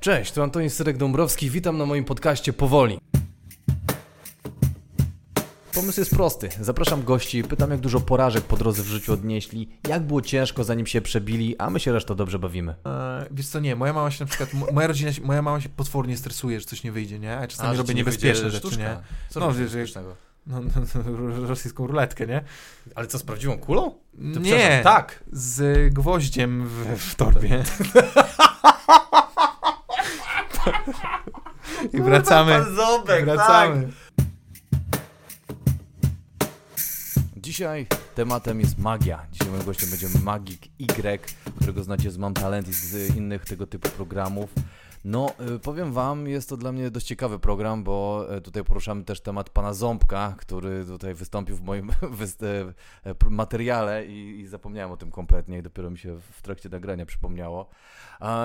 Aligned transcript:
Cześć, 0.00 0.32
tu 0.32 0.42
Antoni 0.42 0.68
Syrek-Dąbrowski, 0.70 1.50
witam 1.50 1.78
na 1.78 1.86
moim 1.86 2.04
podcaście 2.04 2.52
Powoli. 2.52 2.98
Pomysł 5.74 6.00
jest 6.00 6.10
prosty. 6.10 6.48
Zapraszam 6.60 7.02
gości, 7.04 7.42
pytam 7.44 7.70
jak 7.70 7.80
dużo 7.80 8.00
porażek 8.00 8.44
po 8.44 8.56
drodze 8.56 8.82
w 8.82 8.86
życiu 8.86 9.12
odnieśli, 9.12 9.68
jak 9.88 10.02
było 10.02 10.22
ciężko 10.22 10.64
zanim 10.64 10.86
się 10.86 11.00
przebili, 11.00 11.56
a 11.58 11.70
my 11.70 11.80
się 11.80 11.92
resztą 11.92 12.14
dobrze 12.14 12.38
bawimy. 12.38 12.74
E, 12.86 13.26
wiesz 13.30 13.46
co, 13.48 13.60
nie, 13.60 13.76
moja 13.76 13.92
mama 13.92 14.10
się 14.10 14.24
na 14.24 14.28
przykład, 14.28 14.54
mo- 14.54 14.66
moja 14.72 14.86
rodzina, 14.86 15.12
się- 15.12 15.22
moja 15.22 15.42
mama 15.42 15.60
się 15.60 15.68
potwornie 15.68 16.16
stresuje, 16.16 16.60
że 16.60 16.66
coś 16.66 16.84
nie 16.84 16.92
wyjdzie, 16.92 17.18
nie? 17.18 17.38
A 17.38 17.46
czasami 17.46 17.76
że 17.76 17.82
robię 17.82 17.94
niebezpieczne 17.94 18.50
rzeczy, 18.50 18.76
nie? 18.78 18.96
Co 19.28 19.40
No, 19.40 19.46
wiesz, 19.46 19.56
że- 19.56 19.62
niebezpiecznego? 19.62 20.16
No, 20.46 20.60
no, 20.60 21.02
no, 21.40 21.46
rosyjską 21.46 21.86
ruletkę, 21.86 22.26
nie? 22.26 22.44
Ale 22.94 23.06
co, 23.06 23.18
z 23.18 23.22
prawdziwą 23.22 23.58
kulą? 23.58 23.94
To 24.34 24.40
nie, 24.40 24.80
tak. 24.84 25.24
z 25.32 25.94
gwoździem 25.94 26.66
w, 26.68 26.98
w 26.98 27.14
torbie. 27.14 27.62
I 31.92 32.00
wracamy, 32.02 32.64
Ząbek, 32.76 33.24
wracamy. 33.24 33.88
Dzisiaj 37.36 37.86
tematem 38.14 38.60
jest 38.60 38.78
magia. 38.78 39.26
Dzisiaj 39.32 39.48
moim 39.48 39.64
gościem 39.64 39.90
będzie 39.90 40.08
Magik 40.24 40.66
Y, 40.78 41.34
którego 41.56 41.82
znacie 41.82 42.10
z 42.10 42.18
Mam 42.18 42.34
Talent 42.34 42.68
i 42.68 42.72
z 42.72 43.16
innych 43.16 43.44
tego 43.44 43.66
typu 43.66 43.88
programów. 43.88 44.50
No, 45.04 45.32
y, 45.56 45.58
powiem 45.58 45.92
wam, 45.92 46.26
jest 46.28 46.48
to 46.48 46.56
dla 46.56 46.72
mnie 46.72 46.90
dość 46.90 47.06
ciekawy 47.06 47.38
program, 47.38 47.84
bo 47.84 48.26
y, 48.36 48.40
tutaj 48.40 48.64
poruszamy 48.64 49.04
też 49.04 49.20
temat 49.20 49.50
pana 49.50 49.74
Ząbka, 49.74 50.34
który 50.38 50.84
tutaj 50.84 51.14
wystąpił 51.14 51.56
w 51.56 51.62
moim 51.62 51.90
e, 53.04 53.14
pr- 53.14 53.30
materiale 53.30 54.06
i, 54.06 54.40
i 54.40 54.46
zapomniałem 54.46 54.92
o 54.92 54.96
tym 54.96 55.10
kompletnie 55.10 55.58
i 55.58 55.62
dopiero 55.62 55.90
mi 55.90 55.98
się 55.98 56.20
w 56.32 56.42
trakcie 56.42 56.68
nagrania 56.68 57.06
przypomniało. 57.06 57.70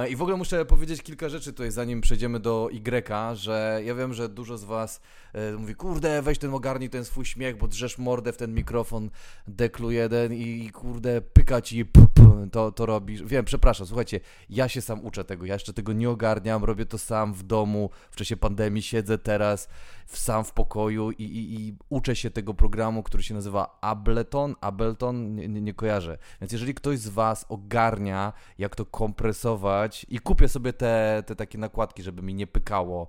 I 0.09 0.15
w 0.15 0.21
ogóle 0.21 0.37
muszę 0.37 0.65
powiedzieć 0.65 1.01
kilka 1.01 1.29
rzeczy 1.29 1.53
tutaj, 1.53 1.71
zanim 1.71 2.01
przejdziemy 2.01 2.39
do 2.39 2.69
Y, 2.73 3.35
że 3.35 3.81
ja 3.85 3.95
wiem, 3.95 4.13
że 4.13 4.29
dużo 4.29 4.57
z 4.57 4.63
was 4.63 5.01
e, 5.33 5.51
mówi, 5.51 5.75
kurde, 5.75 6.21
weź 6.21 6.37
ten 6.37 6.53
ogarnij 6.53 6.89
ten 6.89 7.05
swój 7.05 7.25
śmiech, 7.25 7.57
bo 7.57 7.67
drzesz 7.67 7.97
mordę 7.97 8.33
w 8.33 8.37
ten 8.37 8.53
mikrofon 8.53 9.09
deklu 9.47 9.91
jeden 9.91 10.33
i, 10.33 10.65
i 10.65 10.71
kurde, 10.71 11.21
pyka 11.21 11.61
ci, 11.61 11.85
p, 11.85 12.05
p, 12.13 12.47
to, 12.51 12.71
to 12.71 12.85
robisz. 12.85 13.23
Wiem, 13.23 13.45
przepraszam, 13.45 13.87
słuchajcie, 13.87 14.19
ja 14.49 14.69
się 14.69 14.81
sam 14.81 15.05
uczę 15.05 15.23
tego, 15.23 15.45
ja 15.45 15.53
jeszcze 15.53 15.73
tego 15.73 15.93
nie 15.93 16.09
ogarniam, 16.09 16.63
robię 16.63 16.85
to 16.85 16.97
sam 16.97 17.33
w 17.33 17.43
domu, 17.43 17.89
w 18.11 18.15
czasie 18.15 18.37
pandemii 18.37 18.81
siedzę 18.81 19.17
teraz 19.17 19.67
w, 20.05 20.17
sam 20.17 20.43
w 20.43 20.53
pokoju 20.53 21.11
i, 21.11 21.23
i, 21.23 21.67
i 21.67 21.77
uczę 21.89 22.15
się 22.15 22.31
tego 22.31 22.53
programu, 22.53 23.03
który 23.03 23.23
się 23.23 23.33
nazywa 23.33 23.77
Ableton, 23.81 24.55
Ableton, 24.61 25.35
nie, 25.35 25.47
nie, 25.47 25.61
nie 25.61 25.73
kojarzę. 25.73 26.17
Więc 26.41 26.51
jeżeli 26.51 26.73
ktoś 26.73 26.99
z 26.99 27.09
was 27.09 27.45
ogarnia, 27.49 28.33
jak 28.57 28.75
to 28.75 28.85
kompresować 28.85 30.05
i 30.09 30.19
kupię 30.19 30.47
sobie 30.47 30.73
te, 30.73 31.23
te 31.25 31.35
takie 31.35 31.57
nakładki, 31.57 32.03
żeby 32.03 32.21
mi 32.21 32.33
nie 32.33 32.47
pykało 32.47 33.07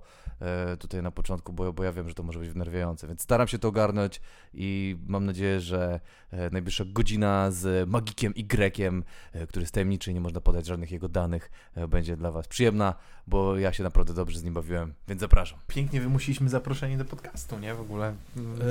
tutaj 0.79 1.03
na 1.03 1.11
początku, 1.11 1.53
bo, 1.53 1.73
bo 1.73 1.83
ja 1.83 1.91
wiem, 1.91 2.09
że 2.09 2.15
to 2.15 2.23
może 2.23 2.39
być 2.39 2.49
wnerwiające, 2.49 3.07
więc 3.07 3.21
staram 3.21 3.47
się 3.47 3.59
to 3.59 3.67
ogarnąć 3.67 4.21
i 4.53 4.97
mam 5.07 5.25
nadzieję, 5.25 5.59
że 5.61 5.99
e, 6.31 6.49
najbliższa 6.49 6.83
godzina 6.87 7.51
z 7.51 7.89
magikiem 7.89 8.33
Y, 8.35 9.03
e, 9.33 9.47
który 9.47 9.63
jest 9.63 9.73
tajemniczy 9.73 10.11
i 10.11 10.13
nie 10.13 10.21
można 10.21 10.41
podać 10.41 10.65
żadnych 10.65 10.91
jego 10.91 11.09
danych, 11.09 11.51
e, 11.75 11.87
będzie 11.87 12.17
dla 12.17 12.31
was 12.31 12.47
przyjemna, 12.47 12.95
bo 13.27 13.57
ja 13.57 13.73
się 13.73 13.83
naprawdę 13.83 14.13
dobrze 14.13 14.39
z 14.39 14.43
nim 14.43 14.53
bawiłem, 14.53 14.93
więc 15.07 15.21
zapraszam. 15.21 15.59
Pięknie 15.67 16.01
wymusiliśmy 16.01 16.49
zaproszenie 16.49 16.97
do 16.97 17.05
podcastu, 17.05 17.59
nie? 17.59 17.75
W 17.75 17.81
ogóle 17.81 18.13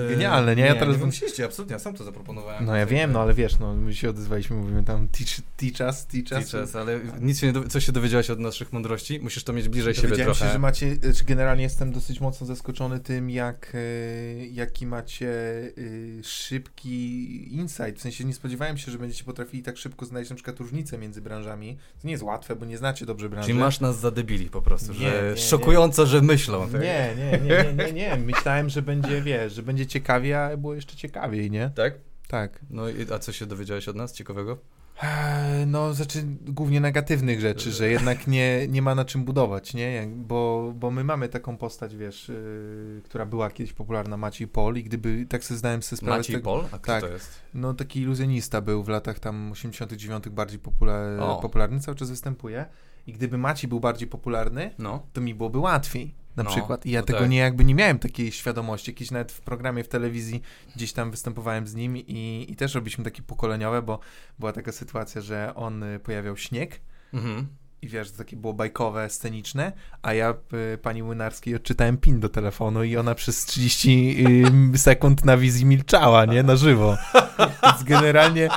genialne, 0.09 0.57
nie? 0.57 0.67
Ja 0.67 0.75
teraz... 0.75 0.97
wymyśliliście, 0.97 1.45
absolutnie, 1.45 1.73
ja 1.73 1.79
sam 1.79 1.95
to 1.95 2.05
zaproponowałem. 2.05 2.65
No 2.65 2.77
ja 2.77 2.87
wiem, 2.87 3.12
no 3.12 3.20
ale 3.20 3.35
wiesz, 3.35 3.59
no 3.59 3.75
my 3.75 3.95
się 3.95 4.11
odezwaliśmy, 4.11 4.57
mówimy 4.57 4.85
tam 4.85 5.09
teach, 5.09 5.41
teach 5.57 5.89
us, 5.89 6.07
teach 6.07 6.42
us. 6.42 6.51
Czas, 6.51 6.77
ale 6.77 7.01
nic 7.20 7.41
się 7.41 7.47
nie 7.47 7.53
dowi- 7.53 7.69
co 7.69 7.81
się 7.81 7.92
dowiedziałeś 7.92 8.31
od 8.31 8.39
naszych 8.39 8.73
mądrości? 8.73 9.20
Musisz 9.20 9.45
to 9.45 9.53
mieć 9.53 9.69
bliżej 9.69 9.95
siebie 9.95 10.09
Dowiedziałem 10.09 10.35
trochę. 10.35 10.47
się, 10.47 10.53
że 10.53 10.59
macie, 10.59 10.97
znaczy 10.97 11.25
generalnie 11.25 11.53
jestem 11.60 11.92
dosyć 11.92 12.20
mocno 12.20 12.47
zaskoczony 12.47 13.00
tym, 13.00 13.30
jak, 13.30 13.72
e, 13.74 14.47
jaki 14.47 14.86
macie 14.86 15.28
e, 16.19 16.22
szybki 16.22 17.55
insight. 17.55 17.98
W 17.98 18.01
sensie 18.01 18.24
nie 18.24 18.34
spodziewałem 18.34 18.79
się, 18.79 18.92
że 18.92 18.98
będziecie 18.98 19.24
potrafili 19.24 19.62
tak 19.62 19.77
szybko 19.77 20.06
znaleźć 20.06 20.30
na 20.30 20.36
przykład 20.36 20.58
różnice 20.58 20.98
między 20.98 21.20
branżami. 21.23 21.77
To 22.01 22.06
nie 22.06 22.12
jest 22.12 22.23
łatwe, 22.23 22.56
bo 22.56 22.67
nie 22.67 22.79
znacie 22.79 23.06
dobrze 23.06 23.29
branży. 23.29 23.46
Czyli 23.48 23.58
masz 23.58 23.80
nas 23.80 23.98
za 24.01 24.11
debili 24.11 24.51
po 24.51 24.62
prostu, 24.62 24.92
Nie, 24.92 24.98
że 24.98 25.30
nie, 25.30 25.36
szokująco, 25.36 26.06
że 26.06 26.23
myślą. 26.23 26.68
tak? 26.70 26.80
Nie, 26.80 27.14
nie, 27.18 27.39
nie, 27.39 27.74
nie, 27.74 27.84
nie, 27.84 27.92
nie. 27.92 28.17
Myślałem, 28.17 28.68
że 28.68 28.83
będzie, 28.83 29.23
wiesz, 29.23 29.52
że 29.52 29.62
będzie 29.62 29.86
ciekawie, 29.86 30.40
a 30.45 30.56
było 30.56 30.74
jeszcze 30.74 30.96
ciekawiej, 30.96 31.50
nie? 31.50 31.70
Tak? 31.74 31.95
Tak. 32.29 32.61
No 32.70 32.89
i 32.89 33.12
a 33.12 33.18
co 33.18 33.33
się 33.33 33.46
dowiedziałeś 33.46 33.89
od 33.89 33.96
nas 33.96 34.12
ciekawego? 34.12 34.58
Eee, 35.02 35.66
No, 35.66 35.94
znaczy 35.94 36.24
głównie 36.46 36.80
negatywnych 36.80 37.40
rzeczy, 37.40 37.72
że 37.72 37.88
jednak 37.88 38.27
nie, 38.27 38.68
nie 38.68 38.82
ma 38.82 38.94
na 38.94 39.05
czym 39.05 39.24
budować, 39.24 39.74
nie? 39.74 40.08
Bo, 40.16 40.72
bo 40.77 40.90
my 40.90 41.05
mamy 41.05 41.28
taką 41.28 41.56
postać, 41.56 41.96
wiesz, 41.96 42.28
yy, 42.28 43.02
która 43.05 43.27
była 43.27 43.50
kiedyś 43.50 43.72
popularna, 43.72 44.16
Maciej 44.16 44.48
Pol 44.48 44.77
i 44.77 44.84
gdyby, 44.84 45.27
tak 45.28 45.44
sobie 45.44 45.58
zdałem 45.58 45.82
sobie 45.82 45.96
sprawę 45.96 46.16
Maciej 46.18 46.36
tego, 46.36 46.50
Pol? 46.50 46.64
A 46.72 46.78
kto 46.78 46.92
tak. 46.92 47.00
to 47.00 47.08
jest? 47.08 47.40
no 47.55 47.74
taki 47.74 48.00
iluzjonista 48.00 48.60
był 48.60 48.82
w 48.84 48.88
latach 48.88 49.18
tam 49.18 49.52
89 49.52 50.28
bardziej 50.28 50.58
popula- 50.60 51.20
O. 51.20 51.38
popularny, 51.42 51.80
cały 51.80 51.94
czas 51.96 52.11
występuje 52.11 52.64
i 53.06 53.12
gdyby 53.12 53.38
Maciej 53.38 53.68
był 53.68 53.80
bardziej 53.80 54.08
popularny, 54.08 54.70
No. 54.78 55.06
to 55.12 55.20
mi 55.20 55.34
byłoby 55.34 55.58
łatwiej. 55.58 56.14
Na 56.36 56.42
No, 56.42 56.50
przykład. 56.50 56.86
I 56.86 56.90
ja 56.90 57.00
no 57.00 57.06
tego 57.06 57.18
tak. 57.18 57.28
nie 57.30 57.36
jakby 57.39 57.64
nie 57.64 57.74
miałem 57.74 57.98
takiej 57.98 58.33
świadomości. 58.33 58.90
Jakieś 58.90 59.11
nawet 59.11 59.33
w 59.33 59.40
programie 59.40 59.84
w 59.84 59.89
telewizji 59.89 60.42
gdzieś 60.77 60.92
tam 60.92 61.11
występowałem 61.11 61.67
z 61.67 61.74
nim 61.74 61.96
i, 61.96 62.46
i 62.48 62.56
też 62.56 62.74
robiliśmy 62.74 63.05
takie 63.05 63.22
pokoleniowe, 63.22 63.83
bo 63.83 63.98
była 64.39 64.52
taka 64.52 64.73
sytuacja, 64.73 65.20
że 65.20 65.52
on 65.55 65.83
y, 65.83 65.98
pojawiał 65.98 66.36
śnieg 66.36 66.80
Mhm. 67.14 67.46
i 67.83 67.89
wiesz, 67.89 68.11
to 68.11 68.18
takie 68.18 68.36
było 68.36 68.52
bajkowe, 68.55 69.11
sceniczne, 69.11 69.73
a 70.02 70.14
ja 70.14 70.34
y, 70.74 70.78
pani 70.78 71.02
Młynarskiej 71.02 71.55
odczytałem 71.55 71.96
pin 71.96 72.20
do 72.20 72.28
telefonu 72.28 72.84
i 72.84 72.96
ona 72.96 73.14
przez 73.14 73.44
30 73.46 74.17
y, 74.74 74.78
sekund 74.78 75.24
na 75.24 75.36
wizji 75.36 75.67
milczała, 75.67 76.24
nie? 76.24 76.42
Na 76.42 76.56
żywo. 76.56 76.96
Więc 77.62 77.83
generalnie 77.84 78.48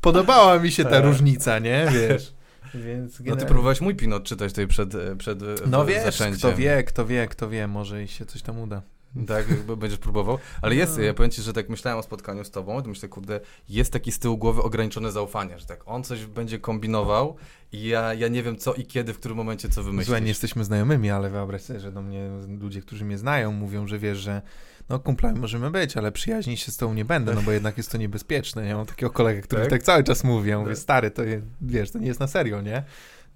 podobała 0.00 0.58
mi 0.58 0.70
się 0.72 0.84
ta 0.84 0.90
Tak. 0.90 1.04
różnica, 1.04 1.58
nie? 1.58 1.86
Wiesz. 1.92 2.34
Więc 2.74 3.12
No 3.12 3.16
ty 3.18 3.22
generalnie- 3.24 3.46
próbowałeś 3.46 3.80
mój 3.80 3.94
pin 3.94 4.12
odczytać 4.12 4.52
tutaj 4.52 4.66
przed, 4.66 4.92
przed 5.18 5.40
No 5.66 5.84
w- 5.84 5.88
wiesz, 5.88 6.04
zaczęciem. 6.04 6.38
kto 6.50 6.56
wie, 6.56 6.82
kto 6.84 7.06
wie, 7.06 7.26
kto 7.28 7.48
wie, 7.48 7.66
może 7.68 8.02
i 8.02 8.08
się 8.08 8.26
coś 8.26 8.42
tam 8.42 8.58
uda. 8.60 8.82
Tak, 9.26 9.50
jakby 9.50 9.76
będziesz 9.76 9.98
próbował. 9.98 10.38
Ale 10.62 10.74
jest, 10.74 10.96
No. 10.96 11.02
ja 11.04 11.14
powiem 11.14 11.30
ci, 11.30 11.42
że 11.42 11.52
tak 11.52 11.68
myślałem 11.68 11.98
o 12.00 12.02
spotkaniu 12.02 12.44
z 12.44 12.50
tobą, 12.50 12.82
to 12.82 12.88
myślę, 12.88 13.08
kurde, 13.08 13.40
jest 13.68 13.92
taki 13.92 14.12
z 14.12 14.18
tyłu 14.18 14.38
głowy 14.38 14.62
ograniczone 14.62 15.12
zaufanie, 15.12 15.58
że 15.58 15.66
tak 15.66 15.80
on 15.86 16.04
coś 16.04 16.26
będzie 16.26 16.58
kombinował 16.58 17.36
i 17.72 17.84
ja, 17.84 18.14
ja 18.14 18.28
nie 18.28 18.42
wiem 18.42 18.56
co 18.56 18.74
i 18.74 18.86
kiedy, 18.86 19.14
w 19.14 19.18
którym 19.18 19.36
momencie 19.36 19.68
co 19.68 19.82
wymyślić. 19.82 20.06
Słuchaj, 20.06 20.22
nie 20.22 20.28
jesteśmy 20.28 20.64
znajomymi, 20.64 21.10
ale 21.10 21.30
wyobraź 21.30 21.62
sobie, 21.62 21.80
że 21.80 21.92
do 21.92 22.02
mnie 22.02 22.30
ludzie, 22.60 22.80
którzy 22.80 23.04
mnie 23.04 23.18
znają, 23.18 23.52
mówią, 23.52 23.86
że 23.86 23.98
wiesz, 23.98 24.18
że 24.18 24.42
no 24.88 24.98
kumplami 24.98 25.40
możemy 25.40 25.70
być, 25.70 25.96
ale 25.96 26.12
przyjaźnić 26.12 26.60
się 26.60 26.72
z 26.72 26.76
tobą 26.76 26.94
nie 26.94 27.04
będę, 27.04 27.34
no 27.34 27.42
bo 27.42 27.52
jednak 27.58 27.76
jest 27.76 27.92
to 27.92 27.98
niebezpieczne. 27.98 28.66
Ja 28.66 28.76
mam 28.76 28.86
takiego 28.86 29.10
kolegę, 29.10 29.40
który 29.40 29.62
Tak? 29.62 29.70
tak, 29.70 29.82
cały 29.82 30.04
czas 30.04 30.24
mówi, 30.24 30.50
ja 30.50 30.58
mówię, 30.58 30.70
Tak. 30.70 30.78
stary, 30.78 31.10
to 31.10 31.24
je, 31.24 31.42
wiesz, 31.60 31.90
to 31.90 31.98
nie 31.98 32.06
jest 32.06 32.20
na 32.20 32.26
serio, 32.26 32.60
nie? 32.60 32.82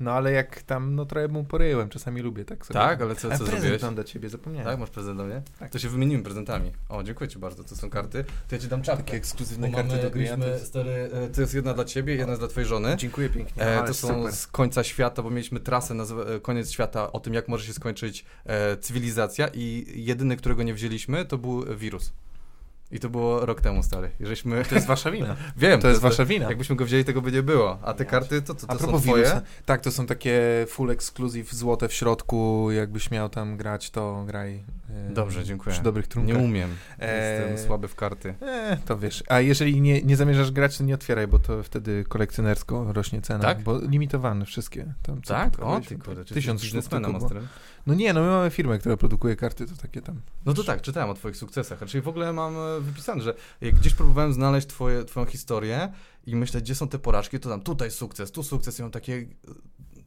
No 0.00 0.12
ale 0.12 0.32
jak 0.32 0.62
tam, 0.62 0.94
no 0.94 1.04
trochę 1.06 1.28
mu 1.28 1.44
poryłem, 1.44 1.88
czasami 1.88 2.20
lubię 2.22 2.44
tak 2.44 2.66
sobie. 2.66 2.80
Tak, 2.80 3.02
ale 3.02 3.14
co, 3.14 3.20
co 3.22 3.28
prezent 3.28 3.50
zrobiłeś? 3.50 3.82
mam 3.82 3.94
dla 3.94 4.04
ciebie, 4.04 4.28
zapomniałem. 4.28 4.66
Tak, 4.70 4.78
masz 4.80 4.90
prezent 4.90 5.16
dla 5.16 5.24
mnie? 5.24 5.42
Tak. 5.58 5.70
To 5.70 5.78
się 5.78 5.88
wymienimy 5.88 6.22
prezentami. 6.22 6.72
O, 6.88 7.02
dziękuję 7.02 7.28
ci 7.28 7.38
bardzo, 7.38 7.64
to 7.64 7.76
są 7.76 7.90
karty. 7.90 8.24
To 8.48 8.54
ja 8.54 8.60
ci 8.60 8.68
dam 8.68 8.82
czapkę. 8.82 9.04
Takie 9.04 9.16
ekskluzywne 9.16 9.68
Bo 9.68 9.76
karty 9.76 9.90
mamy, 9.90 10.02
do 10.02 10.10
gry. 10.10 10.20
mieliśmy, 10.22 10.58
stary, 10.58 11.10
e, 11.12 11.28
to 11.28 11.40
jest 11.40 11.54
jedna 11.54 11.74
dla 11.74 11.84
ciebie, 11.84 12.14
jedna 12.14 12.32
jest 12.32 12.40
dla 12.40 12.48
twojej 12.48 12.68
żony. 12.68 12.96
Dziękuję 12.98 13.28
pięknie, 13.28 13.62
E, 13.62 13.78
ale 13.78 13.88
to 13.88 13.94
są 13.94 14.08
super. 14.08 14.32
z 14.32 14.46
końca 14.46 14.84
świata, 14.84 15.22
bo 15.22 15.30
mieliśmy 15.30 15.60
trasę 15.60 15.94
na 15.94 16.04
koniec 16.42 16.70
świata 16.70 17.12
o 17.12 17.20
tym, 17.20 17.34
jak 17.34 17.48
może 17.48 17.64
się 17.66 17.72
skończyć 17.72 18.24
e, 18.44 18.76
cywilizacja 18.76 19.48
i 19.54 19.86
jedyny, 19.94 20.36
którego 20.36 20.62
nie 20.62 20.74
wzięliśmy, 20.74 21.24
to 21.24 21.38
był 21.38 21.76
wirus. 21.76 22.12
I 22.92 23.00
to 23.00 23.08
było 23.08 23.46
rok 23.46 23.60
temu, 23.60 23.82
stary. 23.82 24.10
I 24.20 24.26
żeśmy... 24.26 24.64
To 24.64 24.74
jest 24.74 24.86
wasza 24.86 25.10
wina. 25.10 25.36
Wiem, 25.56 25.80
To 25.80 25.88
jest 25.88 26.00
wasza 26.00 26.24
wina. 26.24 26.48
Jakbyśmy 26.48 26.76
go 26.76 26.84
wzięli, 26.84 27.04
tego 27.04 27.22
by 27.22 27.32
nie 27.32 27.42
było. 27.42 27.78
A 27.82 27.94
te 27.94 28.04
karty, 28.04 28.42
to 28.42 28.54
co, 28.54 28.66
to, 28.66 28.72
A 28.72 28.76
to 28.76 28.86
są 28.86 29.00
twoje? 29.00 29.24
wirusa, 29.24 29.42
tak, 29.64 29.80
to 29.80 29.90
są 29.92 30.06
takie 30.06 30.40
full 30.68 30.90
exclusive, 30.90 31.54
złote 31.54 31.88
w 31.88 31.92
środku, 31.92 32.68
jakbyś 32.70 33.10
miał 33.10 33.28
tam 33.28 33.56
grać, 33.56 33.90
to 33.90 34.24
graj. 34.26 34.64
e, 35.10 35.10
Dobrze, 35.10 35.44
dziękuję. 35.44 35.72
Przy 35.74 35.82
dobrych 35.82 36.04
Nie 36.06 36.10
trunkach. 36.10 36.36
umiem. 36.42 36.70
E, 36.98 37.40
Jestem 37.40 37.66
słaby 37.66 37.88
w 37.88 37.94
karty. 37.94 38.34
E, 38.42 38.76
to 38.86 38.98
wiesz. 38.98 39.24
A 39.28 39.40
jeżeli 39.40 39.80
nie, 39.80 40.02
nie 40.02 40.16
zamierzasz 40.16 40.50
grać, 40.50 40.78
to 40.78 40.84
nie 40.84 40.94
otwieraj, 40.94 41.26
bo 41.26 41.38
to 41.38 41.62
wtedy 41.62 42.04
kolekcjonersko 42.08 42.92
rośnie 42.92 43.20
cena. 43.22 43.40
Tak? 43.44 43.62
Bo 43.62 43.78
limitowane 43.80 44.44
wszystkie. 44.44 44.92
Tam, 45.02 45.22
Tak? 45.22 45.52
O, 45.62 45.80
ty 45.80 45.98
kurde. 45.98 46.24
Tysiąc 46.24 46.62
sztuk 46.64 46.84
tylko 46.84 47.12
było. 47.12 47.30
No 47.86 47.94
nie, 47.94 48.12
no 48.12 48.20
my 48.20 48.26
mamy 48.26 48.50
firmę, 48.50 48.78
która 48.78 48.96
produkuje 48.96 49.36
karty, 49.36 49.66
to 49.66 49.76
takie 49.76 50.02
tam. 50.02 50.20
No 50.46 50.54
to 50.54 50.64
tak, 50.64 50.82
czytałem 50.82 51.10
o 51.10 51.14
twoich 51.14 51.36
sukcesach. 51.36 51.78
Czyli 51.86 52.02
w 52.02 52.08
ogóle 52.08 52.32
mam 52.32 52.56
e, 52.56 52.80
wypisane, 52.80 53.22
że 53.22 53.34
jak 53.60 53.74
gdzieś 53.74 53.94
próbowałem 53.94 54.32
znaleźć 54.32 54.66
twoje, 54.66 55.04
twoją 55.04 55.26
historię 55.26 55.92
i 56.26 56.36
myśleć, 56.36 56.64
gdzie 56.64 56.74
są 56.74 56.88
te 56.88 56.98
porażki, 56.98 57.40
to 57.40 57.48
tam 57.48 57.60
tutaj 57.60 57.90
sukces, 57.90 58.32
tu 58.32 58.42
sukces 58.42 58.78
i 58.78 58.82
mam 58.82 58.90
takie... 58.90 59.26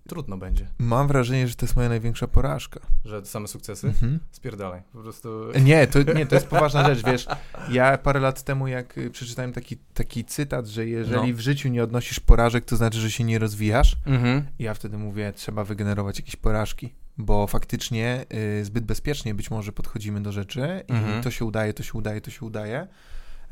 trudno 0.09 0.37
będzie. 0.37 0.67
Mam 0.77 1.07
wrażenie, 1.07 1.47
że 1.47 1.55
to 1.55 1.65
jest 1.65 1.75
moja 1.75 1.89
największa 1.89 2.27
porażka. 2.27 2.79
Że 3.05 3.25
same 3.25 3.47
sukcesy? 3.47 3.87
Mhm. 3.87 4.19
Spierdalaj. 4.31 4.81
Po 4.93 4.99
prostu... 4.99 5.29
Nie, 5.61 5.87
to, 5.87 5.99
nie, 6.13 6.25
to 6.25 6.35
jest 6.35 6.47
poważna 6.47 6.85
rzecz, 6.95 7.05
wiesz. 7.05 7.27
Ja 7.69 7.97
parę 7.97 8.19
lat 8.19 8.43
temu, 8.43 8.67
jak 8.67 8.99
przeczytałem 9.11 9.53
taki, 9.53 9.77
taki 9.93 10.25
cytat, 10.25 10.67
że 10.67 10.85
jeżeli 10.87 11.31
No. 11.31 11.37
w 11.37 11.39
życiu 11.39 11.69
nie 11.69 11.83
odnosisz 11.83 12.19
porażek, 12.19 12.65
to 12.65 12.75
znaczy, 12.77 12.99
że 12.99 13.11
się 13.11 13.23
nie 13.23 13.39
rozwijasz. 13.39 13.95
Mhm. 14.05 14.45
Ja 14.59 14.73
wtedy 14.73 14.97
mówię, 14.97 15.33
trzeba 15.35 15.63
wygenerować 15.63 16.19
jakieś 16.19 16.35
porażki, 16.35 16.93
bo 17.17 17.47
faktycznie 17.47 18.25
y, 18.59 18.65
zbyt 18.65 18.85
bezpiecznie 18.85 19.33
być 19.33 19.51
może 19.51 19.71
podchodzimy 19.71 20.21
do 20.23 20.31
rzeczy 20.31 20.83
i 20.87 20.91
Mhm. 20.91 21.23
to 21.23 21.31
się 21.31 21.45
udaje, 21.45 21.73
to 21.73 21.83
się 21.83 21.93
udaje, 21.93 22.21
to 22.21 22.31
się 22.31 22.45
udaje. 22.45 22.87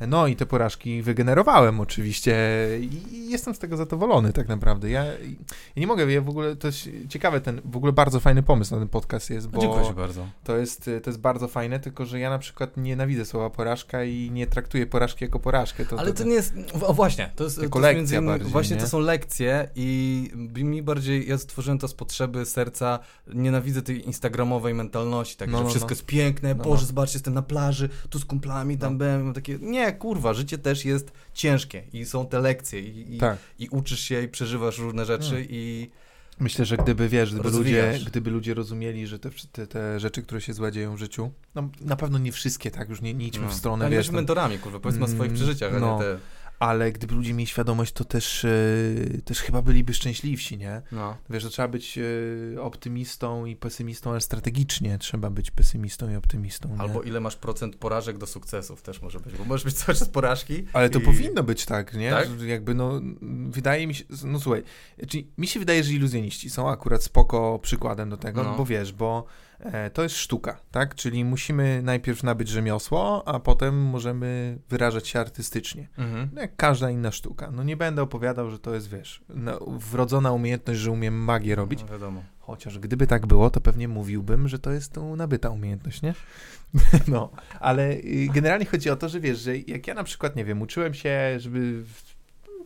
No 0.08 0.26
i 0.26 0.36
te 0.36 0.46
porażki 0.46 1.02
wygenerowałem 1.02 1.80
oczywiście 1.80 2.36
i 2.80 3.30
jestem 3.30 3.54
z 3.54 3.58
tego 3.58 3.76
zadowolony 3.76 4.32
tak 4.32 4.48
naprawdę. 4.48 4.90
Ja, 4.90 5.04
ja 5.04 5.12
nie 5.76 5.86
mogę, 5.86 6.12
ja 6.12 6.20
w 6.20 6.28
ogóle, 6.28 6.56
to 6.56 6.66
jest 6.66 6.88
ciekawe, 7.08 7.40
ten 7.40 7.60
w 7.64 7.76
ogóle 7.76 7.92
bardzo 7.92 8.20
fajny 8.20 8.42
pomysł 8.42 8.74
na 8.74 8.78
ten 8.80 8.88
podcast 8.88 9.30
jest, 9.30 9.48
bo... 9.48 9.60
Dziękuję 9.60 9.92
bardzo. 9.96 10.26
To 10.44 10.56
jest, 10.56 10.90
to 11.02 11.10
jest 11.10 11.20
bardzo 11.20 11.48
fajne, 11.48 11.80
tylko 11.80 12.06
że 12.06 12.18
ja 12.20 12.30
na 12.30 12.38
przykład 12.38 12.76
nienawidzę 12.76 13.24
słowa 13.24 13.50
porażka 13.50 14.04
i 14.04 14.30
nie 14.30 14.46
traktuję 14.46 14.86
porażki 14.86 15.24
jako 15.24 15.38
porażkę. 15.40 15.84
To, 15.86 15.98
Ale 15.98 16.12
to 16.12 16.24
nie 16.24 16.34
jest. 16.34 16.54
O 16.82 16.94
właśnie, 16.94 17.30
to 17.36 17.44
jest. 17.44 17.56
To 17.56 17.62
jest 17.62 18.12
innymi- 18.12 18.26
bardziej, 18.26 18.50
Właśnie 18.50 18.76
nie? 18.76 18.82
to 18.82 18.88
są 18.88 18.98
lekcje 19.00 19.68
i 19.76 20.30
mi 20.56 20.82
bardziej. 20.82 21.28
Ja 21.28 21.38
stworzyłem 21.38 21.78
to 21.78 21.88
z 21.88 21.94
potrzeby 21.94 22.46
serca. 22.46 22.98
Nienawidzę 23.34 23.82
tej 23.82 24.06
instagramowej 24.06 24.74
mentalności, 24.74 25.36
tak, 25.36 25.50
No, 25.50 25.58
że 25.58 25.64
no, 25.64 25.70
wszystko 25.70 25.88
no. 25.88 25.92
jest 25.94 26.06
piękne. 26.06 26.54
No, 26.54 26.64
Boże, 26.64 26.82
no. 26.82 26.86
zobaczcie, 26.86 27.16
jestem 27.16 27.34
na 27.34 27.42
plaży, 27.42 27.88
tu 28.10 28.18
z 28.18 28.24
kumplami, 28.24 28.78
tam 28.78 28.92
No. 28.92 28.98
byłem. 28.98 29.34
Takie, 29.34 29.58
nie, 29.60 29.87
kurwa, 29.92 30.34
życie 30.34 30.58
też 30.58 30.84
jest 30.84 31.12
ciężkie 31.34 31.82
i 31.92 32.04
są 32.04 32.26
te 32.26 32.40
lekcje 32.40 32.80
i, 32.80 33.14
i, 33.14 33.18
Tak. 33.18 33.38
i 33.58 33.68
uczysz 33.68 34.00
się 34.00 34.22
i 34.22 34.28
przeżywasz 34.28 34.78
różne 34.78 35.04
rzeczy 35.04 35.28
Hmm. 35.30 35.46
i. 35.50 35.90
Myślę, 36.40 36.64
że 36.64 36.76
gdyby, 36.76 37.08
wiesz, 37.08 37.34
gdyby 37.34 37.50
ludzie, 37.50 37.98
gdyby 38.06 38.30
ludzie 38.30 38.54
rozumieli, 38.54 39.06
że 39.06 39.18
te, 39.18 39.30
te, 39.52 39.66
te 39.66 40.00
rzeczy, 40.00 40.22
które 40.22 40.40
się 40.40 40.52
złe 40.52 40.72
dzieją 40.72 40.96
w 40.96 40.98
życiu, 40.98 41.30
no 41.54 41.68
na 41.80 41.96
pewno 41.96 42.18
nie 42.18 42.32
wszystkie, 42.32 42.70
tak, 42.70 42.88
już 42.88 43.00
nie, 43.00 43.14
nie 43.14 43.26
idźmy 43.26 43.44
No. 43.44 43.50
w 43.50 43.54
stronę, 43.54 43.84
Ale 43.84 43.90
wiesz, 43.90 43.96
jesteśmy 43.98 44.12
tam, 44.16 44.20
mentorami, 44.20 44.58
kurwa, 44.58 44.80
powiedzmy 44.80 45.04
o 45.04 45.08
swoich 45.08 45.22
Mm, 45.30 45.34
przeżyciach, 45.36 45.74
a 45.74 45.78
no. 45.78 45.94
nie 45.98 46.02
te. 46.04 46.18
Ale 46.58 46.92
gdyby 46.92 47.14
ludzie 47.14 47.34
mieli 47.34 47.46
świadomość, 47.46 47.92
to 47.92 48.04
też, 48.04 48.44
e, 48.44 48.48
też 49.24 49.40
chyba 49.40 49.62
byliby 49.62 49.94
szczęśliwsi, 49.94 50.58
nie? 50.58 50.82
No. 50.92 51.16
Wiesz, 51.30 51.42
że 51.42 51.50
trzeba 51.50 51.68
być 51.68 51.98
e, 51.98 52.62
optymistą 52.62 53.46
i 53.46 53.56
pesymistą, 53.56 54.10
ale 54.10 54.20
strategicznie 54.20 54.98
trzeba 54.98 55.30
być 55.30 55.50
pesymistą 55.50 56.10
i 56.10 56.16
optymistą, 56.16 56.68
nie? 56.68 56.80
Albo 56.80 57.02
ile 57.02 57.20
masz 57.20 57.36
procent 57.36 57.76
porażek 57.76 58.18
do 58.18 58.26
sukcesów 58.26 58.82
też 58.82 59.02
może 59.02 59.20
być, 59.20 59.36
bo 59.36 59.44
możesz 59.44 59.64
być 59.64 59.74
cały 59.74 59.98
czas 59.98 60.08
porażki. 60.08 60.64
Ale 60.72 60.90
to 60.90 60.98
i... 60.98 61.02
powinno 61.02 61.42
być 61.42 61.64
tak, 61.64 61.94
nie? 61.94 62.10
Tak? 62.10 62.28
Że 62.38 62.46
Jakby 62.46 62.74
no, 62.74 63.00
wydaje 63.50 63.86
mi 63.86 63.94
się, 63.94 64.04
no 64.24 64.40
słuchaj, 64.40 64.62
czyli 65.08 65.30
mi 65.38 65.46
się 65.46 65.60
wydaje, 65.60 65.84
że 65.84 65.92
iluzjoniści 65.92 66.50
są 66.50 66.70
akurat 66.70 67.02
spoko 67.02 67.58
przykładem 67.62 68.10
do 68.10 68.16
tego, 68.16 68.42
No. 68.42 68.54
bo 68.56 68.64
wiesz, 68.64 68.92
bo 68.92 69.24
to 69.92 70.02
jest 70.02 70.16
sztuka, 70.16 70.60
tak? 70.70 70.94
Czyli 70.94 71.24
musimy 71.24 71.82
najpierw 71.82 72.22
nabyć 72.22 72.48
rzemiosło, 72.48 73.28
a 73.28 73.40
potem 73.40 73.82
możemy 73.82 74.58
wyrażać 74.68 75.08
się 75.08 75.20
artystycznie. 75.20 75.88
Mhm. 75.98 76.28
No 76.32 76.40
jak 76.40 76.56
każda 76.56 76.90
inna 76.90 77.12
sztuka. 77.12 77.50
No 77.50 77.62
nie 77.62 77.76
będę 77.76 78.02
opowiadał, 78.02 78.50
że 78.50 78.58
to 78.58 78.74
jest, 78.74 78.90
wiesz, 78.90 79.22
no, 79.28 79.58
wrodzona 79.66 80.32
umiejętność, 80.32 80.80
że 80.80 80.90
umiem 80.90 81.14
magię 81.14 81.54
robić. 81.54 81.80
No, 81.82 81.88
wiadomo. 81.88 82.22
Chociaż 82.40 82.78
gdyby 82.78 83.06
tak 83.06 83.26
było, 83.26 83.50
to 83.50 83.60
pewnie 83.60 83.88
mówiłbym, 83.88 84.48
że 84.48 84.58
to 84.58 84.70
jest 84.70 84.92
tą 84.92 85.16
nabyta 85.16 85.50
umiejętność, 85.50 86.02
nie? 86.02 86.14
No, 87.08 87.30
ale 87.60 87.92
y, 87.92 88.28
generalnie 88.34 88.66
chodzi 88.66 88.90
o 88.90 88.96
to, 88.96 89.08
że 89.08 89.20
wiesz, 89.20 89.38
że 89.38 89.58
jak 89.58 89.86
ja 89.86 89.94
na 89.94 90.04
przykład, 90.04 90.36
nie 90.36 90.44
wiem, 90.44 90.62
uczyłem 90.62 90.94
się, 90.94 91.40
żeby 91.40 91.84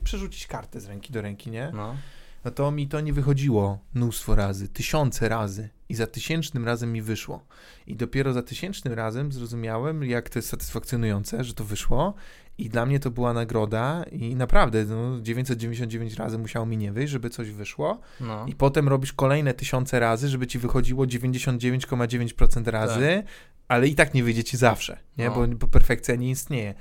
przerzucić 0.05 0.47
kartę 0.47 0.81
z 0.81 0.87
ręki 0.87 1.13
do 1.13 1.23
ręki, 1.23 1.51
nie? 1.51 1.71
No. 1.75 1.97
No 2.45 2.51
to 2.51 2.71
mi 2.71 2.89
to 2.89 3.01
nie 3.01 3.13
wychodziło 3.13 3.79
mnóstwo 3.95 4.35
razy, 4.35 4.69
tysiące 4.69 5.29
razy 5.29 5.69
i 5.93 5.95
za 5.95 6.07
tysięcznym 6.07 6.65
razem 6.65 6.93
mi 6.93 7.03
wyszło. 7.03 7.45
I 7.87 7.97
dopiero 7.97 8.33
za 8.33 8.43
tysięcznym 8.43 8.95
razem 8.95 9.33
zrozumiałem, 9.33 10.05
jak 10.05 10.31
to 10.31 10.39
jest 10.39 10.49
satysfakcjonujące, 10.49 11.45
że 11.45 11.55
to 11.55 11.65
wyszło 11.65 12.15
i 12.59 12.69
dla 12.69 12.87
mnie 12.87 13.01
to 13.01 13.11
była 13.11 13.33
nagroda 13.33 14.05
i 14.13 14.35
naprawdę 14.35 14.85
no, 14.85 15.21
999 15.21 16.15
razy 16.15 16.39
musiało 16.39 16.67
mi 16.67 16.77
nie 16.77 16.93
wyjść, 16.93 17.13
żeby 17.13 17.31
coś 17.31 17.51
wyszło. 17.51 18.01
No. 18.21 18.47
I 18.49 18.55
potem 18.55 18.89
robisz 18.89 19.13
kolejne 19.13 19.55
tysiące 19.55 20.01
razy, 20.01 20.29
żeby 20.29 20.47
ci 20.47 20.59
wychodziło 20.59 21.05
99,9% 21.05 22.71
razy, 22.71 23.23
ale 23.69 23.89
i 23.89 23.95
tak 23.95 24.15
nie 24.15 24.25
wyjdzie 24.25 24.45
ci 24.45 24.57
zawsze, 24.57 24.99
nie? 25.19 25.29
No. 25.29 25.35
Bo, 25.35 25.47
bo 25.47 25.69
perfekcja 25.69 26.15
nie 26.15 26.31
istnieje. 26.31 26.75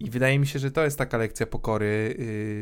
I 0.00 0.10
wydaje 0.10 0.38
mi 0.38 0.46
się, 0.46 0.58
że 0.58 0.70
to 0.70 0.84
jest 0.84 0.98
taka 0.98 1.18
lekcja 1.18 1.46
pokory, 1.46 2.14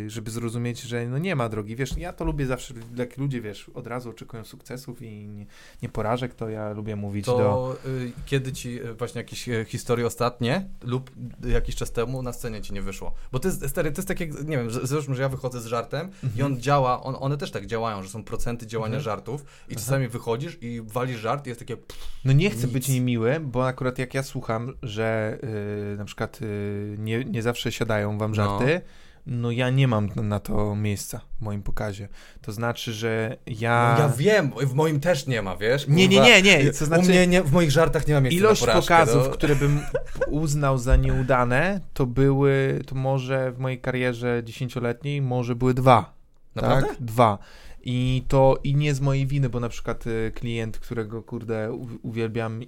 yy, 0.05 0.11
żeby 0.11 0.31
zrozumieć, 0.31 0.81
że 0.81 1.07
no 1.07 1.19
nie 1.19 1.37
ma 1.37 1.49
drogi. 1.49 1.77
Wiesz, 1.77 1.97
ja 1.97 2.13
to 2.13 2.25
lubię 2.25 2.47
zawsze, 2.47 2.75
jak 2.97 3.17
ludzie, 3.19 3.41
wiesz, 3.41 3.69
od 3.75 3.87
razu 3.87 4.11
oczekują 4.11 4.45
sukcesów 4.45 5.03
i 5.03 5.29
nie, 5.29 5.47
nie 5.83 5.89
porażek, 5.89 6.35
to 6.35 6.49
ja 6.49 6.71
lubię 6.73 6.97
mówić 6.97 7.27
do... 7.27 7.33
To 7.33 7.77
y, 7.89 8.13
kiedy 8.27 8.53
ci 8.53 8.81
y, 8.83 8.95
właśnie 8.95 9.19
jakieś 9.21 9.49
y, 9.49 9.65
historie 9.69 10.07
ostatnie 10.07 10.69
lub 10.83 11.11
y, 11.47 11.51
jakiś 11.51 11.77
czas 11.77 11.93
temu 11.93 12.23
na 12.23 12.33
scenie 12.33 12.63
ci 12.63 12.73
nie 12.75 12.83
wyszło? 12.83 13.15
Bo 13.33 13.39
to 13.39 13.49
jest, 13.49 13.69
stary, 13.69 13.93
to 13.93 13.99
jest 13.99 14.09
tak 14.09 14.21
jak, 14.21 14.31
nie 14.45 14.57
wiem, 14.57 14.71
załóżmy, 14.71 15.15
że 15.15 15.23
ja 15.23 15.29
wychodzę 15.29 15.61
z 15.61 15.67
żartem 15.67 16.11
i 16.37 16.43
on 16.43 16.61
działa, 16.61 17.03
on, 17.03 17.17
one 17.21 17.37
też 17.37 17.51
tak 17.51 17.67
działają, 17.67 18.03
że 18.03 18.09
są 18.09 18.25
procenty 18.25 18.67
działania 18.67 18.85
Mhm. 18.95 19.03
żartów 19.03 19.45
i 19.69 19.75
czasami 19.77 20.09
wychodzisz 20.09 20.59
i 20.61 20.81
walisz 20.83 21.21
żart 21.21 21.47
i 21.47 21.49
jest 21.49 21.59
takie, 21.61 21.77
No 22.25 22.33
nie 22.33 22.51
chcę 22.51 22.65
Nic. 22.65 22.73
być 22.73 22.89
niemiły, 22.89 23.41
bo 23.41 23.67
akurat 23.67 23.99
jak 23.99 24.15
ja 24.15 24.23
słucham, 24.23 24.73
że 24.83 25.39
yy, 25.91 25.97
na 25.97 26.05
przykład 26.05 26.41
yy, 26.41 26.97
nie, 26.99 27.24
nie 27.25 27.43
zawsze 27.43 27.73
siadają 27.73 28.19
wam 28.19 28.31
No. 28.31 28.35
żarty, 28.35 28.81
no. 29.27 29.51
ja 29.51 29.71
nie 29.71 29.89
mam 29.89 30.09
na 30.17 30.41
to 30.41 30.77
miejsca 30.77 31.21
w 31.39 31.43
moim 31.43 31.63
pokazie. 31.63 32.09
To 32.43 32.53
znaczy, 32.53 32.93
że 32.93 33.37
ja... 33.47 33.95
no, 33.99 34.03
ja 34.05 34.09
wiem, 34.09 34.53
w 34.61 34.75
moim 34.75 35.01
też 35.01 35.27
nie 35.27 35.43
ma, 35.43 35.57
wiesz? 35.57 35.89
Nie, 35.89 36.09
nie, 36.09 36.21
nie, 36.21 36.43
nie, 36.43 36.65
to 36.73 36.85
U 36.85 36.87
znaczy- 36.87 37.09
mnie 37.09 37.27
nie, 37.27 37.43
w 37.43 37.53
moich 37.53 37.71
żartach 37.71 38.07
nie 38.07 38.15
ma 38.15 38.21
miejsca 38.21 38.39
Ilość 38.39 38.61
na 38.61 38.67
porażkę, 38.67 38.95
pokazów, 38.97 39.25
no. 39.27 39.31
które 39.33 39.57
bym 39.57 39.81
uznał 40.43 40.79
za 40.79 40.97
nieudane, 40.97 41.81
to 41.95 42.07
były, 42.07 42.81
to 42.87 42.95
może 42.95 43.53
w 43.53 43.59
mojej 43.59 43.81
karierze 43.81 44.43
dziesięcioletniej, 44.45 45.23
może 45.23 45.55
były 45.55 45.75
dwa. 45.75 46.15
Naprawdę? 46.55 46.89
Tak? 46.89 46.97
Dwa. 47.01 47.39
I 47.87 48.23
to 48.29 48.59
i 48.65 48.75
nie 48.75 48.95
z 48.95 49.01
mojej 49.01 49.27
winy, 49.27 49.49
bo 49.49 49.61
na 49.61 49.69
przykład 49.69 50.07
y, 50.07 50.33
klient, 50.35 50.79
którego 50.79 51.23
kurde 51.23 51.73
uwielbiam 52.03 52.63
i, 52.63 52.67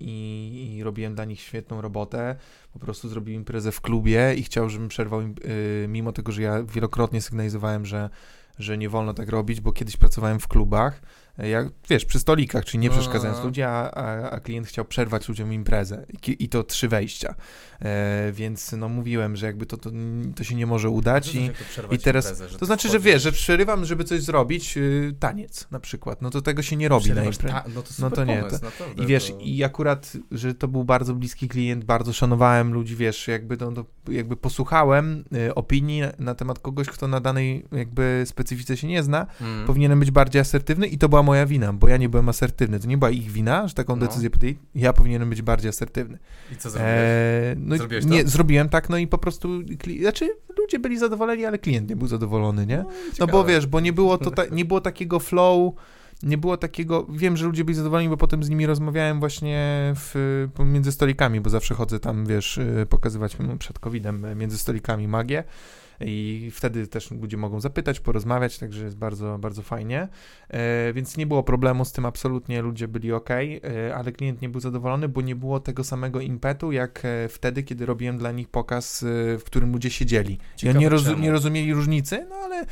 i, 0.00 0.76
i 0.76 0.84
robiłem 0.84 1.14
dla 1.14 1.24
nich 1.24 1.40
świetną 1.40 1.80
robotę, 1.80 2.36
po 2.72 2.78
prostu 2.78 3.08
zrobił 3.08 3.34
imprezę 3.34 3.72
w 3.72 3.80
klubie 3.80 4.34
i 4.34 4.42
chciał, 4.42 4.70
żebym 4.70 4.88
przerwał 4.88 5.20
im, 5.20 5.34
y, 5.44 5.86
mimo 5.88 6.12
tego, 6.12 6.32
że 6.32 6.42
ja 6.42 6.62
wielokrotnie 6.62 7.22
sygnalizowałem, 7.22 7.86
że, 7.86 8.10
że 8.58 8.78
nie 8.78 8.88
wolno 8.88 9.14
tak 9.14 9.28
robić, 9.28 9.60
bo 9.60 9.72
kiedyś 9.72 9.96
pracowałem 9.96 10.40
w 10.40 10.48
klubach, 10.48 11.02
jak, 11.48 11.68
wiesz, 11.90 12.04
przy 12.04 12.18
stolikach, 12.18 12.64
czyli 12.64 12.78
nie 12.78 12.88
No, 12.88 12.94
przeszkadzając 12.94 13.38
no. 13.38 13.44
ludzi, 13.44 13.62
a, 13.62 13.90
a, 13.90 14.30
a 14.30 14.40
klient 14.40 14.66
chciał 14.66 14.84
przerwać 14.84 15.28
ludziom 15.28 15.52
imprezę 15.52 16.06
i, 16.28 16.44
i 16.44 16.48
to 16.48 16.62
trzy 16.64 16.88
wejścia. 16.88 17.34
E, 17.82 18.32
więc 18.32 18.72
no 18.72 18.88
mówiłem, 18.88 19.36
że 19.36 19.46
jakby 19.46 19.66
to, 19.66 19.76
to, 19.76 19.90
to 20.36 20.44
się 20.44 20.54
nie 20.54 20.66
może 20.66 20.90
udać 20.90 21.34
i, 21.34 21.50
przerwać 21.70 22.00
i 22.00 22.04
teraz- 22.04 22.24
imprezę, 22.24 22.48
że 22.48 22.58
to 22.58 22.66
znaczy, 22.66 22.88
że 22.88 22.98
wchodzisz- 22.98 23.02
wiesz, 23.04 23.22
że 23.22 23.32
przerywam, 23.32 23.84
żeby 23.84 24.04
coś 24.04 24.22
zrobić, 24.22 24.76
y, 24.76 25.14
taniec 25.20 25.66
na 25.70 25.80
przykład, 25.80 26.22
no 26.22 26.30
to 26.30 26.42
tego 26.42 26.62
się 26.62 26.76
nie 26.76 26.88
robi 26.88 27.08
na 27.08 27.12
Przerywasz 27.14 27.34
imprezie. 27.36 27.54
ta- 27.54 27.64
No 27.74 27.82
to, 27.82 27.88
No 27.98 28.10
to 28.10 28.24
nie, 28.24 28.36
pomysł, 28.38 28.58
to- 28.96 29.02
I 29.02 29.06
wiesz, 29.06 29.32
i 29.40 29.64
akurat, 29.64 30.12
że 30.30 30.54
to 30.54 30.68
był 30.68 30.84
bardzo 30.84 31.14
bliski 31.14 31.48
klient, 31.48 31.84
bardzo 31.84 32.12
szanowałem 32.12 32.72
ludzi, 32.72 32.96
wiesz, 32.96 33.28
jakby, 33.28 33.56
to, 33.56 33.72
to, 33.72 33.84
jakby 34.08 34.36
posłuchałem 34.36 35.24
y, 35.48 35.54
opinii 35.54 36.00
na, 36.00 36.12
na 36.18 36.34
temat 36.34 36.58
kogoś, 36.58 36.86
kto 36.88 37.08
na 37.08 37.20
danej 37.20 37.64
jakby 37.72 38.22
specyfice 38.26 38.76
się 38.76 38.86
nie 38.86 39.02
zna, 39.02 39.26
Mm. 39.40 39.66
powinienem 39.66 40.00
być 40.00 40.10
bardziej 40.10 40.40
asertywny 40.40 40.86
i 40.86 40.98
to 40.98 41.08
była 41.08 41.22
moja 41.30 41.46
wina, 41.46 41.72
bo 41.72 41.88
ja 41.88 41.96
nie 41.96 42.08
byłem 42.08 42.28
asertywny. 42.28 42.80
To 42.80 42.86
nie 42.88 42.98
była 42.98 43.10
ich 43.10 43.30
wina, 43.30 43.68
że 43.68 43.74
taką 43.74 43.96
No. 43.96 44.06
decyzję 44.06 44.30
podjęli. 44.30 44.58
Ja 44.74 44.92
powinienem 44.92 45.30
być 45.30 45.42
bardziej 45.42 45.68
asertywny. 45.68 46.18
I 46.52 46.56
co 46.56 46.70
zrobiłeś? 46.70 46.94
Eee, 46.98 47.56
no, 47.58 47.76
Zrobiłeś 47.76 48.04
to? 48.04 48.10
nie, 48.10 48.26
zrobiłem 48.26 48.68
tak, 48.68 48.88
no 48.88 48.96
i 48.98 49.06
po 49.06 49.18
prostu, 49.18 49.48
kli- 49.60 50.00
znaczy 50.00 50.28
ludzie 50.58 50.78
byli 50.78 50.98
zadowoleni, 50.98 51.44
ale 51.44 51.58
klient 51.58 51.88
nie 51.90 51.96
był 51.96 52.08
zadowolony, 52.08 52.66
nie? 52.66 52.76
No 52.78 52.90
ciekawe. 53.12 53.32
bo 53.32 53.44
wiesz, 53.44 53.66
bo 53.66 53.80
nie 53.80 53.92
było, 53.92 54.18
to 54.18 54.30
ta, 54.30 54.42
nie 54.46 54.64
było 54.64 54.80
takiego 54.80 55.18
flow, 55.20 55.74
nie 56.22 56.38
było 56.38 56.56
takiego, 56.56 57.06
wiem, 57.10 57.36
że 57.36 57.46
ludzie 57.46 57.64
byli 57.64 57.76
zadowoleni, 57.76 58.08
bo 58.08 58.16
potem 58.16 58.44
z 58.44 58.48
nimi 58.48 58.66
rozmawiałem 58.66 59.20
właśnie 59.20 59.92
w, 59.96 60.46
między 60.64 60.92
stolikami, 60.92 61.40
bo 61.40 61.50
zawsze 61.50 61.74
chodzę 61.74 62.00
tam, 62.00 62.26
wiesz, 62.26 62.58
y, 62.58 62.86
pokazywać 62.88 63.36
no, 63.38 63.56
przed 63.56 63.78
COVID-em 63.78 64.26
między 64.38 64.58
stolikami 64.58 65.08
magię 65.08 65.44
i 66.00 66.50
wtedy 66.54 66.86
też 66.86 67.10
ludzie 67.10 67.36
mogą 67.36 67.60
zapytać, 67.60 68.00
porozmawiać, 68.00 68.58
także 68.58 68.84
jest 68.84 68.96
bardzo, 68.96 69.38
bardzo 69.38 69.62
fajnie, 69.62 70.08
e, 70.48 70.92
więc 70.92 71.16
nie 71.16 71.26
było 71.26 71.42
problemu 71.42 71.84
z 71.84 71.92
tym 71.92 72.06
absolutnie, 72.06 72.62
ludzie 72.62 72.88
byli 72.88 73.12
ok, 73.12 73.30
e, 73.30 73.94
ale 73.96 74.12
klient 74.12 74.42
nie 74.42 74.48
był 74.48 74.60
zadowolony, 74.60 75.08
bo 75.08 75.20
nie 75.20 75.36
było 75.36 75.60
tego 75.60 75.84
samego 75.84 76.20
impetu, 76.20 76.72
jak 76.72 77.02
e, 77.04 77.28
wtedy, 77.28 77.62
kiedy 77.62 77.86
robiłem 77.86 78.18
dla 78.18 78.32
nich 78.32 78.48
pokaz, 78.48 79.04
w 79.38 79.42
którym 79.44 79.72
ludzie 79.72 79.90
siedzieli. 79.90 80.32
I 80.34 80.58
Ciekawe 80.58 80.78
nie, 80.78 81.16
nie 81.20 81.30
rozumieli 81.30 81.74
różnicy, 81.74 82.26
no 82.28 82.34
ale 82.36 82.66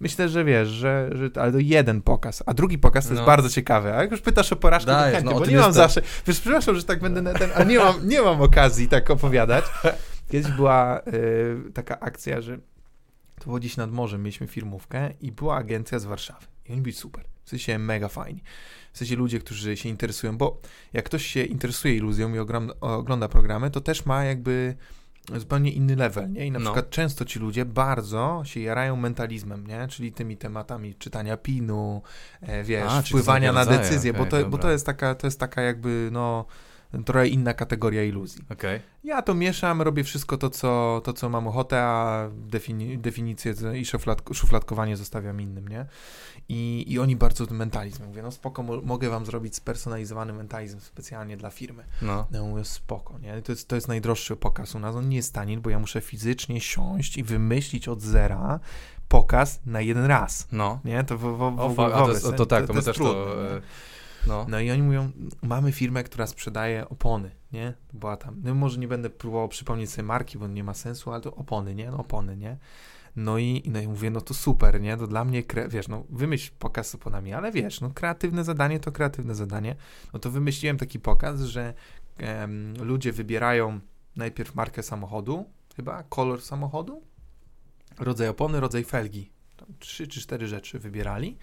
myślę, 0.00 0.28
że 0.28 0.44
wiesz, 0.44 0.68
że, 0.68 1.10
że 1.12 1.30
ale 1.42 1.52
to 1.52 1.58
jeden 1.58 2.02
pokaz, 2.02 2.42
a 2.46 2.54
drugi 2.54 2.78
pokaz 2.78 3.04
to 3.04 3.10
jest 3.10 3.20
No. 3.20 3.26
bardzo 3.26 3.48
ciekawy. 3.50 3.94
A 3.94 4.02
jak 4.02 4.10
już 4.10 4.20
pytasz 4.20 4.52
o 4.52 4.56
porażkę, 4.56 4.90
to 4.92 4.96
Dajesz, 4.98 5.14
chętnie, 5.14 5.34
no, 5.34 5.40
bo 5.40 5.46
nie 5.46 5.56
mam 5.56 5.66
jestem. 5.66 5.74
zawsze. 5.74 6.02
Wiesz, 6.26 6.40
przepraszam, 6.40 6.76
że 6.76 6.84
tak 6.84 7.00
będę 7.00 7.22
na 7.22 7.34
ten, 7.34 7.50
ale 7.54 7.66
nie 7.66 7.78
mam, 7.78 8.08
nie 8.08 8.22
mam 8.22 8.40
okazji 8.42 8.88
tak 8.88 9.10
opowiadać. 9.10 9.64
Kiedyś 10.30 10.52
była 10.52 11.00
y, 11.00 11.72
taka 11.74 12.00
akcja, 12.00 12.40
że 12.40 12.58
to 13.44 13.48
było 13.48 13.58
gdzieś 13.58 13.76
nad 13.76 13.92
morzem, 13.92 14.22
mieliśmy 14.22 14.46
firmówkę 14.46 15.10
i 15.20 15.32
była 15.32 15.56
agencja 15.56 15.98
z 15.98 16.04
Warszawy. 16.04 16.46
I 16.68 16.72
oni 16.72 16.80
byli 16.80 16.94
super. 16.94 17.24
W 17.44 17.50
sensie 17.50 17.78
mega 17.78 18.08
fajni. 18.08 18.42
W 18.92 18.98
sensie 18.98 19.16
ludzie, 19.16 19.38
którzy 19.38 19.76
się 19.76 19.88
interesują, 19.88 20.36
bo 20.38 20.60
jak 20.92 21.04
ktoś 21.04 21.26
się 21.26 21.44
interesuje 21.44 21.94
iluzją 21.96 22.34
i 22.34 22.38
ogląda, 22.80 23.28
programy, 23.28 23.70
to 23.70 23.80
też 23.80 24.06
ma 24.06 24.24
jakby 24.24 24.76
zupełnie 25.36 25.72
inny 25.72 25.96
level, 25.96 26.32
nie? 26.32 26.46
I 26.46 26.50
na 26.50 26.58
No. 26.58 26.64
przykład 26.64 26.90
często 26.90 27.24
ci 27.24 27.38
ludzie 27.38 27.64
bardzo 27.64 28.42
się 28.44 28.60
jarają 28.60 28.96
mentalizmem, 28.96 29.66
nie? 29.66 29.88
Czyli 29.88 30.12
tymi 30.12 30.36
tematami 30.36 30.94
czytania 30.94 31.36
pinu, 31.36 32.02
e, 32.40 32.64
wiesz, 32.64 32.88
A, 32.92 33.02
wpływania 33.02 33.52
na 33.52 33.66
decyzje, 33.66 34.12
bo, 34.12 34.22
okej, 34.22 34.42
to, 34.44 34.50
bo 34.50 34.58
to 34.58 34.70
jest 34.70 34.86
taka, 34.86 35.14
to 35.14 35.26
jest 35.26 35.40
taka 35.40 35.62
jakby, 35.62 36.08
no, 36.12 36.44
trochę 37.04 37.28
inna 37.28 37.54
kategoria 37.54 38.04
iluzji. 38.04 38.44
Okej. 38.50 38.80
Ja 39.04 39.22
to 39.22 39.34
mieszam, 39.34 39.82
robię 39.82 40.04
wszystko 40.04 40.36
to, 40.36 40.50
co, 40.50 41.00
to, 41.04 41.12
co 41.12 41.28
mam 41.28 41.46
ochotę, 41.48 41.82
a 41.82 42.28
defini- 42.50 42.98
definicję 42.98 43.54
i 43.74 43.84
szuflad- 43.84 44.34
szufladkowanie 44.34 44.96
zostawiam 44.96 45.40
innym, 45.40 45.68
nie? 45.68 45.86
I, 46.48 46.84
I 46.88 46.98
oni 46.98 47.16
bardzo 47.16 47.46
ten 47.46 47.56
mentalizm. 47.56 48.04
Mówię, 48.04 48.22
no 48.22 48.30
spoko, 48.30 48.62
mo- 48.62 48.80
mogę 48.80 49.08
wam 49.08 49.26
zrobić 49.26 49.56
spersonalizowany 49.56 50.32
mentalizm 50.32 50.80
specjalnie 50.80 51.36
dla 51.36 51.50
firmy. 51.50 51.84
No. 52.02 52.26
Ja 52.30 52.42
mówię, 52.42 52.64
spoko, 52.64 53.18
nie? 53.18 53.42
To 53.42 53.52
jest, 53.52 53.68
to 53.68 53.74
jest 53.74 53.88
najdroższy 53.88 54.36
pokaz 54.36 54.74
u 54.74 54.78
nas. 54.78 54.96
On 54.96 55.08
nie 55.08 55.16
jest 55.16 55.32
tani, 55.34 55.58
bo 55.58 55.70
ja 55.70 55.78
muszę 55.78 56.00
fizycznie 56.00 56.60
siąść 56.60 57.16
i 57.18 57.22
wymyślić 57.22 57.88
od 57.88 58.00
zera 58.02 58.60
pokaz 59.08 59.60
na 59.66 59.80
jeden 59.80 60.04
raz. 60.04 60.48
No. 60.52 60.80
Nie? 60.84 61.04
To, 61.04 61.18
w, 61.18 61.20
w, 61.20 61.38
w, 61.38 61.60
O, 61.60 61.68
w, 61.70 61.80
a 61.80 61.90
to, 62.06 62.14
sobie, 62.14 62.38
to 62.38 62.46
tak, 62.46 62.66
to, 62.66 62.72
my 62.72 62.76
jest 62.78 62.86
też 62.86 62.96
trudne, 62.96 63.12
to... 63.14 63.56
e, 63.56 63.60
No. 64.26 64.46
No 64.48 64.60
i 64.60 64.70
oni 64.70 64.82
mówią, 64.82 65.10
mamy 65.42 65.72
firmę, 65.72 66.04
która 66.04 66.26
sprzedaje 66.26 66.88
opony, 66.88 67.30
nie? 67.52 67.74
Była 67.92 68.16
tam, 68.16 68.40
no 68.44 68.54
może 68.54 68.78
nie 68.78 68.88
będę 68.88 69.10
próbował 69.10 69.48
przypomnieć 69.48 69.90
sobie 69.90 70.06
marki, 70.06 70.38
bo 70.38 70.46
nie 70.46 70.64
ma 70.64 70.74
sensu, 70.74 71.12
ale 71.12 71.20
to 71.20 71.34
opony, 71.34 71.74
nie? 71.74 71.90
No, 71.90 71.98
opony, 71.98 72.36
nie? 72.36 72.56
No 73.16 73.38
i, 73.38 73.62
no 73.66 73.80
i 73.80 73.88
mówię, 73.88 74.10
no 74.10 74.20
to 74.20 74.34
super, 74.34 74.80
nie? 74.80 74.96
To 74.96 75.06
dla 75.06 75.24
mnie, 75.24 75.42
kre, 75.42 75.68
wiesz, 75.68 75.88
no 75.88 76.04
wymyśl 76.10 76.52
pokaz 76.58 76.90
z 76.90 76.94
oponami, 76.94 77.32
ale 77.32 77.52
wiesz, 77.52 77.80
no 77.80 77.90
kreatywne 77.90 78.44
zadanie 78.44 78.80
to 78.80 78.92
kreatywne 78.92 79.34
zadanie. 79.34 79.76
No 80.12 80.18
to 80.18 80.30
wymyśliłem 80.30 80.78
taki 80.78 81.00
pokaz, 81.00 81.40
że 81.40 81.74
em, 82.16 82.74
ludzie 82.82 83.12
wybierają 83.12 83.80
najpierw 84.16 84.54
markę 84.54 84.82
samochodu, 84.82 85.44
chyba, 85.76 86.02
kolor 86.02 86.42
samochodu, 86.42 87.02
rodzaj 87.98 88.28
opony, 88.28 88.60
rodzaj 88.60 88.84
felgi. 88.84 89.30
Tam 89.56 89.68
trzy 89.78 90.06
czy 90.06 90.20
cztery 90.20 90.46
rzeczy 90.46 90.78
wybierali 90.78 91.38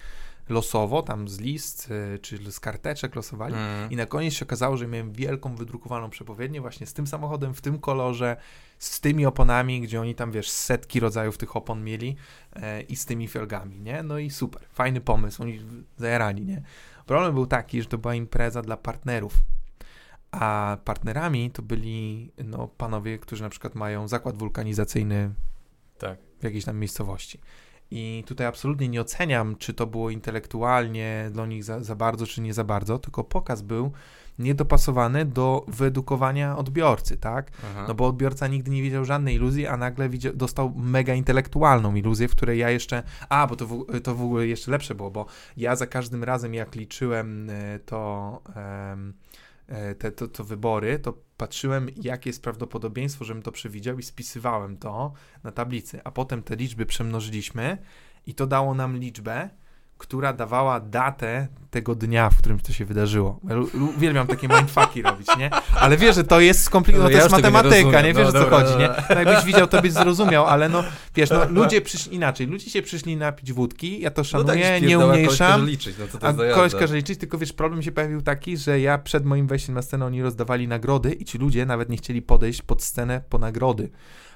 losowo, 0.50 1.02
tam 1.02 1.28
z 1.28 1.40
list 1.40 1.92
y, 2.16 2.20
czy 2.20 2.52
z 2.52 2.60
karteczek 2.60 3.16
losowali. 3.16 3.56
Mm. 3.56 3.92
I 3.92 3.96
na 3.96 4.06
koniec 4.06 4.34
się 4.34 4.46
okazało, 4.46 4.78
że 4.78 4.88
miałem 4.88 5.12
wielką 5.12 5.56
wydrukowaną 5.56 6.10
przepowiednię 6.10 6.62
właśnie 6.62 6.88
z 6.88 6.94
tym 6.94 7.08
samochodem, 7.08 7.54
w 7.54 7.62
tym 7.62 7.80
kolorze, 7.80 8.38
z 8.80 9.00
tymi 9.00 9.26
oponami, 9.26 9.82
gdzie 9.82 10.02
oni 10.02 10.16
tam, 10.16 10.32
wiesz, 10.32 10.50
setki 10.50 11.00
rodzajów 11.00 11.38
tych 11.38 11.56
opon 11.56 11.84
mieli 11.84 12.16
e, 12.54 12.82
i 12.82 12.96
z 12.96 13.06
tymi 13.06 13.28
felgami, 13.28 13.80
nie? 13.80 14.04
No 14.04 14.18
i 14.18 14.30
super, 14.30 14.62
fajny 14.74 15.02
pomysł, 15.02 15.44
oni 15.44 15.60
zajarani, 15.98 16.46
nie? 16.46 16.62
Problem 17.06 17.34
był 17.34 17.48
taki, 17.48 17.82
że 17.82 17.88
to 17.88 17.98
była 17.98 18.16
impreza 18.16 18.62
dla 18.62 18.78
partnerów, 18.78 19.34
a 20.32 20.78
partnerami 20.86 21.52
to 21.52 21.62
byli, 21.62 22.32
no, 22.44 22.68
panowie, 22.68 23.20
którzy 23.20 23.44
na 23.44 23.50
przykład 23.50 23.76
mają 23.76 24.08
zakład 24.08 24.38
wulkanizacyjny 24.38 25.34
Tak. 25.98 26.20
w 26.40 26.44
jakiejś 26.44 26.66
tam 26.66 26.78
miejscowości. 26.78 27.40
I 27.92 28.24
tutaj 28.28 28.48
absolutnie 28.48 28.90
nie 28.90 29.02
oceniam, 29.02 29.56
czy 29.56 29.74
to 29.74 29.88
było 29.88 30.10
intelektualnie 30.10 31.30
dla 31.32 31.46
nich 31.46 31.64
za, 31.64 31.84
za 31.84 31.96
bardzo, 31.96 32.28
czy 32.28 32.42
nie 32.42 32.54
za 32.54 32.64
bardzo, 32.64 33.00
tylko 33.00 33.24
pokaz 33.24 33.62
był 33.62 33.92
niedopasowany 34.40 35.26
do 35.26 35.66
wyedukowania 35.68 36.58
odbiorcy, 36.58 37.18
tak? 37.18 37.52
Aha. 37.72 37.86
No 37.88 37.94
bo 37.94 38.08
odbiorca 38.08 38.48
nigdy 38.48 38.72
nie 38.72 38.82
widział 38.82 39.06
żadnej 39.06 39.36
iluzji, 39.36 39.68
a 39.68 39.78
nagle 39.78 40.10
widział, 40.10 40.34
dostał 40.34 40.74
mega 40.76 41.14
intelektualną 41.14 41.96
iluzję, 41.96 42.28
w 42.28 42.32
której 42.32 42.60
ja 42.60 42.70
jeszcze. 42.70 43.04
A, 43.30 43.48
bo 43.48 43.56
to 43.56 43.68
w, 43.68 43.86
to 44.04 44.16
w 44.16 44.22
ogóle 44.24 44.48
jeszcze 44.48 44.72
lepsze 44.72 44.96
było, 44.96 45.12
bo 45.12 45.26
ja 45.58 45.76
za 45.76 45.88
każdym 45.88 46.24
razem, 46.24 46.54
jak 46.54 46.76
liczyłem 46.76 47.50
e, 47.50 47.80
to, 47.80 48.42
e, 48.56 48.98
te 49.98 50.12
to, 50.12 50.28
to 50.28 50.44
wybory, 50.44 51.00
to 51.00 51.14
patrzyłem, 51.38 51.90
jakie 52.02 52.30
jest 52.30 52.44
prawdopodobieństwo, 52.44 53.26
żebym 53.26 53.44
to 53.44 53.52
przewidział 53.52 54.00
i 54.00 54.04
spisywałem 54.04 54.78
to 54.78 55.14
na 55.44 55.52
tablicy. 55.52 56.02
A 56.04 56.12
potem 56.12 56.44
te 56.44 56.56
liczby 56.56 56.86
przemnożyliśmy 56.86 57.78
i 58.26 58.34
to 58.34 58.48
dało 58.48 58.74
nam 58.74 58.98
liczbę, 58.98 59.50
która 60.02 60.34
dawała 60.34 60.80
datę 60.80 61.48
tego 61.70 61.96
dnia, 61.96 62.30
w 62.30 62.38
którym 62.38 62.60
to 62.60 62.74
się 62.74 62.86
wydarzyło. 62.86 63.40
Ja 63.50 63.56
uwielbiam 63.96 64.28
takie 64.28 64.48
mindfucki 64.48 65.02
robić, 65.12 65.28
nie? 65.38 65.50
Ale 65.80 65.98
wiesz, 65.98 66.16
że 66.16 66.24
to 66.24 66.40
jest 66.40 66.64
skomplikowane, 66.64 67.10
No 67.10 67.12
to 67.12 67.18
ja 67.18 67.24
jest 67.24 67.36
tego 67.36 67.48
nie 67.48 67.54
matematyka, 67.54 67.84
rozumiem. 67.86 68.06
nie, 68.06 68.14
wiesz 68.14 68.24
No 68.24 68.30
o 68.30 68.32
co 68.32 68.40
dobra, 68.40 68.60
chodzi, 68.60 68.78
nie? 68.80 68.90
No 69.10 69.22
jakbyś 69.22 69.46
widział, 69.46 69.68
to 69.68 69.82
byś 69.82 69.92
zrozumiał, 69.92 70.46
ale 70.46 70.70
no, 70.70 70.84
wiesz, 71.16 71.30
no 71.30 71.50
ludzie 71.62 71.82
przyszli 71.82 72.16
inaczej, 72.16 72.48
ludzie 72.48 72.70
się 72.70 72.82
przyszli 72.82 73.18
napić 73.18 73.54
wódki, 73.54 74.02
ja 74.02 74.12
to 74.12 74.22
No 74.22 74.24
szanuję, 74.24 74.72
tak, 74.74 74.82
nie 74.84 74.96
koleś 74.96 75.10
umniejszam, 75.10 75.52
każe 75.52 75.66
liczyć, 75.66 75.96
no 76.00 76.06
to 76.08 76.18
to 76.18 76.28
a 76.42 76.44
jest 76.44 76.56
koleś 76.56 76.76
każe 76.76 76.96
liczyć, 76.96 77.20
tylko 77.20 77.38
wiesz, 77.38 77.54
problem 77.54 77.82
się 77.82 77.92
pojawił 77.92 78.22
taki, 78.22 78.58
że 78.58 78.80
ja 78.80 78.98
przed 78.98 79.26
moim 79.26 79.48
wejściem 79.48 79.76
na 79.76 79.82
scenę 79.82 80.06
oni 80.06 80.22
rozdawali 80.22 80.68
nagrody 80.68 81.12
i 81.12 81.26
ci 81.26 81.38
ludzie 81.38 81.66
nawet 81.66 81.90
nie 81.90 81.98
chcieli 81.98 82.22
podejść 82.22 82.62
pod 82.62 82.84
scenę 82.84 83.22
po 83.30 83.38
nagrody. 83.38 83.90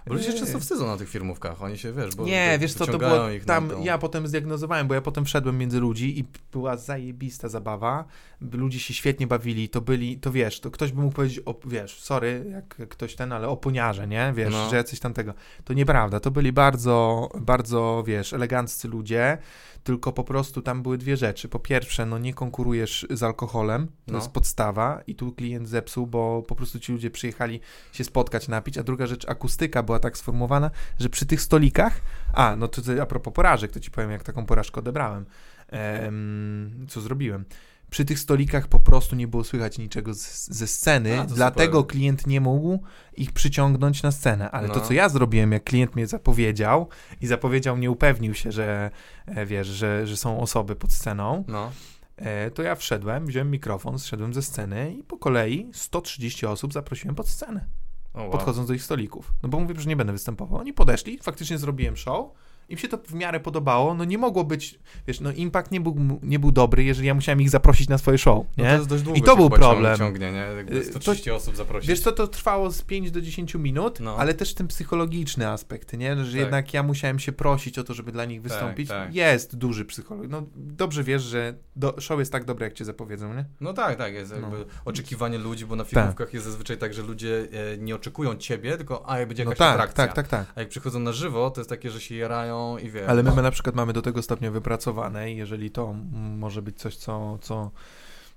Bo 0.07 0.13
ludzie 0.13 0.25
się 0.25 0.33
Nie. 0.33 0.39
często 0.39 0.59
wstydzą 0.59 0.87
na 0.87 0.97
tych 0.97 1.09
firmówkach, 1.09 1.61
oni 1.63 1.77
się, 1.77 1.93
wiesz, 1.93 2.15
bo 2.15 2.23
Nie, 2.25 2.57
wiesz 2.61 2.73
co, 2.73 2.85
to 2.85 2.97
było 2.97 3.11
tam, 3.45 3.69
tą- 3.69 3.83
ja 3.83 3.97
potem 3.97 4.27
zdiagnozowałem, 4.27 4.87
bo 4.87 4.93
ja 4.93 5.01
potem 5.01 5.25
wszedłem 5.25 5.57
między 5.57 5.79
ludzi 5.79 6.19
i 6.19 6.25
była 6.51 6.77
zajebista 6.77 7.49
zabawa, 7.49 8.05
ludzie 8.51 8.79
się 8.79 8.93
świetnie 8.93 9.27
bawili, 9.27 9.69
to 9.69 9.81
byli, 9.81 10.17
to 10.17 10.31
wiesz, 10.31 10.59
to 10.59 10.71
ktoś 10.71 10.91
by 10.91 11.01
mógł 11.01 11.15
powiedzieć, 11.15 11.41
o, 11.45 11.55
wiesz, 11.65 11.99
sorry, 12.01 12.45
jak 12.51 12.89
ktoś 12.89 13.15
ten, 13.15 13.31
ale 13.31 13.47
oponiarze, 13.49 14.07
nie, 14.07 14.33
wiesz, 14.35 14.53
No. 14.53 14.69
że 14.69 14.83
coś 14.83 14.99
tamtego. 14.99 15.33
To 15.63 15.73
nieprawda, 15.73 16.19
to 16.19 16.31
byli 16.31 16.51
bardzo, 16.53 17.29
bardzo, 17.41 18.03
wiesz, 18.07 18.33
eleganccy 18.33 18.87
ludzie, 18.87 19.37
tylko 19.85 20.13
po 20.13 20.23
prostu 20.23 20.61
tam 20.61 20.83
były 20.83 20.97
dwie 20.97 21.17
rzeczy. 21.17 21.49
Po 21.49 21.59
pierwsze, 21.59 22.05
no 22.05 22.17
nie 22.17 22.33
konkurujesz 22.33 23.07
z 23.09 23.23
alkoholem, 23.23 23.87
to 23.87 24.11
No. 24.11 24.17
jest 24.17 24.31
podstawa 24.31 25.01
i 25.07 25.15
tu 25.15 25.31
klient 25.31 25.69
zepsuł, 25.69 26.07
bo 26.07 26.43
po 26.47 26.55
prostu 26.55 26.79
ci 26.79 26.91
ludzie 26.91 27.11
przyjechali 27.11 27.59
się 27.93 28.03
spotkać, 28.03 28.47
napić, 28.47 28.77
a 28.77 28.83
druga 28.83 29.07
rzecz, 29.07 29.29
akustyka 29.29 29.83
była 29.83 29.99
tak 29.99 30.17
sformułowana, 30.17 30.71
że 30.99 31.09
przy 31.09 31.25
tych 31.25 31.41
stolikach, 31.41 32.01
a, 32.33 32.55
no 32.55 32.67
to, 32.67 32.81
a 33.01 33.05
propos 33.05 33.33
porażek, 33.33 33.71
to 33.71 33.79
ci 33.79 33.91
powiem, 33.91 34.11
jak 34.11 34.23
taką 34.23 34.45
porażkę 34.45 34.79
odebrałem, 34.79 35.25
em, 35.69 36.85
co 36.89 37.01
zrobiłem. 37.01 37.45
Przy 37.95 38.05
tych 38.05 38.19
stolikach 38.19 38.67
po 38.67 38.79
prostu 38.79 39.15
nie 39.15 39.27
było 39.27 39.43
słychać 39.43 39.77
niczego 39.77 40.13
z, 40.13 40.47
ze 40.47 40.67
sceny, 40.67 41.19
A, 41.19 41.25
to 41.25 41.35
dlatego 41.35 41.79
super. 41.79 41.91
klient 41.91 42.27
nie 42.27 42.41
mógł 42.41 42.79
ich 43.17 43.31
przyciągnąć 43.31 44.03
na 44.03 44.11
scenę. 44.11 44.51
Ale 44.51 44.69
to, 44.69 44.75
No. 44.75 44.81
co 44.81 44.93
ja 44.93 45.09
zrobiłem, 45.09 45.51
jak 45.51 45.63
klient 45.63 45.95
mnie 45.95 46.07
zapowiedział 46.07 46.87
i 47.21 47.27
zapowiedział, 47.27 47.77
nie 47.77 47.91
upewnił 47.91 48.33
się, 48.33 48.51
że 48.51 48.91
e, 49.25 49.45
wiesz, 49.45 49.67
że, 49.67 50.07
że 50.07 50.17
są 50.17 50.39
osoby 50.39 50.75
pod 50.75 50.91
sceną, 50.91 51.43
No, 51.47 51.71
e, 52.15 52.51
to 52.51 52.63
ja 52.63 52.75
wszedłem, 52.75 53.25
wziąłem 53.25 53.51
mikrofon, 53.51 53.99
zszedłem 53.99 54.33
ze 54.33 54.41
sceny 54.41 54.93
i 54.99 55.03
po 55.03 55.17
kolei 55.17 55.69
130 55.73 56.45
osób 56.45 56.73
zaprosiłem 56.73 57.15
pod 57.15 57.27
scenę 57.29 57.65
o, 58.13 58.21
wow. 58.21 58.31
podchodząc 58.31 58.67
do 58.67 58.73
ich 58.73 58.83
stolików. 58.83 59.33
No 59.43 59.49
bo 59.49 59.59
mówię, 59.59 59.81
że 59.81 59.89
nie 59.89 59.95
będę 59.95 60.13
występował. 60.13 60.59
Oni 60.59 60.73
podeszli, 60.73 61.19
faktycznie 61.21 61.57
zrobiłem 61.57 61.97
show. 61.97 62.31
Im 62.69 62.77
się 62.77 62.87
to 62.87 62.97
w 62.97 63.13
miarę 63.13 63.39
podobało, 63.39 63.93
no 63.93 64.05
nie 64.05 64.17
mogło 64.17 64.43
być, 64.43 64.79
wiesz, 65.07 65.19
no 65.19 65.31
impact 65.31 65.71
nie 65.71 65.81
był, 65.81 66.19
nie 66.23 66.39
był 66.39 66.51
dobry, 66.51 66.83
jeżeli 66.83 67.07
ja 67.07 67.13
musiałem 67.13 67.41
ich 67.41 67.49
zaprosić 67.49 67.89
na 67.89 67.97
swoje 67.97 68.17
show, 68.17 68.45
No 68.57 68.63
nie? 68.63 68.69
to 68.69 68.75
jest 68.75 68.89
dość 68.89 69.03
długo 69.03 69.19
I 69.19 69.21
to 69.23 69.35
był 69.35 69.49
problem. 69.49 69.97
Ciągnie, 69.97 70.31
nie? 70.31 70.37
Jakby 70.57 70.75
Y, 70.79 70.83
130 70.83 71.31
osób 71.31 71.55
zaprosić. 71.55 71.89
Wiesz 71.89 71.99
co, 71.99 72.11
to 72.11 72.27
trwało 72.27 72.71
z 72.71 72.81
5 72.81 73.11
do 73.11 73.21
10 73.21 73.55
minut, 73.55 73.99
No. 73.99 74.15
ale 74.17 74.33
też 74.33 74.53
ten 74.53 74.67
psychologiczny 74.67 75.47
aspekt, 75.49 75.93
nie? 75.97 76.15
Że 76.25 76.31
Tak. 76.31 76.41
jednak 76.41 76.73
ja 76.73 76.83
musiałem 76.83 77.19
się 77.19 77.31
prosić 77.31 77.79
o 77.79 77.83
to, 77.83 77.93
żeby 77.93 78.11
dla 78.11 78.25
nich 78.25 78.41
wystąpić. 78.41 78.89
tak. 78.89 79.15
Jest 79.15 79.55
duży 79.55 79.85
psycholog. 79.85 80.25
No 80.29 80.43
dobrze 80.55 81.03
wiesz, 81.03 81.23
że 81.23 81.53
do, 81.75 81.95
show 82.01 82.19
jest 82.19 82.31
tak 82.31 82.45
dobre, 82.45 82.65
jak 82.65 82.73
cię 82.73 82.85
zapowiedzą, 82.85 83.33
nie? 83.33 83.45
No 83.61 83.73
tak, 83.73 83.97
tak, 83.97 84.13
jest 84.13 84.31
No. 84.31 84.37
jakby 84.37 84.65
oczekiwanie 84.85 85.37
ludzi, 85.37 85.65
bo 85.65 85.75
na 85.75 85.83
filmówkach 85.83 86.33
jest 86.33 86.45
zazwyczaj 86.45 86.77
tak, 86.77 86.93
że 86.93 87.01
ludzie 87.01 87.47
e, 87.73 87.77
nie 87.77 87.95
oczekują 87.95 88.35
ciebie, 88.35 88.77
tylko 88.77 89.09
a, 89.09 89.25
będzie 89.25 89.45
No 89.45 89.51
jakaś 89.51 89.59
tak, 89.59 89.73
atrakcja. 89.73 90.05
tak, 90.07 90.15
tak, 90.15 90.27
tak. 90.27 90.45
A 90.55 90.59
jak 90.59 90.69
przychodzą 90.69 90.99
na 90.99 91.11
żywo, 91.11 91.51
to 91.51 91.61
jest 91.61 91.69
takie, 91.69 91.91
że 91.91 92.01
się 92.01 92.15
jarają 92.15 92.54
i 92.83 92.89
wiesz. 92.89 93.09
Ale 93.09 93.23
my 93.23 93.41
na 93.41 93.51
przykład 93.51 93.75
mamy 93.75 93.93
do 93.93 94.01
tego 94.01 94.21
stopnia 94.21 94.51
wypracowane 94.51 95.31
i 95.31 95.37
jeżeli 95.37 95.71
to 95.71 95.93
może 96.37 96.61
być 96.61 96.77
coś, 96.77 96.95
co, 96.97 97.37
co 97.41 97.71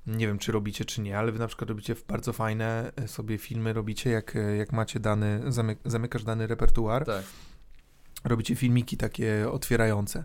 nie 0.06 0.26
wiem, 0.26 0.38
czy 0.38 0.52
robicie, 0.52 0.84
czy 0.84 1.00
nie, 1.00 1.18
ale 1.18 1.32
wy 1.32 1.38
na 1.38 1.46
przykład 1.46 1.68
robicie 1.70 1.94
bardzo 2.08 2.32
fajne 2.32 2.92
e, 2.96 3.08
sobie 3.08 3.38
filmy, 3.38 3.72
robicie, 3.72 4.10
jak, 4.10 4.36
e, 4.36 4.56
jak 4.56 4.72
macie 4.72 5.00
dany, 5.00 5.40
zamyk, 5.48 5.78
zamykasz 5.84 6.24
dany 6.24 6.46
repertuar, 6.46 7.04
Tak. 7.04 7.22
robicie 8.24 8.56
filmiki 8.56 8.96
takie 8.96 9.50
otwierające. 9.52 10.24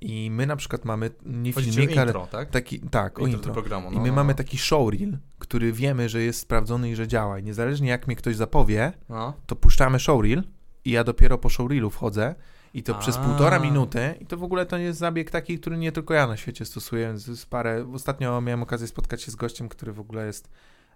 I 0.00 0.30
my 0.30 0.46
na 0.46 0.56
przykład 0.56 0.84
mamy 0.84 1.10
nie 1.26 1.52
Chodzi 1.52 1.70
o 1.70 1.72
filmik, 1.72 1.98
ale 1.98 2.06
intro, 2.06 2.26
tak? 2.26 2.50
taki, 2.50 2.80
tak, 2.80 3.18
o 3.18 3.22
Intro 3.22 3.36
intro. 3.36 3.50
do 3.50 3.54
programu. 3.60 3.90
I 3.92 3.94
No, 3.94 4.00
my 4.02 4.08
no, 4.08 4.14
mamy 4.14 4.32
no. 4.32 4.36
taki 4.36 4.58
showreel, 4.58 5.18
który 5.38 5.72
wiemy, 5.72 6.08
że 6.08 6.22
jest 6.22 6.40
sprawdzony 6.40 6.90
i 6.90 6.96
że 6.96 7.08
działa. 7.08 7.38
I 7.38 7.42
niezależnie 7.42 7.88
jak 7.88 8.06
mnie 8.06 8.16
ktoś 8.16 8.36
zapowie, 8.36 8.92
No. 9.08 9.34
to 9.46 9.56
puszczamy 9.56 10.00
showreel 10.00 10.42
i 10.84 10.90
ja 10.90 11.04
dopiero 11.04 11.38
po 11.38 11.48
showreelu 11.48 11.90
wchodzę 11.90 12.34
i 12.74 12.82
to 12.82 12.94
przez 12.94 13.16
A. 13.16 13.20
półtora 13.20 13.58
minuty 13.58 14.14
i 14.20 14.26
to 14.26 14.36
w 14.36 14.42
ogóle 14.42 14.66
to 14.66 14.76
jest 14.78 14.98
zabieg 14.98 15.30
taki, 15.30 15.58
który 15.58 15.78
nie 15.78 15.92
tylko 15.92 16.14
ja 16.14 16.26
na 16.26 16.36
świecie 16.36 16.64
stosuję. 16.64 17.18
Z, 17.18 17.40
z 17.40 17.46
parę, 17.46 17.86
ostatnio 17.94 18.40
miałem 18.40 18.62
okazję 18.62 18.86
spotkać 18.86 19.22
się 19.22 19.30
z 19.30 19.36
gościem, 19.36 19.68
który 19.68 19.92
w 19.92 20.00
ogóle 20.00 20.26
jest, 20.26 20.50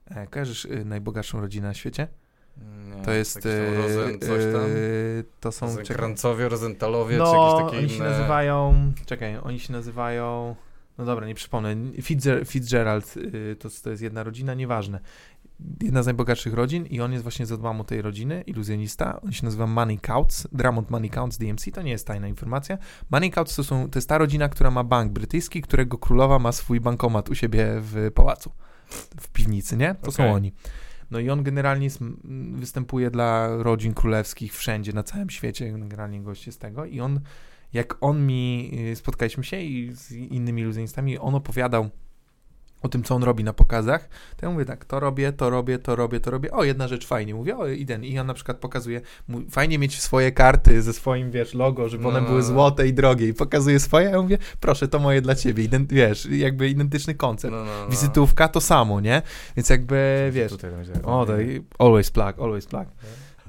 e, 0.06 0.26
kojarzysz 0.26 0.64
y, 0.64 0.84
najbogatszą 0.84 1.40
rodzinę 1.40 1.68
na 1.68 1.74
świecie? 1.74 2.08
Nie, 2.96 3.02
To 3.02 3.12
jest... 3.12 3.34
tam 3.34 3.74
Rozen, 3.76 4.18
coś 4.20 4.28
tam. 4.52 4.62
e, 4.64 5.24
to 5.40 5.52
są... 5.52 5.76
Czekaj. 5.76 5.96
Krantzowie, 5.96 6.48
Rozentalowie, 6.48 7.16
No, 7.18 7.24
czy 7.30 7.36
jakieś 7.36 7.64
takie 7.64 7.78
oni 7.78 7.86
inne... 7.86 7.96
się 7.96 8.02
nazywają... 8.18 8.92
Czekaj, 9.06 9.36
oni 9.42 9.60
się 9.60 9.72
nazywają... 9.72 10.56
No 10.98 11.04
dobra, 11.04 11.26
nie 11.26 11.34
przypomnę. 11.34 11.76
Fitzger, 12.02 12.46
Fitzgerald 12.46 13.16
y, 13.16 13.56
to, 13.58 13.68
to 13.82 13.90
jest 13.90 14.02
jedna 14.02 14.22
rodzina, 14.22 14.54
nieważne. 14.54 15.00
Jedna 15.82 16.02
z 16.02 16.06
najbogatszych 16.06 16.54
rodzin 16.54 16.86
i 16.86 17.00
on 17.00 17.12
jest 17.12 17.22
właśnie 17.22 17.46
z 17.46 17.52
odłamu 17.52 17.84
tej 17.84 18.02
rodziny, 18.02 18.42
iluzjonista. 18.46 19.20
On 19.20 19.32
się 19.32 19.44
nazywa 19.44 19.66
Money 19.66 19.98
Counts, 19.98 20.48
Dramont 20.52 20.90
Money 20.90 21.10
Counts 21.10 21.38
DMC, 21.38 21.70
to 21.72 21.82
nie 21.82 21.90
jest 21.90 22.06
tajna 22.06 22.28
informacja. 22.28 22.78
Money 23.10 23.30
Counts 23.30 23.56
to, 23.56 23.64
są, 23.64 23.90
to 23.90 23.98
jest 23.98 24.08
ta 24.08 24.18
rodzina, 24.18 24.48
która 24.48 24.70
ma 24.70 24.84
bank 24.84 25.12
brytyjski, 25.12 25.62
którego 25.62 25.98
królowa 25.98 26.38
ma 26.38 26.52
swój 26.52 26.80
bankomat 26.80 27.30
u 27.30 27.34
siebie 27.34 27.66
w 27.80 28.10
pałacu, 28.14 28.52
w 29.20 29.28
piwnicy, 29.28 29.76
nie? 29.76 29.94
To 29.94 30.12
są 30.12 30.22
Okej. 30.22 30.34
oni. 30.34 30.52
No 31.10 31.18
i 31.18 31.30
on 31.30 31.42
generalnie 31.42 31.84
jest, 31.84 32.02
m, 32.02 32.56
występuje 32.56 33.10
dla 33.10 33.48
rodzin 33.56 33.94
królewskich 33.94 34.56
wszędzie, 34.56 34.92
na 34.92 35.02
całym 35.02 35.30
świecie, 35.30 35.72
generalnie 35.72 36.20
goście 36.20 36.52
z 36.52 36.58
tego 36.58 36.84
i 36.84 37.00
on, 37.00 37.20
jak 37.72 37.96
on 38.00 38.26
mi, 38.26 38.70
y, 38.92 38.96
spotkaliśmy 38.96 39.44
się 39.44 39.60
i 39.60 39.92
z 39.92 40.12
innymi 40.12 40.62
iluzjonistami, 40.62 41.18
on 41.18 41.34
opowiadał 41.34 41.90
o 42.82 42.88
tym, 42.88 43.02
co 43.02 43.14
on 43.14 43.22
robi 43.22 43.44
na 43.44 43.52
pokazach, 43.52 44.08
to 44.36 44.46
ja 44.46 44.52
mówię 44.52 44.64
tak, 44.64 44.84
to 44.84 45.00
robię, 45.00 45.32
to 45.32 45.50
robię, 45.50 45.78
to 45.78 45.96
robię, 45.96 46.20
to 46.20 46.30
robię, 46.30 46.50
o, 46.50 46.64
jedna 46.64 46.88
rzecz 46.88 47.06
fajnie, 47.06 47.34
mówię, 47.34 47.56
o, 47.58 47.64
ten, 47.86 48.04
i 48.04 48.18
on 48.18 48.26
na 48.26 48.34
przykład 48.34 48.56
pokazuje, 48.58 49.00
mu- 49.28 49.50
fajnie 49.50 49.78
mieć 49.78 50.00
swoje 50.00 50.32
karty 50.32 50.82
ze 50.82 50.92
swoim, 50.92 51.30
wiesz, 51.30 51.54
logo, 51.54 51.88
żeby 51.88 52.02
No, 52.02 52.08
one 52.08 52.20
no, 52.20 52.26
były 52.26 52.38
no. 52.40 52.46
złote 52.46 52.88
i 52.88 52.92
drogie 52.92 53.28
i 53.28 53.34
pokazuje 53.34 53.80
swoje, 53.80 54.10
ja 54.10 54.22
mówię, 54.22 54.38
proszę, 54.60 54.88
to 54.88 54.98
moje 54.98 55.20
dla 55.22 55.34
ciebie, 55.34 55.64
Ident, 55.64 55.92
wiesz, 55.92 56.26
jakby 56.26 56.68
identyczny 56.68 57.14
koncept. 57.14 57.52
No, 57.52 57.64
no, 57.64 57.70
no. 57.84 57.88
Wizytówka 57.88 58.48
to 58.48 58.60
samo, 58.60 59.00
nie? 59.00 59.22
Więc 59.56 59.68
jakby, 59.70 60.28
wiesz, 60.32 60.52
Tutaj 60.52 60.70
o, 61.04 61.26
always 61.78 62.10
plug, 62.10 62.38
always 62.40 62.66
plug. 62.66 62.86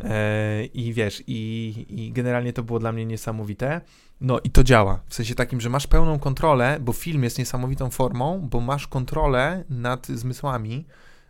E, 0.03 0.65
I 0.65 0.93
wiesz, 0.93 1.23
i, 1.27 1.85
i 1.89 2.11
generalnie 2.11 2.53
to 2.53 2.63
było 2.63 2.79
dla 2.79 2.91
mnie 2.91 3.05
niesamowite. 3.05 3.81
No 4.23 4.39
i 4.43 4.49
to 4.49 4.63
działa. 4.63 4.99
W 5.07 5.13
sensie 5.15 5.35
takim, 5.35 5.61
że 5.61 5.69
masz 5.69 5.87
pełną 5.87 6.19
kontrolę, 6.19 6.77
bo 6.81 6.93
film 6.93 7.23
jest 7.23 7.37
niesamowitą 7.39 7.89
formą, 7.89 8.47
bo 8.51 8.59
masz 8.59 8.87
kontrolę 8.87 9.63
nad 9.69 10.07
zmysłami. 10.07 10.85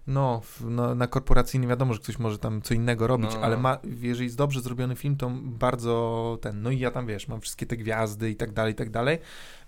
No, 0.07 0.41
no 0.61 0.95
na 0.95 1.07
korporacyjnym 1.07 1.69
wiadomo, 1.69 1.93
że 1.93 1.99
ktoś 1.99 2.19
może 2.19 2.37
tam 2.39 2.61
co 2.61 2.73
innego 2.73 3.07
robić, 3.07 3.31
No. 3.33 3.41
ale 3.41 3.57
ma, 3.57 3.77
jeżeli 4.01 4.25
jest 4.25 4.37
dobrze 4.37 4.61
zrobiony 4.61 4.95
film, 4.95 5.15
to 5.17 5.31
bardzo 5.41 6.37
ten. 6.41 6.61
No 6.61 6.71
i 6.71 6.79
ja 6.79 6.91
tam 6.91 7.07
wiesz, 7.07 7.27
mam 7.27 7.41
wszystkie 7.41 7.65
te 7.65 7.77
gwiazdy 7.77 8.29
i 8.29 8.35
tak 8.35 8.53
dalej, 8.53 8.73
i 8.73 8.75
tak 8.75 8.89
dalej. 8.89 9.17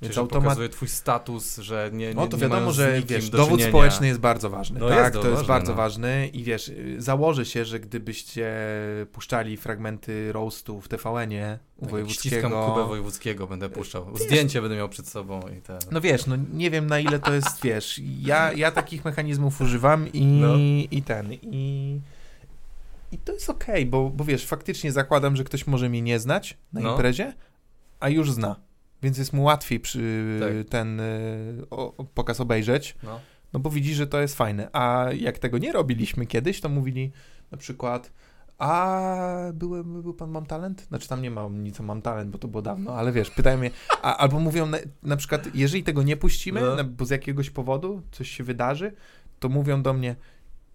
Więc 0.01 0.09
Więc 0.09 0.17
automat... 0.17 0.43
pokazuje 0.43 0.69
twój 0.69 0.87
status, 0.87 1.57
że 1.57 1.89
nie, 1.93 2.07
nie 2.07 2.13
No 2.13 2.27
to 2.27 2.37
nie 2.37 2.43
wiadomo, 2.43 2.71
że 2.71 3.01
wiesz, 3.01 3.29
do 3.29 3.37
dowód 3.37 3.61
społeczny 3.61 4.07
jest 4.07 4.19
bardzo 4.19 4.49
ważny. 4.49 4.79
No 4.79 4.89
tak, 4.89 4.97
jest 4.97 5.13
to 5.13 5.21
to 5.21 5.27
jest 5.27 5.37
ważne, 5.41 5.53
bardzo 5.53 5.71
no. 5.71 5.77
ważny 5.77 6.27
i 6.27 6.43
wiesz, 6.43 6.67
y, 6.67 6.95
założę 6.97 7.45
się, 7.45 7.65
że 7.65 7.79
gdybyście 7.79 8.55
puszczali 9.11 9.57
fragmenty 9.57 10.31
roastu 10.31 10.81
w 10.81 10.87
TVN-ie 10.87 11.59
u 11.77 11.85
Tak, 11.85 12.09
Ściskam 12.09 12.51
wojewódzkiego. 12.51 12.73
Kubę 12.73 12.87
Wojewódzkiego, 12.87 13.47
będę 13.47 13.69
puszczał. 13.69 14.17
Zdjęcie 14.17 14.61
będę 14.61 14.75
miał 14.75 14.89
przed 14.89 15.07
sobą 15.07 15.41
i 15.57 15.61
te... 15.61 15.79
No 15.91 16.01
wiesz, 16.01 16.25
no 16.25 16.35
nie 16.53 16.71
wiem 16.71 16.87
na 16.87 16.99
ile 16.99 17.19
to 17.19 17.33
jest, 17.33 17.63
wiesz, 17.63 18.01
ja, 18.21 18.53
ja 18.53 18.71
takich 18.71 19.05
mechanizmów 19.05 19.61
używam 19.61 20.13
i, 20.13 20.25
No. 20.25 20.55
i 20.91 21.01
ten, 21.05 21.33
i, 21.33 21.99
i 23.11 23.17
to 23.17 23.33
jest 23.33 23.49
okej, 23.49 23.85
bo, 23.85 24.09
bo 24.09 24.23
wiesz, 24.23 24.45
faktycznie 24.45 24.91
zakładam, 24.91 25.35
że 25.35 25.43
ktoś 25.43 25.67
może 25.67 25.89
mnie 25.89 26.01
nie 26.01 26.19
znać 26.19 26.57
na 26.73 26.81
No. 26.81 26.91
imprezie, 26.91 27.33
a 27.99 28.09
już 28.09 28.31
zna, 28.31 28.55
więc 29.05 29.17
jest 29.17 29.33
mu 29.33 29.43
łatwiej 29.43 29.79
przy 29.79 30.23
Tak. 30.39 30.69
ten 30.69 30.99
y, 30.99 31.63
o, 31.69 31.97
o, 31.97 32.03
pokaz 32.03 32.39
obejrzeć, 32.41 32.95
No. 33.03 33.19
no 33.53 33.59
bo 33.59 33.69
widzi, 33.69 33.93
że 33.95 34.07
to 34.07 34.21
jest 34.21 34.35
fajne. 34.35 34.69
A 34.73 35.07
jak 35.17 35.39
tego 35.39 35.57
nie 35.57 35.71
robiliśmy 35.71 36.25
kiedyś, 36.25 36.61
to 36.61 36.69
mówili 36.69 37.11
na 37.51 37.57
przykład, 37.57 38.11
a 38.57 38.97
byłem, 39.53 40.01
był 40.01 40.13
pan 40.13 40.31
Mam 40.31 40.45
Talent? 40.45 40.81
Znaczy 40.87 41.07
tam 41.07 41.21
nie 41.21 41.31
mam 41.31 41.63
nic 41.63 41.79
o 41.79 41.83
Mam 41.83 42.01
Talent, 42.01 42.29
bo 42.31 42.37
to 42.37 42.47
było 42.47 42.61
dawno, 42.61 42.93
ale 42.95 43.11
wiesz, 43.11 43.29
pytają 43.31 43.57
mnie, 43.57 43.71
a, 44.01 44.17
albo 44.17 44.39
mówią 44.39 44.65
na, 44.65 44.77
na 45.03 45.15
przykład, 45.17 45.47
jeżeli 45.53 45.83
tego 45.83 46.03
nie 46.03 46.17
puścimy, 46.17 46.61
No. 46.61 46.75
na, 46.75 46.83
bo 46.83 47.05
z 47.05 47.09
jakiegoś 47.09 47.49
powodu 47.49 48.01
coś 48.11 48.29
się 48.29 48.43
wydarzy, 48.43 48.93
to 49.39 49.49
mówią 49.49 49.81
do 49.83 49.93
mnie, 49.93 50.15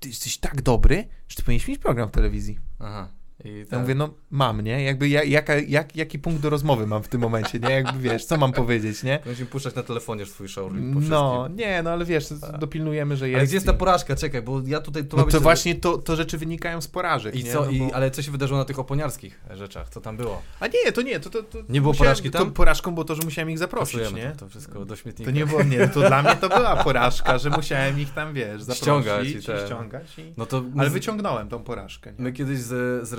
ty 0.01 0.09
jesteś 0.09 0.39
tak 0.39 0.63
dobry, 0.63 1.09
że 1.29 1.37
ty 1.37 1.43
powinieneś 1.43 1.69
mieć 1.69 1.79
program 1.79 2.09
w 2.09 2.13
telewizji. 2.13 2.59
Aha. 2.79 3.09
I 3.45 3.59
Ja 3.59 3.67
tak. 3.67 3.81
mówię, 3.81 3.95
no 3.95 4.15
mam, 4.31 4.61
nie? 4.61 4.83
Jakby 4.85 5.09
ja, 5.09 5.25
jaka, 5.25 5.55
jak, 5.59 5.97
jaki 5.97 6.19
punkt 6.19 6.41
do 6.43 6.51
rozmowy 6.51 6.87
mam 6.87 7.03
w 7.03 7.09
tym 7.09 7.21
momencie, 7.21 7.59
nie? 7.59 7.71
Jakby 7.71 7.99
wiesz, 7.99 8.25
co 8.25 8.37
mam 8.37 8.53
powiedzieć, 8.53 9.03
nie? 9.03 9.19
Musimy 9.27 9.47
puszczać 9.47 9.75
na 9.75 9.83
telefonie 9.83 10.27
swój 10.27 10.49
show. 10.49 10.73
po 10.95 11.01
No, 11.01 11.49
nie, 11.57 11.83
no 11.83 11.91
ale 11.91 12.05
wiesz, 12.05 12.27
dopilnujemy, 12.59 13.17
że 13.17 13.29
jest. 13.29 13.39
Ale 13.39 13.47
gdzie 13.47 13.57
jest 13.57 13.67
ta 13.67 13.73
i- 13.73 13.77
porażka? 13.77 14.17
Czekaj, 14.17 14.43
bo 14.43 14.61
ja 14.67 14.81
tutaj... 14.81 15.05
Tu 15.05 15.17
No 15.17 15.23
ma 15.23 15.27
być 15.27 15.35
to 15.35 15.41
właśnie 15.41 15.75
to, 15.75 15.99
to 15.99 16.17
rzeczy 16.17 16.39
wynikają 16.39 16.81
z 16.81 16.89
porażek. 16.89 17.35
I 17.35 17.45
nie? 17.45 17.53
co? 17.53 17.65
No 17.65 17.71
I, 17.71 17.79
bo- 17.79 17.95
ale 17.95 18.11
co 18.11 18.23
się 18.23 18.31
wydarzyło 18.31 18.59
na 18.59 18.65
tych 18.65 18.79
oponiarskich 18.79 19.41
rzeczach? 19.51 19.89
Co 19.89 20.01
tam 20.01 20.17
było? 20.17 20.43
A 20.61 20.67
nie, 20.67 20.93
to 20.93 21.03
nie, 21.03 21.21
to, 21.21 21.31
to, 21.31 21.43
to 21.43 21.59
Nie 21.69 21.81
było 21.81 21.93
musiałem- 21.93 21.97
porażki 21.99 22.31
tam? 22.31 22.47
To 22.47 22.51
porażką 22.53 22.95
było 22.95 23.05
to, 23.05 23.15
że 23.15 23.23
musiałem 23.25 23.51
ich 23.51 23.59
zaprosić, 23.59 24.01
Pasujemy 24.01 24.19
nie? 24.27 24.31
To, 24.33 24.37
to 24.39 24.49
wszystko 24.49 24.85
do 24.85 24.97
śmietnika. 24.97 25.31
To 25.31 25.37
nie 25.37 25.47
było, 25.47 25.63
nie, 25.63 25.89
to 25.89 26.01
dla 26.01 26.23
mnie 26.23 26.37
to 26.37 26.49
była 26.49 26.77
porażka, 26.85 27.39
że 27.39 27.51
musiałem 27.51 28.01
ich 28.01 28.15
tam, 28.15 28.35
wiesz, 28.35 28.63
zaprosić 28.63 28.83
Ściągać 28.83 29.27
i 29.29 29.37
i 29.37 29.43
ten. 29.43 29.67
ściągać. 29.67 30.19
I... 30.19 30.33
No 30.37 30.47
to 30.47 30.63
Ale 30.79 30.91
wyciągnąłem 30.91 31.49
tą 31.49 31.63
porażkę. 31.63 32.11
Nie? 32.13 32.17
My 32.25 32.33
kiedyś 32.33 32.59
z, 32.59 33.09
z 33.09 33.13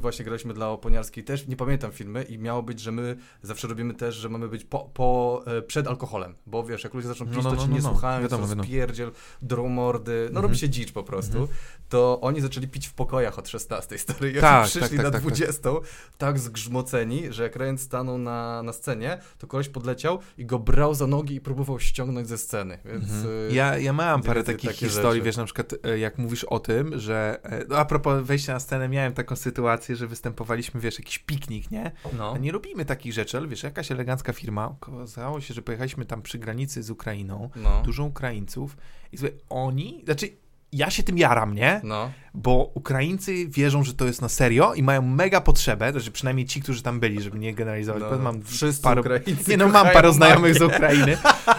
Właśnie 0.00 0.24
graliśmy 0.24 0.54
dla 0.54 0.68
Oponiarskiej 0.68 1.24
też, 1.24 1.46
nie 1.46 1.56
pamiętam 1.56 1.92
filmy 1.92 2.22
i 2.22 2.38
miało 2.38 2.62
być, 2.62 2.80
że 2.80 2.92
my 2.92 3.16
zawsze 3.42 3.68
robimy 3.68 3.94
też, 3.94 4.14
że 4.14 4.28
mamy 4.28 4.48
być 4.48 4.64
po, 4.64 4.90
po, 4.94 5.42
e, 5.46 5.62
przed 5.62 5.86
alkoholem, 5.86 6.34
bo 6.46 6.64
wiesz, 6.64 6.84
jak 6.84 6.94
ludzie 6.94 7.08
zaczną 7.08 7.26
pić, 7.26 7.36
No, 7.36 7.42
no, 7.42 7.50
to 7.50 7.56
no, 7.56 7.62
ci 7.62 7.68
no, 7.68 7.76
nie 7.76 7.82
no. 7.82 7.88
słuchają, 7.88 8.22
Wiadomo, 8.22 8.46
wiadomo. 8.46 8.64
spierdziel, 8.64 9.10
dromordy, 9.42 10.20
no 10.22 10.26
Mhm. 10.28 10.42
robi 10.42 10.58
się 10.58 10.68
dzicz 10.68 10.92
po 10.92 11.02
prostu, 11.02 11.38
Mhm. 11.38 11.58
to 11.88 12.18
oni 12.20 12.40
zaczęli 12.40 12.68
pić 12.68 12.86
w 12.88 12.92
pokojach 12.94 13.38
od 13.38 13.48
16 13.48 13.98
stary, 13.98 14.30
i 14.30 14.40
Tak, 14.40 14.64
przyszli 14.64 14.80
tak, 14.80 14.90
tak, 14.90 14.98
na 14.98 15.04
tak, 15.04 15.12
tak. 15.12 15.20
20 15.22 15.70
tak 16.18 16.38
zgrzmoceni, 16.38 17.22
że 17.32 17.42
jak 17.42 17.56
Rejent 17.56 17.80
stanął 17.80 18.18
na, 18.18 18.62
na 18.62 18.72
scenie, 18.72 19.18
to 19.38 19.46
koleś 19.46 19.68
podleciał 19.68 20.18
i 20.38 20.46
go 20.46 20.58
brał 20.58 20.94
za 20.94 21.06
nogi 21.06 21.34
i 21.34 21.40
próbował 21.40 21.80
ściągnąć 21.80 22.28
ze 22.28 22.38
sceny, 22.38 22.78
więc... 22.84 23.04
Mhm. 23.04 23.50
e, 23.50 23.54
Ja, 23.54 23.78
ja 23.78 23.92
mam 23.92 24.22
parę 24.22 24.44
takich 24.44 24.70
historii, 24.70 25.12
rzeczy. 25.20 25.24
wiesz, 25.26 25.36
na 25.36 25.44
przykład 25.44 25.74
e, 25.84 25.98
jak 25.98 26.18
mówisz 26.18 26.44
o 26.44 26.58
tym, 26.58 26.98
że 26.98 27.40
no, 27.68 27.76
a 27.76 27.84
propos 27.84 28.22
wejścia 28.24 28.52
na 28.52 28.60
scenę, 28.60 28.88
miałem 28.88 29.12
taką 29.24 29.36
sytuację, 29.36 29.96
że 29.96 30.06
występowaliśmy, 30.06 30.80
wiesz, 30.80 30.98
jakiś 30.98 31.18
piknik, 31.18 31.70
nie? 31.70 31.92
No. 32.18 32.36
Nie 32.38 32.52
robimy 32.52 32.84
takich 32.84 33.12
rzeczy, 33.12 33.36
ale 33.36 33.48
wiesz, 33.48 33.62
jakaś 33.62 33.90
elegancka 33.92 34.32
firma, 34.32 34.68
okazało 34.68 35.40
się, 35.40 35.54
że 35.54 35.62
pojechaliśmy 35.62 36.04
tam 36.06 36.22
przy 36.22 36.38
granicy 36.38 36.82
z 36.82 36.90
Ukrainą, 36.90 37.50
No. 37.56 37.82
dużo 37.84 38.04
Ukraińców 38.04 38.76
i 39.12 39.18
słuchaj, 39.18 39.36
oni, 39.48 40.02
znaczy 40.04 40.28
ja 40.74 40.90
się 40.90 41.02
tym 41.02 41.18
jaram, 41.18 41.54
nie? 41.54 41.80
No. 41.84 42.10
Bo 42.36 42.70
Ukraińcy 42.74 43.48
wierzą, 43.48 43.84
że 43.84 43.94
to 43.94 44.04
jest 44.06 44.22
na 44.22 44.28
serio 44.28 44.74
i 44.74 44.82
mają 44.82 45.02
mega 45.02 45.40
potrzebę, 45.40 45.92
znaczy 45.92 46.10
przynajmniej 46.10 46.46
ci, 46.46 46.60
którzy 46.62 46.82
tam 46.82 47.00
byli, 47.00 47.22
żeby 47.22 47.38
nie 47.38 47.54
generalizować, 47.54 48.02
no. 48.02 48.10
bo 48.10 48.18
mam 48.18 48.42
Wszyscy 48.42 48.82
parę, 48.82 49.00
Ukraińcy 49.00 49.50
nie 49.50 49.56
no, 49.56 49.68
mam 49.68 49.88
parę 49.90 50.12
znajomych 50.12 50.54
z 50.54 50.62
Ukrainy, 50.62 51.16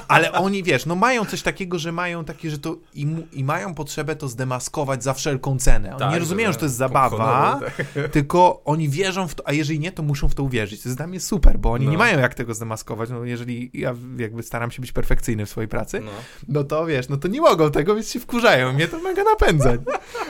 ale 0.07 0.31
oni, 0.31 0.63
wiesz, 0.63 0.85
no 0.85 0.95
mają 0.95 1.25
coś 1.25 1.41
takiego, 1.41 1.79
że 1.79 1.91
mają 1.91 2.25
takie, 2.25 2.49
że 2.49 2.57
to 2.57 2.77
i, 2.93 3.07
i 3.33 3.43
mają 3.43 3.73
potrzebę 3.73 4.15
to 4.15 4.27
zdemaskować 4.27 5.03
za 5.03 5.13
wszelką 5.13 5.57
cenę. 5.59 5.89
Oni 5.89 5.99
Tak, 5.99 6.13
nie 6.13 6.19
rozumieją, 6.19 6.51
że 6.51 6.57
to 6.57 6.65
jest 6.65 6.75
zabawa, 6.75 7.59
tak. 7.63 7.87
tylko 8.11 8.61
oni 8.65 8.89
wierzą 8.89 9.27
w 9.27 9.35
to, 9.35 9.47
a 9.47 9.53
jeżeli 9.53 9.79
nie, 9.79 9.91
to 9.91 10.03
muszą 10.03 10.29
w 10.29 10.35
to 10.35 10.43
uwierzyć. 10.43 10.81
To 10.83 10.89
jest 10.89 10.97
dla 10.97 11.07
mnie 11.07 11.19
super, 11.19 11.59
bo 11.59 11.71
oni 11.71 11.85
No. 11.85 11.91
nie 11.91 11.97
mają 11.97 12.19
jak 12.19 12.33
tego 12.33 12.53
zdemaskować, 12.53 13.09
no 13.09 13.23
jeżeli 13.23 13.71
ja 13.73 13.95
jakby 14.17 14.43
staram 14.43 14.71
się 14.71 14.81
być 14.81 14.91
perfekcyjny 14.91 15.45
w 15.45 15.49
swojej 15.49 15.67
pracy, 15.67 16.01
No. 16.05 16.11
no 16.47 16.63
to 16.63 16.85
wiesz, 16.85 17.09
no 17.09 17.17
to 17.17 17.27
nie 17.27 17.41
mogą 17.41 17.71
tego, 17.71 17.95
więc 17.95 18.11
się 18.11 18.19
wkurzają. 18.19 18.73
Mnie 18.73 18.87
to 18.87 18.99
mega 19.05 19.23
napędza. 19.23 19.73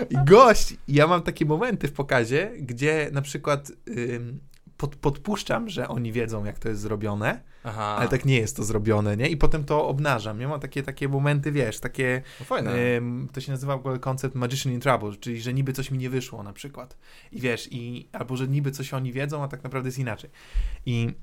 I 0.09 0.15
gość, 0.25 0.75
ja 0.87 1.07
mam 1.07 1.21
takie 1.21 1.45
momenty 1.45 1.87
w 1.87 1.93
pokazie, 1.93 2.51
gdzie 2.59 3.09
na 3.11 3.21
przykład 3.21 3.71
ym, 3.97 4.39
pod, 4.77 4.95
podpuszczam, 4.95 5.69
że 5.69 5.87
oni 5.87 6.11
wiedzą, 6.11 6.45
jak 6.45 6.59
to 6.59 6.69
jest 6.69 6.81
zrobione, 6.81 7.41
Aha. 7.63 7.95
ale 7.99 8.07
tak 8.09 8.25
nie 8.25 8.37
jest 8.37 8.57
to 8.57 8.63
zrobione, 8.63 9.17
nie? 9.17 9.27
I 9.29 9.37
potem 9.37 9.63
to 9.63 9.87
obnażam. 9.87 10.41
Ja 10.41 10.47
mam 10.47 10.59
takie, 10.59 10.83
takie 10.83 11.09
momenty, 11.09 11.51
wiesz, 11.51 11.79
takie, 11.79 12.21
No 12.39 12.45
fajne. 12.45 12.71
ym, 12.97 13.29
to 13.33 13.41
się 13.41 13.51
nazywa 13.51 13.77
w 13.77 13.79
ogóle 13.79 13.99
koncept 13.99 14.35
Magician 14.35 14.73
in 14.73 14.79
Trouble, 14.79 15.15
czyli, 15.19 15.41
że 15.41 15.53
niby 15.53 15.73
coś 15.73 15.91
mi 15.91 15.97
nie 15.97 16.09
wyszło 16.09 16.43
na 16.43 16.53
przykład. 16.53 16.97
I 17.31 17.41
wiesz, 17.41 17.67
i, 17.71 18.09
albo, 18.11 18.37
że 18.37 18.47
niby 18.47 18.71
coś 18.71 18.93
oni 18.93 19.13
wiedzą, 19.13 19.43
a 19.43 19.47
tak 19.47 19.63
naprawdę 19.63 19.87
jest 19.87 19.99
inaczej. 19.99 20.29
I 20.85 21.13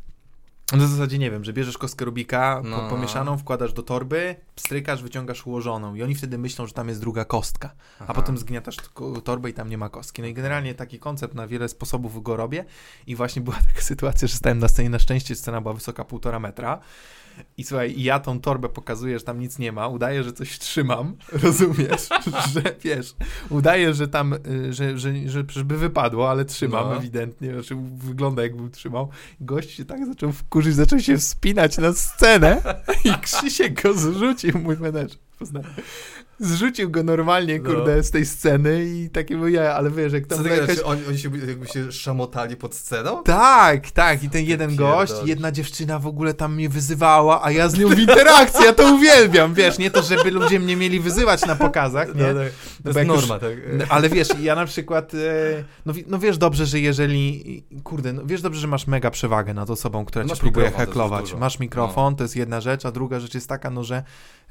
no 0.76 0.86
w 0.86 0.90
zasadzie 0.90 1.18
nie 1.18 1.30
wiem, 1.30 1.44
że 1.44 1.52
bierzesz 1.52 1.78
kostkę 1.78 2.04
Rubika 2.04 2.60
No. 2.64 2.80
po, 2.80 2.88
pomieszaną, 2.88 3.38
wkładasz 3.38 3.72
do 3.72 3.82
torby, 3.82 4.36
strykasz, 4.56 5.02
wyciągasz 5.02 5.46
ułożoną 5.46 5.94
i 5.94 6.02
oni 6.02 6.14
wtedy 6.14 6.38
myślą, 6.38 6.66
że 6.66 6.72
tam 6.72 6.88
jest 6.88 7.00
druga 7.00 7.24
kostka, 7.24 7.68
a 8.00 8.02
Aha. 8.04 8.14
potem 8.14 8.38
zgniatasz 8.38 8.76
torbę 9.24 9.50
i 9.50 9.54
tam 9.54 9.68
nie 9.68 9.78
ma 9.78 9.88
kostki. 9.88 10.22
No 10.22 10.28
i 10.28 10.34
generalnie 10.34 10.74
taki 10.74 10.98
koncept 10.98 11.34
na 11.34 11.46
wiele 11.46 11.68
sposobów 11.68 12.22
go 12.22 12.36
robię 12.36 12.64
i 13.06 13.16
właśnie 13.16 13.42
była 13.46 13.56
taka 13.56 13.80
sytuacja, 13.80 14.28
że 14.28 14.36
stałem 14.36 14.58
na 14.58 14.68
scenie, 14.68 14.90
na 14.90 14.98
szczęście 14.98 15.34
scena 15.34 15.60
była 15.60 15.74
wysoka 15.74 16.04
półtora 16.04 16.38
metra 16.40 16.78
i 17.56 17.64
słuchaj, 17.64 17.94
ja 18.02 18.20
tą 18.20 18.40
torbę 18.40 18.68
pokazuję, 18.68 19.18
że 19.18 19.24
tam 19.24 19.40
nic 19.40 19.58
nie 19.58 19.72
ma, 19.72 19.88
udaję, 19.88 20.22
że 20.24 20.32
coś 20.32 20.58
trzymam, 20.58 21.16
rozumiesz, 21.42 22.08
że 22.54 22.62
wiesz, 22.84 23.14
udaję, 23.50 23.94
że 23.94 24.08
tam, 24.08 24.32
y, 24.32 24.72
że, 24.72 24.98
że, 24.98 25.28
że, 25.28 25.44
żeby 25.48 25.76
wypadło, 25.78 26.30
ale 26.30 26.44
trzymam 26.44 26.88
No. 26.88 26.96
ewidentnie, 26.96 27.52
znaczy 27.52 27.76
wygląda 27.94 28.42
jakbym 28.42 28.70
trzymał. 28.70 29.08
Gość 29.40 29.70
się 29.70 29.84
tak 29.84 30.06
zaczął 30.06 30.32
wkurzyć, 30.32 30.61
zaczął 30.70 31.00
się 31.00 31.18
wspinać 31.18 31.78
na 31.78 31.92
scenę 31.92 32.62
i 33.04 33.14
Krzysiek 33.22 33.82
go 33.82 33.94
zrzucił, 33.94 34.58
mój 34.58 34.76
menedżer. 34.76 35.18
poznałem. 35.38 35.70
Zrzucił 36.38 36.90
go 36.90 37.02
normalnie, 37.02 37.58
No. 37.58 37.70
kurde, 37.70 38.02
z 38.02 38.10
tej 38.10 38.26
sceny 38.26 38.84
i 38.84 39.10
takie 39.10 39.34
było 39.36 39.48
ja, 39.48 39.74
ale 39.74 39.90
wiesz, 39.90 40.12
jak 40.12 40.26
tam 40.26 40.38
Co 40.38 40.48
jakaś... 40.48 40.78
oni, 40.78 41.00
oni 41.08 41.18
się 41.18 41.30
jakby 41.48 41.66
się 41.66 41.92
szamotali 41.92 42.56
pod 42.56 42.74
sceną? 42.74 43.22
Tak, 43.22 43.90
tak, 43.90 44.22
i 44.24 44.30
ten 44.30 44.44
jeden 44.44 44.76
gość, 44.76 45.12
jedna 45.24 45.52
dziewczyna 45.52 45.98
w 45.98 46.06
ogóle 46.06 46.34
tam 46.34 46.54
mnie 46.54 46.68
wyzywała, 46.68 47.44
a 47.44 47.50
ja 47.50 47.68
z 47.68 47.78
nią 47.78 47.88
w 47.88 47.98
interakcji, 47.98 48.64
ja 48.64 48.72
to 48.72 48.94
uwielbiam, 48.94 49.54
wiesz, 49.54 49.78
nie 49.78 49.90
to, 49.90 50.02
żeby 50.02 50.30
ludzie 50.30 50.60
mnie 50.60 50.76
mieli 50.76 51.00
wyzywać 51.00 51.46
na 51.46 51.56
pokazach, 51.56 52.14
nie? 52.14 52.32
No, 52.32 52.40
tak. 52.40 52.52
To 52.82 52.88
jest 52.88 52.98
jak 52.98 53.08
już- 53.08 53.16
norma, 53.28 53.38
tak? 53.38 53.52
No, 53.78 53.84
Ale 53.88 54.08
wiesz, 54.08 54.28
ja 54.40 54.54
na 54.54 54.64
przykład, 54.66 55.14
e, 55.14 55.18
no, 55.86 55.92
no 56.06 56.18
wiesz 56.18 56.38
dobrze, 56.38 56.66
że 56.66 56.80
jeżeli, 56.80 57.62
kurde, 57.84 58.12
no 58.12 58.22
wiesz 58.26 58.42
dobrze, 58.42 58.60
że 58.60 58.66
masz 58.66 58.86
mega 58.86 59.10
przewagę 59.10 59.54
nad 59.54 59.70
osobą, 59.70 60.04
która 60.04 60.24
Masz 60.24 60.38
cię 60.38 60.42
próbuje 60.42 60.70
heklować. 60.70 61.34
Masz 61.34 61.58
mikrofon, 61.58 62.16
to 62.16 62.24
jest 62.24 62.36
jedna 62.36 62.60
rzecz, 62.60 62.86
a 62.86 62.92
druga 62.92 63.20
rzecz 63.20 63.34
jest 63.34 63.48
taka, 63.48 63.70
no 63.70 63.84
że 63.84 64.02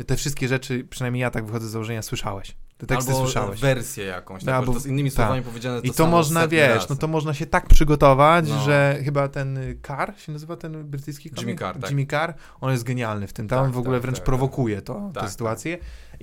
te 0.07 0.15
wszystkie 0.15 0.47
rzeczy, 0.47 0.83
przynajmniej 0.89 1.21
ja 1.21 1.31
tak 1.31 1.45
wychodzę 1.45 1.67
założenia, 1.71 2.01
słyszałeś. 2.01 2.55
Te 2.77 2.87
teksty 2.87 3.11
Albo 3.11 3.23
słyszałeś. 3.23 3.59
wersję 3.61 4.05
jakąś, 4.05 4.43
tak? 4.43 4.49
Albo- 4.55 4.59
Albo, 4.59 4.73
to 4.73 4.79
z 4.79 4.85
innymi 4.85 5.09
tak. 5.09 5.15
słowami 5.15 5.41
powiedziane 5.41 5.81
to 5.81 5.87
I 5.87 5.89
to 5.89 5.95
samo 5.95 6.11
można, 6.11 6.47
wiesz, 6.47 6.75
raz. 6.75 6.89
no 6.89 6.95
to 6.95 7.07
można 7.07 7.33
się 7.33 7.45
tak 7.45 7.67
przygotować, 7.67 8.49
No. 8.49 8.61
że 8.63 8.97
chyba 9.03 9.27
ten 9.27 9.59
Carr 9.87 10.13
się 10.19 10.31
nazywa 10.31 10.55
ten 10.57 10.83
brytyjski 10.83 11.29
komik? 11.29 11.41
Jimmy 11.47 11.59
Carr, 11.59 11.79
tak. 11.79 11.89
Jimmy 11.89 12.05
Carr, 12.05 12.33
on 12.61 12.71
jest 12.71 12.83
genialny 12.83 13.27
w 13.27 13.33
tym, 13.33 13.47
tam 13.47 13.65
Tak, 13.65 13.73
w 13.73 13.77
ogóle 13.77 13.95
tak, 13.97 14.01
wręcz 14.01 14.17
tak, 14.17 14.25
prowokuje 14.25 14.81
to, 14.81 15.11
tę 15.13 15.21
Tak, 15.21 15.29
sytuację 15.29 15.77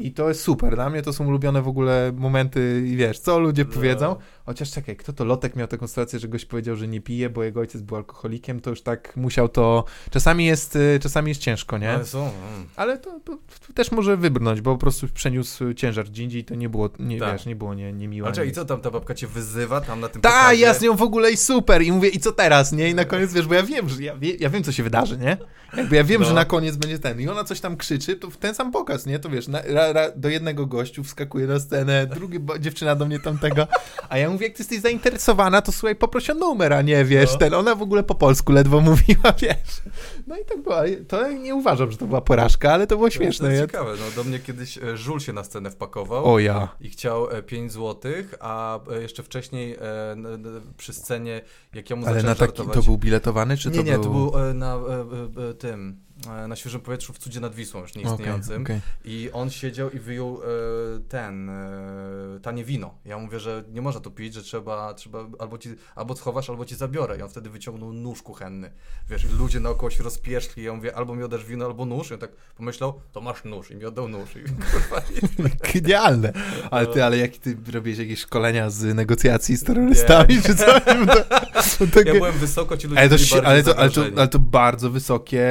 i 0.06 0.12
to 0.12 0.28
jest 0.28 0.40
super, 0.40 0.74
dla 0.74 0.90
mnie 0.90 1.02
to 1.02 1.12
są 1.12 1.26
ulubione 1.26 1.62
w 1.62 1.68
ogóle 1.68 2.12
momenty 2.16 2.84
i 2.87 2.96
wiesz, 2.96 3.18
co 3.18 3.38
ludzie 3.38 3.64
No. 3.68 3.74
powiedzą, 3.74 4.16
chociaż 4.46 4.70
czekaj, 4.70 4.96
kto 4.96 5.12
to 5.12 5.24
Lotek 5.24 5.56
miał 5.56 5.66
taką 5.68 5.87
sytuację, 5.87 6.18
że 6.18 6.28
gość 6.28 6.44
powiedział, 6.44 6.76
że 6.76 6.88
nie 6.88 7.00
pije, 7.00 7.30
bo 7.30 7.42
jego 7.44 7.61
ojciec 7.61 7.82
był 7.82 7.96
alkoholikiem, 7.96 8.61
to 8.61 8.70
już 8.70 8.82
tak 8.82 9.16
musiał 9.16 9.48
to, 9.48 9.84
czasami 10.11 10.46
jest, 10.46 10.76
y, 10.76 10.98
czasami 11.02 11.28
jest 11.30 11.40
ciężko, 11.40 11.78
nie? 11.78 11.90
Ale 11.90 12.04
są, 12.06 12.22
mm. 12.22 12.32
Ale 12.76 12.98
to, 12.98 13.20
to, 13.24 13.37
to 13.66 13.72
też 13.74 13.92
może 13.92 14.16
wybrnąć, 14.16 14.61
bo 14.61 14.72
po 14.72 14.78
prostu 14.78 15.06
przeniósł 15.14 15.74
ciężar 15.74 16.06
gdzie 16.06 16.22
indziej 16.24 16.40
i 16.40 16.44
to 16.44 16.54
nie 16.54 16.68
było, 16.68 16.90
nie, 16.98 17.18
Tak. 17.18 17.32
wiesz, 17.32 17.46
nie 17.46 17.56
było 17.56 17.74
nie, 17.74 17.92
niemiłe. 17.92 18.28
Ale 18.37 18.46
i 18.46 18.52
co 18.52 18.64
tam 18.64 18.80
ta 18.80 18.90
babka 18.90 19.14
cię 19.14 19.26
wyzywa 19.26 19.80
tam 19.80 20.00
na 20.00 20.08
tym 20.08 20.22
tak, 20.22 20.32
pokazie? 20.32 20.61
ja 20.62 20.74
z 20.74 20.82
nią 20.82 20.96
w 20.96 21.02
ogóle 21.02 21.30
i 21.30 21.37
super. 21.37 21.82
I 21.82 21.92
mówię, 21.92 22.08
i 22.08 22.20
co 22.20 22.32
teraz, 22.32 22.72
nie? 22.72 22.90
I 22.90 22.94
na 22.94 23.04
koniec 23.04 23.32
wiesz, 23.32 23.46
bo 23.46 23.54
ja 23.54 23.62
wiem, 23.62 23.88
że 23.88 24.02
ja, 24.02 24.16
wie, 24.16 24.34
ja 24.34 24.50
wiem, 24.50 24.62
co 24.64 24.72
się 24.72 24.82
wydarzy, 24.82 25.18
nie? 25.18 25.37
Jakby 25.76 25.96
ja 25.96 26.04
wiem, 26.04 26.20
No. 26.20 26.26
że 26.28 26.34
na 26.34 26.44
koniec 26.44 26.76
będzie 26.76 26.98
ten. 26.98 27.20
I 27.20 27.28
ona 27.28 27.44
coś 27.44 27.61
tam 27.61 27.76
krzyczy, 27.76 28.16
to 28.16 28.30
w 28.30 28.37
ten 28.37 28.54
sam 28.54 28.72
pokaz, 28.72 29.06
nie? 29.06 29.18
To 29.18 29.28
wiesz, 29.28 29.48
na, 29.48 29.62
ra, 29.92 30.11
do 30.16 30.29
jednego 30.29 30.66
gościu 30.66 31.05
wskakuje 31.05 31.46
na 31.46 31.61
scenę, 31.61 32.07
drugi 32.07 32.38
bo, 32.38 32.59
dziewczyna 32.59 32.94
do 32.94 33.07
mnie 33.07 33.18
tamtego. 33.20 33.66
A 34.09 34.18
ja 34.18 34.31
mówię, 34.31 34.46
jak 34.46 34.57
ty 34.57 34.62
jesteś 34.62 34.81
zainteresowana, 34.81 35.62
to 35.62 35.72
słuchaj, 35.72 35.96
poproś 35.96 36.31
o 36.31 36.35
numer, 36.35 36.72
a 36.72 36.83
nie 36.83 37.05
wiesz, 37.05 37.33
No. 37.33 37.38
ten. 37.38 37.55
Ona 37.55 37.74
w 37.74 37.83
ogóle 37.83 38.03
po 38.03 38.14
polsku 38.14 38.53
ledwo 38.53 38.81
mówiła, 38.90 39.33
wiesz. 39.42 39.83
No 40.27 40.37
i 40.37 40.44
tak 40.44 40.62
było. 40.62 40.77
ale 40.79 40.96
To 40.96 41.33
nie 41.33 41.55
uważam, 41.55 41.90
że 41.90 41.96
to 41.96 42.07
była 42.07 42.20
porażka, 42.20 42.72
ale 42.72 42.87
to 42.87 42.96
było 42.96 43.09
To 43.09 43.14
śmieszne. 43.14 43.48
jest 43.48 43.61
nie? 43.62 43.66
ciekawe, 43.66 43.90
no 44.01 44.22
do 44.22 44.24
mnie 44.29 44.38
kiedyś 44.38 44.79
e, 44.79 44.96
Żul 44.96 45.20
się 45.20 45.33
na 45.33 45.44
scenę 45.44 45.70
wpakował. 45.70 46.33
O 46.35 46.38
ja. 46.38 46.68
I 46.81 46.90
chciał 46.90 47.31
e, 47.31 47.42
5 47.42 47.72
złotych, 47.72 48.35
a 48.40 48.81
e, 48.90 49.03
jeszcze 49.03 49.22
wcześniej 49.22 49.72
e, 49.74 49.79
przy 50.77 50.92
scenie, 50.92 51.40
jak 51.74 51.90
ja 51.90 51.96
mu 51.96 52.07
Ale 52.07 52.16
na 52.22 52.29
taki, 52.29 52.38
żartować... 52.38 52.74
to 52.74 52.83
był 52.83 52.98
biletowany, 52.98 53.57
czy 53.57 53.70
nie, 53.70 53.77
to 53.77 53.83
nie, 53.83 53.92
był... 53.92 54.03
to 54.03 54.11
był 54.11 54.38
e, 54.51 54.55
na 54.55 54.74
e, 54.74 54.79
e, 54.79 55.48
e, 55.51 55.55
tym, 55.55 56.01
e, 56.07 56.07
na 56.48 56.56
świeżym 56.56 56.80
powietrzu 56.80 57.12
w 57.12 57.18
Cudzie 57.18 57.40
nad 57.40 57.54
Wisłą, 57.54 57.80
już 57.80 57.94
nieistniejącym. 57.94 58.62
okej. 58.62 58.80
I 59.04 59.30
on 59.32 59.50
siedział 59.50 59.90
i 59.90 59.98
wyjął 59.98 60.40
e, 60.42 60.46
ten, 61.08 61.50
e, 61.50 62.40
tanie 62.42 62.64
wino. 62.64 62.94
Ja 63.04 63.18
mówię, 63.18 63.40
że 63.40 63.64
nie 63.72 63.82
można 63.82 64.00
tu 64.00 64.10
pić, 64.10 64.34
że 64.34 64.42
trzeba, 64.42 64.94
trzeba 64.94 65.26
albo, 65.38 65.58
ci, 65.58 65.68
albo 65.94 66.16
schowasz, 66.16 66.50
albo 66.50 66.64
ci 66.64 66.74
zabiorę. 66.76 67.18
I 67.18 67.22
on 67.22 67.28
wtedy 67.28 67.50
wyciągnął 67.50 67.92
nóż 67.92 68.22
kuchenny. 68.22 68.70
Wiesz, 69.10 69.24
i 69.24 69.28
ludzie 69.28 69.60
naokoło 69.60 69.90
się 69.90 70.02
rozpieszli. 70.04 70.62
Ja 70.62 70.72
mówię, 70.74 70.96
albo 70.96 71.14
mi 71.14 71.22
oddasz 71.22 71.44
wino, 71.44 71.64
albo 71.64 71.84
nóż. 71.86 72.10
I 72.10 72.14
on 72.14 72.20
tak 72.20 72.30
pomyślał, 72.56 73.00
to 73.12 73.20
masz 73.20 73.44
nóż. 73.44 73.70
I 73.70 73.76
mi 73.76 73.84
oddał 73.84 74.08
nóż. 74.08 74.36
I, 74.36 74.42
kurwa, 74.72 75.02
Genialne. 75.72 76.32
Ale 76.70 76.86
ty, 76.86 76.98
No. 76.98 77.04
ale 77.04 77.16
jak 77.18 77.36
ty 77.36 77.56
robisz 77.72 77.98
jakieś 77.98 78.20
szkolenia 78.20 78.70
z 78.70 78.94
negocjacji 78.94 79.56
z 79.56 79.64
terrorystami, 79.64 80.42
czy 80.42 80.54
co? 80.56 80.66
To, 81.62 81.86
to, 81.86 81.92
to, 81.92 82.00
ja 82.00 82.12
byłem 82.14 82.38
wysoko, 82.38 82.76
ci 82.76 82.86
ludzie 82.86 83.00
ale, 83.00 83.08
to, 83.08 83.16
byli 83.16 83.46
ale, 83.46 83.62
to, 83.62 83.78
ale, 83.78 83.90
to, 83.90 84.02
ale 84.16 84.28
to 84.28 84.38
bardzo 84.38 84.90
wysokie 84.90 85.44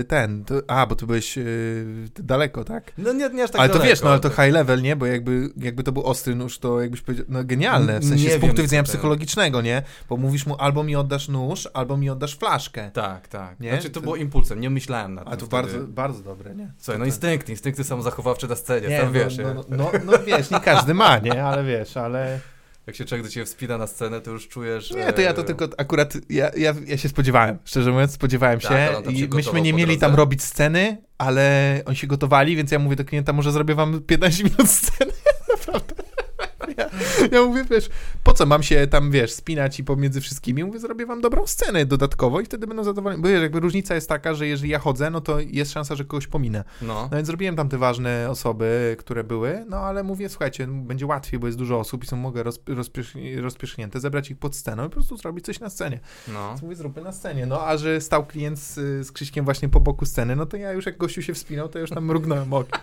y, 0.00 0.04
ten. 0.04 0.44
To, 0.44 0.54
a, 0.68 0.86
bo 0.86 0.94
tu 0.96 1.06
byłeś 1.06 1.38
y, 1.38 2.08
daleko, 2.18 2.64
tak? 2.64 2.92
No 2.98 3.12
nie, 3.12 3.28
nie 3.30 3.44
aż 3.44 3.50
tak 3.50 3.60
ale 3.60 3.68
to 3.68 3.74
daleko, 3.74 3.90
wiesz, 3.90 4.02
no 4.02 4.10
ale 4.10 4.20
to 4.20 4.30
tak. 4.30 4.44
high 4.46 4.54
level, 4.54 4.82
nie? 4.82 4.96
Bo 4.96 5.06
jakby, 5.06 5.50
jakby 5.56 5.82
to 5.82 5.92
był 5.92 6.04
ostry 6.04 6.34
nóż, 6.34 6.58
to 6.58 6.80
jakbyś 6.80 7.00
powiedział, 7.00 7.26
no 7.28 7.44
genialne, 7.44 8.00
w 8.00 8.04
sensie 8.04 8.24
Nie 8.24 8.30
z 8.30 8.32
wiem, 8.32 8.40
punktu 8.40 8.56
co 8.56 8.62
widzenia 8.62 8.82
psychologicznego, 8.82 9.60
nie? 9.62 9.82
Bo 10.08 10.16
mówisz 10.16 10.46
mu 10.46 10.56
albo 10.58 10.84
mi 10.84 10.96
oddasz 10.96 11.28
nóż, 11.28 11.68
albo 11.74 11.96
mi 11.96 12.10
oddasz 12.10 12.36
flaszkę. 12.36 12.90
Tak, 12.90 13.28
tak. 13.28 13.60
Nie? 13.60 13.70
Znaczy 13.70 13.90
to 13.90 13.94
To- 13.94 14.00
było 14.00 14.16
impulsem, 14.16 14.60
nie 14.60 14.70
myślałem 14.70 15.14
nad 15.14 15.26
A 15.26 15.30
tym 15.30 15.40
to 15.40 15.46
wtedy. 15.46 15.62
bardzo, 15.62 15.86
bardzo 15.86 16.22
dobre, 16.22 16.54
nie? 16.54 16.72
Słuchaj, 16.78 16.98
no 16.98 17.02
To- 17.02 17.06
instynkty, 17.06 17.52
instynkty 17.52 17.84
samozachowawcze 17.84 18.46
na 18.46 18.56
scenie, 18.56 18.88
Nie, 18.88 19.00
tam 19.00 19.12
wiesz, 19.12 19.38
no, 19.38 19.54
no, 19.54 19.64
no, 19.68 19.90
no 20.04 20.12
wiesz, 20.26 20.50
nie 20.50 20.60
każdy 20.60 20.94
ma, 20.94 21.18
nie? 21.18 21.44
Ale 21.44 21.64
wiesz, 21.64 21.96
ale... 21.96 22.40
jak 22.88 22.96
się 22.96 23.04
człowiek 23.04 23.26
do 23.26 23.30
ciebie 23.30 23.46
wspina 23.46 23.78
na 23.78 23.86
scenę, 23.86 24.20
to 24.20 24.30
już 24.30 24.48
czujesz... 24.48 24.90
Nie, 24.90 25.12
to 25.12 25.20
ja 25.20 25.34
to 25.34 25.42
tylko 25.42 25.68
akurat, 25.78 26.14
ja, 26.30 26.50
ja, 26.56 26.74
ja 26.86 26.96
się 26.96 27.08
spodziewałem, 27.08 27.58
szczerze 27.64 27.92
mówiąc, 27.92 28.12
spodziewałem 28.12 28.60
się 28.60 28.68
Tak, 28.68 29.04
się 29.04 29.10
i 29.12 29.28
myśmy 29.28 29.60
nie 29.60 29.72
mieli 29.72 29.98
tam 29.98 30.14
robić 30.14 30.42
sceny, 30.42 31.02
ale 31.18 31.82
oni 31.86 31.96
się 31.96 32.06
gotowali, 32.06 32.56
więc 32.56 32.72
ja 32.72 32.78
mówię 32.78 32.96
do 32.96 33.04
klienta, 33.04 33.32
może 33.32 33.52
zrobię 33.52 33.74
wam 33.74 34.00
15 34.00 34.44
minut 34.44 34.70
sceny, 34.70 35.12
naprawdę. 35.58 35.94
Ja, 36.78 36.87
ja 37.32 37.42
mówię, 37.42 37.64
wiesz, 37.70 37.88
po 38.24 38.32
co 38.32 38.46
mam 38.46 38.62
się 38.62 38.86
tam, 38.86 39.10
wiesz, 39.10 39.32
spinać 39.32 39.78
i 39.80 39.84
pomiędzy 39.84 40.20
wszystkimi, 40.20 40.64
mówię, 40.64 40.78
zrobię 40.78 41.06
wam 41.06 41.20
dobrą 41.20 41.46
scenę 41.46 41.86
dodatkowo 41.86 42.40
i 42.40 42.44
wtedy 42.44 42.66
będą 42.66 42.84
zadowoleni, 42.84 43.22
bo 43.22 43.28
wiesz, 43.28 43.42
jakby 43.42 43.60
różnica 43.60 43.94
jest 43.94 44.08
taka, 44.08 44.34
że 44.34 44.46
jeżeli 44.46 44.70
ja 44.70 44.78
chodzę, 44.78 45.10
no 45.10 45.20
to 45.20 45.40
jest 45.40 45.72
szansa, 45.72 45.94
że 45.94 46.04
kogoś 46.04 46.26
pominę. 46.26 46.64
No. 46.82 47.08
No 47.10 47.16
więc 47.16 47.26
zrobiłem 47.26 47.56
tam 47.56 47.68
te 47.68 47.78
ważne 47.78 48.30
osoby, 48.30 48.96
które 48.98 49.24
były, 49.24 49.64
no 49.68 49.76
ale 49.76 50.02
mówię, 50.02 50.28
słuchajcie, 50.28 50.66
będzie 50.66 51.06
łatwiej, 51.06 51.40
bo 51.40 51.46
jest 51.46 51.58
dużo 51.58 51.78
osób 51.80 52.04
i 52.04 52.06
są 52.06 52.16
mogę 52.16 52.42
roz, 52.42 52.58
rozpierz- 52.58 53.40
rozpierzchnięte, 53.40 54.00
zebrać 54.00 54.30
ich 54.30 54.38
pod 54.38 54.56
sceną 54.56 54.82
i 54.82 54.86
po 54.86 54.92
prostu 54.94 55.16
zrobić 55.16 55.44
coś 55.44 55.60
na 55.60 55.70
scenie. 55.70 56.00
No. 56.28 56.48
Więc 56.48 56.62
mówię, 56.62 56.76
zróbmy 56.76 57.02
na 57.02 57.12
scenie. 57.12 57.46
No 57.46 57.66
a 57.66 57.76
że 57.76 58.00
stał 58.00 58.26
klient 58.26 58.58
z, 58.58 58.74
z 59.06 59.12
Krzyśkiem 59.12 59.44
właśnie 59.44 59.68
po 59.68 59.80
boku 59.80 60.06
sceny, 60.06 60.36
no 60.36 60.46
to 60.46 60.56
ja 60.56 60.72
już 60.72 60.86
jak 60.86 60.96
gościu 60.96 61.22
się 61.22 61.34
wspinał, 61.34 61.68
to 61.68 61.78
już 61.78 61.90
tam 61.90 62.04
mrugnąłem 62.04 62.52
okiem. 62.52 62.80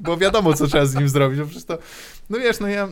Bo 0.00 0.16
wiadomo, 0.16 0.54
co 0.54 0.66
trzeba 0.66 0.86
z 0.86 0.94
nim 0.94 1.08
zrobić, 1.08 1.40
bo 1.40 1.46
przecież 1.46 1.64
to, 1.64 1.78
no 2.30 2.38
wiesz, 2.38 2.60
no 2.60 2.68
ja 2.68 2.88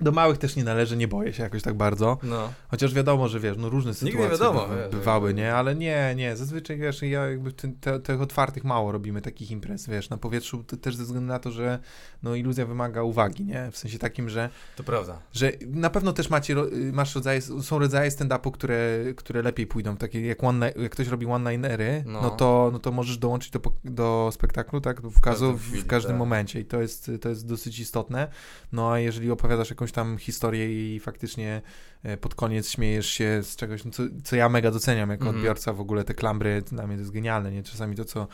do 0.00 0.12
małych 0.12 0.38
też 0.38 0.56
nie 0.56 0.64
należy, 0.64 0.96
nie 0.96 1.08
boję 1.08 1.32
się 1.32 1.42
jakoś 1.42 1.62
tak 1.62 1.74
bardzo. 1.74 2.18
No. 2.22 2.52
Chociaż 2.68 2.94
wiadomo, 2.94 3.28
że 3.28 3.40
wiesz, 3.40 3.56
no 3.56 3.68
różne 3.68 3.90
Nigdy 3.90 4.06
sytuacje 4.06 4.30
wiadomo, 4.30 4.66
by, 4.66 4.76
wiesz, 4.76 4.90
bywały, 4.90 5.34
nie? 5.34 5.54
Ale 5.54 5.74
nie, 5.74 6.14
nie, 6.16 6.36
zazwyczaj 6.36 6.78
wiesz, 6.78 7.02
ja 7.02 7.26
jakby 7.26 7.52
te, 7.52 8.00
tych 8.00 8.20
otwartych 8.20 8.64
mało 8.64 8.92
robimy 8.92 9.22
takich 9.22 9.50
imprez, 9.50 9.86
wiesz, 9.88 10.10
na 10.10 10.16
powietrzu 10.16 10.64
też 10.64 10.96
ze 10.96 11.04
względu 11.04 11.28
na 11.28 11.38
to, 11.38 11.50
że 11.50 11.78
no 12.22 12.34
iluzja 12.34 12.66
wymaga 12.66 13.02
uwagi, 13.02 13.44
nie? 13.44 13.70
W 13.70 13.76
sensie 13.76 13.98
takim, 13.98 14.28
że, 14.28 14.50
To 14.76 14.84
prawda. 14.84 15.18
że 15.32 15.52
na 15.66 15.90
pewno 15.90 16.12
też 16.12 16.30
macie, 16.30 16.54
y, 16.54 16.92
masz 16.92 17.14
rodzaje, 17.14 17.42
są 17.42 17.78
rodzaje 17.78 18.10
stand-upu, 18.10 18.50
które, 18.50 19.04
które 19.16 19.42
lepiej 19.42 19.66
pójdą, 19.66 19.96
takie 19.96 20.26
jak, 20.26 20.44
one, 20.44 20.72
jak 20.76 20.92
ktoś 20.92 21.08
robi 21.08 21.26
one-linery, 21.26 22.02
no. 22.06 22.22
No. 22.22 22.30
to, 22.30 22.70
no 22.72 22.78
to 22.78 22.92
możesz 22.92 23.18
dołączyć 23.18 23.50
do, 23.50 23.60
do 23.84 24.30
spektaklu, 24.32 24.80
tak? 24.80 25.00
W, 25.00 25.20
kazu, 25.20 25.52
w, 25.52 25.62
chwili, 25.62 25.82
w 25.82 25.86
każdym 25.86 26.12
tak. 26.12 26.18
momencie 26.18 26.60
i 26.60 26.64
to 26.64 26.80
jest, 26.80 27.10
to 27.20 27.28
jest 27.28 27.48
dosyć 27.48 27.78
istotne. 27.78 28.28
No 28.72 28.92
a 28.92 28.98
jeżeli 28.98 29.30
opowiadasz 29.30 29.70
jakąś 29.70 29.83
tam 29.92 30.18
historię 30.18 30.94
i 30.94 31.00
faktycznie 31.00 31.62
e, 32.02 32.16
pod 32.16 32.34
koniec 32.34 32.70
śmiejesz 32.70 33.06
się 33.06 33.40
z 33.42 33.56
czegoś, 33.56 33.82
co, 33.92 34.02
co 34.24 34.36
ja 34.36 34.48
mega 34.48 34.70
doceniam 34.70 35.10
jako 35.10 35.22
Mhm. 35.24 35.36
odbiorca, 35.36 35.72
w 35.72 35.80
ogóle 35.80 36.04
te 36.04 36.14
klambry, 36.14 36.62
dla 36.62 36.86
mnie 36.86 36.96
to 36.96 37.00
jest 37.00 37.12
genialne, 37.12 37.52
nie? 37.52 37.62
Czasami 37.62 37.96
to, 37.96 38.04
co 38.04 38.28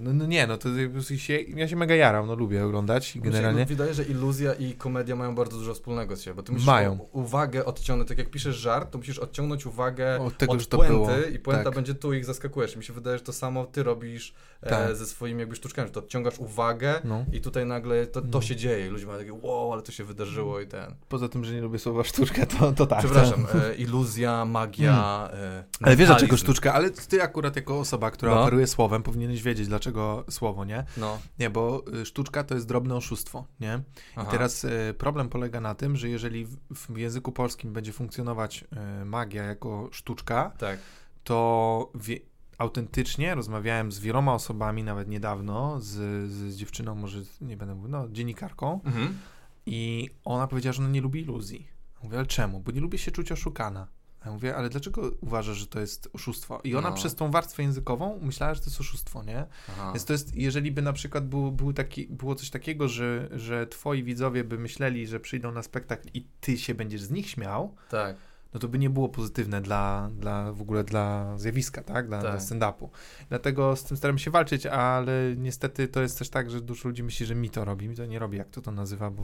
no, 0.00 0.12
no 0.12 0.26
nie, 0.26 0.46
no 0.46 0.56
to 0.58 0.68
się, 1.16 1.38
ja 1.40 1.68
się 1.68 1.76
mega 1.76 1.94
jaram, 1.94 2.26
no 2.26 2.34
lubię 2.34 2.64
oglądać 2.66 3.18
generalnie. 3.18 3.60
Mi 3.62 3.68
się 3.68 3.74
wydaje, 3.74 3.94
że 3.94 4.04
iluzja 4.04 4.54
i 4.54 4.72
komedia 4.74 5.16
mają 5.16 5.34
bardzo 5.34 5.56
dużo 5.58 5.74
wspólnego 5.74 6.16
z 6.16 6.22
siebie, 6.22 6.34
bo 6.34 6.42
ty 6.42 6.52
musisz 6.52 6.66
Mają. 6.66 6.98
uwagę 7.12 7.64
odciągnąć, 7.64 8.08
tak 8.08 8.18
jak 8.18 8.30
piszesz 8.30 8.56
żart, 8.56 8.90
to 8.90 8.98
musisz 8.98 9.18
odciągnąć 9.18 9.66
uwagę 9.66 10.20
Od 10.20 10.36
tego, 10.38 10.52
od 10.52 10.66
puenty 10.66 11.30
i 11.34 11.38
puenta 11.38 11.64
Tak. 11.64 11.74
będzie 11.74 11.94
tu 11.94 12.12
i 12.12 12.18
ich 12.18 12.24
zaskakujesz. 12.24 12.76
Mi 12.76 12.84
się 12.84 12.92
wydaje, 12.92 13.18
że 13.18 13.24
to 13.24 13.32
samo 13.32 13.64
ty 13.64 13.82
robisz 13.82 14.34
e, 14.62 14.70
Tak. 14.70 14.96
ze 14.96 15.06
swoimi 15.06 15.40
jakby 15.40 15.56
sztuczkami, 15.56 15.88
że 15.88 15.94
to 15.94 16.00
odciągasz 16.00 16.38
uwagę 16.38 17.00
No. 17.04 17.24
i 17.32 17.40
tutaj 17.40 17.66
nagle 17.66 18.06
to, 18.06 18.20
to 18.20 18.26
No. 18.32 18.40
się 18.42 18.56
dzieje 18.56 18.86
i 18.86 18.90
ludzie 18.90 19.06
mają 19.06 19.18
takie 19.18 19.32
wow, 19.32 19.72
ale 19.72 19.82
to 19.82 19.92
się 19.92 20.04
wydarzyło 20.04 20.60
i 20.60 20.66
ten. 20.66 20.94
Poza 21.08 21.28
tym, 21.28 21.44
że 21.44 21.54
nie 21.54 21.60
lubię 21.60 21.78
słowa 21.78 22.04
sztuczka, 22.04 22.46
to, 22.46 22.72
to 22.72 22.86
tak. 22.86 22.98
Przepraszam, 22.98 23.46
e, 23.70 23.74
iluzja, 23.74 24.44
magia, 24.44 25.28
e, 25.32 25.64
Ale 25.82 25.96
wiesz 25.96 26.08
dlaczego 26.08 26.36
sztuczka? 26.36 26.74
Ale 26.74 26.90
ty 26.90 27.22
akurat 27.22 27.56
jako 27.56 27.78
osoba, 27.78 28.10
która 28.10 28.34
No. 28.34 28.40
operuje 28.42 28.66
słowem, 28.66 29.02
powinieneś 29.30 29.42
wiedzieć 29.42 29.68
dlaczego 29.68 30.24
słowo, 30.30 30.64
nie? 30.64 30.84
No, 30.96 31.18
Nie, 31.38 31.50
bo 31.50 31.84
y, 32.02 32.06
sztuczka 32.06 32.44
to 32.44 32.54
jest 32.54 32.66
drobne 32.68 32.96
oszustwo, 32.96 33.44
nie? 33.60 33.80
aha. 34.16 34.28
I 34.28 34.30
teraz 34.30 34.64
y, 34.64 34.94
problem 34.98 35.28
polega 35.28 35.60
na 35.60 35.74
tym, 35.74 35.96
że 35.96 36.08
jeżeli 36.08 36.44
w, 36.44 36.56
w 36.70 36.96
języku 36.98 37.32
polskim 37.32 37.72
będzie 37.72 37.92
funkcjonować 37.92 38.64
y, 39.02 39.04
magia 39.04 39.42
jako 39.44 39.88
sztuczka, 39.92 40.52
Tak. 40.58 40.78
to 41.24 41.90
wie, 41.94 42.18
autentycznie 42.58 43.34
rozmawiałem 43.34 43.92
z 43.92 43.98
wieloma 43.98 44.34
osobami, 44.34 44.84
nawet 44.84 45.08
niedawno, 45.08 45.80
z, 45.80 45.90
z 46.30 46.56
dziewczyną, 46.56 46.94
może 46.94 47.18
nie 47.40 47.56
będę 47.56 47.74
mówił, 47.74 47.90
no, 47.90 48.08
dziennikarką, 48.08 48.80
Mhm. 48.84 49.18
i 49.66 50.10
ona 50.24 50.46
powiedziała, 50.46 50.72
że 50.72 50.82
ona 50.82 50.92
nie 50.92 51.00
lubi 51.00 51.20
iluzji. 51.20 51.68
Mówię, 52.02 52.18
ale 52.18 52.26
czemu? 52.26 52.60
Bo 52.60 52.72
nie 52.72 52.80
lubię 52.80 52.98
się 52.98 53.10
czuć 53.10 53.32
oszukana. 53.32 53.86
Ja 54.24 54.32
mówię, 54.32 54.56
ale 54.56 54.68
dlaczego 54.68 55.10
uważasz, 55.20 55.56
że 55.56 55.66
to 55.66 55.80
jest 55.80 56.08
oszustwo? 56.12 56.60
I 56.64 56.74
ona 56.76 56.90
No. 56.90 56.96
przez 56.96 57.14
tą 57.14 57.30
warstwę 57.30 57.62
językową 57.62 58.18
myślała, 58.22 58.54
że 58.54 58.60
to 58.60 58.66
jest 58.66 58.80
oszustwo, 58.80 59.22
nie? 59.24 59.46
Aha. 59.68 59.90
Więc 59.94 60.04
to 60.04 60.12
jest, 60.12 60.36
jeżeli 60.36 60.72
by 60.72 60.82
na 60.82 60.92
przykład 60.92 61.28
był, 61.28 61.52
był 61.52 61.72
taki, 61.72 62.06
było 62.06 62.34
coś 62.34 62.50
takiego, 62.50 62.88
że, 62.88 63.28
że 63.32 63.66
twoi 63.66 64.02
widzowie 64.02 64.44
by 64.44 64.58
myśleli, 64.58 65.06
że 65.06 65.20
przyjdą 65.20 65.52
na 65.52 65.62
spektakl 65.62 66.08
i 66.14 66.26
ty 66.40 66.58
się 66.58 66.74
będziesz 66.74 67.02
z 67.02 67.10
nich 67.10 67.30
śmiał, 67.30 67.74
Tak. 67.90 68.16
no 68.54 68.60
to 68.60 68.68
by 68.68 68.78
nie 68.78 68.90
było 68.90 69.08
pozytywne 69.08 69.60
dla, 69.60 70.10
dla 70.18 70.52
w 70.52 70.60
ogóle 70.62 70.84
dla 70.84 71.38
zjawiska, 71.38 71.82
tak? 71.82 72.06
Dla, 72.06 72.22
Tak. 72.22 72.30
dla 72.30 72.40
stand-upu. 72.40 72.88
Dlatego 73.28 73.76
z 73.76 73.84
tym 73.84 73.96
staramy 73.96 74.18
się 74.18 74.30
walczyć, 74.30 74.66
ale 74.66 75.12
niestety 75.36 75.88
to 75.88 76.02
jest 76.02 76.18
też 76.18 76.28
tak, 76.30 76.50
że 76.50 76.60
dużo 76.60 76.88
ludzi 76.88 77.02
myśli, 77.02 77.26
że 77.26 77.34
mi 77.34 77.50
to 77.50 77.64
robi. 77.64 77.88
Mi 77.88 77.96
to 77.96 78.06
nie 78.06 78.18
robi, 78.18 78.38
jak 78.38 78.50
to 78.50 78.60
to 78.60 78.72
nazywa, 78.72 79.10
bo 79.10 79.22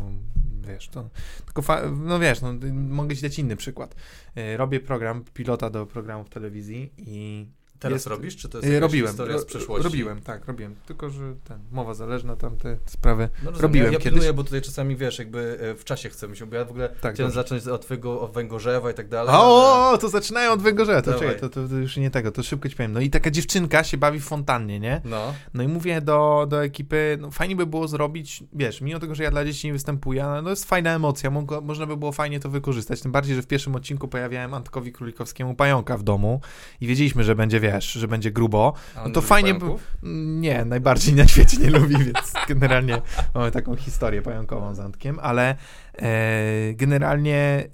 wiesz, 0.67 0.89
to 0.89 1.09
tylko, 1.45 1.63
fa- 1.63 1.83
no 1.91 2.19
wiesz, 2.19 2.41
no, 2.41 2.53
mogę 2.73 3.17
ci 3.17 3.23
dać 3.23 3.39
inny 3.39 3.57
przykład. 3.57 3.95
E, 4.37 4.57
Robię 4.57 4.81
program, 4.81 5.25
pilota 5.35 5.71
do 5.71 5.87
programu 5.87 6.25
w 6.25 6.29
telewizji 6.29 6.93
i 6.99 7.47
Teraz 7.79 7.97
Jest- 7.97 8.07
robisz, 8.07 8.37
czy 8.37 8.49
to 8.49 8.59
jest 8.59 8.69
jakaś 8.69 8.83
robiłem, 8.83 9.09
historia 9.09 9.39
z 9.39 9.45
przeszłości? 9.45 9.85
robiłem, 9.85 10.21
tak, 10.21 10.47
robiłem, 10.47 10.75
tylko, 10.87 11.11
że 11.11 11.35
ten, 11.45 11.59
mowa 11.73 11.95
zależna, 11.95 12.37
tam 12.37 12.57
te 12.57 12.77
sprawy, 12.87 13.29
No 13.39 13.51
rozumiem. 13.51 13.63
robiłem 13.63 13.87
ja, 13.87 13.93
ja 13.93 13.99
kiedyś. 13.99 14.13
pilnuję, 14.13 14.33
bo 14.33 14.45
tutaj 14.45 14.63
czasami, 14.63 14.97
wiesz, 14.97 15.19
jakby 15.19 15.59
e, 15.61 15.75
w 15.75 15.85
czasie 15.85 16.09
chcemy 16.09 16.37
się, 16.37 16.47
bo 16.47 16.57
ja 16.57 16.65
w 16.65 16.71
ogóle 16.71 16.89
tak. 16.89 17.15
chciałem 17.15 17.33
dobrze. 17.33 17.43
zacząć 17.43 17.67
od 17.67 17.83
twojego 17.83 18.21
od 18.21 18.33
węgorzewa 18.33 18.91
i 18.91 18.95
tak 18.95 19.09
dalej. 19.09 19.35
Ale- 19.35 19.43
O, 19.45 19.91
o, 19.91 19.99
to 19.99 20.09
zaczynają 20.09 20.53
od 20.53 20.63
węgorza, 20.63 21.03
to 21.03 21.15
czekaj, 21.19 21.41
to, 21.41 21.49
to, 21.49 21.69
to 21.69 21.75
już 21.75 21.97
nie 21.97 22.11
tego, 22.11 22.33
to 22.33 22.43
szybko 22.43 22.69
ci 22.69 22.77
powiem. 22.77 22.93
No 22.93 23.01
i 23.01 23.11
taka 23.11 23.31
dziewczynka 23.31 23.85
się 23.85 23.97
bawi 23.99 24.21
w 24.21 24.25
fontannie, 24.25 24.81
nie? 24.81 25.01
No, 25.05 25.35
No 25.55 25.63
i 25.63 25.69
mówię 25.69 26.01
do, 26.01 26.47
do 26.49 26.65
ekipy, 26.65 27.19
no 27.21 27.31
fajnie 27.31 27.57
by 27.57 27.67
było 27.67 27.89
zrobić, 27.89 28.45
wiesz, 28.53 28.81
mimo 28.81 28.99
tego, 29.01 29.15
że 29.15 29.23
ja 29.23 29.31
dla 29.31 29.45
dzieci 29.45 29.67
nie 29.67 29.73
występuję, 29.73 30.25
ale 30.25 30.43
no 30.43 30.51
jest 30.51 30.65
fajna 30.65 30.95
emocja, 30.95 31.31
mogło, 31.31 31.61
można 31.61 31.87
by 31.87 31.97
było 31.97 32.13
fajnie 32.13 32.41
to 32.41 32.49
wykorzystać, 32.51 33.01
tym 33.01 33.13
bardziej, 33.13 33.37
że 33.37 33.43
w 33.43 33.47
pierwszym 33.47 33.75
odcinku 33.75 34.09
pojawiałem 34.09 34.55
Antkowi 34.55 34.93
Królikowskiemu 34.93 35.55
pająka 35.55 35.97
w 35.97 36.03
domu 36.03 36.41
i 36.81 36.87
wiedzieliśmy, 36.87 37.25
że 37.25 37.35
będzie, 37.35 37.61
wiesz, 37.73 37.93
że 37.93 38.09
będzie 38.09 38.31
grubo. 38.31 38.73
No 39.05 39.11
to 39.11 39.23
fajnie 39.23 39.55
pająków? 39.55 39.97
Nie, 40.41 40.65
najbardziej 40.65 41.15
na 41.15 41.29
świecie 41.29 41.57
nie 41.57 41.71
lubi, 41.71 41.97
więc 41.97 42.33
generalnie 42.49 43.03
mamy 43.35 43.51
taką 43.51 43.77
historię 43.77 44.23
pająkową 44.23 44.75
z 44.75 44.81
Antkiem, 44.81 45.19
ale 45.23 45.57
e, 45.99 46.75
generalnie, 46.75 47.69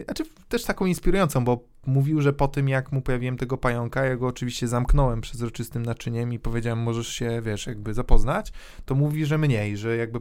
e, 0.00 0.04
znaczy 0.04 0.24
też 0.48 0.64
taką 0.64 0.86
inspirującą, 0.86 1.44
bo 1.44 1.64
mówił, 1.86 2.20
że 2.20 2.32
po 2.32 2.48
tym 2.48 2.68
jak 2.68 2.92
mu 2.92 3.02
pojawiłem 3.02 3.36
tego 3.36 3.58
pająka, 3.58 4.04
ja 4.04 4.16
go 4.16 4.26
oczywiście 4.26 4.68
zamknąłem 4.68 5.20
przezroczystym 5.20 5.82
naczyniem 5.82 6.32
i 6.32 6.38
powiedziałem, 6.38 6.78
możesz 6.78 7.08
się, 7.08 7.42
wiesz, 7.42 7.66
jakby 7.66 7.94
zapoznać, 7.94 8.52
to 8.84 8.94
mówi, 8.94 9.26
że 9.26 9.38
mniej, 9.38 9.76
że 9.76 9.96
jakby 9.96 10.20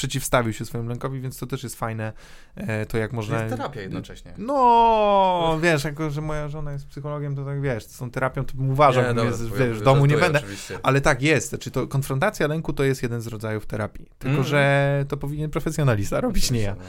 przeciwstawił 0.00 0.52
się 0.52 0.64
swojemu 0.64 0.90
lękowi, 0.90 1.20
więc 1.20 1.38
to 1.38 1.46
też 1.46 1.62
jest 1.62 1.76
fajne, 1.76 2.12
e, 2.56 2.86
to 2.86 2.98
jak 2.98 3.10
To 3.10 3.16
można... 3.16 3.42
jest 3.42 3.56
terapia 3.56 3.80
jednocześnie. 3.80 4.34
No, 4.38 5.58
wiesz, 5.62 5.84
jako 5.84 6.10
że 6.10 6.20
moja 6.20 6.48
żona 6.48 6.72
jest 6.72 6.86
psychologiem, 6.86 7.36
to 7.36 7.44
tak 7.44 7.60
wiesz, 7.60 7.84
z 7.84 7.98
tą 7.98 8.10
terapią 8.10 8.44
to 8.44 8.54
bym 8.54 8.70
uważał, 8.70 9.02
Nie, 9.02 9.08
dobra, 9.08 9.24
jest, 9.24 9.48
to 9.50 9.56
ja 9.56 9.66
wiesz, 9.66 9.78
w 9.78 9.82
domu 9.82 10.06
nie 10.06 10.16
będę, 10.16 10.38
Oczywiście. 10.38 10.78
ale 10.82 11.00
tak 11.00 11.22
jest, 11.22 11.48
znaczy 11.48 11.70
to 11.70 11.86
konfrontacja 11.86 12.46
lęku 12.46 12.72
to 12.72 12.84
jest 12.84 13.02
jeden 13.02 13.20
z 13.20 13.26
rodzajów 13.26 13.66
terapii. 13.66 14.06
Tylko, 14.18 14.34
Mm. 14.34 14.44
że 14.46 15.04
to 15.08 15.16
powinien 15.16 15.50
profesjonalista 15.50 16.20
robić, 16.20 16.50
nie 16.50 16.60
ja. 16.60 16.74
No. 16.74 16.84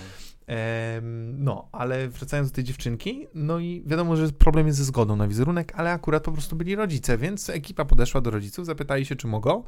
No, 1.38 1.70
ale 1.72 2.08
wracając 2.08 2.52
do 2.52 2.56
tej 2.56 2.64
dziewczynki, 2.64 3.28
no 3.36 3.60
i 3.60 3.84
wiadomo, 3.86 4.16
że 4.16 4.30
problem 4.30 4.68
jest 4.68 4.80
ze 4.80 4.86
zgodą 4.86 5.16
na 5.16 5.28
wizerunek, 5.28 5.74
ale 5.76 5.92
akurat 5.92 6.24
po 6.24 6.32
prostu 6.32 6.56
byli 6.56 6.76
rodzice, 6.76 7.18
więc 7.18 7.50
ekipa 7.50 7.86
podeszła 7.86 8.22
do 8.22 8.32
rodziców, 8.32 8.66
zapytali 8.66 9.06
się, 9.06 9.16
czy 9.16 9.28
mogą. 9.28 9.64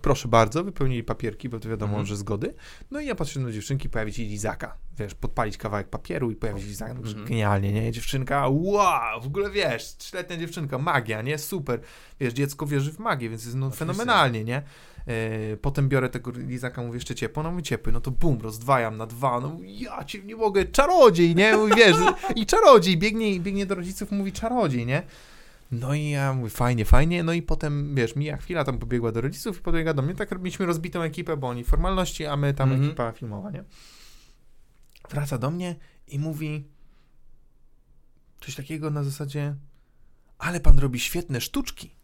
Mm, 0.00 0.02
Proszę 0.02 0.28
bardzo, 0.28 0.64
wypełnili 0.64 1.04
papierki, 1.04 1.48
bo 1.48 1.58
to 1.60 1.68
wiadomo, 1.68 1.90
Mhm. 1.90 2.06
że 2.06 2.16
zgody. 2.16 2.54
No 2.90 3.00
i 3.00 3.06
ja 3.06 3.14
patrzę 3.14 3.40
do 3.40 3.52
dziewczynki, 3.52 3.88
pojawi 3.88 4.12
się 4.12 4.22
lizaka. 4.22 4.76
Wiesz, 4.98 5.14
podpalić 5.14 5.56
kawałek 5.56 5.88
papieru 5.88 6.30
i 6.30 6.36
pojawi 6.36 6.60
się 6.60 6.66
lizak. 6.66 6.92
No, 6.94 7.00
Mhm. 7.08 7.24
Genialnie, 7.26 7.72
nie? 7.72 7.92
Dziewczynka, 7.92 8.48
wow, 8.48 9.20
w 9.20 9.26
ogóle 9.26 9.50
wiesz, 9.50 9.96
trzyletnia 9.96 10.36
dziewczynka, 10.36 10.78
magia, 10.78 11.22
nie? 11.22 11.38
Super. 11.38 11.80
Wiesz, 12.20 12.32
dziecko 12.34 12.66
wierzy 12.66 12.92
w 12.92 12.98
magię, 12.98 13.28
więc 13.30 13.44
jest 13.44 13.56
no, 13.56 13.66
Oczywiście. 13.66 13.84
fenomenalnie, 13.86 14.44
nie? 14.44 14.62
E, 15.06 15.56
potem 15.56 15.88
biorę 15.88 16.08
tego 16.08 16.30
lizaka, 16.30 16.82
mówię 16.82 16.94
jeszcze 16.96 17.14
ciepło, 17.14 17.42
no 17.42 17.50
mówię 17.50 17.62
ciepły, 17.62 17.92
no 17.92 18.00
to 18.00 18.10
bum, 18.10 18.40
rozdwajam 18.40 18.96
na 18.96 19.06
dwa, 19.06 19.40
no 19.40 19.58
ja 19.64 20.04
cię 20.04 20.22
nie 20.22 20.36
mogę, 20.36 20.64
czarodziej, 20.64 21.34
nie? 21.34 21.56
Mówi, 21.56 21.72
wiesz, 21.76 21.96
i 22.36 22.46
czarodziej, 22.46 22.98
biegnie, 22.98 23.40
biegnie 23.40 23.66
do 23.66 23.74
rodziców, 23.74 24.10
mówi 24.12 24.32
czarodziej, 24.32 24.86
nie? 24.86 25.02
No 25.70 25.94
i 25.94 26.10
ja 26.10 26.32
mówię, 26.32 26.50
fajnie, 26.50 26.84
fajnie, 26.84 27.22
no 27.22 27.32
i 27.32 27.42
potem, 27.42 27.94
wiesz, 27.94 28.16
mija 28.16 28.36
chwila, 28.36 28.64
tam 28.64 28.78
pobiegła 28.78 29.12
do 29.12 29.20
rodziców 29.20 29.58
i 29.58 29.62
pobiegła 29.62 29.94
do 29.94 30.02
mnie, 30.02 30.14
tak 30.14 30.30
mieliśmy 30.38 30.66
rozbitą 30.66 31.02
ekipę, 31.02 31.36
bo 31.36 31.48
oni 31.48 31.64
formalności, 31.64 32.26
a 32.26 32.36
my 32.36 32.54
tam 32.54 32.70
Mhm. 32.72 32.88
ekipa 32.88 33.12
filmowa, 33.12 33.50
nie? 33.50 33.64
Wraca 35.10 35.38
do 35.38 35.50
mnie 35.50 35.76
i 36.06 36.18
mówi 36.18 36.68
coś 38.40 38.54
takiego 38.54 38.90
na 38.90 39.04
zasadzie, 39.04 39.54
ale 40.38 40.60
pan 40.60 40.78
robi 40.78 41.00
świetne 41.00 41.40
sztuczki. 41.40 41.94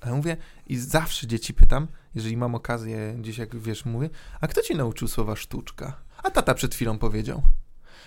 A 0.00 0.08
ja 0.08 0.14
mówię, 0.14 0.36
i 0.66 0.76
zawsze 0.76 1.26
dzieci 1.26 1.54
pytam, 1.54 1.88
jeżeli 2.14 2.36
mam 2.36 2.54
okazję 2.54 3.14
gdzieś, 3.18 3.38
jak 3.38 3.56
wiesz, 3.56 3.84
mówię, 3.84 4.10
a 4.40 4.46
kto 4.48 4.62
cię 4.62 4.74
nauczył 4.74 5.08
słowa 5.08 5.36
sztuczka? 5.36 6.00
A 6.22 6.30
tata 6.30 6.54
przed 6.54 6.74
chwilą 6.74 6.98
powiedział. 6.98 7.42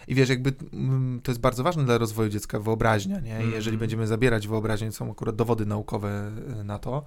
I 0.07 0.15
wiesz, 0.15 0.29
jakby 0.29 0.53
mm, 0.73 1.19
to 1.23 1.31
jest 1.31 1.41
bardzo 1.41 1.63
ważne 1.63 1.85
dla 1.85 1.97
rozwoju 1.97 2.29
dziecka, 2.29 2.59
wyobraźnia, 2.59 3.19
nie? 3.19 3.29
I 3.29 3.33
Mhm. 3.33 3.51
jeżeli 3.53 3.77
będziemy 3.77 4.07
zabierać 4.07 4.47
wyobraźnię, 4.47 4.91
są 4.91 5.11
akurat 5.11 5.35
dowody 5.35 5.65
naukowe 5.65 6.31
y, 6.61 6.63
na 6.63 6.79
to, 6.79 7.03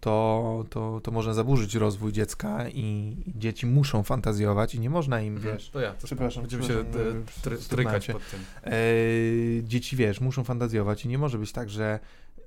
to, 0.00 0.64
to, 0.70 1.00
to 1.02 1.10
można 1.10 1.34
zaburzyć 1.34 1.74
rozwój 1.74 2.12
dziecka 2.12 2.68
i 2.68 3.16
dzieci 3.36 3.66
muszą 3.66 4.02
fantazjować 4.02 4.74
i 4.74 4.80
nie 4.80 4.90
można 4.90 5.20
im, 5.20 5.36
Mhm. 5.36 5.54
wiesz, 5.56 5.70
To 5.70 5.80
ja, 5.80 5.92
to 5.92 6.06
Przepraszam, 6.06 6.42
Będziemy 6.42 6.64
się 6.64 6.74
e, 6.80 6.84
trykać 7.68 8.06
pod 8.06 8.22
tym. 8.30 8.40
e, 8.64 8.72
dzieci, 9.62 9.96
wiesz, 9.96 10.20
muszą 10.20 10.44
fantazjować 10.44 11.04
i 11.04 11.08
nie 11.08 11.18
może 11.18 11.38
być 11.38 11.52
tak, 11.52 11.70
że 11.70 11.98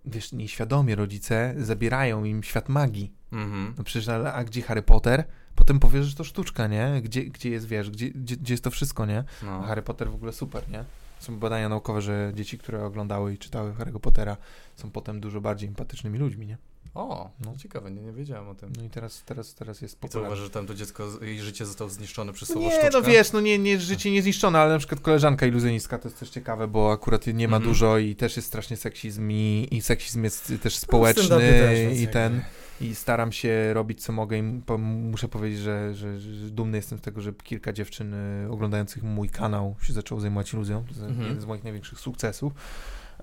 wiesz, 0.06 0.32
nieświadomie 0.32 0.96
rodzice 0.96 1.54
zabierają 1.58 2.24
im 2.24 2.44
świat 2.44 2.70
magii. 2.70 3.14
Mhm. 3.32 3.74
No 3.78 3.84
przecież, 3.84 4.10
ale, 4.10 4.34
a 4.34 4.44
gdzie 4.44 4.62
Harry 4.62 4.82
Potter? 4.82 5.24
Potem 5.56 5.80
powiesz, 5.80 6.06
że 6.06 6.16
to 6.16 6.24
sztuczka, 6.24 6.68
nie? 6.68 7.02
Gdzie, 7.02 7.24
gdzie 7.24 7.50
jest, 7.50 7.68
wiesz, 7.68 7.90
gdzie, 7.90 8.10
gdzie, 8.10 8.38
gdzie 8.38 8.54
jest 8.54 8.64
to 8.64 8.72
wszystko, 8.72 9.06
nie? 9.06 9.24
No. 9.44 9.62
Harry 9.62 9.82
Potter 9.82 10.12
w 10.12 10.16
ogóle 10.16 10.34
super, 10.34 10.70
nie? 10.70 10.84
Są 11.20 11.40
badania 11.40 11.70
naukowe, 11.70 12.02
że 12.02 12.32
dzieci, 12.36 12.58
które 12.58 12.86
oglądały 12.86 13.34
i 13.34 13.38
czytały 13.38 13.74
Harry'ego 13.74 14.00
Pottera 14.00 14.38
są 14.76 14.92
potem 14.92 15.20
dużo 15.20 15.42
bardziej 15.42 15.70
empatycznymi 15.70 16.20
ludźmi, 16.20 16.48
nie? 16.48 16.58
O, 16.94 17.30
No. 17.40 17.52
no. 17.52 17.58
ciekawe, 17.58 17.92
nie, 17.92 18.02
nie 18.02 18.12
wiedziałem 18.12 18.48
o 18.50 18.56
tym. 18.56 18.74
No 18.78 18.84
i 18.84 18.90
teraz, 18.90 19.24
teraz, 19.26 19.54
teraz 19.56 19.82
jest 19.82 19.94
I 19.96 19.98
co 19.98 20.02
popularne. 20.02 20.28
uważasz, 20.30 20.44
że 20.46 20.50
tam 20.50 20.68
to 20.68 20.74
dziecko, 20.76 21.08
jej 21.22 21.40
życie 21.42 21.66
zostało 21.66 21.90
zniszczone 21.90 22.34
przez 22.34 22.50
No 22.50 22.54
słowo 22.54 22.68
nie, 22.70 22.76
sztuczka? 22.82 23.00
no 23.00 23.06
wiesz, 23.08 23.32
no 23.32 23.42
nie, 23.42 23.60
nie, 23.60 23.80
życie 23.80 24.12
nie 24.12 24.22
zniszczone, 24.22 24.60
ale 24.60 24.74
na 24.74 24.78
przykład 24.80 25.00
koleżanka 25.02 25.46
iluzjonistka 25.46 25.98
to 26.00 26.08
jest 26.08 26.20
też 26.20 26.30
ciekawe, 26.30 26.68
bo 26.68 26.92
akurat 26.92 27.28
nie 27.28 27.48
ma 27.48 27.58
Mhm. 27.58 27.74
dużo 27.74 27.98
i 27.98 28.16
też 28.16 28.36
jest 28.36 28.48
strasznie 28.48 28.78
seksizm 28.78 29.32
i, 29.32 29.68
i 29.72 29.82
seksizm 29.82 30.24
jest 30.24 30.48
też 30.62 30.74
No, 30.76 30.80
społeczny 30.80 31.24
stand-upie 31.24 31.40
też, 31.60 32.00
i 32.00 32.08
ten 32.08 32.42
i 32.82 32.96
staram 32.96 33.32
się 33.32 33.74
robić 33.74 34.04
co 34.04 34.14
mogę 34.14 34.38
i 34.38 34.44
muszę 34.80 35.28
powiedzieć, 35.28 35.60
że, 35.60 35.96
że, 35.96 36.20
że 36.20 36.50
dumny 36.50 36.78
jestem 36.78 36.98
z 37.00 37.02
tego, 37.02 37.22
że 37.22 37.34
kilka 37.34 37.74
dziewczyn 37.74 38.14
y, 38.14 38.52
oglądających 38.52 39.04
mój 39.04 39.30
kanał 39.30 39.76
się 39.82 39.94
zaczęło 39.94 40.22
zajmować 40.22 40.54
iluzją, 40.54 40.82
to 40.84 40.90
jest 40.90 41.02
Mhm. 41.02 41.22
jeden 41.28 41.42
z 41.42 41.46
moich 41.46 41.64
największych 41.64 42.00
sukcesów, 42.00 42.54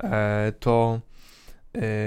e, 0.01 0.53
to 0.61 1.01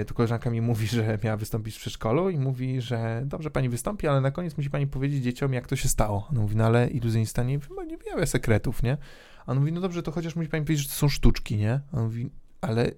to 0.07 0.13
koleżanka 0.13 0.49
mi 0.49 0.61
mówi, 0.61 0.87
że 0.87 1.17
miała 1.23 1.37
wystąpić 1.37 1.75
w 1.75 1.79
przedszkolu 1.79 2.29
i 2.29 2.39
mówi, 2.39 2.81
że 2.81 3.21
dobrze 3.25 3.51
pani 3.51 3.69
wystąpi, 3.69 4.07
ale 4.07 4.21
na 4.21 4.31
koniec 4.31 4.57
musi 4.57 4.69
pani 4.69 4.87
powiedzieć 4.87 5.23
dzieciom, 5.23 5.53
jak 5.53 5.67
to 5.67 5.75
się 5.75 5.89
stało. 5.89 6.27
Ona 6.31 6.41
mówi, 6.41 6.55
no 6.55 6.65
ale 6.65 6.87
iluzjonista 6.87 7.43
nie, 7.43 7.59
nie 7.87 7.97
wyjawia 7.97 8.25
sekretów, 8.25 8.83
nie? 8.83 8.97
A 9.45 9.51
on 9.51 9.59
mówi, 9.59 9.71
no 9.71 9.81
dobrze, 9.81 10.03
to 10.03 10.11
chociaż 10.11 10.35
musi 10.35 10.49
pani 10.49 10.65
powiedzieć, 10.65 10.83
że 10.85 10.89
to 10.89 10.95
są 10.95 11.09
sztuczki, 11.09 11.57
nie? 11.57 11.79
A 11.93 11.97
on 11.97 12.03
mówi, 12.03 12.29
ale 12.61 12.91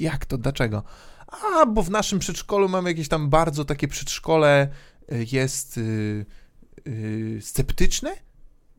jak 0.00 0.26
to, 0.26 0.38
dlaczego? 0.38 0.82
A, 1.26 1.66
bo 1.66 1.82
w 1.82 1.90
naszym 1.90 2.18
przedszkolu 2.18 2.68
mamy 2.68 2.90
jakieś 2.90 3.08
tam 3.08 3.30
bardzo 3.30 3.64
takie 3.64 3.88
przedszkole 3.88 4.68
y, 5.12 5.26
jest 5.32 5.78
y, 5.78 6.26
y, 6.86 7.38
sceptyczne 7.42 8.16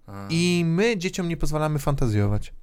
A. 0.07 0.27
i 0.29 0.63
my 0.65 0.97
dzieciom 0.97 1.27
nie 1.29 1.37
pozwalamy 1.37 1.79
fantazjować. 1.79 2.53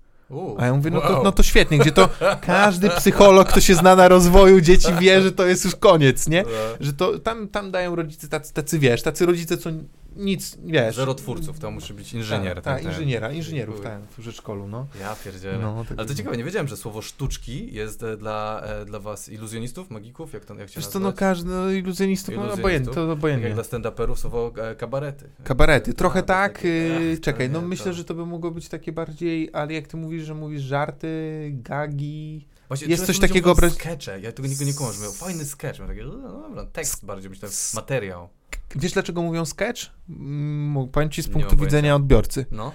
A 0.58 0.66
ja 0.66 0.74
mówię, 0.74 0.90
no 0.90 1.00
to, 1.00 1.22
no 1.24 1.32
to 1.32 1.42
świetnie, 1.42 1.78
gdzie 1.78 1.92
to 1.92 2.08
każdy 2.40 2.90
psycholog, 2.90 3.48
kto 3.48 3.60
się 3.60 3.74
zna 3.74 3.96
na 3.96 4.08
rozwoju 4.08 4.60
dzieci 4.60 4.88
wie, 5.00 5.22
że 5.22 5.32
to 5.32 5.46
jest 5.46 5.64
już 5.64 5.76
koniec, 5.76 6.28
nie? 6.28 6.42
No. 6.42 6.48
Że 6.80 6.92
to 6.92 7.18
tam, 7.18 7.48
tam 7.48 7.70
dają 7.70 7.96
rodzice 7.96 8.28
tacy, 8.28 8.54
tacy, 8.54 8.78
wiesz, 8.78 9.02
tacy 9.02 9.26
rodzice, 9.26 9.58
co 9.58 9.70
nic, 10.16 10.58
wiesz. 10.64 10.96
Zero 10.96 11.14
twórców, 11.14 11.58
to 11.58 11.70
musi 11.70 11.94
być 11.94 12.12
inżynier. 12.14 12.54
Tak, 12.54 12.64
ten- 12.64 12.74
tak, 12.74 12.82
ten- 12.82 12.90
inżyniera, 12.92 13.32
inżynierów, 13.32 13.80
tak, 13.80 14.00
w 14.02 14.20
przedszkolu, 14.20 14.68
no. 14.68 14.86
Ja 15.00 15.16
pierdzielę. 15.24 15.58
no 15.58 15.84
tak, 15.88 15.98
Ale 15.98 16.08
to 16.08 16.14
ciekawe, 16.14 16.36
nie 16.36 16.44
wiedziałem, 16.44 16.68
że 16.68 16.76
słowo 16.76 17.02
sztuczki 17.02 17.74
jest 17.74 18.02
e, 18.02 18.16
dla, 18.16 18.62
e, 18.64 18.84
dla 18.84 19.00
was 19.00 19.28
iluzjonistów, 19.28 19.90
magików, 19.90 20.32
jak 20.32 20.44
to 20.44 20.54
jak 20.54 20.68
się 20.68 20.80
Wiesz 20.80 20.86
co, 20.88 20.98
no 21.00 21.12
każdy, 21.12 21.50
no 21.50 21.70
iluzjonistów, 21.70 22.28
no 22.28 22.34
Iluzjonistów? 22.34 22.60
obojętnie, 22.64 22.94
to 22.94 23.06
Tak 23.06 23.18
obojętnie. 23.18 23.48
jak 23.48 23.54
dla 23.54 23.64
stand-uperów 23.64 24.16
słowo 24.16 24.52
e, 24.70 24.74
kabarety. 24.74 25.28
Kabarety, 25.44 25.94
trochę 25.94 26.22
tak, 26.22 26.64
yy, 26.64 27.12
ach, 27.14 27.20
czekaj, 27.20 27.50
no 27.50 27.60
nie, 27.60 27.66
myślę, 27.66 27.84
to- 27.84 27.92
że 27.92 28.04
to 28.04 28.14
by 28.14 28.26
mogło 28.26 28.50
być 28.50 28.68
takie 28.68 28.92
bardziej, 28.92 29.50
ale 29.52 29.72
jak 29.74 29.86
ty 29.88 29.96
mówisz, 29.96 30.24
że 30.24 30.34
mówisz 30.34 30.62
żarty, 30.62 31.50
gagi, 31.54 32.46
Właśnie, 32.68 32.88
jest 32.88 33.06
coś 33.06 33.18
takiego 33.18 33.52
obraz- 33.52 33.74
Skecze, 33.74 34.20
ja 34.20 34.32
tego 34.32 34.48
nigdy 34.48 34.64
nie 34.64 34.72
miał 35.02 35.12
fajny 35.12 35.44
sketch, 35.44 35.78
miał 35.78 35.88
takie, 35.88 36.04
no 36.04 36.42
dobra, 36.42 36.66
tekst 36.66 37.04
bardziej, 37.04 37.30
myślę, 37.30 37.48
materiał. 37.74 38.28
Wiesz 38.74 38.92
dlaczego 38.92 39.22
mówią 39.22 39.44
sketch? 39.44 39.82
Mm, 40.08 40.88
powiem 40.88 41.10
ci 41.10 41.22
z 41.22 41.28
punktu 41.28 41.56
widzenia 41.56 41.70
pojęcia. 41.70 41.94
odbiorcy. 41.94 42.46
No, 42.50 42.72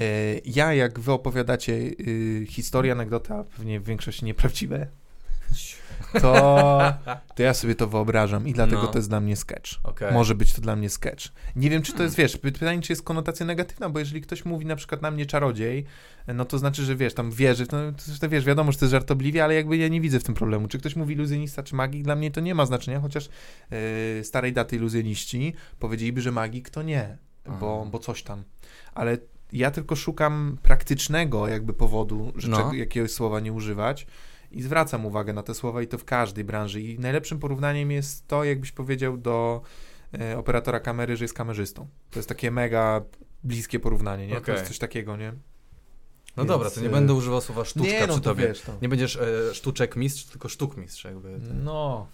ja, 0.44 0.74
jak 0.74 1.00
wy 1.00 1.12
opowiadacie 1.12 1.72
y, 1.72 2.46
historię, 2.48 2.92
anegdota, 2.92 3.44
pewnie 3.56 3.80
w 3.80 3.84
większości 3.84 4.24
nieprawdziwe, 4.24 4.86
to, 6.20 6.94
to 7.34 7.42
ja 7.42 7.54
sobie 7.54 7.74
to 7.74 7.86
wyobrażam 7.86 8.48
i 8.48 8.52
dlatego 8.52 8.82
No. 8.82 8.88
to 8.88 8.98
jest 8.98 9.08
dla 9.08 9.20
mnie 9.20 9.36
sketch. 9.36 9.70
Okej. 9.84 10.12
Może 10.12 10.34
być 10.34 10.52
to 10.52 10.60
dla 10.62 10.76
mnie 10.76 10.90
sketch. 10.90 11.24
Nie 11.56 11.70
wiem, 11.70 11.82
czy 11.82 11.92
to 11.92 12.02
jest, 12.02 12.16
wiesz, 12.16 12.36
py- 12.36 12.52
pytanie, 12.52 12.82
czy 12.82 12.92
jest 12.92 13.02
konotacja 13.02 13.46
negatywna, 13.46 13.88
bo 13.90 13.98
jeżeli 13.98 14.20
ktoś 14.20 14.44
mówi 14.44 14.66
na 14.66 14.76
przykład 14.76 15.02
na 15.02 15.10
mnie 15.10 15.26
czarodziej, 15.26 15.84
no 16.34 16.44
to 16.44 16.58
znaczy, 16.58 16.82
że 16.84 16.96
wiesz, 16.96 17.14
tam 17.14 17.30
wierzy, 17.30 17.66
no 17.72 17.78
to, 18.20 18.28
wiesz, 18.28 18.44
wiadomo, 18.44 18.72
że 18.72 18.78
to 18.78 18.84
jest 18.84 18.90
żartobliwie, 18.92 19.44
ale 19.44 19.54
jakby 19.54 19.76
ja 19.76 19.88
nie 19.88 20.00
widzę 20.00 20.20
w 20.20 20.24
tym 20.24 20.34
problemu. 20.34 20.68
Czy 20.68 20.78
ktoś 20.78 20.96
mówi 20.96 21.14
iluzjonista, 21.14 21.62
czy 21.62 21.74
magik, 21.74 22.02
dla 22.02 22.16
mnie 22.16 22.30
to 22.30 22.40
nie 22.40 22.54
ma 22.54 22.66
znaczenia, 22.66 23.00
chociaż 23.00 23.28
yy, 24.16 24.24
starej 24.24 24.52
daty 24.52 24.76
iluzjoniści 24.76 25.54
powiedzieliby, 25.78 26.20
że 26.20 26.32
magik 26.32 26.70
to 26.70 26.82
nie, 26.82 27.16
bo, 27.60 27.78
Aha. 27.82 27.90
bo 27.92 27.98
coś 27.98 28.22
tam. 28.22 28.42
Ale 28.94 29.18
ja 29.52 29.70
tylko 29.70 29.96
szukam 29.96 30.58
praktycznego 30.62 31.48
jakby 31.48 31.72
powodu, 31.72 32.32
że 32.36 32.48
No. 32.48 32.74
jakiegoś 32.74 33.10
słowa 33.10 33.40
nie 33.40 33.52
używać 33.52 34.06
i 34.52 34.62
zwracam 34.62 35.06
uwagę 35.06 35.32
na 35.32 35.42
te 35.42 35.54
słowa 35.54 35.82
i 35.82 35.86
to 35.86 35.98
w 35.98 36.04
każdej 36.04 36.44
branży. 36.44 36.80
I 36.80 36.98
najlepszym 36.98 37.38
porównaniem 37.38 37.90
jest 37.90 38.28
to, 38.28 38.44
jakbyś 38.44 38.72
powiedział 38.72 39.16
do 39.16 39.62
e, 40.20 40.38
operatora 40.38 40.80
kamery, 40.80 41.16
że 41.16 41.24
jest 41.24 41.34
kamerzystą. 41.34 41.88
To 42.10 42.18
jest 42.18 42.28
takie 42.28 42.50
mega 42.50 43.02
bliskie 43.44 43.80
porównanie, 43.80 44.26
nie? 44.26 44.34
To 44.34 44.40
Okej. 44.40 44.54
jest 44.54 44.66
coś 44.66 44.78
takiego, 44.78 45.16
nie? 45.16 45.32
No 46.36 46.42
Więc, 46.42 46.48
dobra, 46.48 46.70
to 46.70 46.80
nie 46.80 46.88
e, 46.88 46.90
będę 46.90 47.14
używał 47.14 47.40
słowa 47.40 47.64
sztuczka 47.64 47.92
nie, 47.92 48.00
no 48.00 48.12
przy 48.12 48.22
to 48.22 48.30
tobie. 48.30 48.48
wiesz, 48.48 48.60
to... 48.60 48.72
Nie 48.82 48.88
będziesz 48.88 49.16
e, 49.16 49.54
sztuczek 49.54 49.96
mistrz, 49.96 50.24
tylko 50.24 50.48
sztuk 50.48 50.76
mistrz 50.76 51.04
jakby. 51.04 51.38
No. 51.64 52.06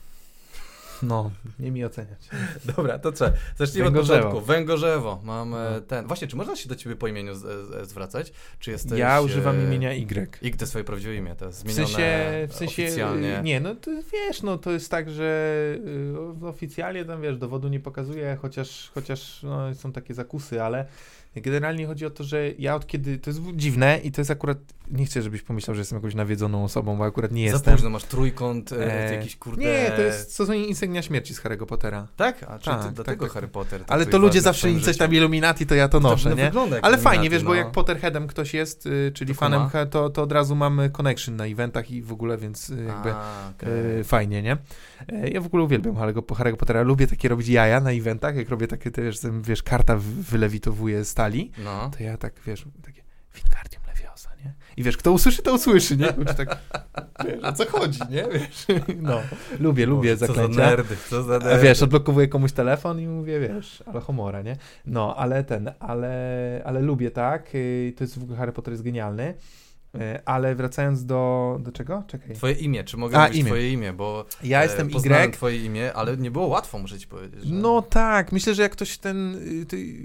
No, 1.03 1.31
nie 1.59 1.71
mi 1.71 1.85
oceniać. 1.85 2.29
Dobra, 2.77 2.99
to 2.99 3.13
co? 3.13 3.25
Zacznijmy 3.57 3.89
od 3.89 3.95
Węgorzewo. 3.95 4.23
początku. 4.27 4.47
Węgorzewo. 4.47 5.21
Mamy 5.25 5.57
No. 5.75 5.81
ten. 5.81 6.07
Właśnie, 6.07 6.29
czy 6.29 6.37
można 6.37 6.57
się 6.57 6.69
do 6.69 6.77
ciebie 6.77 6.97
po 6.97 7.09
imieniu 7.09 7.35
z, 7.35 7.39
z, 7.41 7.89
zwracać? 7.89 8.33
Czy 8.59 8.71
jesteś. 8.71 8.99
Ja 8.99 9.21
używam 9.21 9.57
e, 9.61 9.65
imienia 9.65 9.93
Y. 9.93 10.39
I 10.43 10.51
to 10.53 10.67
swoje 10.67 10.85
prawdziwe 10.85 11.15
imię, 11.17 11.35
to 11.39 11.47
jest 11.47 11.59
W 11.59 11.61
zmienione 11.63 11.87
sensie, 11.87 12.47
w 12.49 12.55
sensie 12.55 12.83
oficjalnie. 12.85 13.41
nie, 13.45 13.61
no 13.61 13.75
to 13.75 13.91
wiesz, 14.13 14.43
no 14.43 14.59
to 14.59 14.71
jest 14.71 14.91
tak, 14.91 15.11
że 15.11 15.53
y, 16.43 16.47
oficjalnie 16.47 17.05
tam 17.05 17.23
wiesz, 17.23 17.37
dowodu 17.39 17.69
nie 17.69 17.81
pokazuję, 17.81 18.39
chociaż, 18.43 18.91
chociaż 18.95 19.43
no, 19.43 19.75
są 19.75 19.93
takie 19.93 20.15
zakusy, 20.15 20.63
ale 20.63 20.87
generalnie 21.37 21.87
chodzi 21.87 22.07
o 22.07 22.11
to, 22.11 22.25
że 22.25 22.51
ja 22.59 22.75
od 22.75 22.87
kiedy, 22.87 23.19
to 23.19 23.31
jest 23.31 23.41
dziwne 23.57 24.01
i 24.05 24.13
to 24.13 24.21
jest 24.21 24.31
akurat, 24.31 24.59
nie 24.91 25.07
chcę, 25.07 25.23
żebyś 25.23 25.43
pomyślał, 25.43 25.75
że 25.75 25.81
jestem 25.81 25.97
jakąś 25.99 26.15
nawiedzoną 26.15 26.65
osobą, 26.65 26.97
bo 26.97 27.05
akurat 27.05 27.33
nie 27.33 27.49
Za 27.51 27.55
jestem. 27.57 27.75
późno 27.75 27.91
masz 27.91 28.05
trójkąt, 28.05 28.73
e, 28.73 29.09
E, 29.11 29.15
jakiś 29.15 29.37
kurde. 29.37 29.63
Nie, 29.63 29.93
to 29.97 30.03
jest 30.03 30.33
stosunek 30.33 30.69
insygnia 30.69 31.03
śmierci 31.03 31.35
z 31.35 31.41
Harry'ego 31.43 31.67
Pottera. 31.67 32.09
Tak? 32.17 32.43
A 32.49 32.59
czy 32.59 32.65
Tak, 32.65 32.79
to 32.79 32.85
tak, 32.85 32.93
dlatego 32.95 33.25
tak. 33.27 33.35
Harry 33.35 33.49
Potter? 33.49 33.81
tak 33.81 33.91
Ale 33.93 34.07
to 34.07 34.19
ludzie 34.19 34.41
zawsze 34.41 34.61
twoim 34.61 34.79
i 34.79 34.81
coś 34.81 34.97
tam 34.97 35.15
Illuminati, 35.15 35.67
to 35.67 35.75
ja 35.75 35.89
to 35.89 36.01
noszę, 36.01 36.31
no, 36.31 36.37
nie? 36.67 36.83
Ale 36.83 36.99
fajnie, 36.99 37.31
wiesz, 37.31 37.43
bo 37.45 37.51
no. 37.51 37.55
jak 37.55 37.71
Potterheadem 37.73 38.27
ktoś 38.27 38.55
jest, 38.55 38.87
y, 38.87 39.13
czyli 39.15 39.35
To 39.35 39.41
fanem, 39.41 39.71
kuma. 39.71 39.87
to, 39.87 40.11
to 40.11 40.23
od 40.23 40.33
razu 40.33 40.55
mamy 40.57 40.91
connection 40.91 41.37
na 41.37 41.47
eventach 41.47 41.91
i 41.91 42.03
w 42.03 42.13
ogóle, 42.13 42.39
więc 42.39 42.71
y, 42.71 42.85
jakby... 42.85 43.13
A. 43.13 43.51
E, 44.01 44.05
fajnie, 44.05 44.43
nie? 44.43 44.57
E, 45.13 45.29
ja 45.31 45.41
w 45.41 45.47
ogóle 45.47 45.63
uwielbiam 45.65 45.95
Harry'ego, 45.95 46.23
Harry'ego 46.23 46.57
Pottera. 46.57 46.83
Lubię 46.83 47.07
takie 47.07 47.29
robić 47.29 47.49
jaja 47.49 47.81
na 47.81 47.91
eventach, 47.93 48.37
jak 48.37 48.49
robię 48.49 48.67
takie, 48.67 48.91
wiesz, 48.91 49.19
wiesz, 49.43 49.63
karta 49.63 49.97
wylewitowuje 50.31 51.05
stali, 51.05 51.53
No. 51.65 51.91
to 51.97 52.03
ja 52.03 52.17
tak, 52.17 52.33
wiesz, 52.47 52.65
takie 52.85 53.03
Wingardium? 53.35 53.78
I 54.79 54.83
wiesz, 54.83 54.97
kto 54.97 55.13
usłyszy, 55.13 55.43
to 55.43 55.55
usłyszy, 55.55 55.97
nie? 55.97 56.07
Tak, 56.37 56.59
wiesz, 57.27 57.43
o 57.45 57.53
co 57.53 57.67
chodzi, 57.71 58.01
nie? 58.11 58.25
Wiesz, 58.33 58.67
no, 59.03 59.21
lubię, 59.61 59.87
lubię 59.87 60.15
Boże, 60.15 60.27
Co 60.27 60.27
za 60.27 60.41
zaklęcia. 60.43 60.61
nerdy, 60.71 60.97
co 61.11 61.23
za 61.23 61.39
nerdy. 61.39 61.63
Wiesz, 61.63 61.83
odblokowuję 61.83 62.29
komuś 62.29 62.53
telefon 62.53 63.01
i 63.01 63.07
mówię, 63.07 63.41
wiesz, 63.41 63.83
ale 63.87 64.01
homora, 64.01 64.43
nie? 64.43 64.57
No, 64.87 65.17
ale 65.17 65.45
ten, 65.45 65.71
ale, 65.81 66.63
ale 66.65 66.81
lubię, 66.81 67.11
tak? 67.11 67.55
Y, 67.55 67.93
To 67.97 68.05
jest 68.05 68.19
w 68.19 68.23
ogóle 68.23 68.39
Harry 68.39 68.53
Potter 68.53 68.73
jest 68.73 68.83
genialny. 68.85 69.35
Y, 69.95 69.99
Ale 70.25 70.55
wracając 70.55 71.05
do, 71.05 71.57
do 71.63 71.73
czego? 71.73 72.03
Czekaj. 72.07 72.37
Twoje 72.37 72.55
imię, 72.55 72.85
czy 72.85 72.97
mogę 72.97 73.17
A, 73.19 73.23
mówić 73.23 73.39
imię. 73.41 73.47
twoje 73.47 73.73
imię, 73.73 73.93
bo 73.93 74.25
Ja 74.43 74.61
e, 74.61 74.65
jestem 74.65 74.89
Y. 75.27 75.31
twoje 75.33 75.65
imię, 75.65 75.93
ale 75.95 76.17
nie 76.17 76.31
było 76.31 76.47
łatwo, 76.47 76.79
muszę 76.79 76.99
ci 76.99 77.07
powiedzieć. 77.07 77.45
Że... 77.45 77.55
No 77.55 77.83
tak, 77.83 78.33
myślę, 78.33 78.55
że 78.55 78.63
jak 78.63 78.73
ktoś 78.73 78.99
ten 78.99 79.35
y, 79.63 79.67
ty, 79.67 79.97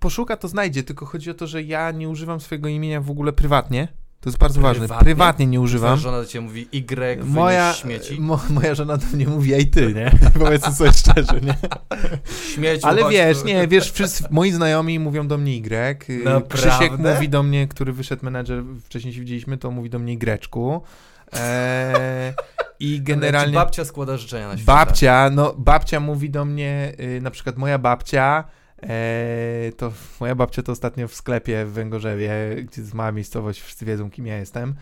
poszuka, 0.00 0.36
to 0.36 0.48
znajdzie, 0.48 0.82
tylko 0.82 1.06
chodzi 1.06 1.30
o 1.30 1.34
to, 1.34 1.46
że 1.46 1.62
ja 1.62 1.90
nie 1.90 2.08
używam 2.08 2.40
swojego 2.40 2.68
imienia 2.68 3.00
w 3.00 3.10
ogóle 3.10 3.32
prywatnie. 3.32 3.88
To 4.24 4.30
jest 4.30 4.38
bardzo 4.38 4.60
ważne. 4.60 4.80
Prywatnie? 4.80 5.04
Prywatnie 5.04 5.46
nie 5.46 5.60
używam. 5.60 5.98
żona 5.98 6.18
do 6.20 6.26
ciebie 6.26 6.44
mówi 6.44 6.68
Y, 6.72 7.24
Moja, 7.24 7.72
śmieci. 7.72 8.20
mo, 8.20 8.40
moja 8.50 8.74
żona 8.74 8.96
do 8.96 9.06
mnie 9.12 9.26
mówi, 9.26 9.54
a 9.54 9.58
i 9.58 9.66
ty, 9.66 9.94
nie? 9.94 10.12
Powiedzmy 10.44 10.72
sobie 10.72 10.92
szczerze, 10.92 11.40
nie? 11.40 11.54
Śmieci, 12.54 12.84
Ale 12.84 13.10
wiesz, 13.10 13.44
nie, 13.44 13.68
wiesz, 13.68 13.92
wszyscy, 13.92 14.24
moi 14.30 14.52
znajomi 14.52 14.98
mówią 14.98 15.28
do 15.28 15.38
mnie 15.38 15.56
Y. 15.56 16.10
y, 16.10 16.24
Naprawdę? 16.24 16.48
Krzysiek 16.48 16.98
mówi 16.98 17.28
do 17.28 17.42
mnie, 17.42 17.68
który 17.68 17.92
wyszedł 17.92 18.24
menedżer, 18.24 18.62
wcześniej 18.84 19.14
się 19.14 19.20
widzieliśmy, 19.20 19.58
to 19.58 19.70
mówi 19.70 19.90
do 19.90 19.98
mnie 19.98 20.18
Greczku. 20.18 20.82
Eee, 21.32 22.32
I 22.80 23.00
generalnie... 23.10 23.54
babcia 23.54 23.84
składa 23.84 24.16
życzenia 24.16 24.48
na 24.48 24.54
święta. 24.56 24.72
Babcia, 24.74 25.30
no 25.32 25.54
babcia 25.58 26.00
mówi 26.00 26.30
do 26.30 26.44
mnie, 26.44 26.92
y, 27.00 27.20
na 27.20 27.30
przykład 27.30 27.56
moja 27.56 27.78
babcia, 27.78 28.44
e, 28.48 28.63
to 29.76 29.92
moja 30.20 30.34
babcia 30.34 30.62
to 30.62 30.72
ostatnio 30.72 31.08
w 31.08 31.14
sklepie 31.14 31.64
w 31.64 31.72
Węgorzewie, 31.72 32.30
gdzie 32.64 32.82
mała 32.94 33.12
miejscowość, 33.12 33.60
wszyscy 33.60 33.84
wiedzą 33.84 34.10
kim 34.10 34.26
ja 34.26 34.36
jestem, 34.36 34.74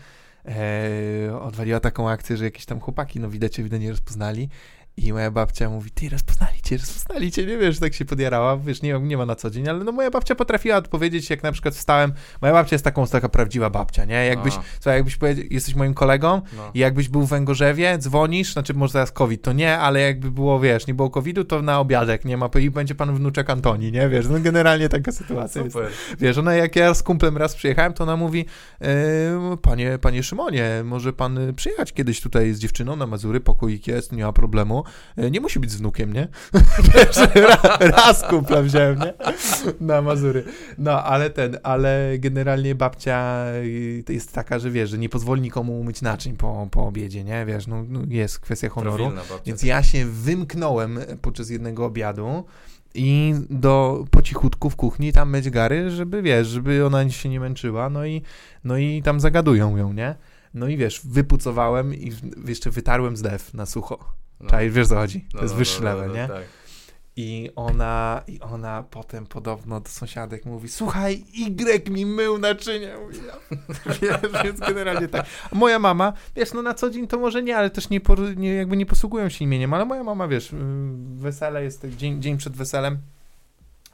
e, 0.45 1.39
odwaliła 1.41 1.79
taką 1.79 2.09
akcję, 2.09 2.37
że 2.37 2.45
jakieś 2.45 2.65
tam 2.65 2.79
chłopaki, 2.79 3.19
no 3.19 3.29
widać, 3.29 3.61
widać 3.61 3.81
nie 3.81 3.89
rozpoznali 3.89 4.49
i 4.97 5.13
moja 5.13 5.31
babcia 5.31 5.69
mówi, 5.69 5.91
ty 5.91 6.09
rozpoznali 6.09 6.61
cię, 6.63 6.77
rozpoznali 6.77 7.31
cię, 7.31 7.45
nie 7.45 7.57
wiesz, 7.57 7.79
tak 7.79 7.93
się 7.93 8.05
podjarała, 8.05 8.57
wiesz, 8.57 8.81
nie, 8.81 8.99
nie 8.99 9.17
ma 9.17 9.25
na 9.25 9.35
co 9.35 9.49
dzień, 9.49 9.69
ale 9.69 9.83
no 9.83 9.91
moja 9.91 10.11
babcia 10.11 10.35
potrafiła 10.35 10.77
odpowiedzieć, 10.77 11.29
jak 11.29 11.43
na 11.43 11.51
przykład 11.51 11.75
wstałem, 11.75 12.13
moja 12.41 12.53
babcia 12.53 12.73
jest 12.75 12.85
taką, 12.85 13.07
taka 13.07 13.29
prawdziwa 13.29 13.69
babcia, 13.69 14.05
nie, 14.05 14.25
jakbyś, 14.25 14.53
słuchaj, 14.53 14.93
jakbyś 14.95 15.15
powiedział, 15.17 15.45
jesteś 15.49 15.75
moim 15.75 15.93
kolegą, 15.93 16.41
No. 16.57 16.71
i 16.73 16.79
jakbyś 16.79 17.09
był 17.09 17.21
w 17.21 17.29
Węgorzewie, 17.29 17.97
dzwonisz, 17.97 18.53
znaczy 18.53 18.73
może 18.73 18.93
teraz 18.93 19.11
COVID, 19.11 19.41
to 19.41 19.53
nie, 19.53 19.77
ale 19.79 20.01
jakby 20.01 20.31
było, 20.31 20.59
wiesz, 20.59 20.87
nie 20.87 20.93
było 20.93 21.09
COVIDu, 21.09 21.45
to 21.45 21.61
na 21.61 21.79
obiadek 21.79 22.25
nie 22.25 22.37
ma, 22.37 22.49
i 22.59 22.69
będzie 22.69 22.95
pan 22.95 23.15
wnuczek 23.15 23.49
Antoni, 23.49 23.91
nie, 23.91 24.09
wiesz, 24.09 24.27
no 24.29 24.39
generalnie 24.39 24.89
taka 24.89 25.11
sytuacja 25.11 25.61
jest. 25.61 25.73
Super. 25.73 25.91
Wiesz, 26.19 26.37
ona 26.37 26.55
jak 26.55 26.75
ja 26.75 26.93
z 26.93 27.03
kumplem 27.03 27.37
raz 27.37 27.55
przyjechałem, 27.55 27.93
to 27.93 28.03
ona 28.03 28.17
mówi, 28.17 28.45
e, 28.81 29.57
panie, 29.61 29.97
panie 30.01 30.23
Szymonie, 30.23 30.69
może 30.83 31.13
pan 31.13 31.39
przyjechać 31.55 31.93
kiedyś 31.93 32.21
tutaj 32.21 32.53
z 32.53 32.59
dziewczyną 32.59 32.95
na 32.95 33.07
Mazury, 33.07 33.39
pokoik 33.39 33.87
jest, 33.87 34.11
nie 34.11 34.23
ma 34.23 34.33
problemu, 34.33 34.82
e, 35.17 35.31
nie 35.31 35.41
musi 35.41 35.59
być 35.59 35.71
z 35.71 35.75
wnukiem, 35.75 36.13
nie? 36.13 36.27
Raz 37.97 38.23
kumpla 38.23 38.61
wziąłem, 38.61 38.99
nie? 38.99 39.13
Na 39.79 40.01
Mazury. 40.01 40.43
No, 40.77 41.03
ale 41.03 41.29
ten, 41.29 41.57
ale 41.63 42.15
generalnie 42.19 42.75
babcia 42.75 43.45
to 44.05 44.11
jest 44.11 44.33
taka, 44.33 44.59
że 44.59 44.71
wiesz, 44.71 44.89
że 44.89 44.97
nie 44.97 45.09
pozwoli 45.09 45.41
nikomu 45.41 45.79
umyć 45.79 46.01
naczyń 46.01 46.37
po, 46.37 46.67
po 46.71 46.87
obiedzie, 46.87 47.23
nie? 47.23 47.45
Wiesz, 47.45 47.67
no, 47.67 47.83
no 47.89 47.99
jest 48.07 48.39
kwestia 48.39 48.69
honoru. 48.69 49.11
Więc 49.45 49.63
ja 49.63 49.83
się 49.83 50.05
wymknąłem 50.05 50.99
podczas 51.21 51.49
jednego 51.49 51.85
obiadu 51.85 52.45
i 52.95 53.33
do 53.49 54.05
po 54.11 54.21
cichutku 54.21 54.69
w 54.69 54.75
kuchni 54.75 55.13
tam 55.13 55.29
myć 55.29 55.49
gary, 55.49 55.89
żeby 55.89 56.21
wiesz, 56.21 56.47
żeby 56.47 56.85
ona 56.85 57.09
się 57.09 57.29
nie 57.29 57.39
męczyła, 57.39 57.89
no 57.89 58.05
i, 58.05 58.21
no 58.63 58.77
i 58.77 59.01
tam 59.01 59.19
zagadują 59.19 59.77
ją, 59.77 59.93
nie? 59.93 60.15
No 60.53 60.67
i 60.67 60.77
wiesz, 60.77 61.01
wypucowałem 61.05 61.93
i 61.95 62.11
jeszcze 62.47 62.71
wytarłem 62.71 63.17
zlew 63.17 63.53
na 63.53 63.65
sucho. 63.65 64.13
No. 64.39 64.49
Czaj, 64.49 64.69
wiesz 64.69 64.87
co 64.87 64.95
chodzi? 64.95 65.21
To 65.21 65.37
No, 65.37 65.41
jest 65.41 65.53
no, 65.53 65.57
wyższy 65.57 65.81
no, 65.81 65.89
no, 65.89 65.95
level, 65.95 66.07
no, 66.09 66.15
nie? 66.15 66.27
Tak. 66.27 66.43
I 67.15 67.49
ona, 67.55 68.21
I 68.27 68.39
ona 68.39 68.83
potem 68.83 69.25
podobno 69.25 69.79
do 69.79 69.89
sąsiadek 69.89 70.45
mówi, 70.45 70.69
słuchaj, 70.69 71.23
Y 71.33 71.89
mi 71.89 72.05
mył 72.05 72.37
naczynia. 72.37 72.99
Mówi, 72.99 73.17
ja. 73.27 73.57
Wiesz, 74.01 74.43
więc 74.43 74.59
generalnie 74.59 75.07
tak. 75.07 75.25
A 75.51 75.55
moja 75.55 75.79
mama, 75.79 76.13
wiesz, 76.35 76.53
no 76.53 76.61
na 76.61 76.73
co 76.73 76.89
dzień 76.89 77.07
to 77.07 77.17
może 77.17 77.43
nie, 77.43 77.57
ale 77.57 77.69
też 77.69 77.89
nie, 77.89 78.01
nie 78.35 78.53
jakby 78.53 78.77
nie 78.77 78.85
posługują 78.85 79.29
się 79.29 79.45
imieniem, 79.45 79.73
ale 79.73 79.85
moja 79.85 80.03
mama, 80.03 80.27
wiesz, 80.27 80.53
y, 80.53 80.57
wesele 81.15 81.63
jest 81.63 81.81
tak 81.81 81.91
dzień, 81.91 82.21
dzień 82.21 82.37
przed 82.37 82.57
weselem, 82.57 82.97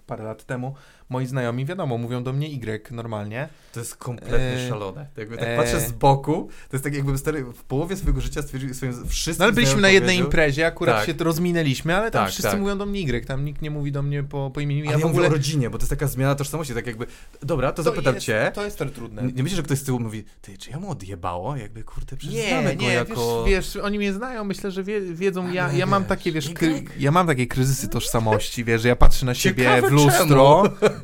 parę 0.06 0.23
lat 0.23 0.43
temu, 0.45 0.75
moi 1.09 1.25
znajomi, 1.25 1.65
wiadomo, 1.65 1.97
mówią 1.97 2.23
do 2.23 2.33
mnie 2.33 2.47
Y 2.47 2.91
normalnie. 2.91 3.49
To 3.73 3.79
jest 3.79 3.95
kompletnie 3.95 4.65
E, 4.65 4.69
szalone. 4.69 5.07
Jak 5.17 5.29
tak 5.29 5.39
e, 5.41 5.57
patrzę 5.57 5.79
z 5.79 5.91
boku, 5.91 6.49
to 6.69 6.75
jest 6.77 6.83
tak 6.83 6.93
jakby 6.95 7.17
stary 7.17 7.43
w 7.43 7.63
połowie 7.63 7.95
swojego 7.95 8.21
życia 8.21 8.41
stwierdził 8.41 8.73
swoim 8.73 9.07
wszystkim 9.07 9.35
No 9.39 9.43
ale 9.45 9.53
byliśmy 9.53 9.81
na 9.81 9.89
jednej 9.89 10.17
imprezie, 10.17 10.67
akurat 10.67 10.95
Tak. 10.97 11.05
się 11.05 11.13
to 11.13 11.23
rozminęliśmy, 11.23 11.95
ale 11.95 12.11
tam 12.11 12.23
Tak, 12.23 12.31
wszyscy 12.31 12.51
tak. 12.51 12.59
mówią 12.59 12.77
do 12.77 12.85
mnie 12.85 13.01
Y, 13.01 13.25
tam 13.25 13.45
nikt 13.45 13.61
nie 13.61 13.71
mówi 13.71 13.91
do 13.91 14.01
mnie 14.03 14.23
po, 14.23 14.51
po 14.53 14.59
imieniu. 14.59 14.89
Ale 14.89 14.99
ja, 14.99 15.07
mówię 15.07 15.27
o 15.27 15.29
rodzinie, 15.29 15.69
bo 15.69 15.77
to 15.77 15.81
jest 15.81 15.89
taka 15.89 16.07
zmiana 16.07 16.35
tożsamości, 16.35 16.73
tak 16.73 16.87
jakby, 16.87 17.05
dobra, 17.41 17.71
to, 17.71 17.83
zapytam 17.83 18.15
jest, 18.15 18.25
cię, 18.27 18.51
To 18.55 18.65
jest 18.65 18.77
to 18.77 18.85
trudne. 18.85 19.21
nie, 19.23 19.31
nie 19.31 19.43
myślisz, 19.43 19.57
że 19.57 19.63
ktoś 19.63 19.79
z 19.79 19.83
tyłu 19.83 19.99
mówi, 19.99 20.23
ty, 20.41 20.57
czy 20.57 20.69
ja 20.71 20.79
mu 20.79 20.91
odjebało? 20.91 21.55
Jakby, 21.55 21.83
kurde, 21.83 22.17
przecież 22.17 22.35
Nie, 22.35 22.49
znamy 22.49 22.75
go 22.75 22.81
nie, 22.81 22.93
jako... 22.93 23.43
wiesz, 23.47 23.73
wiesz, 23.73 23.83
oni 23.83 23.97
mnie 23.97 24.13
znają, 24.13 24.43
myślę, 24.43 24.71
że 24.71 24.83
wie, 24.83 25.01
wiedzą, 25.01 25.51
ja, 25.51 25.65
Ale 25.65 25.77
ja 25.77 25.85
mam 25.85 26.01
wiesz, 26.03 26.09
takie, 26.09 26.31
wiesz, 26.31 26.49
Y. 26.49 26.53
kry, 26.53 26.83
ja 26.99 27.11
mam 27.11 27.27
takie 27.27 27.47
kryzysy 27.47 27.87
tożsamości, 27.87 28.63
wiesz, 28.63 28.81
że 28.81 28.87
ja 28.87 28.95
patrzę 28.95 29.25
na 29.25 29.33
siebie 29.33 29.63
Ciekawe 29.63 29.87
w 29.87 29.91
lustro 29.91 30.63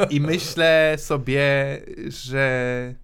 i 0.10 0.22
myślę 0.22 0.96
sobie, 0.98 1.80
że 2.08 2.96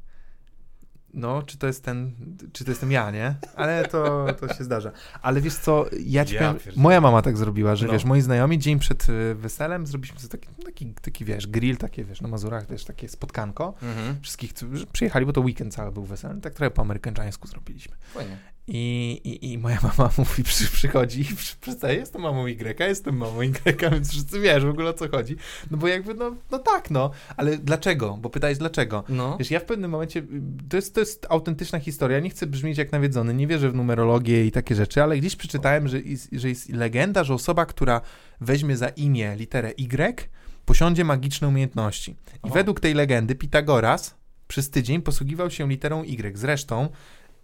no, 1.13 1.43
czy 1.43 1.57
to 1.57 1.67
jest 1.67 1.83
ten, 1.83 2.11
czy 2.53 2.65
to 2.65 2.71
jestem 2.71 2.91
ja, 2.91 3.11
nie? 3.11 3.35
Ale 3.55 3.87
to, 3.87 4.27
to 4.39 4.53
się 4.53 4.63
zdarza. 4.63 4.91
Ale 5.21 5.41
wiesz 5.41 5.55
co, 5.55 5.85
ja 6.05 6.25
ci 6.25 6.35
Ja 6.35 6.53
powiem, 6.53 6.73
moja 6.75 7.01
mama 7.01 7.21
tak 7.21 7.37
zrobiła, 7.37 7.75
że 7.75 7.85
No. 7.85 7.93
wiesz, 7.93 8.05
moi 8.05 8.21
znajomi 8.21 8.59
dzień 8.59 8.79
przed 8.79 9.09
y, 9.09 9.35
weselem 9.35 9.87
zrobiliśmy 9.87 10.19
sobie 10.19 10.29
taki, 10.29 10.47
taki, 10.65 10.93
taki, 11.01 11.25
wiesz, 11.25 11.47
grill, 11.47 11.77
takie, 11.77 12.05
wiesz, 12.05 12.21
na 12.21 12.27
Mazurach 12.27 12.65
też 12.65 12.85
takie 12.85 13.09
spotkanko. 13.09 13.73
Mhm. 13.81 14.21
Wszystkich 14.21 14.53
przyjechali, 14.93 15.25
bo 15.25 15.33
to 15.33 15.41
weekend 15.41 15.73
cały 15.73 15.91
był 15.91 16.03
weselny, 16.03 16.41
tak 16.41 16.53
trochę 16.53 16.71
po 16.71 16.81
amerykańsku 16.81 17.47
zrobiliśmy. 17.47 17.95
Fajnie. 18.13 18.37
I, 18.67 19.21
i, 19.23 19.51
I 19.51 19.57
moja 19.57 19.79
mama 19.97 20.11
mówi, 20.17 20.43
przy, 20.43 20.67
przychodzi 20.67 21.21
i 21.21 21.35
przy, 21.35 21.55
jestem 21.89 22.21
mamą 22.21 22.47
Y, 22.47 22.75
jestem 22.79 23.17
mamą 23.17 23.41
Y, 23.41 23.51
więc 23.91 24.09
wszyscy 24.09 24.39
wiesz 24.39 24.65
w 24.65 24.69
ogóle 24.69 24.89
o 24.89 24.93
co 24.93 25.09
chodzi. 25.09 25.35
No 25.71 25.77
bo 25.77 25.87
jakby, 25.87 26.13
no, 26.13 26.35
no 26.51 26.59
tak, 26.59 26.91
no. 26.91 27.11
Ale 27.37 27.57
dlaczego? 27.57 28.17
Bo 28.21 28.29
pytałeś 28.29 28.57
dlaczego. 28.57 29.03
No. 29.09 29.37
Wiesz, 29.37 29.51
ja 29.51 29.59
w 29.59 29.65
pewnym 29.65 29.91
momencie, 29.91 30.23
to 30.69 30.75
jest, 30.75 30.93
to 30.93 30.99
jest 30.99 31.27
autentyczna 31.29 31.79
historia, 31.79 32.19
nie 32.19 32.29
chcę 32.29 32.47
brzmieć 32.47 32.77
jak 32.77 32.91
nawiedzony, 32.91 33.33
nie 33.33 33.47
wierzę 33.47 33.71
w 33.71 33.75
numerologię 33.75 34.45
i 34.45 34.51
takie 34.51 34.75
rzeczy, 34.75 35.03
ale 35.03 35.17
gdzieś 35.17 35.35
przeczytałem, 35.35 35.87
że 35.87 35.99
jest, 35.99 36.29
że 36.31 36.49
jest 36.49 36.69
legenda, 36.69 37.23
że 37.23 37.33
osoba, 37.33 37.65
która 37.65 38.01
weźmie 38.41 38.77
za 38.77 38.89
imię 38.89 39.35
literę 39.37 39.71
Y, 39.71 40.29
posiądzie 40.65 41.03
magiczne 41.03 41.47
umiejętności. 41.47 42.15
I 42.45 42.49
O. 42.49 42.53
według 42.53 42.79
tej 42.79 42.93
legendy 42.93 43.35
Pitagoras 43.35 44.15
przez 44.47 44.69
tydzień 44.69 45.01
posługiwał 45.01 45.51
się 45.51 45.69
literą 45.69 46.03
Y. 46.03 46.37
Zresztą 46.37 46.89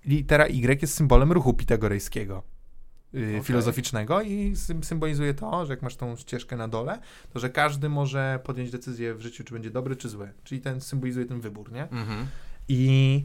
litera 0.08 0.46
Y 0.48 0.82
jest 0.82 0.94
symbolem 0.94 1.32
ruchu 1.32 1.54
pitagorejskiego. 1.54 2.44
y, 3.16 3.18
Okej. 3.28 3.44
Filozoficznego 3.44 4.22
i 4.22 4.56
sym- 4.56 4.84
symbolizuje 4.84 5.34
to, 5.34 5.66
że 5.66 5.74
jak 5.74 5.82
masz 5.82 5.96
tą 5.96 6.16
ścieżkę 6.16 6.56
na 6.58 6.68
dole, 6.68 7.00
to 7.34 7.40
że 7.40 7.50
każdy 7.50 7.90
może 7.90 8.40
podjąć 8.44 8.72
decyzję 8.72 9.16
w 9.16 9.22
życiu, 9.22 9.44
czy 9.44 9.54
będzie 9.54 9.70
dobry, 9.72 9.96
czy 9.96 10.10
zły. 10.10 10.32
Czyli 10.44 10.62
ten 10.62 10.82
symbolizuje 10.82 11.26
ten 11.26 11.42
wybór, 11.42 11.72
nie? 11.72 11.84
Mhm. 11.84 12.28
I 12.68 13.24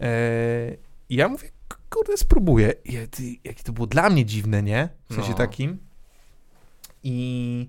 e, 0.00 0.76
ja 1.10 1.28
mówię, 1.28 1.48
kurde, 1.90 2.16
spróbuję. 2.16 2.72
I, 2.84 2.92
ja- 2.92 3.06
ty, 3.06 3.22
jakie 3.44 3.62
to 3.62 3.72
było 3.72 3.86
dla 3.86 4.10
mnie 4.10 4.24
dziwne, 4.24 4.62
nie? 4.62 4.88
W 5.10 5.14
sensie 5.14 5.30
No. 5.30 5.36
takim. 5.36 5.78
I 7.02 7.68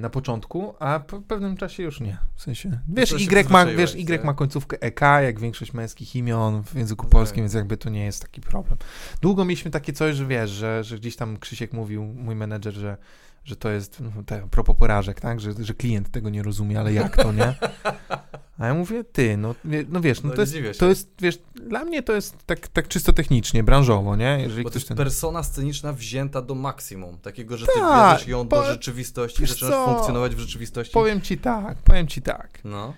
na 0.00 0.10
początku, 0.10 0.74
a 0.78 1.00
po 1.00 1.20
pewnym 1.20 1.56
czasie 1.56 1.82
już 1.82 2.00
nie. 2.00 2.18
W 2.34 2.42
sensie, 2.42 2.80
wiesz, 2.88 3.10
to 3.10 3.18
się 3.18 3.24
Y 3.30 3.50
ma, 3.50 3.66
wiesz, 3.66 3.94
Y 3.94 4.08
tak? 4.08 4.24
ma 4.24 4.34
końcówkę 4.34 4.82
EK, 4.82 5.00
jak 5.00 5.40
większość 5.40 5.72
męskich 5.72 6.16
imion 6.16 6.62
w 6.62 6.74
języku 6.74 7.04
No 7.06 7.10
polskim, 7.10 7.36
tak. 7.36 7.42
więc 7.42 7.54
jakby 7.54 7.76
to 7.76 7.90
nie 7.90 8.04
jest 8.04 8.22
taki 8.22 8.40
problem. 8.40 8.78
Długo 9.20 9.44
mieliśmy 9.44 9.70
takie 9.70 9.92
coś, 9.92 10.16
że 10.16 10.26
wiesz, 10.26 10.50
że, 10.50 10.84
że 10.84 10.98
gdzieś 10.98 11.16
tam 11.16 11.36
Krzysiek 11.36 11.72
mówił, 11.72 12.04
mój 12.04 12.34
menedżer, 12.34 12.74
że 12.74 12.96
że 13.44 13.56
to 13.56 13.70
jest 13.70 14.00
no, 14.00 14.10
te, 14.26 14.48
propos 14.50 14.76
porażek, 14.76 15.20
tak? 15.20 15.40
Że, 15.40 15.52
że 15.60 15.74
klient 15.74 16.10
tego 16.10 16.30
nie 16.30 16.42
rozumie, 16.42 16.80
ale 16.80 16.92
jak 16.92 17.16
to, 17.16 17.32
nie? 17.32 17.54
A 18.58 18.66
ja 18.66 18.74
mówię, 18.74 19.04
ty, 19.04 19.36
no, 19.36 19.54
no 19.88 20.00
wiesz, 20.00 20.22
no, 20.22 20.28
No 20.28 20.34
to, 20.34 20.40
jest, 20.40 20.80
to 20.80 20.88
jest, 20.88 21.10
wiesz, 21.20 21.38
dla 21.54 21.84
mnie 21.84 22.02
to 22.02 22.12
jest 22.12 22.46
tak, 22.46 22.68
tak 22.68 22.88
czysto 22.88 23.12
technicznie, 23.12 23.62
branżowo, 23.62 24.16
nie? 24.16 24.38
Jeżeli 24.40 24.64
Bo 24.64 24.70
to 24.70 24.76
jest 24.76 24.88
ten... 24.88 24.96
persona 24.96 25.42
sceniczna 25.42 25.92
wzięta 25.92 26.42
do 26.42 26.54
maksimum. 26.54 27.18
Takiego, 27.18 27.56
że 27.56 27.66
ty 27.66 27.72
Tak, 27.80 28.12
bierzesz 28.12 28.28
ją 28.28 28.48
po- 28.48 28.56
do 28.56 28.66
rzeczywistości, 28.66 29.40
wiesz 29.40 29.50
zaczynasz 29.50 29.74
co? 29.74 29.86
funkcjonować 29.86 30.34
w 30.34 30.38
rzeczywistości. 30.38 30.92
Powiem 30.94 31.20
ci 31.20 31.38
tak, 31.38 31.78
powiem 31.78 32.06
ci 32.06 32.22
tak. 32.22 32.58
No. 32.64 32.94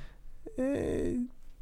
Yy, 0.59 1.17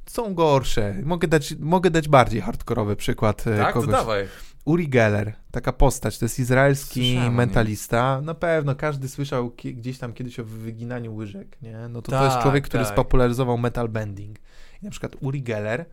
są 0.06 0.34
gorsze. 0.34 0.94
Mogę 1.04 1.28
dać, 1.28 1.54
mogę 1.58 1.90
dać 1.90 2.08
bardziej 2.08 2.40
hardkorowy 2.40 2.96
przykład 2.96 3.46
e, 3.46 3.58
Tak, 3.58 3.74
kogoś. 3.74 3.90
dawaj. 3.90 4.28
Uri 4.64 4.88
Geller, 4.88 5.32
taka 5.50 5.72
postać, 5.72 6.18
to 6.18 6.24
jest 6.24 6.38
izraelski 6.38 7.10
Słyszałem 7.12 7.34
mentalista. 7.34 8.20
Na 8.20 8.34
pewno 8.34 8.74
każdy 8.74 9.08
słyszał 9.08 9.52
gdzieś 9.64 9.98
tam 9.98 10.12
kiedyś 10.12 10.40
o 10.40 10.44
wyginaniu 10.44 11.14
łyżek, 11.14 11.62
nie? 11.62 11.88
No 11.88 12.02
to 12.02 12.10
to 12.10 12.24
jest 12.24 12.34
Tak, 12.34 12.42
człowiek, 12.42 12.64
który 12.64 12.84
tak. 12.84 12.92
spopularyzował 12.92 13.58
metal 13.58 13.88
bending. 13.88 14.38
I 14.82 14.84
na 14.84 14.90
przykład 14.90 15.16
Uri 15.20 15.42
Geller 15.42 15.86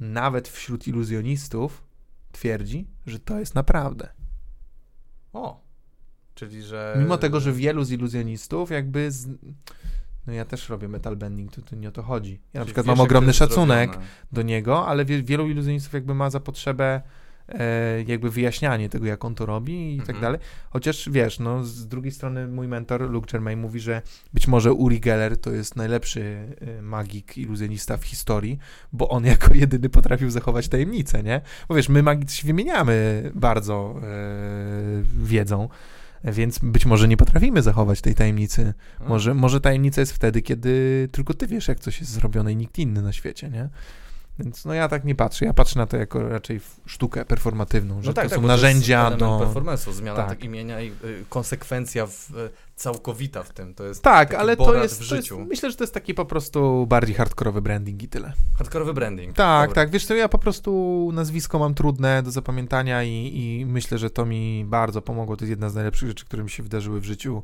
nawet 0.00 0.48
wśród 0.48 0.88
iluzjonistów 0.88 1.84
twierdzi, 2.32 2.86
że 3.06 3.18
to 3.18 3.38
jest 3.38 3.54
naprawdę. 3.54 4.08
O. 5.32 5.60
Czyli, 6.34 6.62
że... 6.62 6.96
Mimo 6.98 7.16
tego, 7.18 7.40
że 7.40 7.52
wielu 7.52 7.84
z 7.84 7.90
iluzjonistów 7.90 8.70
jakby 8.70 9.10
z... 9.10 9.28
No 10.26 10.32
ja 10.32 10.44
też 10.44 10.68
robię 10.68 10.88
metal 10.88 11.16
bending, 11.16 11.52
to, 11.52 11.62
to 11.62 11.76
nie 11.76 11.88
o 11.88 11.92
to 11.92 12.02
chodzi. 12.02 12.32
Ja 12.32 12.38
na 12.38 12.52
Czyli 12.52 12.64
przykład 12.64 12.86
wiesz, 12.86 12.96
mam 12.96 13.04
ogromny 13.04 13.32
szacunek 13.32 13.90
zrobione. 13.90 14.10
do 14.32 14.42
niego, 14.42 14.86
ale 14.86 15.04
wie, 15.04 15.22
wielu 15.22 15.48
iluzjonistów 15.48 15.92
jakby 15.92 16.14
ma 16.14 16.30
za 16.30 16.40
potrzebę 16.40 17.02
jakby 18.06 18.30
wyjaśnianie 18.30 18.88
tego, 18.88 19.06
jak 19.06 19.24
on 19.24 19.34
to 19.34 19.46
robi 19.46 19.94
i 19.96 19.98
tak 19.98 20.08
Mhm. 20.16 20.22
dalej. 20.22 20.40
Chociaż 20.70 21.08
wiesz, 21.10 21.38
no 21.38 21.64
z 21.64 21.86
drugiej 21.88 22.12
strony 22.12 22.48
mój 22.48 22.68
mentor 22.68 23.10
Luke 23.10 23.32
Germain 23.32 23.60
mówi, 23.60 23.80
że 23.80 24.02
być 24.34 24.48
może 24.48 24.72
Uri 24.72 25.00
Geller 25.00 25.36
to 25.40 25.50
jest 25.50 25.76
najlepszy 25.76 26.48
e, 26.78 26.82
magik, 26.82 27.38
iluzjonista 27.38 27.96
w 27.96 28.04
historii, 28.04 28.58
bo 28.92 29.08
on 29.08 29.24
jako 29.34 29.54
jedyny 29.54 29.88
potrafił 29.88 30.30
zachować 30.30 30.68
tajemnicę, 30.68 31.22
nie? 31.22 31.40
Bo 31.68 31.74
wiesz, 31.74 31.88
my 31.88 32.02
magicy 32.02 32.36
się 32.36 32.46
wymieniamy 32.46 33.22
bardzo 33.34 33.94
e, 34.02 34.06
wiedzą, 35.24 35.68
więc 36.24 36.58
być 36.58 36.86
może 36.86 37.08
nie 37.08 37.16
potrafimy 37.16 37.62
zachować 37.62 38.00
tej 38.00 38.14
tajemnicy. 38.14 38.74
A. 39.00 39.08
Może, 39.08 39.34
może 39.34 39.60
tajemnica 39.60 40.00
jest 40.00 40.12
wtedy, 40.12 40.42
kiedy 40.42 41.08
tylko 41.12 41.34
ty 41.34 41.46
wiesz, 41.46 41.68
jak 41.68 41.80
coś 41.80 42.00
jest 42.00 42.12
zrobione 42.12 42.52
i 42.52 42.56
nikt 42.56 42.78
inny 42.78 43.02
na 43.02 43.12
świecie, 43.12 43.50
nie? 43.50 43.68
Więc 44.38 44.64
no 44.64 44.74
ja 44.74 44.88
tak 44.88 45.04
nie 45.04 45.14
patrzę. 45.14 45.44
Ja 45.44 45.54
patrzę 45.54 45.78
na 45.78 45.86
to 45.86 45.96
jako 45.96 46.28
raczej 46.28 46.60
sztukę 46.86 47.24
performatywną, 47.24 48.02
że 48.02 48.08
No 48.08 48.14
tak, 48.14 48.24
to 48.24 48.30
tak, 48.30 48.36
są 48.36 48.42
bo 48.42 48.48
to 48.48 48.54
narzędzia 48.54 49.00
element 49.00 49.20
do... 49.20 49.38
performance'u, 49.38 49.92
zmiana 49.92 50.16
Tak. 50.16 50.28
tak. 50.28 50.44
imienia 50.44 50.80
i 50.80 50.88
y, 50.88 51.24
konsekwencja 51.28 52.06
w, 52.06 52.30
y, 52.30 52.50
całkowita 52.76 53.42
w 53.42 53.52
tym. 53.52 53.74
To 53.74 53.84
jest 53.84 54.02
Tak, 54.02 54.34
ale 54.34 54.56
to 54.56 54.74
jest, 54.74 54.94
w 54.94 55.08
to 55.08 55.14
jest... 55.14 55.26
życiu. 55.26 55.44
Myślę, 55.48 55.70
że 55.70 55.76
to 55.76 55.84
jest 55.84 55.94
taki 55.94 56.14
po 56.14 56.24
prostu 56.24 56.86
bardziej 56.86 57.14
hardkorowy 57.14 57.62
branding 57.62 58.02
i 58.02 58.08
tyle. 58.08 58.32
Hardkorowy 58.58 58.94
branding. 58.94 59.36
Tak, 59.36 59.72
tak. 59.72 59.90
Wiesz 59.90 60.06
co, 60.06 60.14
ja 60.14 60.28
po 60.28 60.38
prostu 60.38 61.10
nazwisko 61.12 61.58
mam 61.58 61.74
trudne 61.74 62.22
do 62.22 62.30
zapamiętania 62.30 63.02
i, 63.02 63.10
i 63.34 63.66
myślę, 63.66 63.98
że 63.98 64.10
to 64.10 64.26
mi 64.26 64.64
bardzo 64.68 65.02
pomogło. 65.02 65.36
To 65.36 65.44
jest 65.44 65.50
jedna 65.50 65.70
z 65.70 65.74
najlepszych 65.74 66.08
rzeczy, 66.08 66.24
które 66.24 66.44
mi 66.44 66.50
się 66.50 66.62
wydarzyły 66.62 67.00
w 67.00 67.04
życiu. 67.04 67.42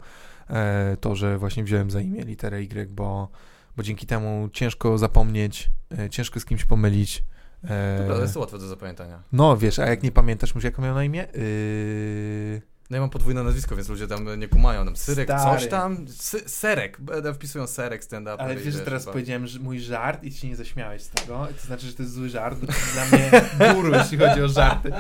E, 0.51 0.97
to, 1.01 1.15
że 1.15 1.39
właśnie 1.39 1.65
wziąłem 1.65 1.91
za 1.91 2.01
imię 2.01 2.25
literę 2.25 2.63
Y, 2.63 2.91
bo, 2.91 3.29
bo 3.77 3.83
dzięki 3.83 4.07
temu 4.07 4.49
ciężko 4.53 4.99
zapomnieć, 4.99 5.71
e, 5.99 6.11
ciężko 6.11 6.41
z 6.41 6.45
kimś 6.45 6.65
pomylić. 6.65 7.25
E, 7.65 8.05
to 8.09 8.23
jest 8.23 8.37
łatwe 8.37 8.59
do 8.59 8.69
zapamiętania. 8.69 9.23
no 9.33 9.57
wiesz, 9.57 9.79
a 9.79 9.87
jak 9.87 10.03
nie 10.03 10.13
pamiętasz, 10.13 10.55
mówisz, 10.55 10.65
jak 10.65 10.79
miał 10.79 10.95
na 10.95 11.05
imię? 11.05 11.27
Yy... 11.35 12.72
No 12.93 12.97
ja 12.97 13.01
mam 13.01 13.11
podwójne 13.11 13.43
nazwisko, 13.43 13.77
więc 13.77 13.89
ludzie 13.89 14.07
tam 14.07 14.41
nie 14.41 14.49
kumają. 14.49 14.85
Tam 14.85 14.97
Syrek, 14.97 15.29
Stary. 15.29 15.61
coś 15.61 15.69
tam. 15.69 16.09
Sy 16.09 16.49
serek. 16.49 17.01
Będę 17.01 17.35
wpisują 17.35 17.67
Serek 17.67 18.05
stand-up. 18.05 18.37
Ale 18.39 18.57
wiesz, 18.57 18.75
że 18.75 18.81
teraz 18.81 19.03
chyba- 19.03 19.13
powiedziałem 19.13 19.47
że 19.47 19.59
mój 19.59 19.81
żart 19.81 20.25
i 20.25 20.33
ci 20.33 20.49
nie 20.49 20.57
zaśmiałeś 20.57 21.03
z 21.03 21.09
tego. 21.09 21.49
To 21.61 21.67
znaczy, 21.67 21.87
że 21.87 21.93
to 21.93 22.03
jest 22.03 22.15
zły 22.15 22.29
żart. 22.29 22.59
bo 22.59 22.67
to 22.67 22.73
jest 22.73 22.93
dla 22.93 23.05
mnie 23.19 23.31
guru, 23.75 23.95
jeśli 23.99 24.19
chodzi 24.19 24.43
o 24.43 24.49
żarty. 24.49 24.93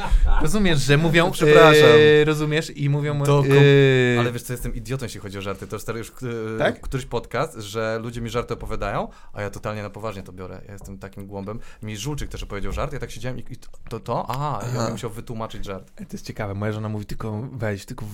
Rozumiesz, 0.42 0.78
że 0.78 0.96
mówią... 0.96 1.30
Przepraszam. 1.42 1.88
Yy, 1.88 2.24
rozumiesz? 2.24 2.72
I 2.76 2.88
mówią... 2.88 3.22
To 3.22 3.44
Yy, 3.44 4.16
Ale 4.20 4.32
wiesz 4.32 4.42
co, 4.42 4.52
jestem 4.52 4.74
idiotą, 4.74 5.04
jeśli 5.04 5.20
chodzi 5.20 5.38
o 5.38 5.42
żarty. 5.42 5.66
To 5.66 5.76
już 5.76 5.82
stary 5.82 5.98
już 5.98 6.08
e, 6.08 6.58
Tak? 6.58 6.80
któryś 6.80 7.06
podcast, 7.06 7.58
że 7.58 7.98
ludzie 8.02 8.20
mi 8.20 8.30
żarty 8.30 8.54
opowiadają, 8.54 9.08
a 9.32 9.42
ja 9.42 9.50
totalnie 9.50 9.82
na 9.82 9.90
poważnie 9.90 10.22
to 10.22 10.32
biorę. 10.32 10.60
Ja 10.66 10.72
jestem 10.72 10.98
takim 10.98 11.26
głąbem. 11.26 11.60
Mi 11.82 11.96
Żulczyk 11.96 12.28
też 12.28 12.42
opowiedział 12.42 12.72
żart, 12.72 12.92
ja 12.92 12.98
tak 12.98 13.10
siedziałem 13.10 13.38
i, 13.38 13.44
i 13.50 13.56
to, 13.56 13.68
to, 13.88 14.00
to? 14.00 14.26
Aha, 14.28 14.58
Aha. 14.62 14.86
on 14.86 14.92
musiał 14.92 15.10
wytłumaczyć 15.10 15.64
żart. 15.64 15.92
To 15.96 16.04
jest 16.12 16.26
ciekawe. 16.26 16.54
Moja 16.54 16.72
żona 16.72 16.88
mówi 16.88 17.06
tylko 17.06 17.48
weź, 17.52 17.81
tylko 17.86 18.06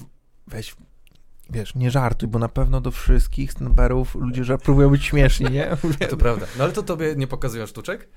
weź... 0.46 0.76
Wiesz, 1.50 1.74
nie 1.74 1.90
żartuj, 1.90 2.28
bo 2.28 2.38
na 2.38 2.48
pewno 2.48 2.80
do 2.80 2.90
wszystkich 2.90 3.52
snobberów 3.52 4.14
ludzie 4.14 4.44
żart 4.44 4.62
próbują 4.62 4.90
być 4.90 5.04
śmieszni, 5.04 5.50
nie? 5.50 5.76
To 6.10 6.16
prawda. 6.16 6.46
No 6.58 6.64
ale 6.64 6.72
to 6.72 6.82
tobie 6.82 7.14
nie 7.16 7.26
pokazują 7.26 7.66
sztuczek? 7.66 8.08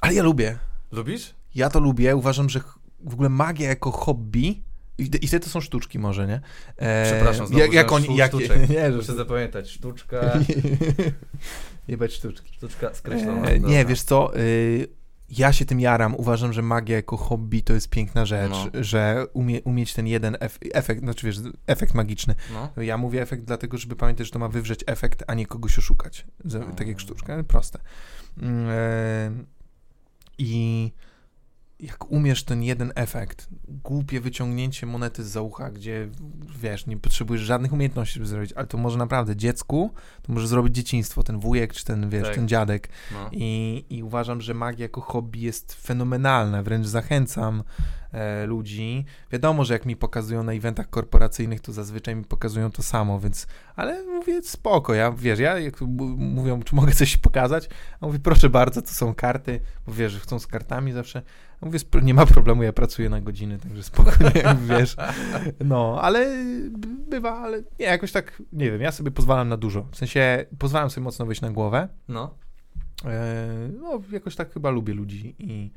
Ale 0.00 0.14
ja 0.14 0.22
lubię. 0.22 0.58
Lubisz? 0.92 1.34
Ja 1.54 1.70
to 1.70 1.80
lubię. 1.80 2.16
Uważam, 2.16 2.48
że 2.48 2.60
w 3.00 3.12
ogóle 3.12 3.28
magia 3.28 3.68
jako 3.68 3.90
hobby 3.90 4.62
i 4.98 5.26
wtedy 5.28 5.44
to 5.44 5.50
są 5.50 5.60
sztuczki 5.60 5.98
może, 5.98 6.26
nie? 6.26 6.40
E, 6.76 7.04
Przepraszam, 7.06 7.46
znowu 7.46 7.62
jak, 7.62 7.72
jak 7.72 7.92
oni, 7.92 8.16
jak, 8.16 8.30
sztuczek. 8.30 8.68
nie, 8.70 8.90
Muszę 8.90 9.02
że, 9.02 9.14
zapamiętać. 9.14 9.70
Sztuczka, 9.70 10.38
jebać 11.88 12.12
sztuczki. 12.12 12.54
sztuczka 12.54 12.94
skreślona. 12.94 13.48
E, 13.48 13.60
nie, 13.60 13.84
wiesz 13.84 14.02
co, 14.02 14.36
y, 14.36 14.88
ja 15.30 15.52
się 15.52 15.64
tym 15.64 15.80
jaram. 15.80 16.14
Uważam, 16.14 16.52
że 16.52 16.62
magia 16.62 16.96
jako 16.96 17.16
hobby 17.16 17.62
to 17.62 17.72
jest 17.72 17.88
piękna 17.88 18.26
rzecz, 18.26 18.50
No. 18.50 18.66
że 18.84 19.26
umie, 19.32 19.62
umieć 19.62 19.94
ten 19.94 20.06
jeden 20.06 20.36
ef 20.40 20.58
efekt, 20.74 21.00
znaczy 21.00 21.26
wiesz, 21.26 21.36
efekt 21.66 21.94
magiczny. 21.94 22.34
No. 22.52 22.82
Ja 22.82 22.96
mówię 22.98 23.22
efekt 23.22 23.44
dlatego, 23.44 23.78
żeby 23.78 23.96
pamiętać, 23.96 24.26
że 24.26 24.32
to 24.32 24.38
ma 24.38 24.48
wywrzeć 24.48 24.84
efekt, 24.86 25.22
a 25.26 25.34
nie 25.34 25.46
kogoś 25.46 25.78
oszukać. 25.78 26.26
Za, 26.44 26.58
Mm. 26.58 26.74
Tak 26.74 26.88
jak 26.88 27.00
sztuczka, 27.00 27.44
proste. 27.44 27.78
E, 28.42 29.30
I 30.38 30.92
jak 31.82 32.10
umiesz 32.12 32.44
ten 32.44 32.62
jeden 32.62 32.92
efekt, 32.94 33.48
głupie 33.68 34.20
wyciągnięcie 34.20 34.86
monety 34.86 35.24
z 35.24 35.30
za 35.30 35.42
ucha, 35.42 35.70
gdzie 35.70 36.08
wiesz, 36.60 36.86
nie 36.86 36.96
potrzebujesz 36.96 37.42
żadnych 37.42 37.72
umiejętności, 37.72 38.14
żeby 38.14 38.26
zrobić, 38.26 38.52
ale 38.52 38.66
to 38.66 38.78
może 38.78 38.98
naprawdę 38.98 39.36
dziecku, 39.36 39.90
to 40.22 40.32
może 40.32 40.48
zrobić 40.48 40.74
dzieciństwo, 40.74 41.22
ten 41.22 41.38
wujek 41.38 41.74
czy 41.74 41.84
ten, 41.84 42.10
wiesz, 42.10 42.26
Tak. 42.26 42.34
ten 42.34 42.48
dziadek. 42.48 42.88
No. 43.12 43.28
I, 43.32 43.84
I 43.90 44.02
uważam, 44.02 44.40
że 44.40 44.54
magia 44.54 44.82
jako 44.82 45.00
hobby 45.00 45.40
jest 45.40 45.72
fenomenalna, 45.72 46.62
wręcz 46.62 46.86
zachęcam 46.86 47.62
e, 48.12 48.46
ludzi. 48.46 49.04
Wiadomo, 49.32 49.64
że 49.64 49.74
jak 49.74 49.86
mi 49.86 49.96
pokazują 49.96 50.42
na 50.42 50.52
eventach 50.52 50.90
korporacyjnych, 50.90 51.60
to 51.60 51.72
zazwyczaj 51.72 52.16
mi 52.16 52.24
pokazują 52.24 52.70
to 52.70 52.82
samo, 52.82 53.20
więc, 53.20 53.46
ale 53.76 54.02
mówię, 54.04 54.42
spoko, 54.42 54.94
ja, 54.94 55.12
wiesz, 55.12 55.38
ja, 55.38 55.58
jak 55.58 55.80
mówią, 56.16 56.62
czy 56.62 56.74
mogę 56.74 56.92
coś 56.92 57.16
pokazać, 57.16 57.68
a 58.00 58.06
mówię, 58.06 58.18
proszę 58.18 58.50
bardzo, 58.50 58.82
to 58.82 58.88
są 58.88 59.14
karty, 59.14 59.60
bo 59.86 59.92
wiesz, 59.92 60.12
że 60.12 60.20
chcą 60.20 60.38
z 60.38 60.46
kartami 60.46 60.92
zawsze, 60.92 61.22
mówię, 61.60 61.78
nie 62.02 62.14
ma 62.14 62.26
problemu, 62.26 62.62
ja 62.62 62.72
pracuję 62.72 63.08
na 63.08 63.20
godziny, 63.20 63.58
także 63.58 63.82
spokojnie, 63.82 64.42
wiesz, 64.78 64.96
no, 65.64 65.98
ale 66.02 66.44
bywa, 67.08 67.38
ale 67.38 67.62
nie, 67.78 67.86
jakoś 67.86 68.12
tak, 68.12 68.42
nie 68.52 68.70
wiem, 68.70 68.80
ja 68.80 68.92
sobie 68.92 69.10
pozwalam 69.10 69.48
na 69.48 69.56
dużo, 69.56 69.86
w 69.92 69.96
sensie, 69.96 70.46
pozwalam 70.58 70.90
sobie 70.90 71.04
mocno 71.04 71.26
wyjść 71.26 71.40
na 71.40 71.50
głowę, 71.50 71.88
no. 72.08 72.34
E, 73.04 73.68
no, 73.80 74.02
jakoś 74.12 74.36
tak 74.36 74.52
chyba 74.52 74.70
lubię 74.70 74.94
ludzi 74.94 75.34
i 75.38 75.70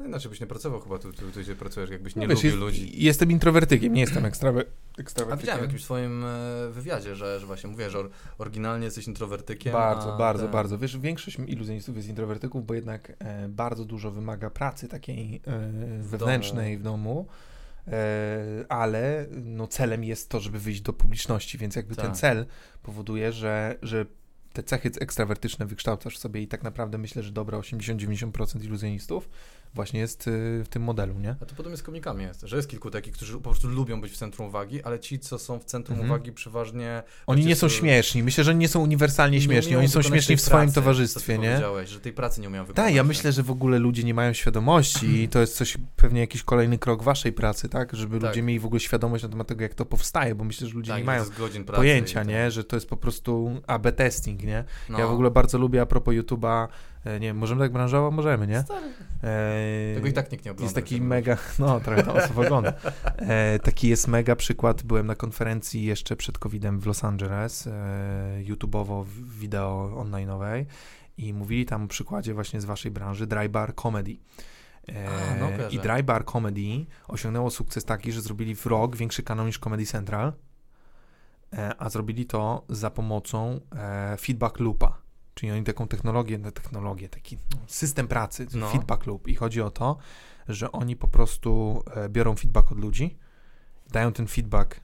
No 0.00 0.06
inaczej 0.06 0.30
byś 0.30 0.40
nie 0.40 0.46
pracował 0.46 0.80
chyba, 0.80 0.98
tu, 0.98 1.12
tu, 1.12 1.30
tu 1.32 1.40
gdzie 1.40 1.54
pracujesz, 1.56 1.90
jakbyś 1.90 2.16
nie 2.16 2.22
no, 2.22 2.28
wiesz, 2.28 2.36
lubił 2.44 2.50
jest, 2.50 2.60
ludzi. 2.60 3.04
jestem 3.04 3.30
introwertykiem, 3.30 3.92
nie 3.92 4.00
jestem 4.00 4.24
ekstrawe, 4.24 4.64
A 4.98 5.00
ekstrawertykiem. 5.00 5.40
widziałem 5.40 5.60
w 5.60 5.64
jakimś 5.64 5.84
swoim 5.84 6.24
e, 6.24 6.70
wywiadzie, 6.70 7.16
że, 7.16 7.40
że 7.40 7.46
właśnie 7.46 7.70
mówię, 7.70 7.90
że 7.90 7.98
or, 7.98 8.10
oryginalnie 8.38 8.84
jesteś 8.84 9.06
introwertykiem. 9.08 9.72
Bardzo, 9.72 10.14
a 10.14 10.18
bardzo, 10.18 10.42
ten- 10.42 10.52
bardzo. 10.52 10.78
Wiesz, 10.78 10.98
większość 10.98 11.38
iluzjonistów 11.46 11.96
jest 11.96 12.08
introwertyków, 12.08 12.66
bo 12.66 12.74
jednak 12.74 13.12
e, 13.18 13.48
bardzo 13.48 13.84
dużo 13.84 14.10
wymaga 14.10 14.50
pracy 14.50 14.88
takiej 14.88 15.40
e, 15.46 15.70
wewnętrznej 16.02 16.78
w 16.78 16.82
domu, 16.82 17.26
e, 17.88 18.64
ale 18.68 19.26
no, 19.44 19.66
celem 19.66 20.04
jest 20.04 20.28
to, 20.28 20.40
żeby 20.40 20.58
wyjść 20.58 20.80
do 20.80 20.92
publiczności, 20.92 21.58
więc 21.58 21.76
jakby 21.76 21.96
ten 21.96 22.06
Tak. 22.06 22.16
cel 22.16 22.46
powoduje, 22.82 23.32
że, 23.32 23.76
że 23.82 24.06
te 24.52 24.62
cechy 24.62 24.90
ekstrawertyczne 25.00 25.66
wykształcasz 25.66 26.18
sobie 26.18 26.42
i 26.42 26.48
tak 26.48 26.62
naprawdę 26.62 26.98
myślę, 26.98 27.22
że 27.22 27.32
dobra 27.32 27.58
80-90% 27.58 28.64
iluzjonistów 28.64 29.28
właśnie 29.74 30.00
jest 30.00 30.28
y, 30.28 30.30
w 30.64 30.68
tym 30.70 30.82
modelu, 30.82 31.14
nie? 31.18 31.36
A 31.42 31.44
to 31.44 31.54
podobnie 31.54 31.76
z 31.78 31.82
komikami 31.82 32.24
jest, 32.24 32.40
że 32.42 32.56
jest 32.56 32.68
kilku 32.68 32.90
takich, 32.90 33.12
którzy 33.14 33.32
po 33.34 33.40
prostu 33.40 33.68
lubią 33.68 34.00
być 34.00 34.12
w 34.12 34.16
centrum 34.16 34.48
uwagi, 34.48 34.82
ale 34.82 35.00
ci, 35.00 35.18
co 35.18 35.38
są 35.38 35.58
w 35.58 35.64
centrum 35.64 35.94
Mhm. 35.98 36.10
uwagi, 36.10 36.32
przeważnie. 36.32 37.02
Oni 37.26 37.46
nie 37.46 37.56
są 37.56 37.60
co- 37.68 37.74
śmieszni. 37.74 38.22
Myślę, 38.22 38.44
że 38.44 38.50
oni 38.50 38.60
nie 38.60 38.68
są 38.68 38.80
uniwersalnie 38.80 39.38
nie 39.38 39.44
śmieszni. 39.44 39.76
Oni 39.76 39.88
są 39.88 40.02
śmieszni 40.02 40.36
w 40.36 40.40
swoim 40.40 40.60
pracy, 40.62 40.74
towarzystwie, 40.74 41.20
co 41.20 41.26
ty 41.26 41.38
nie? 41.38 41.48
powiedziałeś, 41.48 41.90
że 41.90 42.00
tej 42.00 42.12
pracy 42.12 42.40
nie 42.40 42.48
umieją 42.48 42.64
wykonać. 42.64 42.86
Tak, 42.88 42.94
ja 42.94 43.04
myślę, 43.04 43.32
że 43.32 43.42
w 43.42 43.50
ogóle 43.50 43.78
ludzie 43.78 44.04
nie 44.04 44.14
mają 44.14 44.32
świadomości 44.32 45.22
i 45.22 45.28
to 45.28 45.40
jest 45.40 45.56
coś, 45.56 45.76
pewnie 45.96 46.20
jakiś 46.20 46.42
kolejny 46.42 46.78
krok 46.78 47.02
waszej 47.02 47.32
pracy, 47.32 47.68
tak? 47.68 47.96
Żeby 47.96 48.20
Tak. 48.20 48.30
ludzie 48.30 48.42
mieli 48.42 48.60
w 48.60 48.66
ogóle 48.66 48.80
świadomość 48.80 49.22
na 49.22 49.28
temat 49.28 49.46
tego, 49.46 49.62
jak 49.62 49.74
to 49.74 49.84
powstaje, 49.86 50.34
bo 50.34 50.44
myślę, 50.44 50.66
że 50.68 50.74
ludzie 50.74 50.92
tak, 50.92 50.98
nie 51.00 51.04
mają 51.04 51.24
pojęcia, 51.74 52.24
to- 52.24 52.30
nie? 52.30 52.50
Że 52.50 52.64
to 52.64 52.76
jest 52.76 52.88
po 52.88 52.96
prostu 52.96 53.60
AB 53.66 53.92
testing, 53.92 54.42
nie? 54.42 54.64
No. 54.88 54.98
Ja 54.98 55.06
w 55.06 55.10
ogóle 55.10 55.30
bardzo 55.30 55.58
lubię 55.58 55.80
a 55.82 55.86
propos 55.86 56.14
YouTube'a, 56.14 56.68
nie 57.04 57.20
wiem, 57.20 57.36
możemy 57.36 57.60
tak 57.60 57.72
branżowo? 57.72 58.10
Możemy, 58.10 58.46
nie? 58.46 58.62
Stary. 58.62 58.86
E, 59.22 59.94
Tego 59.94 60.06
i 60.06 60.12
tak 60.12 60.32
nikt 60.32 60.44
nie 60.44 60.50
ogląda. 60.50 60.64
Jest 60.64 60.74
taki 60.74 61.00
mega, 61.00 61.36
no 61.58 61.80
trochę 61.80 62.02
tam 62.02 62.16
osób 62.16 62.38
ogląda. 62.38 62.72
E, 63.16 63.58
taki 63.58 63.88
jest 63.88 64.08
mega 64.08 64.36
przykład, 64.36 64.82
byłem 64.82 65.06
na 65.06 65.14
konferencji 65.14 65.84
jeszcze 65.84 66.16
przed 66.16 66.38
COVID-em 66.38 66.80
w 66.80 66.86
Los 66.86 67.04
Angeles, 67.04 67.66
e, 67.66 68.42
YouTubeowo, 68.42 69.06
wideo 69.38 69.92
online'owej 70.04 70.64
i 71.18 71.34
mówili 71.34 71.66
tam 71.66 71.84
o 71.84 71.88
przykładzie 71.88 72.34
właśnie 72.34 72.60
z 72.60 72.64
waszej 72.64 72.90
branży 72.90 73.26
Dry 73.26 73.48
Bar 73.48 73.74
Comedy. 73.74 74.16
E, 74.88 75.08
A, 75.08 75.34
no. 75.36 75.68
I 75.70 75.78
Dry 75.78 76.02
Bar 76.02 76.24
Comedy 76.24 76.86
osiągnęło 77.08 77.50
sukces 77.50 77.84
taki, 77.84 78.12
że 78.12 78.20
zrobili 78.20 78.54
w 78.54 78.66
rok 78.66 78.96
większy 78.96 79.22
kanał 79.22 79.46
niż 79.46 79.58
Comedy 79.58 79.86
Central, 79.86 80.32
e, 81.52 81.74
a 81.78 81.88
zrobili 81.90 82.26
to 82.26 82.64
za 82.68 82.90
pomocą 82.90 83.60
e, 83.76 84.16
feedback 84.16 84.60
loopa. 84.60 84.99
Czyli 85.40 85.52
oni 85.52 85.64
taką 85.64 85.88
technologię, 85.88 86.38
no, 86.38 86.50
technologię, 86.52 87.08
taki 87.08 87.36
no, 87.36 87.60
system 87.66 88.08
pracy, 88.08 88.46
No. 88.54 88.70
feedback 88.70 89.06
loop. 89.06 89.28
I 89.28 89.34
chodzi 89.34 89.62
o 89.62 89.70
to, 89.70 89.96
że 90.48 90.72
oni 90.72 90.96
po 90.96 91.08
prostu 91.08 91.82
e, 91.94 92.08
biorą 92.08 92.36
feedback 92.36 92.72
od 92.72 92.78
ludzi, 92.78 93.18
dają 93.90 94.12
ten 94.12 94.26
feedback 94.26 94.80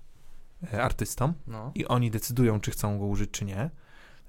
e, 0.72 0.82
artystom 0.82 1.34
No. 1.46 1.72
i 1.74 1.86
oni 1.86 2.10
decydują, 2.10 2.60
czy 2.60 2.70
chcą 2.70 2.98
go 2.98 3.04
użyć, 3.06 3.30
czy 3.30 3.44
nie. 3.44 3.70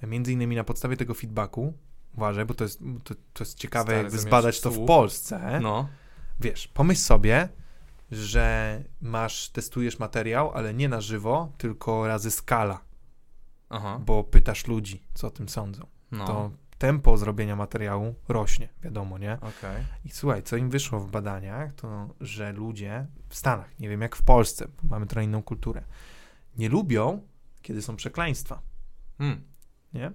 Między 0.03 0.33
innymi 0.33 0.55
na 0.55 0.63
podstawie 0.63 0.97
tego 0.97 1.13
feedbacku, 1.13 1.73
uważaj, 2.15 2.45
bo 2.45 2.53
to 2.53 2.63
jest, 2.63 2.79
to, 3.03 3.15
to 3.33 3.43
jest 3.43 3.57
ciekawe, 3.57 3.85
Stary, 3.85 4.03
jakby 4.03 4.19
zbadać 4.19 4.61
to 4.61 4.71
w. 4.71 4.85
Polsce. 4.85 5.59
no. 5.61 5.87
Wiesz, 6.39 6.67
pomyśl 6.67 7.01
sobie, 7.01 7.49
że 8.11 8.83
masz, 9.01 9.49
testujesz 9.49 9.99
materiał, 9.99 10.51
ale 10.51 10.73
nie 10.73 10.89
na 10.89 11.01
żywo, 11.01 11.51
tylko 11.57 12.07
razy 12.07 12.31
skala, 12.31 12.79
Aha. 13.69 13.99
bo 14.05 14.23
pytasz 14.23 14.67
ludzi, 14.67 15.03
co 15.13 15.27
o 15.27 15.31
tym 15.31 15.49
sądzą. 15.49 15.87
No. 16.11 16.25
To 16.25 16.51
tempo 16.77 17.17
zrobienia 17.17 17.55
materiału 17.55 18.15
rośnie, 18.27 18.69
wiadomo, 18.83 19.17
nie? 19.17 19.33
Okej. 19.33 19.83
I 20.05 20.09
słuchaj, 20.09 20.43
co 20.43 20.57
im 20.57 20.69
wyszło 20.69 20.99
w 20.99 21.11
badaniach, 21.11 21.73
to 21.73 22.09
że 22.21 22.51
ludzie 22.53 23.05
w 23.29 23.35
Stanach, 23.35 23.79
nie 23.79 23.89
wiem 23.89 24.01
jak 24.01 24.15
w 24.15 24.21
Polsce, 24.21 24.67
bo 24.67 24.89
mamy 24.89 25.05
trochę 25.05 25.25
inną 25.25 25.43
kulturę, 25.43 25.83
nie 26.57 26.69
lubią, 26.69 27.21
kiedy 27.61 27.81
są 27.81 27.95
przekleństwa, 27.95 28.61
Hmm. 29.17 29.41
nie? 29.93 30.11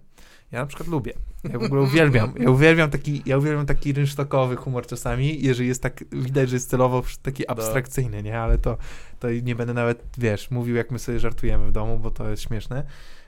Ja 0.52 0.60
na 0.60 0.66
przykład 0.66 0.88
lubię. 0.88 1.12
Ja 1.44 1.58
w 1.58 1.62
ogóle 1.62 1.82
uwielbiam. 1.82 2.34
Ja 2.38 2.50
uwielbiam 2.50 2.90
taki, 2.90 3.22
ja 3.26 3.38
uwielbiam 3.38 3.66
taki 3.66 3.92
rynsztokowy 3.92 4.56
humor 4.56 4.86
czasami, 4.86 5.42
jeżeli 5.42 5.68
jest 5.68 5.82
tak, 5.82 6.04
widać, 6.12 6.48
że 6.48 6.56
jest 6.56 6.70
celowo 6.70 7.02
taki 7.22 7.48
abstrakcyjny, 7.48 8.22
nie? 8.22 8.40
Ale 8.40 8.58
to, 8.58 8.76
to 9.20 9.30
nie 9.30 9.54
będę 9.54 9.74
nawet, 9.74 10.04
wiesz, 10.18 10.50
mówił 10.50 10.76
jak 10.76 10.90
my 10.90 10.98
sobie 10.98 11.18
żartujemy 11.20 11.66
w 11.66 11.72
domu, 11.72 11.98
bo 11.98 12.10
to 12.10 12.30
jest 12.30 12.42
śmieszne, 12.42 12.84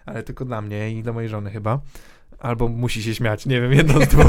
ale 0.06 0.22
tylko 0.22 0.44
dla 0.44 0.62
mnie 0.62 0.90
i 0.92 1.02
dla 1.02 1.12
mojej 1.12 1.28
żony 1.28 1.50
chyba. 1.50 1.80
Albo 2.39 2.68
musi 2.68 3.03
się 3.03 3.14
śmiać, 3.14 3.47
nie 3.47 3.61
wiem, 3.61 3.72
jedno 3.72 4.01
z 4.05 4.09
dwóch. 4.09 4.26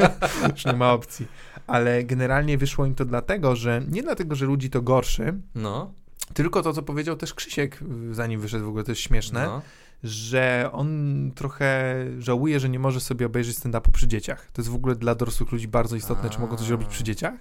Już 0.52 0.64
nie 0.64 0.72
ma 0.72 0.92
opcji. 0.92 1.26
Ale 1.66 2.04
generalnie 2.04 2.58
wyszło 2.58 2.86
im 2.86 2.94
to 2.94 3.04
dlatego, 3.04 3.56
że 3.56 3.82
nie 3.88 4.02
dlatego, 4.02 4.34
że 4.34 4.46
ludzi 4.46 4.70
to 4.70 4.82
gorszy, 4.82 5.34
No. 5.54 5.92
tylko 6.34 6.62
to, 6.62 6.72
co 6.72 6.82
powiedział 6.82 7.16
też 7.16 7.34
Krzysiek, 7.34 7.80
zanim 8.10 8.40
wyszedł 8.40 8.64
w 8.64 8.68
ogóle, 8.68 8.84
to 8.84 8.90
jest 8.90 9.00
śmieszne, 9.00 9.46
No. 9.46 9.62
że 10.04 10.70
on 10.72 11.30
trochę 11.34 11.94
żałuje, 12.18 12.60
że 12.60 12.68
nie 12.68 12.78
może 12.78 13.00
sobie 13.00 13.26
obejrzeć 13.26 13.56
stand-upu 13.58 13.90
przy 13.92 14.08
dzieciach. 14.08 14.46
To 14.52 14.62
jest 14.62 14.70
w 14.70 14.74
ogóle 14.74 14.94
dla 14.94 15.14
dorosłych 15.14 15.52
ludzi 15.52 15.68
bardzo 15.68 15.96
istotne, 15.96 16.30
czy 16.30 16.38
mogą 16.40 16.56
coś 16.56 16.68
A. 16.68 16.70
robić 16.70 16.88
przy 16.88 17.04
dzieciach. 17.04 17.34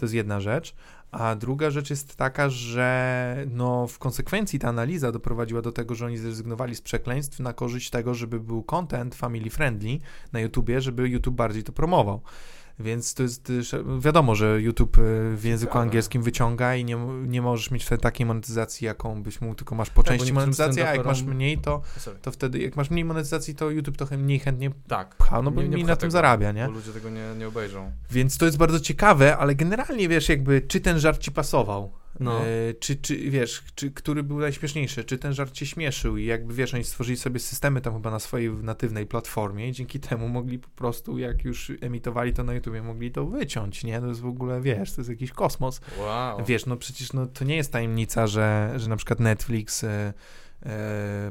To 0.00 0.04
jest 0.04 0.14
jedna 0.14 0.40
rzecz. 0.40 0.74
A 1.10 1.34
druga 1.34 1.70
rzecz 1.70 1.90
jest 1.90 2.16
taka, 2.16 2.48
że 2.48 3.36
no, 3.50 3.86
w 3.86 3.98
konsekwencji 3.98 4.58
ta 4.58 4.68
analiza 4.68 5.12
doprowadziła 5.12 5.62
do 5.62 5.72
tego, 5.72 5.94
że 5.94 6.06
oni 6.06 6.18
zrezygnowali 6.18 6.74
z 6.74 6.80
przekleństw 6.80 7.40
na 7.40 7.52
korzyść 7.52 7.90
tego, 7.90 8.14
żeby 8.14 8.40
był 8.40 8.62
content 8.62 9.14
family 9.14 9.50
friendly 9.50 9.98
na 10.32 10.40
YouTubie, 10.40 10.80
żeby 10.80 11.08
YouTube 11.08 11.34
bardziej 11.34 11.64
to 11.64 11.72
promował. 11.72 12.20
Więc 12.80 13.14
to 13.14 13.22
jest, 13.22 13.52
wiadomo, 13.98 14.34
że 14.34 14.60
YouTube 14.60 14.98
y, 14.98 15.36
w 15.36 15.44
języku 15.44 15.78
angielskim 15.78 16.22
wyciąga 16.22 16.76
i 16.76 16.84
nie, 16.84 16.96
nie 17.26 17.42
możesz 17.42 17.70
mieć 17.70 17.84
wtedy 17.84 18.02
takiej 18.02 18.26
monetyzacji, 18.26 18.84
jaką 18.86 19.22
byś 19.22 19.40
mógł, 19.40 19.54
tylko 19.54 19.74
masz 19.74 19.90
po 19.90 20.02
Tak, 20.02 20.16
części 20.16 20.32
monetyzację, 20.32 20.88
a 20.88 20.94
jak 20.96 21.06
masz 21.06 21.22
mniej, 21.22 21.58
to, 21.58 21.80
Sorry. 21.98 22.18
to 22.22 22.30
wtedy 22.32 22.58
jak 22.58 22.76
masz 22.76 22.90
mniej 22.90 23.04
monetyzacji, 23.04 23.54
to 23.54 23.70
YouTube 23.70 23.96
trochę 23.96 24.16
mniej 24.18 24.38
chętnie 24.38 24.70
Tak. 24.88 25.14
pcha, 25.16 25.42
no 25.42 25.50
bo 25.50 25.62
Nie- 25.62 25.68
nie 25.68 25.74
mniej 25.74 25.86
na 25.86 25.96
tym 25.96 26.00
tego, 26.00 26.10
zarabia, 26.10 26.52
nie? 26.52 26.66
Bo 26.66 26.70
ludzie 26.72 26.92
tego 26.92 27.10
nie, 27.10 27.34
nie 27.38 27.48
obejrzą. 27.48 27.92
Więc 28.10 28.38
to 28.38 28.44
jest 28.44 28.58
bardzo 28.58 28.80
ciekawe, 28.80 29.36
ale 29.36 29.54
generalnie 29.54 30.08
wiesz, 30.08 30.28
jakby, 30.28 30.60
czy 30.60 30.80
ten 30.80 30.98
żart 31.00 31.20
ci 31.20 31.32
pasował? 31.32 31.92
No. 32.20 32.40
E, 32.40 32.74
czy, 32.74 32.96
czy 32.96 33.16
wiesz, 33.16 33.62
czy, 33.74 33.90
który 33.90 34.22
był 34.22 34.38
najśmieszniejszy? 34.38 35.04
Czy 35.04 35.18
ten 35.18 35.34
żart 35.34 35.52
cię 35.52 35.66
śmieszył? 35.66 36.16
I 36.16 36.24
jakby 36.24 36.54
wiesz, 36.54 36.74
oni 36.74 36.84
stworzyli 36.84 37.16
sobie 37.16 37.40
systemy 37.40 37.80
tam 37.80 37.94
chyba 37.94 38.10
na 38.10 38.18
swojej 38.18 38.50
natywnej 38.50 39.06
platformie 39.06 39.68
i 39.68 39.72
dzięki 39.72 40.00
temu 40.00 40.28
mogli 40.28 40.58
po 40.58 40.68
prostu, 40.68 41.18
jak 41.18 41.44
już 41.44 41.72
emitowali 41.80 42.32
to 42.32 42.44
na 42.44 42.54
YouTubie, 42.54 42.82
mogli 42.82 43.10
to 43.10 43.26
wyciąć, 43.26 43.84
nie? 43.84 44.00
To 44.00 44.06
jest 44.06 44.20
w 44.20 44.26
ogóle, 44.26 44.60
wiesz, 44.60 44.92
to 44.92 45.00
jest 45.00 45.10
jakiś 45.10 45.32
kosmos. 45.32 45.80
Wow. 45.98 46.44
Wiesz, 46.44 46.66
no 46.66 46.76
przecież 46.76 47.12
no, 47.12 47.26
to 47.26 47.44
nie 47.44 47.56
jest 47.56 47.72
tajemnica, 47.72 48.26
że, 48.26 48.72
że 48.76 48.88
na 48.88 48.96
przykład 48.96 49.20
Netflix 49.20 49.84
e, 49.84 50.12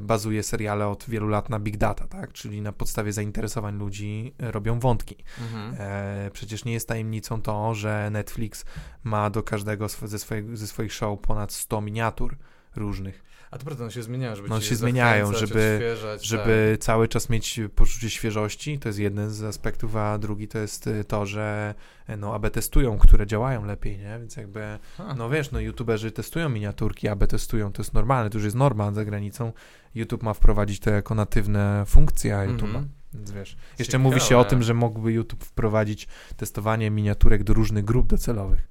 bazuje 0.01 0.43
seriale 0.43 0.87
od 0.87 1.05
wielu 1.07 1.27
lat 1.27 1.49
na 1.49 1.59
big 1.59 1.77
data, 1.77 2.07
tak? 2.07 2.33
Czyli 2.33 2.61
na 2.61 2.71
podstawie 2.71 3.13
zainteresowań 3.13 3.77
ludzi 3.77 4.33
e, 4.39 4.51
robią 4.51 4.79
wątki. 4.79 5.15
Mhm. 5.41 5.75
E, 5.79 6.31
przecież 6.31 6.65
nie 6.65 6.73
jest 6.73 6.87
tajemnicą 6.87 7.41
to, 7.41 7.75
że 7.75 8.09
Netflix 8.11 8.65
ma 9.03 9.29
do 9.29 9.43
każdego 9.43 9.87
ze, 9.87 10.19
swojego, 10.19 10.57
ze 10.57 10.67
swoich 10.67 10.93
show 10.93 11.19
ponad 11.19 11.53
100 11.53 11.81
miniatur 11.81 12.37
różnych, 12.75 13.23
A 13.51 13.57
to 13.57 13.65
prawda, 13.65 13.83
one 13.83 13.91
się 13.91 14.03
zmieniają, 14.03 14.35
żeby 14.35 14.49
No, 14.49 14.59
cię 14.59 14.65
się 14.67 14.75
zmieniają, 14.75 15.33
żeby- 15.33 15.43
odświeżać, 15.75 16.25
żeby 16.25 16.77
cały 16.79 17.07
czas 17.07 17.29
mieć 17.29 17.59
poczucie 17.75 18.09
świeżości. 18.09 18.79
To 18.79 18.89
jest 18.89 18.99
jeden 18.99 19.29
z 19.29 19.43
aspektów, 19.43 19.95
a 19.95 20.17
drugi 20.17 20.47
to 20.47 20.57
jest 20.57 20.87
y, 20.87 21.03
to, 21.03 21.25
że 21.25 21.75
e, 22.07 22.17
no, 22.17 22.35
AB 22.35 22.49
testują, 22.49 22.97
które 22.97 23.27
działają 23.27 23.65
lepiej, 23.65 23.97
nie? 23.97 24.19
Więc 24.19 24.35
jakby, 24.35 24.79
Tak. 24.97 25.07
A, 25.09 25.13
no 25.15 25.29
wiesz, 25.29 25.51
no 25.51 25.59
youtuberzy 25.59 26.11
testują 26.11 26.49
miniaturki, 26.49 27.07
AB 27.07 27.27
testują, 27.27 27.71
to 27.73 27.81
jest 27.81 27.93
normalne, 27.93 28.29
to 28.29 28.37
już 28.37 28.45
jest 28.45 28.55
norma 28.57 28.91
za 28.91 29.05
granicą. 29.05 29.53
YouTube 29.95 30.23
ma 30.23 30.33
wprowadzić 30.33 30.79
to 30.79 30.89
jako 30.89 31.15
natywne 31.15 31.83
funkcje 31.87 32.33
YouTube'a. 32.33 32.63
Mhm. 32.65 32.89
Więc 33.13 33.31
wiesz, 33.31 33.57
jeszcze 33.79 33.91
Ciekawe. 33.91 34.03
mówi 34.03 34.19
się 34.19 34.37
o 34.37 34.45
tym, 34.45 34.63
że 34.63 34.73
mógłby 34.73 35.11
YouTube 35.11 35.43
wprowadzić 35.43 36.07
testowanie 36.37 36.91
miniaturek 36.91 37.43
do 37.43 37.53
różnych 37.53 37.85
grup 37.85 38.07
docelowych. 38.07 38.67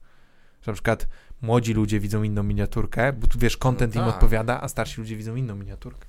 Że 0.63 0.71
na 0.71 0.73
przykład 0.73 1.09
młodzi 1.43 1.75
ludzie 1.75 2.01
widzą 2.01 2.23
inną 2.23 2.43
miniaturkę, 2.43 3.13
bo 3.13 3.27
tu 3.27 3.39
wiesz, 3.39 3.57
content 3.57 3.95
No 3.95 4.01
im 4.01 4.07
tak. 4.07 4.15
odpowiada, 4.15 4.61
a 4.61 4.69
starsi 4.69 5.01
ludzie 5.01 5.17
widzą 5.17 5.37
inną 5.37 5.55
miniaturkę. 5.55 6.07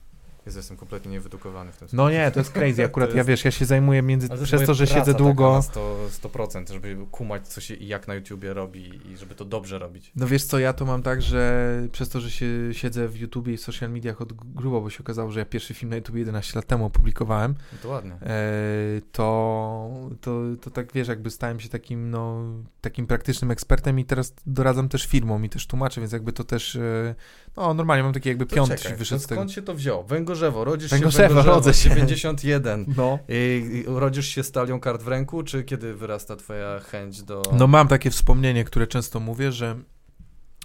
Jezu, 0.49 0.59
jestem 0.59 0.77
kompletnie 0.77 1.11
niewydukowany 1.11 1.71
w 1.71 1.77
tym 1.77 1.87
No 1.93 2.09
nie, 2.09 2.31
to 2.31 2.39
jest 2.39 2.51
crazy. 2.51 2.83
Akurat 2.89 3.09
To 3.09 3.15
ja 3.15 3.19
jest- 3.19 3.29
wiesz, 3.29 3.45
ja 3.45 3.51
się 3.51 3.65
zajmuję 3.65 4.01
między, 4.01 4.27
jest 4.31 4.43
przez 4.43 4.65
to, 4.65 4.73
że 4.73 4.87
siedzę 4.87 5.13
długo. 5.13 5.53
Na 5.53 5.59
100%, 5.59 6.09
100%, 6.09 6.73
żeby 6.73 6.97
kumać, 7.11 7.47
co 7.47 7.61
się 7.61 7.73
i 7.73 7.87
jak 7.87 8.07
na 8.07 8.15
YouTubie 8.15 8.53
robi 8.53 8.99
i 9.13 9.17
żeby 9.17 9.35
to 9.35 9.45
dobrze 9.45 9.79
robić. 9.79 10.11
No 10.15 10.27
wiesz 10.27 10.43
co, 10.43 10.59
ja 10.59 10.73
to 10.73 10.85
mam 10.85 11.03
tak, 11.03 11.21
że 11.21 11.69
przez 11.91 12.09
to, 12.09 12.19
że 12.19 12.31
się 12.31 12.45
siedzę 12.71 13.07
w 13.07 13.17
YouTubie 13.17 13.53
i 13.53 13.57
w 13.57 13.61
social 13.61 13.89
mediach 13.91 14.21
od 14.21 14.33
grubo, 14.33 14.81
bo 14.81 14.89
się 14.89 14.99
okazało, 15.03 15.31
że 15.31 15.39
ja 15.39 15.45
pierwszy 15.45 15.73
film 15.73 15.89
na 15.89 15.95
YouTubie 15.95 16.19
11 16.19 16.51
lat 16.55 16.65
temu 16.65 16.85
opublikowałem, 16.85 17.55
No 17.73 17.77
to 17.81 17.89
ładnie. 17.89 18.11
e, 18.21 19.01
to, 19.11 19.89
to, 20.21 20.41
to 20.61 20.69
tak 20.71 20.93
wiesz, 20.93 21.07
jakby 21.07 21.29
stałem 21.31 21.59
się 21.59 21.69
takim, 21.69 22.11
no, 22.11 22.43
takim 22.81 23.07
praktycznym 23.07 23.51
ekspertem 23.51 23.99
i 23.99 24.05
teraz 24.05 24.33
doradzam 24.45 24.89
też 24.89 25.05
firmom 25.05 25.45
i 25.45 25.49
też 25.49 25.67
tłumaczę, 25.67 26.01
więc 26.01 26.13
jakby 26.13 26.33
to 26.33 26.43
też, 26.43 26.75
e, 26.75 27.15
no 27.57 27.73
normalnie 27.73 28.03
mam 28.03 28.13
taki 28.13 28.29
jakby 28.29 28.45
To 28.45 28.55
piąt 28.55 28.69
wyszedł 28.97 29.19
to 29.19 29.25
z 29.25 29.27
tego. 29.27 29.39
skąd 29.41 29.51
się 29.51 29.61
to 29.61 29.73
wziął? 29.75 30.03
Węgorzewo, 30.39 30.63
rodzisz 30.63 30.91
Węgorzewo, 30.91 31.23
się 31.23 31.25
w 31.25 31.27
Węgorzewo, 31.27 31.55
rodzę 31.55 31.73
się. 31.73 31.89
91. 31.89 32.85
No. 32.97 33.19
I, 33.29 33.69
I 33.73 33.87
urodzisz 33.87 34.27
się 34.27 34.43
z 34.43 34.51
talią 34.51 34.79
kart 34.79 35.01
w 35.03 35.07
ręku, 35.07 35.43
czy 35.43 35.63
kiedy 35.63 35.93
wyrasta 35.93 36.35
twoja 36.35 36.79
chęć 36.79 37.23
do... 37.23 37.41
No 37.53 37.67
mam 37.67 37.87
takie 37.87 38.09
wspomnienie, 38.09 38.63
które 38.63 38.87
często 38.87 39.19
mówię, 39.19 39.51
że 39.51 39.75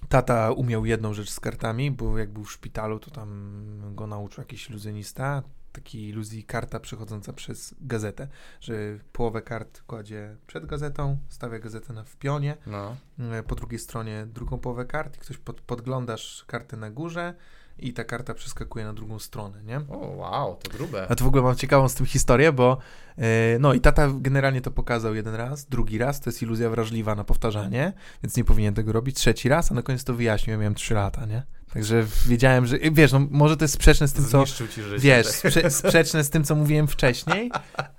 tata 0.09 0.53
umiał 0.53 0.87
jedną 0.87 1.14
rzecz 1.14 1.31
z 1.31 1.41
kartami, 1.41 1.91
bo 1.91 2.18
jak 2.18 2.33
był 2.33 2.45
w 2.45 2.53
szpitalu, 2.53 2.99
to 2.99 3.11
tam 3.11 3.61
go 3.95 4.07
nauczył 4.07 4.41
jakiś 4.43 4.70
iluzjonista, 4.70 5.43
taki 5.72 6.09
iluzji 6.09 6.45
karta 6.45 6.81
przechodząca 6.81 7.33
przez 7.33 7.75
gazetę, 7.81 8.29
że 8.61 8.75
połowę 9.12 9.43
kart 9.43 9.83
kładzie 9.87 10.37
przed 10.47 10.66
gazetą, 10.66 11.18
stawia 11.29 11.59
gazetę 11.59 11.93
na 11.93 12.05
w 12.05 12.16
pionie, 12.16 12.57
No. 12.66 12.97
e, 13.18 13.43
po 13.43 13.55
drugiej 13.55 13.79
stronie 13.79 14.27
drugą 14.27 14.59
połowę 14.59 14.85
kart 14.85 15.16
i 15.16 15.20
ktoś 15.20 15.37
pod, 15.39 15.61
podglądasz 15.61 16.45
kartę 16.47 16.77
na 16.77 16.91
górze 16.91 17.35
i 17.79 17.93
ta 17.93 18.05
karta 18.05 18.35
przeskakuje 18.35 18.85
na 18.85 18.93
drugą 18.93 19.18
stronę, 19.18 19.62
nie? 19.64 19.81
O, 19.89 19.97
wow, 19.97 20.57
to 20.57 20.70
grube. 20.70 21.07
A 21.09 21.14
to 21.14 21.25
w 21.25 21.29
ogóle 21.29 21.43
mam 21.43 21.57
ciekawą 21.57 21.89
z 21.89 21.95
tym 21.95 22.07
historię, 22.07 22.53
bo 22.53 22.79
e, 23.18 23.59
no 23.61 23.75
i 23.75 23.81
tata 23.81 24.09
generalnie 24.14 24.61
to 24.61 24.70
pokazał 24.70 25.14
jeden 25.14 25.35
raz, 25.35 25.64
drugi 25.64 25.99
raz, 25.99 26.20
to 26.20 26.31
jest 26.31 26.43
iluzja 26.43 26.70
wrażliwa 26.70 27.14
na 27.14 27.25
powtarzanie, 27.25 27.93
więc 28.22 28.37
nie 28.37 28.45
powinien 28.45 28.75
tego 28.75 28.93
robić, 28.93 29.16
trzeci 29.16 29.49
raz, 29.49 29.72
a 29.72 29.75
na 29.75 29.83
koniec 29.83 30.05
to 30.05 30.14
wyjaśnił, 30.14 30.53
ja 30.53 30.59
miałem 30.59 30.75
trzy 30.75 30.95
lata, 30.95 31.27
nie? 31.27 31.43
Także 31.75 32.05
wiedziałem, 32.27 32.66
że, 32.66 32.79
wiesz, 32.93 33.12
no 33.12 33.27
może 33.31 33.57
to 33.57 33.64
jest 33.64 33.75
sprzeczne 33.75 34.09
z 34.09 34.12
tym, 34.12 34.25
co, 34.25 34.45
ci 34.47 34.83
życie. 34.83 34.99
wiesz, 34.99 35.27
sprze 35.27 35.70
sprzeczne 35.70 36.25
z 36.25 36.31
tym, 36.31 36.45
co 36.45 36.55
mówiłem 36.55 36.89
wcześniej, 36.89 37.51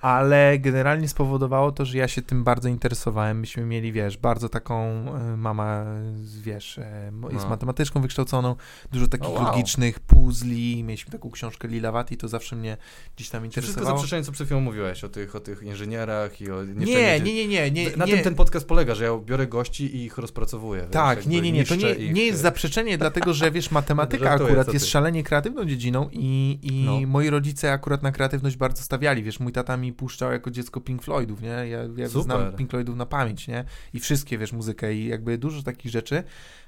ale 0.02 0.60
generalnie 0.60 1.08
spowodowało 1.08 1.72
to, 1.72 1.86
że 1.86 1.98
ja 1.98 2.08
się 2.08 2.22
tym 2.22 2.44
bardzo 2.44 2.70
interesowałem. 2.70 3.40
Myśmy 3.40 3.66
mieli, 3.66 3.92
wiesz, 3.92 4.18
bardzo 4.18 4.50
taką 4.50 4.84
e, 5.16 5.38
mama, 5.38 5.86
wiesz, 6.42 6.78
e, 6.78 7.12
jest 7.32 7.44
No. 7.44 7.50
matematyczką 7.50 8.02
wykształconą, 8.02 8.56
dużo 8.92 9.08
takich 9.08 9.28
O, 9.28 9.32
wow. 9.32 9.44
logicznych 9.44 10.00
puzli, 10.00 10.84
mieliśmy 10.84 11.12
taką 11.12 11.32
książkę 11.32 11.68
Lilawati, 11.68 12.18
to 12.18 12.28
zawsze 12.28 12.56
mnie 12.56 12.78
gdzieś 13.16 13.30
tam 13.30 13.44
Czy 13.44 13.50
wszystko 13.50 13.70
interesowało. 13.72 13.98
zaprzeczenie, 13.98 14.24
co 14.24 14.32
przed 14.32 14.48
chwilą 14.48 14.62
mówiłeś 14.62 15.04
o 15.04 15.10
tych, 15.10 15.36
o 15.36 15.40
tych 15.40 15.64
inżynierach 15.64 16.42
i 16.42 16.52
o... 16.52 16.64
Nie, 16.64 17.20
nie, 17.20 17.34
nie, 17.34 17.48
nie, 17.48 17.72
nie, 17.72 17.98
Na 17.98 18.06
nie. 18.06 18.14
tym 18.14 18.24
ten 18.24 18.36
podcast 18.36 18.68
polega, 18.68 18.96
że 18.96 19.04
ja 19.04 19.18
biorę 19.26 19.48
gości 19.48 19.96
i 19.96 20.06
ich 20.06 20.18
rozpracowuję. 20.18 20.82
wiesz, 20.82 20.92
Tak, 20.92 21.18
jakby 21.18 21.32
nie, 21.32 21.42
nie, 21.42 21.52
nie, 21.52 21.66
to 21.66 21.76
nie, 21.76 21.92
ich- 21.92 22.14
nie 22.14 22.26
jest 22.26 22.42
zaprzeczenie, 22.42 22.98
dlatego 22.98 23.34
że 23.34 23.52
wiesz, 23.52 23.65
matematyka 23.72 24.24
Żartuję, 24.26 24.50
akurat 24.50 24.74
jest 24.74 24.86
szalenie 24.86 25.24
kreatywną 25.24 25.66
dziedziną 25.66 26.10
i, 26.12 26.60
i 26.64 26.84
No. 26.86 27.00
moi 27.08 27.30
rodzice 27.30 27.72
akurat 27.72 28.04
na 28.04 28.12
kreatywność 28.12 28.58
bardzo 28.58 28.84
stawiali, 28.84 29.24
wiesz, 29.24 29.40
mój 29.40 29.52
tata 29.52 29.78
mi 29.78 29.94
puszczał 29.94 30.32
jako 30.32 30.52
dziecko 30.52 30.82
Pink 30.82 31.04
Floydów, 31.04 31.42
nie, 31.42 31.48
ja, 31.48 31.80
ja 31.98 32.08
znam 32.08 32.54
Pink 32.54 32.70
Floydów 32.70 32.96
na 32.96 33.06
pamięć, 33.06 33.48
nie, 33.48 33.64
i 33.94 34.00
wszystkie, 34.00 34.38
wiesz, 34.38 34.54
muzykę 34.54 34.94
i 34.96 35.08
jakby 35.08 35.38
dużo 35.38 35.64
takich 35.64 35.92
rzeczy, 35.92 36.24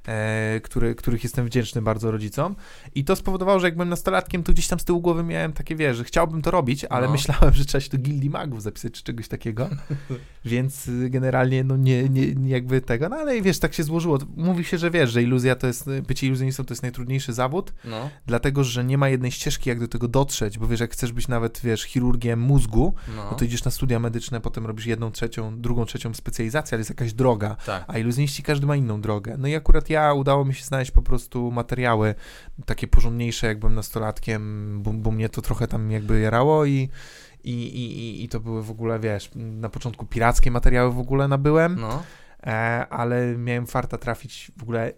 e, 0.07 0.59
który, 0.63 0.95
których 0.95 1.23
jestem 1.23 1.45
wdzięczny 1.45 1.81
bardzo 1.81 2.11
rodzicom. 2.11 2.55
I 2.95 3.03
to 3.03 3.15
spowodowało, 3.15 3.59
że 3.59 3.67
jak 3.67 3.75
byłem 3.75 3.89
nastolatkiem, 3.89 4.43
to 4.43 4.53
gdzieś 4.53 4.67
tam 4.67 4.79
z 4.79 4.83
tyłu 4.85 5.01
głowy 5.01 5.23
miałem 5.23 5.53
takie, 5.53 5.75
wiesz, 5.75 5.97
że 5.97 6.03
chciałbym 6.03 6.41
to 6.41 6.51
robić, 6.51 6.85
ale 6.85 7.05
No. 7.07 7.11
myślałem, 7.11 7.53
że 7.53 7.65
trzeba 7.65 7.81
się 7.81 7.89
do 7.89 7.97
Gildii 7.97 8.29
Magów 8.29 8.61
zapisać, 8.61 8.93
czy 8.93 9.03
czegoś 9.03 9.27
takiego, 9.27 9.69
więc 10.45 10.87
y, 10.87 11.09
generalnie, 11.09 11.63
no 11.63 11.77
nie, 11.77 12.09
nie, 12.09 12.35
nie 12.35 12.49
jakby 12.49 12.81
tego, 12.81 13.09
no 13.09 13.15
ale 13.15 13.41
wiesz, 13.41 13.59
tak 13.59 13.73
się 13.73 13.83
złożyło. 13.83 14.17
Mówi 14.37 14.63
się, 14.63 14.77
że 14.77 14.91
wiesz, 14.91 15.09
że 15.11 15.23
iluzja 15.23 15.55
to 15.55 15.67
jest, 15.67 15.89
bycie 16.07 16.27
iluzjonistą 16.27 16.65
to 16.65 16.73
jest 16.73 16.83
najtrudniejszy 16.87 17.33
zawód, 17.33 17.73
No, 17.85 18.09
dlatego, 18.25 18.63
że 18.63 18.83
nie 18.83 18.97
ma 18.97 19.09
jednej 19.09 19.31
ścieżki, 19.31 19.69
jak 19.69 19.79
do 19.79 19.87
tego 19.87 20.07
dotrzeć, 20.07 20.57
bo 20.59 20.67
wiesz, 20.67 20.79
jak 20.79 20.91
chcesz 20.91 21.11
być 21.11 21.27
nawet, 21.27 21.59
wiesz, 21.63 21.83
chirurgiem 21.83 22.39
mózgu, 22.39 22.93
no. 23.15 23.27
no 23.31 23.37
to 23.37 23.45
idziesz 23.45 23.63
na 23.63 23.71
studia 23.71 23.99
medyczne, 23.99 24.41
potem 24.41 24.65
robisz 24.65 24.85
jedną, 24.85 25.11
trzecią, 25.11 25.61
drugą, 25.61 25.85
trzecią 25.85 26.13
specjalizację, 26.13 26.75
ale 26.75 26.79
jest 26.79 26.89
jakaś 26.89 27.13
droga, 27.13 27.55
Tak. 27.65 27.83
a 27.87 27.97
iluzjoniści 27.97 28.43
każdy 28.43 28.65
ma 28.65 28.75
inną 28.75 29.01
drogę. 29.01 29.35
No 29.37 29.47
i 29.47 29.55
akurat 29.55 29.89
ja 29.89 30.13
udało 30.13 30.45
mi 30.45 30.53
się 30.55 30.63
znaleźć 30.63 30.91
po 30.91 31.01
prostu 31.01 31.51
materiały 31.51 32.15
takie 32.65 32.87
porządniejsze, 32.87 33.47
jak 33.47 33.59
byłem 33.59 33.75
nastolatkiem, 33.75 34.79
bo, 34.83 34.93
bo 34.93 35.11
mnie 35.11 35.29
to 35.29 35.41
trochę 35.41 35.67
tam 35.67 35.91
jakby 35.91 36.19
jarało 36.19 36.65
i, 36.65 36.89
i, 37.43 37.51
i, 37.53 38.23
i- 38.23 38.29
to 38.29 38.39
były 38.39 38.63
w 38.63 38.71
ogóle, 38.71 38.99
wiesz, 38.99 39.29
na 39.35 39.69
początku 39.69 40.05
pirackie 40.05 40.51
materiały 40.51 40.91
w 40.93 40.99
ogóle 40.99 41.27
nabyłem, 41.27 41.75
No, 41.79 42.03
e, 42.43 42.87
ale 42.89 43.35
miałem 43.37 43.67
farta 43.67 43.97
trafić 43.97 44.51
w 44.57 44.63
ogóle 44.63 44.93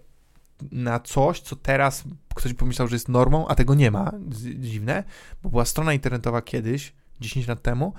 na 0.72 1.00
coś, 1.00 1.40
co 1.40 1.56
teraz 1.56 2.04
ktoś 2.36 2.54
pomyślał, 2.54 2.88
że 2.88 2.96
jest 2.96 3.10
normą, 3.10 3.48
a 3.48 3.56
tego 3.56 3.76
nie 3.76 3.92
ma. 3.92 4.12
Dziwne, 4.60 5.04
bo 5.44 5.50
była 5.50 5.66
strona 5.66 5.94
internetowa 5.94 6.42
kiedyś, 6.42 6.94
10 7.22 7.48
lat 7.48 7.62
temu, 7.62 7.94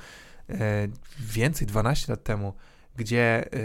e, 0.48 0.88
więcej, 1.20 1.66
12 1.66 2.12
lat 2.12 2.24
temu, 2.24 2.54
gdzie 2.96 3.52
e, 3.52 3.58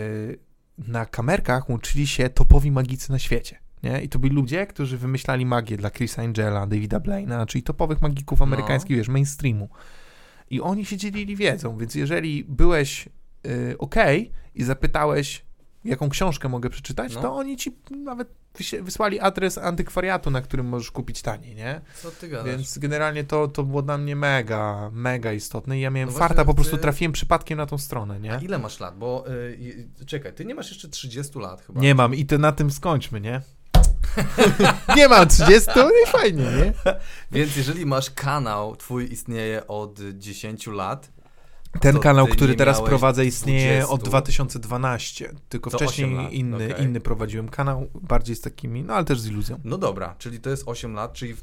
na 0.78 1.06
kamerkach 1.06 1.70
łączyli 1.70 2.08
się 2.08 2.30
topowi 2.30 2.72
magicy 2.72 3.12
na 3.12 3.20
świecie. 3.20 3.60
Nie? 3.84 4.02
I 4.02 4.10
to 4.10 4.20
byli 4.20 4.36
ludzie, 4.36 4.68
którzy 4.68 4.98
wymyślali 4.98 5.46
magię 5.46 5.78
dla 5.78 5.90
Chrisa 5.90 6.22
Angela, 6.22 6.68
Davida 6.68 7.00
Blaina, 7.00 7.46
czyli 7.46 7.64
topowych 7.64 8.02
magików 8.02 8.40
No. 8.40 8.46
amerykańskich, 8.46 8.98
wiesz, 8.98 9.08
mainstreamu. 9.08 9.70
I 10.50 10.62
oni 10.62 10.86
się 10.86 10.98
dzielili 10.98 11.36
wiedzą, 11.36 11.78
więc 11.78 11.96
jeżeli 11.96 12.44
byłeś 12.44 13.10
y, 13.46 13.78
ok 13.78 13.96
i 14.56 14.64
zapytałeś, 14.64 15.45
jaką 15.86 16.10
książkę 16.10 16.50
mogę 16.50 16.70
przeczytać, 16.70 17.14
No. 17.16 17.22
to 17.22 17.36
oni 17.36 17.58
ci 17.58 17.78
nawet 18.04 18.28
wysłali 18.82 19.20
adres 19.20 19.58
antykwariatu, 19.58 20.32
na 20.32 20.42
którym 20.42 20.66
możesz 20.66 20.92
kupić 20.92 21.22
taniej, 21.22 21.56
nie? 21.56 21.82
co 22.02 22.12
ty 22.12 22.28
gadasz? 22.28 22.46
Więc 22.48 22.78
generalnie 22.78 23.24
to, 23.24 23.48
to 23.48 23.64
było 23.64 23.82
dla 23.82 23.98
mnie 23.98 24.16
mega, 24.16 24.90
mega 24.94 25.34
istotne 25.34 25.78
i 25.78 25.82
ja 25.82 25.90
miałem 25.90 26.10
No 26.10 26.16
farta, 26.20 26.46
po 26.46 26.54
prostu 26.54 26.76
ty- 26.76 26.82
trafiłem 26.82 27.12
przypadkiem 27.12 27.58
na 27.58 27.66
tą 27.66 27.78
stronę, 27.78 28.20
nie? 28.20 28.34
A 28.34 28.38
ile 28.40 28.60
masz 28.60 28.80
lat? 28.80 28.98
Bo, 28.98 29.26
y, 29.28 29.32
y, 30.02 30.06
czekaj, 30.06 30.34
ty 30.34 30.46
nie 30.46 30.56
masz 30.56 30.70
jeszcze 30.70 30.90
30 30.90 31.40
lat 31.40 31.62
chyba. 31.62 31.82
Nie 31.82 31.96
mam 31.96 32.16
i 32.16 32.26
to 32.26 32.38
na 32.38 32.52
tym 32.52 32.72
skończmy, 32.72 33.22
nie? 33.22 33.42
nie 34.98 35.08
mam 35.08 35.28
30, 35.28 35.70
no 35.76 35.90
i 35.90 36.08
fajnie, 36.12 36.44
nie? 36.44 36.74
Więc 37.32 37.56
jeżeli 37.56 37.86
masz 37.86 38.10
kanał, 38.12 38.76
twój 38.76 39.12
istnieje 39.12 39.68
od 39.68 40.00
10 40.14 40.68
lat, 40.68 41.12
Ten 41.82 42.00
kanał, 42.00 42.28
który 42.28 42.56
teraz 42.56 42.82
prowadzę, 42.82 43.26
istnieje 43.26 43.70
20. 43.70 43.94
od 43.94 44.04
2012. 44.04 45.34
Tylko 45.50 45.70
To 45.70 45.78
wcześniej 45.78 46.08
8 46.08 46.24
lat, 46.24 46.34
inny, 46.34 46.66
okej. 46.72 46.86
inny 46.86 47.00
prowadziłem 47.00 47.50
kanał, 47.50 47.88
bardziej 48.02 48.36
z 48.36 48.42
takimi, 48.42 48.84
no 48.84 48.94
ale 48.94 49.06
też 49.06 49.20
z 49.20 49.28
iluzją. 49.28 49.60
no 49.64 49.78
dobra, 49.78 50.16
czyli 50.18 50.40
to 50.40 50.50
jest 50.50 50.64
8 50.66 50.94
lat, 50.94 51.14
czyli 51.14 51.36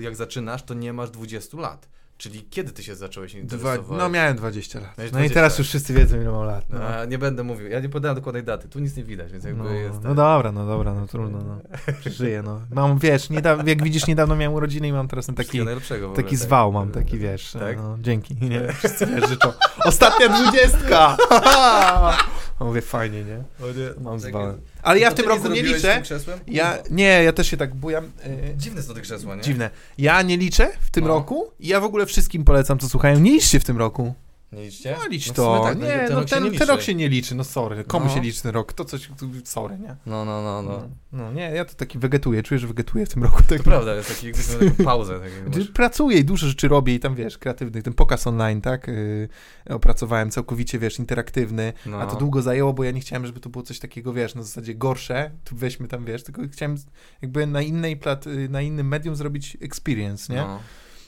jak 0.00 0.16
zaczynasz, 0.16 0.62
to 0.62 0.74
nie 0.74 0.92
masz 0.92 1.10
20 1.10 1.58
lat. 1.58 1.88
Czyli 2.22 2.44
kiedy 2.50 2.72
ty 2.72 2.82
się 2.82 2.94
zacząłeś 2.94 3.32
Dwa, 3.32 3.40
interesować? 3.40 3.98
no 3.98 4.08
miałem 4.08 4.36
20 4.36 4.80
lat. 4.80 4.98
Miałeś 4.98 5.12
No 5.12 5.18
i 5.18 5.22
20 5.22 5.34
teraz 5.34 5.52
lat. 5.52 5.58
już 5.58 5.68
wszyscy 5.68 5.94
wiedzą, 5.94 6.16
ile 6.16 6.30
mam 6.30 6.44
lat. 6.46 6.64
No, 6.70 6.80
A, 6.84 7.04
nie 7.04 7.18
będę 7.18 7.42
mówił, 7.42 7.68
ja 7.68 7.80
nie 7.80 7.88
podałem 7.88 8.16
dokładnej 8.16 8.44
daty, 8.44 8.68
tu 8.68 8.78
nic 8.80 8.96
nie 8.96 9.04
widać, 9.04 9.32
więc 9.32 9.44
jakby 9.44 9.62
no, 9.64 9.70
jest... 9.70 10.02
no 10.02 10.14
dobra, 10.14 10.52
no 10.52 10.66
dobra, 10.66 10.94
no 10.94 11.06
trudno, 11.06 11.38
no. 11.38 11.58
Przeżyję, 12.00 12.42
no. 12.42 12.60
Mam, 12.70 12.98
wiesz, 12.98 13.30
niedawno, 13.30 13.64
jak 13.66 13.82
widzisz, 13.82 14.06
niedawno 14.06 14.36
miałem 14.36 14.54
urodziny 14.54 14.88
i 14.88 14.92
mam 14.92 15.08
teraz 15.08 15.26
ten 15.26 15.34
taki, 15.34 15.60
ogóle, 15.60 15.76
taki 16.16 16.30
tak. 16.30 16.38
zwał 16.38 16.72
mam, 16.72 16.90
taki, 16.90 17.18
wiesz, 17.18 17.52
Tak? 17.52 17.76
no, 17.76 17.96
dzięki, 18.00 18.36
nie, 18.40 18.72
wszyscy 18.78 19.06
wiesz, 19.06 19.28
życzą. 19.28 19.52
Ostatnia 19.84 20.28
dwudziestka! 20.28 21.16
A 22.62 22.64
Mówię, 22.64 22.82
fajnie, 22.82 23.24
nie? 23.24 23.36
Nie, 23.36 24.02
Mam 24.04 24.20
zwałem. 24.20 24.60
Ale 24.82 25.00
ja 25.00 25.10
w 25.10 25.14
tym 25.14 25.24
ty 25.24 25.28
roku 25.30 25.48
nie 25.48 25.62
liczę, 25.62 26.02
ja, 26.46 26.78
nie, 26.90 27.04
ja 27.24 27.32
też 27.32 27.46
się 27.46 27.56
tak 27.56 27.74
bujam, 27.74 28.04
y, 28.04 28.10
Dziwne 28.56 28.82
są 28.82 28.94
te 28.94 29.00
krzesła, 29.00 29.36
nie? 29.36 29.42
Dziwne. 29.42 29.70
Ja 29.98 30.22
nie 30.22 30.36
liczę 30.36 30.70
w 30.80 30.90
tym 30.90 31.04
No. 31.04 31.08
roku 31.10 31.52
i 31.60 31.68
ja 31.68 31.80
w 31.80 31.84
ogóle 31.84 32.06
wszystkim 32.06 32.44
polecam, 32.44 32.78
co 32.78 32.88
słuchają. 32.88 33.18
Nie 33.20 33.30
liczcie 33.30 33.60
w 33.60 33.64
tym 33.64 33.78
roku. 33.78 34.14
Nie 34.52 34.62
liczcie? 34.62 34.96
No 35.02 35.08
licz 35.08 35.28
No 35.28 35.34
to. 35.34 35.60
tak, 35.64 35.78
nie, 35.78 35.86
ten 35.86 36.08
no 36.12 36.20
rok 36.20 36.28
ten, 36.28 36.44
nie 36.44 36.58
ten 36.58 36.68
rok 36.68 36.82
się 36.82 36.94
nie 36.94 37.08
liczy, 37.08 37.34
no 37.34 37.44
sorry. 37.44 37.84
Komu 37.84 38.06
No. 38.06 38.14
się 38.14 38.20
liczy 38.20 38.42
ten 38.42 38.52
rok? 38.52 38.72
To 38.72 38.84
coś, 38.84 39.10
sorry, 39.44 39.78
nie? 39.78 39.96
No, 40.06 40.24
no, 40.24 40.42
no, 40.42 40.62
no. 40.62 40.88
No 41.12 41.32
nie, 41.32 41.42
ja 41.50 41.64
to 41.64 41.74
taki 41.74 41.98
wegetuję, 41.98 42.42
czuję, 42.42 42.58
że 42.58 42.66
wegetuję 42.66 43.06
w 43.06 43.08
tym 43.08 43.22
roku. 43.22 43.42
Tak 43.48 43.58
To 43.58 43.64
prawda, 43.64 43.94
jest 43.94 44.08
taki, 44.08 44.26
jakbyś 44.26 44.48
miał 44.50 44.70
taką 44.70 44.84
pauzę. 44.84 45.20
Tak. 45.20 45.62
Pracuję 45.74 46.18
i 46.18 46.24
dużo 46.24 46.46
rzeczy 46.46 46.68
robię 46.68 46.94
i 46.94 47.00
tam, 47.00 47.14
wiesz, 47.14 47.38
kreatywnych, 47.38 47.82
ten 47.84 47.92
pokaz 47.92 48.26
online, 48.26 48.60
tak, 48.60 48.86
yy, 48.88 49.28
opracowałem 49.68 50.30
całkowicie, 50.30 50.78
wiesz, 50.78 50.98
interaktywny, 50.98 51.72
No. 51.86 52.00
a 52.00 52.06
to 52.06 52.16
długo 52.16 52.42
zajęło, 52.42 52.72
bo 52.72 52.84
ja 52.84 52.90
nie 52.90 53.00
chciałem, 53.00 53.26
żeby 53.26 53.40
to 53.40 53.48
było 53.50 53.62
coś 53.64 53.78
takiego, 53.78 54.12
wiesz, 54.12 54.34
na 54.34 54.42
zasadzie 54.42 54.74
gorsze, 54.74 55.30
tu 55.44 55.56
weźmy 55.56 55.88
tam, 55.88 56.04
wiesz, 56.04 56.22
tylko 56.22 56.42
chciałem 56.52 56.76
jakby 57.22 57.46
na 57.46 57.62
innej 57.62 57.96
plat, 57.96 58.26
y, 58.26 58.48
na 58.48 58.60
innym 58.62 58.88
medium 58.88 59.16
zrobić 59.16 59.56
experience, 59.60 60.32
nie? 60.32 60.40
No. 60.40 60.60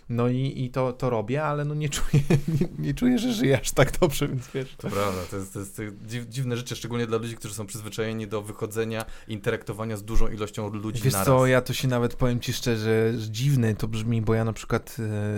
No 0.09 0.29
i, 0.29 0.65
i 0.65 0.71
to, 0.71 0.93
to 0.93 1.11
robię, 1.11 1.45
ale 1.45 1.65
no 1.65 1.75
nie 1.75 1.89
czuję, 1.89 2.23
nie, 2.61 2.69
nie 2.79 2.95
czuję, 2.95 3.19
że 3.19 3.33
żyję 3.33 3.61
aż 3.61 3.71
tak 3.71 3.99
dobrze, 3.99 4.29
więc 4.29 4.51
wiesz. 4.55 4.75
To 4.77 4.91
prawda, 4.91 5.21
to 5.31 5.37
jest, 5.37 5.53
to 5.53 5.59
jest 5.59 5.81
dziw, 6.07 6.29
dziwne 6.29 6.57
życie, 6.57 6.77
szczególnie 6.77 7.07
dla 7.07 7.19
ludzi, 7.19 7.37
którzy 7.37 7.55
są 7.55 7.67
przyzwyczajeni 7.67 8.27
do 8.27 8.43
wychodzenia, 8.43 9.05
interaktowania 9.29 9.97
z 9.97 10.03
dużą 10.05 10.29
ilością 10.29 10.69
ludzi 10.69 11.03
Wiesz 11.03 11.13
naraz. 11.13 11.27
co, 11.27 11.47
ja 11.47 11.61
to 11.61 11.73
się 11.73 11.89
nawet 11.89 12.15
powiem 12.17 12.41
ci 12.41 12.53
szczerze, 12.53 13.13
że 13.19 13.31
dziwne 13.31 13.75
to 13.75 13.89
brzmi, 13.89 14.23
bo 14.23 14.35
ja 14.35 14.45
na 14.45 14.53
przykład, 14.53 14.97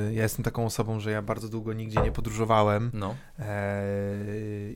e, 0.09 0.15
ja 0.15 0.23
jestem 0.23 0.45
taką 0.45 0.67
osobą, 0.67 1.01
że 1.01 1.11
ja 1.11 1.23
bardzo 1.23 1.49
długo 1.49 1.73
nigdzie 1.73 2.01
nie 2.01 2.13
podróżowałem 2.13 2.91
No, 2.95 3.17
e, 3.39 3.83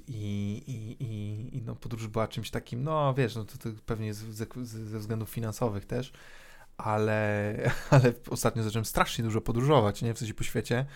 i, 0.09 0.63
i, 0.67 1.05
i, 1.05 1.57
i 1.57 1.63
no 1.63 1.77
podróż 1.77 2.09
była 2.09 2.29
czymś 2.29 2.51
takim, 2.51 2.85
no 2.85 3.15
wiesz, 3.15 3.37
no 3.37 3.45
to, 3.45 3.59
to 3.59 3.69
pewnie 3.87 4.15
z, 4.15 4.19
ze, 4.19 4.47
ze 4.65 4.99
względów 4.99 5.31
finansowych 5.31 5.87
też, 5.87 6.13
ale, 6.85 7.55
ale 7.91 8.13
ostatnio 8.31 8.63
zacząłem 8.63 8.85
strasznie 8.85 9.25
dużo 9.25 9.41
podróżować, 9.41 10.03
nie, 10.03 10.15
w 10.15 10.19
sensie 10.19 10.35
po 10.35 10.45
świecie, 10.45 10.87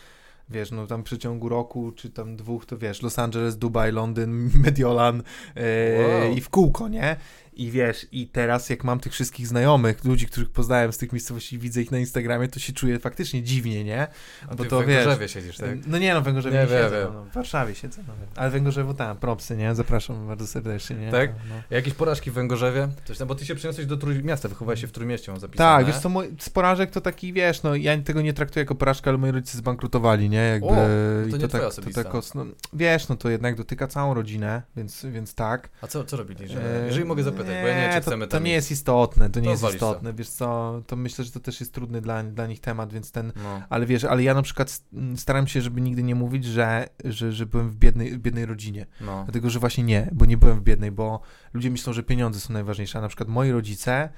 wiesz, 0.48 0.70
no 0.70 0.86
tam 0.86 1.00
w 1.00 1.04
przeciągu 1.04 1.48
roku, 1.48 1.92
czy 1.92 2.10
tam 2.10 2.36
dwóch, 2.36 2.66
to 2.66 2.78
wiesz, 2.78 3.02
Los 3.02 3.18
Angeles, 3.18 3.58
Dubaj, 3.58 3.92
Londyn, 3.92 4.50
Mediolan 4.64 5.22
e, 5.56 5.62
Wow. 6.02 6.32
i 6.32 6.40
w 6.40 6.48
kółko, 6.50 6.88
nie? 6.88 7.16
I 7.56 7.70
wiesz, 7.70 8.06
i 8.12 8.28
teraz 8.28 8.70
jak 8.70 8.84
mam 8.84 9.00
tych 9.00 9.12
wszystkich 9.12 9.46
znajomych, 9.46 10.04
ludzi, 10.04 10.26
których 10.26 10.50
poznałem 10.50 10.92
z 10.92 10.98
tych 10.98 11.12
miejscowości, 11.12 11.58
widzę 11.58 11.82
ich 11.82 11.90
na 11.90 11.98
Instagramie, 11.98 12.48
to 12.48 12.60
się 12.60 12.72
czuję 12.72 12.98
faktycznie 12.98 13.42
dziwnie, 13.42 13.84
nie? 13.84 14.06
a 14.48 14.54
Bo 14.54 14.64
ty 14.64 14.70
to 14.70 14.80
w 14.80 14.86
wiesz, 14.86 14.96
Węgorzewie 14.96 15.28
siedzisz, 15.28 15.56
tak? 15.56 15.86
No 15.86 15.98
nie, 15.98 16.14
no 16.14 16.20
w 16.20 16.24
Węgorzewie 16.24 16.56
Nie, 16.56 16.62
nie, 16.62 16.68
siedzę, 16.68 17.00
wiem. 17.04 17.14
no, 17.14 17.24
w 17.24 17.34
Warszawie 17.34 17.74
siedzę, 17.74 18.02
no, 18.08 18.14
ale 18.36 18.50
Węgorzewo 18.50 18.94
tam, 18.94 19.16
propsy, 19.16 19.56
nie? 19.56 19.74
Zapraszam 19.74 20.26
bardzo 20.26 20.46
serdecznie, 20.46 20.96
nie? 20.96 21.10
Tak? 21.10 21.30
No. 21.48 21.54
Jakieś 21.70 21.94
porażki 21.94 22.30
w 22.30 22.34
Węgorzewie? 22.34 22.88
Coś 23.04 23.18
tam, 23.18 23.28
bo 23.28 23.34
ty 23.34 23.46
się 23.46 23.54
przeniosłeś 23.54 23.86
do 23.86 23.96
Trójmiasta, 23.96 24.48
wychowałeś 24.48 24.80
się 24.80 24.86
w 24.86 24.92
Trójmieście, 24.92 25.32
mam 25.32 25.40
zapisane. 25.40 25.76
Tak, 25.78 25.86
wiesz 25.86 26.02
co, 26.02 26.08
mój, 26.08 26.26
z 26.38 26.50
porażek 26.50 26.90
to 26.90 27.00
taki, 27.00 27.32
wiesz, 27.32 27.62
no 27.62 27.74
ja 27.74 28.02
tego 28.02 28.22
nie 28.22 28.32
traktuję 28.32 28.62
jako 28.62 28.74
porażkę, 28.74 29.10
ale 29.10 29.18
moi 29.18 29.30
rodzice 29.30 29.58
zbankrutowali, 29.58 30.30
nie? 30.30 30.38
Jakby, 30.38 30.68
O, 30.68 30.86
to 31.30 31.36
nie 31.36 31.42
to 31.42 31.48
twoja 31.48 31.70
tak, 31.70 31.84
to 31.84 32.02
tak, 32.04 32.34
no, 32.34 32.44
wiesz, 32.72 33.08
no 33.08 33.16
to 33.16 33.30
jednak 33.30 33.56
dotyka 33.56 33.86
całą 33.86 34.14
rodzinę, 34.14 34.62
więc, 34.76 35.06
więc 35.06 35.34
tak. 35.34 35.68
A 35.82 35.86
co, 35.86 36.04
co 36.04 36.16
robili? 36.16 36.48
Że, 36.48 36.82
E, 36.82 36.86
jeżeli 36.86 37.04
mogę 37.04 37.22
zapytać, 37.22 37.43
bo 37.46 37.68
ja 37.68 37.74
nie 37.76 37.82
wiem, 37.82 37.90
czy 37.90 38.00
to, 38.00 38.06
chcemy 38.10 38.26
to 38.26 38.30
tam 38.30 38.44
nie 38.44 38.52
jest 38.52 38.70
istotne, 38.70 39.30
to 39.30 39.40
nie 39.40 39.44
To 39.44 39.50
jest 39.50 39.62
walisz 39.62 39.80
to. 39.80 39.86
istotne, 39.90 40.12
wiesz 40.14 40.28
co, 40.28 40.82
to 40.86 40.96
myślę, 40.96 41.24
że 41.24 41.30
to 41.30 41.40
też 41.40 41.60
jest 41.60 41.72
trudny 41.72 42.00
dla, 42.00 42.22
dla 42.22 42.46
nich 42.46 42.60
temat, 42.60 42.92
więc 42.92 43.12
ten, 43.12 43.32
No. 43.42 43.62
ale 43.68 43.86
wiesz, 43.86 44.04
ale 44.04 44.22
ja 44.22 44.34
na 44.34 44.42
przykład 44.42 44.82
staram 45.16 45.46
się, 45.46 45.60
żeby 45.60 45.80
nigdy 45.80 46.02
nie 46.02 46.14
mówić, 46.14 46.44
że, 46.44 46.88
że, 47.04 47.32
że 47.32 47.46
byłem 47.46 47.70
w 47.70 47.76
biednej, 47.76 48.10
w 48.10 48.18
biednej 48.18 48.46
rodzinie. 48.46 48.86
No. 49.00 49.22
Dlatego, 49.24 49.50
że 49.50 49.58
właśnie 49.58 49.84
nie, 49.84 50.08
bo 50.12 50.24
nie 50.24 50.36
byłem 50.36 50.58
w 50.60 50.62
biednej, 50.62 50.90
bo 50.90 51.20
ludzie 51.54 51.70
myślą, 51.70 51.92
że 51.92 52.02
pieniądze 52.02 52.40
są 52.40 52.52
najważniejsze. 52.52 52.98
A 52.98 53.02
na 53.02 53.08
przykład 53.08 53.28
moi 53.28 53.50
rodzice 53.50 54.08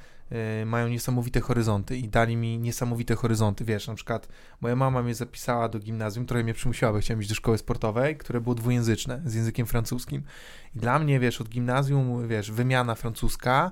mają 0.67 0.89
niesamowite 0.89 1.41
horyzonty 1.41 1.97
i 1.97 2.09
dali 2.09 2.37
mi 2.37 2.59
niesamowite 2.59 3.15
horyzonty. 3.15 3.65
Wiesz, 3.65 3.89
na 3.89 3.95
przykład 3.95 4.29
moja 4.61 4.77
mama 4.77 5.03
mnie 5.03 5.15
zapisała 5.15 5.69
do 5.69 5.79
gimnazjum, 5.79 6.27
trochę 6.27 6.45
mnie 6.45 6.55
przymusiła, 6.55 6.93
bo 6.93 6.99
chciałem 6.99 7.21
iść 7.21 7.29
do 7.29 7.35
szkoły 7.35 7.59
sportowej, 7.59 8.17
które 8.17 8.41
było 8.41 8.55
dwujęzyczne, 8.55 9.23
z 9.25 9.35
językiem 9.35 9.67
francuskim. 9.67 10.23
I 10.75 10.79
dla 10.79 10.99
mnie, 10.99 11.21
wiesz, 11.21 11.41
od 11.41 11.49
gimnazjum, 11.49 12.29
wiesz, 12.29 12.51
wymiana 12.51 12.95
francuska, 12.95 13.71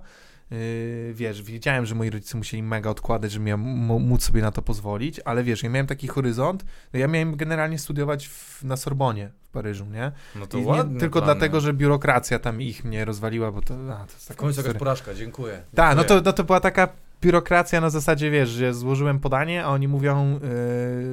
wiesz, 1.14 1.42
wiedziałem, 1.42 1.86
że 1.86 1.94
moi 1.94 2.10
rodzice 2.10 2.38
musieli 2.38 2.62
mega 2.62 2.90
odkładać, 2.90 3.32
żebym 3.32 3.46
ja 3.48 3.54
m- 3.54 3.60
móc 3.86 4.22
sobie 4.24 4.42
na 4.42 4.50
to 4.50 4.62
pozwolić, 4.62 5.20
ale 5.24 5.44
wiesz, 5.44 5.62
ja 5.62 5.70
miałem 5.70 5.86
taki 5.86 6.08
horyzont, 6.08 6.64
ja 6.92 7.08
miałem 7.08 7.36
generalnie 7.36 7.78
studiować 7.78 8.28
w, 8.28 8.64
na 8.64 8.76
Sorbonie 8.76 9.30
w 9.42 9.48
Paryżu, 9.48 9.86
nie? 9.86 10.12
No 10.36 10.46
to 10.46 10.58
I 10.58 10.66
nie, 10.66 11.00
tylko 11.00 11.18
plany. 11.20 11.34
dlatego, 11.34 11.60
że 11.60 11.74
biurokracja 11.74 12.38
tam 12.38 12.62
ich 12.62 12.84
mnie 12.84 13.04
rozwaliła, 13.04 13.52
bo 13.52 13.62
to, 13.62 13.74
a, 13.74 13.96
to 14.06 14.12
jest 14.12 14.24
W 14.24 14.28
taka 14.28 14.40
końcu 14.40 14.60
jakaś 14.60 14.76
porażka, 14.78 15.14
dziękuję. 15.14 15.62
Tak, 15.74 15.96
no 15.96 16.04
to, 16.04 16.20
no 16.24 16.32
to 16.32 16.44
była 16.44 16.60
taka 16.60 16.88
biurokracja 17.24 17.80
na 17.80 17.90
zasadzie, 17.90 18.30
wiesz, 18.30 18.48
że 18.48 18.74
złożyłem 18.74 19.20
podanie, 19.20 19.64
a 19.64 19.68
oni 19.68 19.88
mówią, 19.88 20.40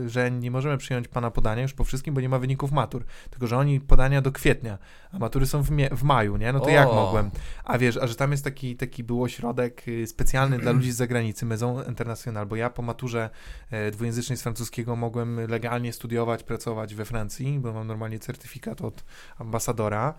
yy, 0.02 0.10
że 0.10 0.32
nie 0.32 0.52
możemy 0.52 0.78
przyjąć 0.78 1.08
pana 1.08 1.32
podania 1.32 1.62
już 1.62 1.74
po 1.74 1.84
wszystkim, 1.84 2.14
bo 2.14 2.22
nie 2.22 2.30
ma 2.30 2.40
wyników 2.40 2.72
matur. 2.72 3.06
Tylko, 3.30 3.48
że 3.48 3.58
oni 3.58 3.80
podania 3.80 4.22
do 4.22 4.32
kwietnia, 4.32 4.78
a 5.12 5.20
matury 5.20 5.46
są 5.46 5.62
w, 5.64 5.72
mie- 5.72 5.96
w 5.96 6.04
maju, 6.04 6.38
nie? 6.38 6.54
No 6.54 6.60
to 6.60 6.66
O. 6.66 6.70
jak 6.70 6.88
mogłem? 6.88 7.32
A 7.64 7.78
wiesz, 7.78 7.98
a 7.98 8.08
że 8.08 8.16
tam 8.16 8.32
jest 8.32 8.44
taki, 8.44 8.76
taki 8.76 9.04
był 9.04 9.24
ośrodek 9.24 9.88
y, 9.88 10.08
specjalny 10.08 10.58
dla 10.60 10.72
ludzi 10.72 10.92
z 10.92 10.96
zagranicy, 10.96 11.46
Maison 11.46 11.88
International, 11.88 12.46
bo 12.46 12.56
ja 12.56 12.70
po 12.70 12.82
maturze 12.82 13.30
e, 13.72 13.92
dwujęzycznej 13.92 14.38
z 14.38 14.42
francuskiego 14.42 14.96
mogłem 14.96 15.40
legalnie 15.50 15.94
studiować, 15.94 16.44
pracować 16.44 16.96
we 16.96 17.06
Francji, 17.06 17.60
bo 17.60 17.74
mam 17.74 17.88
normalnie 17.88 18.20
certyfikat 18.20 18.82
od 18.82 19.04
ambasadora. 19.38 20.14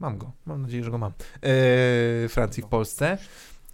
Mam 0.00 0.18
go, 0.18 0.32
mam 0.46 0.62
nadzieję, 0.62 0.84
że 0.84 0.90
go 0.90 0.98
mam. 0.98 1.12
E, 1.42 2.28
Francji 2.28 2.62
w 2.62 2.66
Polsce. 2.66 3.18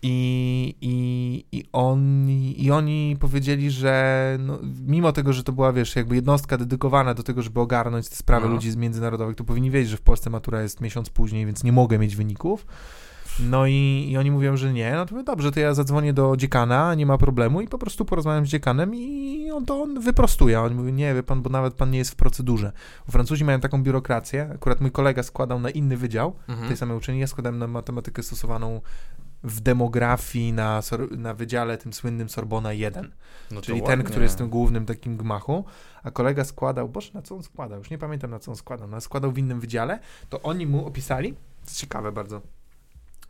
I, 0.07 0.74
i, 0.80 1.44
i, 1.59 1.64
oni, 1.72 2.64
I 2.64 2.70
oni 2.70 3.16
powiedzieli, 3.20 3.70
że 3.70 4.36
no, 4.40 4.59
mimo 4.86 5.12
tego, 5.12 5.32
że 5.32 5.42
to 5.44 5.52
była, 5.52 5.72
wiesz, 5.72 5.96
jakby 5.96 6.14
jednostka 6.14 6.59
dedykowana 6.59 7.14
do 7.14 7.22
tego, 7.22 7.42
żeby 7.42 7.61
ogarnąć 7.61 8.09
te 8.09 8.16
sprawy 8.16 8.46
No. 8.46 8.52
ludzi 8.52 8.70
z 8.70 8.76
międzynarodowych, 8.76 9.36
to 9.36 9.44
powinni 9.44 9.70
wiedzieć, 9.70 9.90
że 9.90 9.96
w 9.96 10.00
Polsce 10.02 10.30
matura 10.30 10.62
jest 10.62 10.80
miesiąc 10.80 11.11
później, 11.11 11.46
więc 11.46 11.64
nie 11.64 11.72
mogę 11.72 11.98
mieć 11.98 12.16
wyników. 12.16 12.66
No 13.40 13.66
i, 13.66 14.07
i 14.11 14.16
oni 14.16 14.30
mówią, 14.30 14.57
że 14.57 14.72
nie, 14.72 14.92
no 14.92 15.07
to 15.07 15.14
mówię, 15.14 15.24
dobrze, 15.24 15.52
to 15.52 15.61
ja 15.61 15.74
zadzwonię 15.74 16.12
do 16.12 16.36
dziekana, 16.36 16.94
nie 16.94 17.07
ma 17.07 17.18
problemu 17.18 17.61
i 17.61 17.68
po 17.68 17.78
prostu 17.78 18.05
porozmawiam 18.05 18.46
z 18.46 18.48
dziekanem 18.48 18.94
i 18.94 19.50
on 19.50 19.64
to 19.66 19.82
on 19.82 20.00
wyprostuje. 20.00 20.61
On 20.61 20.74
mówi, 20.74 20.92
nie, 20.92 21.14
wie 21.14 21.22
pan, 21.22 21.42
bo 21.42 21.50
nawet 21.50 21.74
pan 21.74 21.90
nie 21.90 21.98
jest 21.98 22.11
w 22.11 22.16
procedurze. 22.16 22.72
Bo 23.07 23.12
Francuzi 23.12 23.44
mają 23.44 23.61
taką 23.61 23.82
biurokrację, 23.82 24.50
akurat 24.55 24.80
mój 24.80 24.90
kolega 24.90 25.22
składał 25.22 25.61
na 25.61 25.70
inny 25.70 25.96
wydział 25.96 26.34
Mhm. 26.48 26.68
tej 26.68 26.76
samej 26.76 26.96
uczelni, 26.96 27.20
ja 27.20 27.26
składałem 27.26 27.59
na 27.59 27.66
matematykę 27.66 28.22
stosowaną 28.22 28.80
w 29.45 29.61
demografii 29.61 30.53
na, 30.53 30.82
na 31.16 31.34
wydziale 31.34 31.78
tym 31.78 31.92
słynnym 31.92 32.28
Sorbona 32.28 32.72
1, 32.72 33.12
No 33.51 33.61
czyli 33.62 33.80
ten, 33.82 33.88
ładnie. 33.90 34.05
który 34.05 34.22
jest 34.22 34.34
w 34.34 34.38
tym 34.38 34.49
głównym 34.49 34.86
takim 34.86 35.16
gmachu, 35.16 35.64
a 36.03 36.11
kolega 36.11 36.45
składał, 36.45 36.88
boże, 36.88 37.11
na 37.14 37.22
co 37.22 37.34
on 37.36 37.42
składał, 37.42 37.78
już 37.78 37.90
nie 37.90 37.99
pamiętam 37.99 38.30
na 38.30 38.38
co 38.38 38.51
on 38.51 38.57
składał, 38.57 38.88
no, 38.88 39.01
składał 39.01 39.32
w 39.32 39.38
innym 39.38 39.61
wydziale, 39.61 39.99
to 40.28 40.42
oni 40.42 40.66
mu 40.66 40.86
opisali, 40.86 41.34
to 41.66 41.70
ciekawe 41.74 42.12
bardzo, 42.12 42.40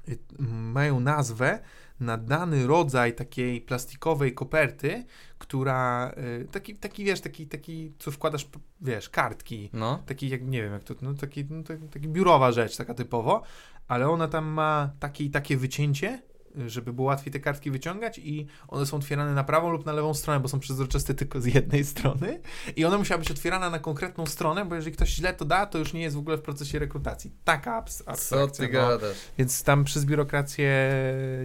y, 0.09 0.19
mają 0.49 1.01
nazwę 1.01 1.59
na 2.01 2.17
dany 2.17 2.67
rodzaj 2.67 3.15
takiej 3.15 3.61
plastikowej 3.61 4.35
koperty, 4.35 5.05
która, 5.39 6.13
y, 6.43 6.49
taki, 6.53 6.75
taki 6.77 7.05
wiesz, 7.05 7.21
taki, 7.21 7.47
taki, 7.47 7.93
co 7.99 8.11
wkładasz, 8.11 8.49
wiesz, 8.81 9.09
kartki, 9.09 9.71
No. 9.73 10.03
taki 10.07 10.29
jak, 10.29 10.43
nie 10.47 10.63
wiem 10.63 10.73
jak 10.73 10.85
to, 10.85 10.95
no 11.03 11.15
taki, 11.15 11.45
no, 11.51 11.63
taki, 11.63 11.89
taki 11.89 12.09
biurowa 12.09 12.53
rzecz, 12.53 12.77
taka 12.77 12.95
typowo, 12.95 13.43
ale 13.89 14.09
ona 14.09 14.29
tam 14.29 14.45
ma 14.45 14.91
takie 15.01 15.25
i 15.25 15.31
takie 15.31 15.57
wycięcie, 15.57 16.23
y, 16.59 16.71
żeby 16.71 16.93
było 16.93 17.09
łatwiej 17.09 17.33
te 17.33 17.41
kartki 17.41 17.71
wyciągać 17.71 18.19
i 18.19 18.47
one 18.69 18.87
są 18.87 18.97
otwierane 18.97 19.35
na 19.35 19.45
prawą 19.45 19.71
lub 19.71 19.87
na 19.87 19.93
lewą 19.93 20.15
stronę, 20.15 20.41
bo 20.41 20.49
są 20.49 20.61
przezroczyste 20.61 21.15
tylko 21.15 21.41
z 21.41 21.47
jednej 21.47 21.85
strony 21.95 22.41
i 22.77 22.85
ona 22.85 22.99
musiała 22.99 23.19
być 23.19 23.31
otwierana 23.31 23.71
na 23.71 23.79
konkretną 23.79 24.27
stronę, 24.27 24.65
bo 24.65 24.75
jeżeli 24.75 24.97
ktoś 24.97 25.09
źle 25.09 25.35
to 25.35 25.45
da, 25.45 25.67
to 25.67 25.79
już 25.79 25.93
nie 25.93 26.03
jest 26.03 26.17
w 26.17 26.19
ogóle 26.19 26.37
w 26.37 26.43
procesie 26.43 26.79
rekrutacji. 26.79 27.33
Taka 27.45 27.83
abs- 27.83 28.03
Co 28.05 28.11
abstrakcja. 28.11 28.67
ty 28.67 28.73
no. 28.73 28.89
gadasz? 28.89 29.17
Więc 29.39 29.63
tam 29.63 29.85
przez 29.85 30.05
biurokrację 30.05 30.73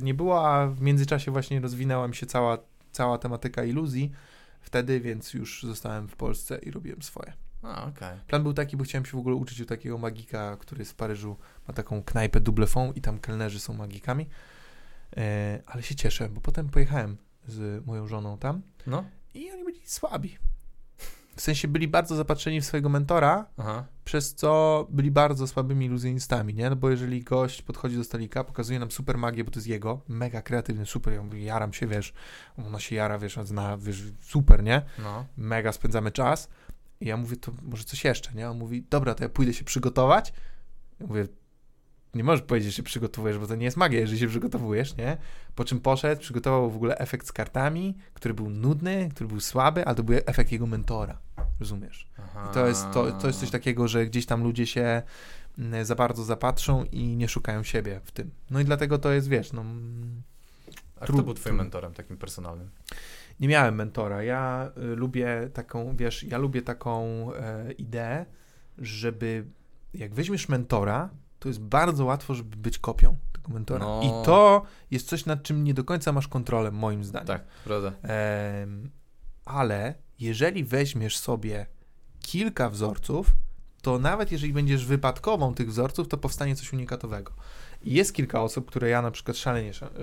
nie 0.02 0.14
było, 0.14 0.50
a 0.50 0.68
w 0.68 0.82
międzyczasie 0.82 1.32
właśnie 1.32 1.60
rozwinęła 1.60 2.08
mi 2.08 2.16
się 2.16 2.26
cała, 2.26 2.58
cała 2.92 3.18
tematyka 3.18 3.64
iluzji 3.64 4.12
wtedy, 4.62 5.00
więc 5.00 5.34
już 5.34 5.64
zostałem 5.64 6.08
w 6.08 6.16
Polsce 6.16 6.58
i 6.58 6.72
robiłem 6.72 7.02
swoje. 7.02 7.34
A, 7.64 7.86
okej. 7.88 8.18
Plan 8.28 8.44
był 8.44 8.54
taki, 8.54 8.78
bo 8.78 8.84
chciałem 8.84 9.06
się 9.06 9.12
w 9.12 9.20
ogóle 9.20 9.36
uczyć 9.36 9.62
u 9.62 9.66
takiego 9.66 9.98
magika, 9.98 10.58
który 10.58 10.80
jest 10.82 10.92
w 10.92 10.96
Paryżu, 10.96 11.38
ma 11.68 11.74
taką 11.74 12.04
knajpę 12.04 12.40
Double 12.40 12.68
Fond 12.68 12.98
i 12.98 13.02
tam 13.02 13.20
kelnerzy 13.20 13.60
są 13.60 13.74
magikami. 13.74 14.30
E, 15.18 15.60
ale 15.66 15.84
się 15.84 15.96
cieszę, 15.96 16.30
bo 16.30 16.42
potem 16.42 16.70
pojechałem 16.70 17.18
z 17.48 17.86
moją 17.86 18.08
żoną 18.08 18.38
tam 18.38 18.62
No. 18.88 19.04
i 19.34 19.52
oni 19.52 19.64
byli 19.64 19.82
słabi. 19.86 20.38
W 21.36 21.42
sensie 21.42 21.68
byli 21.68 21.88
bardzo 21.88 22.16
zapatrzeni 22.16 22.62
w 22.62 22.66
swojego 22.66 22.90
mentora, 22.90 23.46
Aha. 23.58 23.86
przez 24.06 24.36
co 24.36 24.88
byli 24.90 25.12
bardzo 25.12 25.48
słabymi 25.48 25.86
iluzjonistami, 25.86 26.54
nie? 26.54 26.70
No 26.70 26.76
bo 26.76 26.90
jeżeli 26.90 27.24
gość 27.24 27.62
podchodzi 27.62 27.98
do 27.98 28.04
stolika, 28.04 28.44
pokazuje 28.44 28.80
nam 28.80 28.92
super 28.92 29.18
magię, 29.18 29.44
bo 29.44 29.52
to 29.52 29.60
jest 29.60 29.68
jego, 29.68 30.02
mega 30.08 30.42
kreatywny, 30.42 30.86
super, 30.86 31.14
ja 31.14 31.24
mówię, 31.24 31.44
jaram 31.44 31.74
się, 31.74 31.88
wiesz, 31.88 32.14
ona 32.58 32.80
się 32.80 32.96
jara, 32.96 33.18
wiesz, 33.20 33.38
zna, 33.44 33.78
wiesz, 33.78 34.04
super, 34.22 34.64
nie? 34.64 34.82
No. 35.04 35.26
mega 35.38 35.72
spędzamy 35.72 36.12
czas. 36.12 36.50
I 37.02 37.06
ja 37.06 37.18
mówię, 37.18 37.38
to 37.38 37.52
może 37.62 37.84
coś 37.84 38.04
jeszcze, 38.04 38.34
nie? 38.34 38.50
On 38.50 38.58
mówi, 38.58 38.84
dobra, 38.90 39.16
to 39.16 39.24
ja 39.24 39.30
pójdę 39.30 39.54
się 39.54 39.64
przygotować. 39.64 40.34
Ja 41.00 41.08
mówię, 41.08 41.28
nie 42.16 42.24
możesz 42.24 42.46
powiedzieć, 42.46 42.72
że 42.72 42.78
się 42.78 42.84
przygotowujesz, 42.84 43.38
bo 43.38 43.48
to 43.48 43.56
nie 43.56 43.66
jest 43.66 43.78
magia, 43.78 44.00
jeżeli 44.00 44.20
się 44.20 44.28
przygotowujesz, 44.28 44.98
nie? 44.98 45.18
Po 45.56 45.66
czym 45.66 45.80
poszedł, 45.80 46.22
przygotował 46.22 46.72
w 46.72 46.76
ogóle 46.76 46.98
efekt 46.98 47.28
z 47.28 47.32
kartami, 47.32 47.98
który 48.14 48.34
był 48.34 48.50
nudny, 48.50 49.10
który 49.12 49.28
był 49.28 49.40
słaby, 49.40 49.86
ale 49.86 49.96
to 49.96 50.04
był 50.04 50.20
efekt 50.26 50.52
jego 50.52 50.68
mentora, 50.68 51.18
rozumiesz? 51.60 52.10
I 52.50 52.54
to 52.54 52.68
jest, 52.68 52.86
to, 52.94 53.12
to 53.12 53.28
jest 53.28 53.40
coś 53.40 53.50
takiego, 53.52 53.88
że 53.88 54.06
gdzieś 54.06 54.26
tam 54.26 54.44
ludzie 54.44 54.68
się 54.68 55.02
mm, 55.58 55.86
za 55.86 55.96
bardzo 55.96 56.24
zapatrzą 56.24 56.84
i 56.84 57.16
nie 57.16 57.28
szukają 57.28 57.64
siebie 57.64 58.02
w 58.04 58.12
tym. 58.12 58.32
No 58.50 58.60
i 58.60 58.66
dlatego 58.66 58.98
to 58.98 59.12
jest, 59.12 59.28
wiesz, 59.28 59.54
no... 59.54 59.66
A 61.00 61.06
kto 61.06 61.24
był 61.24 61.34
twoim 61.34 61.56
mentorem 61.56 61.94
takim 61.94 62.18
personalnym? 62.18 62.70
Nie 63.40 63.48
miałem 63.48 63.76
mentora. 63.76 64.24
Ja 64.24 64.72
y, 64.78 64.96
lubię 64.96 65.50
taką, 65.54 65.96
wiesz, 65.96 66.24
ja 66.24 66.38
lubię 66.38 66.62
taką 66.62 67.28
e, 67.34 67.72
ideę, 67.72 68.26
żeby 68.78 69.46
jak 69.94 70.14
weźmiesz 70.14 70.50
mentora, 70.50 71.10
to 71.40 71.48
jest 71.50 71.62
bardzo 71.62 72.06
łatwo, 72.06 72.36
żeby 72.36 72.56
być 72.56 72.80
kopią 72.80 73.16
tego 73.34 73.54
mentora. 73.54 73.86
No. 73.86 74.02
I 74.04 74.26
to 74.26 74.66
jest 74.92 75.08
coś, 75.08 75.26
nad 75.26 75.44
czym 75.44 75.64
nie 75.64 75.74
do 75.74 75.84
końca 75.84 76.12
masz 76.12 76.28
kontrolę, 76.28 76.72
moim 76.72 77.04
zdaniem. 77.04 77.28
Tak, 77.28 77.44
prawda. 77.64 77.92
Ale 79.46 79.94
jeżeli 80.20 80.64
weźmiesz 80.64 81.18
sobie 81.18 81.66
kilka 82.22 82.70
wzorców, 82.70 83.32
to 83.82 84.00
nawet 84.00 84.32
jeżeli 84.32 84.54
będziesz 84.54 84.86
wypadkową 84.86 85.54
tych 85.54 85.70
wzorców, 85.70 86.08
to 86.08 86.18
powstanie 86.18 86.56
coś 86.56 86.74
unikatowego. 86.74 87.32
I 87.84 87.94
jest 87.94 88.14
kilka 88.14 88.42
osób, 88.42 88.68
które 88.68 88.90
ja 88.90 89.02
na 89.02 89.12
przykład 89.12 89.38
szalenie 89.38 89.72
sza- 89.74 90.00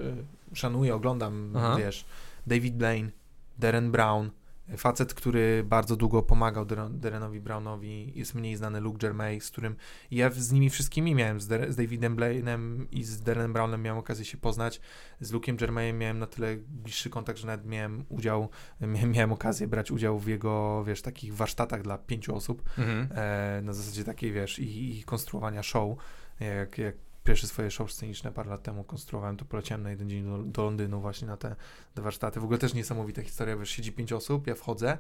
y, 0.53 0.57
szanuję, 0.57 0.95
oglądam, 0.95 1.53
Aha. 1.57 1.77
wiesz, 1.79 2.05
David 2.47 2.77
Blaine, 2.77 3.11
Darren 3.59 3.91
Brown, 3.91 4.31
facet, 4.77 5.15
który 5.15 5.65
bardzo 5.65 5.97
długo 5.97 6.23
pomagał 6.23 6.65
Dar- 6.65 6.91
Darrenowi 6.91 7.41
Brownowi, 7.41 8.13
jest 8.15 8.35
mniej 8.35 8.57
znany 8.57 8.81
Luke 8.81 8.99
Germain, 8.99 9.41
z 9.41 9.51
którym 9.51 9.77
ja 10.11 10.31
z 10.31 10.53
nimi 10.53 10.71
wszystkimi 10.71 11.15
miałem, 11.15 11.41
z, 11.41 11.73
z 11.73 11.77
Davidem 11.77 12.17
Blaine'em 12.17 12.87
i 12.91 13.05
z 13.05 13.23
Darrenem 13.23 13.53
Brownem 13.53 13.83
miałem 13.83 13.99
okazję 13.99 14.25
się 14.25 14.39
poznać, 14.39 14.81
z 15.21 15.33
Luke'em 15.33 15.57
Germainem 15.57 15.99
miałem 15.99 16.19
na 16.19 16.27
tyle 16.27 16.57
bliższy 16.57 17.11
kontakt, 17.11 17.39
że 17.39 17.47
nawet 17.47 17.67
miałem 17.67 18.05
udział, 18.09 18.49
miałem, 18.81 19.11
miałem 19.11 19.33
okazję 19.33 19.67
brać 19.69 19.91
udział 19.91 20.19
w 20.19 20.27
jego, 20.27 20.85
wiesz, 20.85 21.03
takich 21.03 21.35
warsztatach 21.35 21.83
dla 21.83 21.99
pięciu 21.99 22.35
osób, 22.35 22.63
Mhm. 22.79 23.09
e, 23.15 23.61
na 23.63 23.73
zasadzie 23.73 24.05
takiej, 24.05 24.33
wiesz, 24.33 24.59
i, 24.59 24.99
i 24.99 25.05
konstruowania 25.05 25.63
show, 25.63 25.99
jak, 26.41 26.79
jak 26.79 26.95
pierwsze 27.27 27.47
swoje 27.47 27.71
show 27.71 27.93
sceniczne 27.93 28.33
parę 28.33 28.51
lat 28.51 28.63
temu 28.63 28.85
konstruowałem, 28.85 29.37
to 29.37 29.45
poleciałem 29.45 29.83
na 29.83 29.91
jeden 29.91 30.11
dzień 30.11 30.25
do, 30.25 30.39
do 30.39 30.65
Londynu 30.65 31.01
właśnie 31.01 31.29
na 31.29 31.37
te, 31.37 31.57
te 31.95 32.03
warsztaty. 32.03 32.41
W 32.41 32.45
ogóle 32.45 32.59
też 32.59 32.75
niesamowita 32.75 33.23
historia, 33.23 33.57
wiesz, 33.57 33.71
siedzi 33.71 33.93
pięć 33.93 34.13
osób, 34.13 34.47
ja 34.47 34.55
wchodzę, 34.55 34.99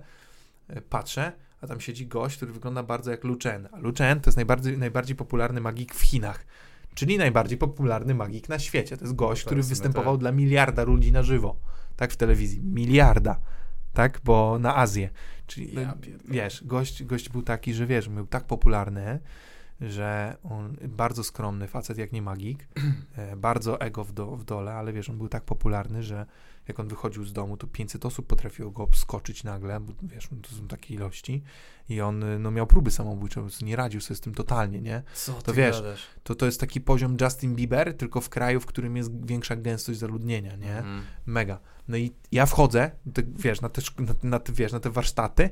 e, 0.68 0.80
patrzę, 0.80 1.32
a 1.60 1.66
tam 1.66 1.80
siedzi 1.80 2.06
gość, 2.06 2.36
który 2.36 2.52
wygląda 2.52 2.82
bardzo 2.82 3.10
jak 3.10 3.24
Lu 3.24 3.36
Chen. 3.42 3.68
A 3.72 3.78
Lu 3.78 3.92
Chen 3.98 4.20
to 4.20 4.28
jest 4.28 4.36
najbardziej, 4.36 4.78
najbardziej 4.78 5.16
popularny 5.16 5.60
magik 5.60 5.94
w 5.94 6.00
Chinach, 6.00 6.46
czyli 6.94 7.18
najbardziej 7.18 7.58
popularny 7.58 8.14
magik 8.14 8.48
na 8.48 8.58
świecie. 8.58 8.96
To 8.96 9.04
jest 9.04 9.16
gość, 9.16 9.44
który 9.44 9.62
występował 9.62 10.14
tak. 10.14 10.20
dla 10.20 10.32
miliarda 10.32 10.84
ludzi 10.84 11.12
na 11.12 11.22
żywo, 11.22 11.56
tak, 11.96 12.12
w 12.12 12.16
telewizji. 12.16 12.60
Miliarda, 12.62 13.40
tak, 13.92 14.20
bo 14.24 14.58
na 14.58 14.76
Azję. 14.76 15.10
Czyli, 15.46 15.74
Ja 15.74 15.92
pierdolę. 16.00 16.34
wiesz, 16.34 16.64
gość, 16.64 17.04
gość 17.04 17.28
był 17.28 17.42
taki, 17.42 17.74
że 17.74 17.86
wiesz, 17.86 18.08
był 18.08 18.26
tak 18.26 18.44
popularny, 18.44 19.20
że 19.80 20.36
on 20.42 20.76
bardzo 20.88 21.24
skromny 21.24 21.68
facet, 21.68 21.98
jak 21.98 22.12
nie 22.12 22.22
magik, 22.22 22.68
e, 23.16 23.36
bardzo 23.36 23.80
ego 23.80 24.04
w, 24.04 24.12
do, 24.12 24.36
w 24.36 24.44
dole, 24.44 24.74
ale 24.74 24.92
wiesz, 24.92 25.10
on 25.10 25.18
był 25.18 25.28
tak 25.28 25.44
popularny, 25.44 26.02
że 26.02 26.26
jak 26.68 26.80
on 26.80 26.88
wychodził 26.88 27.24
z 27.24 27.32
domu, 27.32 27.56
to 27.56 27.66
500 27.66 28.06
osób 28.06 28.26
potrafiło 28.26 28.70
go 28.70 28.82
obskoczyć 28.82 29.44
nagle, 29.44 29.80
bo 29.80 29.92
wiesz, 30.02 30.28
to 30.42 30.56
są 30.56 30.68
takie 30.68 30.94
ilości 30.94 31.42
i 31.88 32.00
on 32.00 32.22
y, 32.22 32.38
no, 32.38 32.50
miał 32.50 32.66
próby 32.66 32.90
samobójcze, 32.90 33.46
nie 33.62 33.76
radził 33.76 34.00
sobie 34.00 34.16
z 34.16 34.20
tym 34.20 34.34
totalnie, 34.34 34.80
nie? 34.80 35.02
Co 35.14 35.32
To 35.32 35.42
ty 35.42 35.52
wiesz, 35.52 35.82
gadasz? 35.82 36.06
To 36.22 36.34
to 36.34 36.46
jest 36.46 36.60
taki 36.60 36.80
poziom 36.80 37.16
Justin 37.20 37.54
Bieber, 37.54 37.96
tylko 37.96 38.20
w 38.20 38.28
kraju, 38.28 38.60
w 38.60 38.66
którym 38.66 38.96
jest 38.96 39.26
większa 39.26 39.56
gęstość 39.56 39.98
zaludnienia, 39.98 40.56
nie? 40.56 40.76
Mhm. 40.78 41.02
Mega. 41.26 41.60
No 41.88 41.96
i 41.96 42.12
ja 42.32 42.46
wchodzę, 42.46 42.90
te, 43.14 43.22
wiesz, 43.36 43.60
na 43.60 43.68
te, 43.68 43.82
na, 43.98 44.14
na 44.22 44.40
wiesz, 44.52 44.72
na 44.72 44.80
te 44.80 44.90
warsztaty 44.90 45.50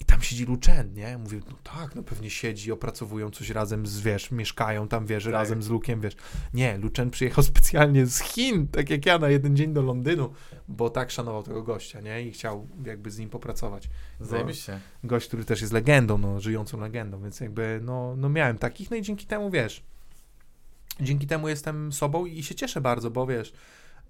i 0.00 0.04
tam 0.04 0.22
siedzi 0.22 0.44
Luczen, 0.44 0.94
nie? 0.94 1.18
Mówię, 1.18 1.40
no 1.50 1.56
tak, 1.62 1.94
no 1.94 2.02
pewnie 2.02 2.30
siedzi, 2.30 2.72
opracowują 2.72 3.30
coś 3.30 3.50
razem 3.50 3.86
z, 3.86 4.00
wiesz, 4.00 4.30
mieszkają 4.30 4.88
tam, 4.88 5.06
wiesz, 5.06 5.24
Tak. 5.24 5.32
razem 5.32 5.62
z 5.62 5.68
Lukiem, 5.68 6.00
wiesz. 6.00 6.16
Nie, 6.54 6.78
Luczen 6.78 7.10
przyjechał 7.10 7.44
specjalnie 7.52 8.06
z 8.06 8.20
Chin, 8.20 8.68
tak 8.68 8.90
jak 8.90 9.06
ja, 9.06 9.18
na 9.18 9.28
jeden 9.28 9.56
dzień 9.56 9.72
do 9.72 9.82
Londynu, 9.82 10.32
bo 10.68 10.90
tak 10.90 11.10
szanował 11.10 11.42
tego 11.42 11.62
gościa, 11.62 12.00
nie? 12.00 12.22
I 12.22 12.32
chciał 12.32 12.68
jakby 12.84 13.10
z 13.10 13.18
nim 13.18 13.30
popracować. 13.30 13.88
Zajebiście. 14.20 14.80
Gość, 15.04 15.28
który 15.28 15.44
też 15.44 15.60
jest 15.60 15.72
legendą, 15.72 16.18
no, 16.18 16.40
żyjącą 16.40 16.80
legendą, 16.80 17.22
więc 17.22 17.40
jakby, 17.40 17.80
no, 17.82 18.16
no 18.16 18.28
miałem 18.28 18.58
takich, 18.58 18.90
no 18.90 18.96
i 18.96 19.02
dzięki 19.02 19.26
temu, 19.26 19.50
wiesz, 19.50 19.82
dzięki 21.00 21.26
temu 21.26 21.48
jestem 21.48 21.92
sobą 21.92 22.26
i 22.26 22.42
się 22.42 22.54
cieszę 22.54 22.80
bardzo, 22.80 23.10
bo 23.10 23.26
wiesz, 23.26 23.52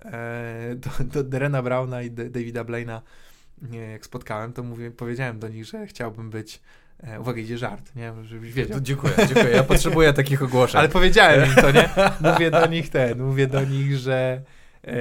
e, 0.04 0.74
do, 0.98 1.04
do 1.04 1.24
Derena 1.24 1.62
Browna 1.62 2.02
i 2.02 2.10
D- 2.10 2.30
Davida 2.30 2.64
Blaina 2.64 3.02
jak 3.92 4.04
spotkałem, 4.04 4.52
to 4.52 4.62
mówię, 4.62 4.90
powiedziałem 4.90 5.38
do 5.38 5.48
nich, 5.48 5.64
że 5.64 5.86
chciałbym 5.86 6.30
być, 6.30 6.60
e, 7.02 7.20
uwaga, 7.20 7.40
idzie 7.40 7.58
żart, 7.58 7.96
nie, 7.96 8.12
żebyś 8.24 8.52
wiedział. 8.52 8.80
Dziękuję, 8.80 9.14
dziękuję. 9.18 9.56
Ja 9.56 9.62
potrzebuję 9.74 10.12
takich 10.12 10.42
ogłoszeń. 10.42 10.78
Ale 10.78 10.88
powiedziałem 10.88 11.48
im 11.48 11.54
to, 11.54 11.70
nie? 11.70 11.88
Mówię 12.32 12.50
do 12.50 12.66
nich 12.66 12.88
ten, 12.90 13.22
mówię 13.22 13.46
do 13.46 13.64
nich, 13.64 13.96
że 13.96 14.42
e, 14.84 14.92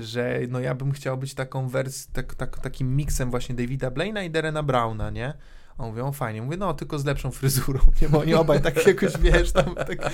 że 0.00 0.40
no 0.48 0.60
ja 0.60 0.74
bym 0.74 0.92
chciał 0.92 1.18
być 1.18 1.34
taką 1.34 1.68
wers 1.68 2.06
tak, 2.06 2.34
tak, 2.34 2.58
takim 2.58 2.96
miksem 2.96 3.30
właśnie 3.30 3.54
Davida 3.54 3.90
Blaina 3.90 4.22
i 4.22 4.30
Derena 4.30 4.62
Browna, 4.62 5.10
nie? 5.10 5.34
A 5.78 5.82
mówią, 5.86 6.12
fajnie. 6.12 6.42
Mówię, 6.42 6.56
no 6.56 6.74
tylko 6.74 6.98
z 6.98 7.04
lepszą 7.04 7.30
fryzurą, 7.30 7.80
nie? 8.02 8.08
Bo 8.08 8.20
oni 8.20 8.34
obaj 8.34 8.62
tak 8.62 8.86
jakoś, 8.86 9.18
wiesz, 9.18 9.52
tam 9.52 9.74
tak... 9.74 10.10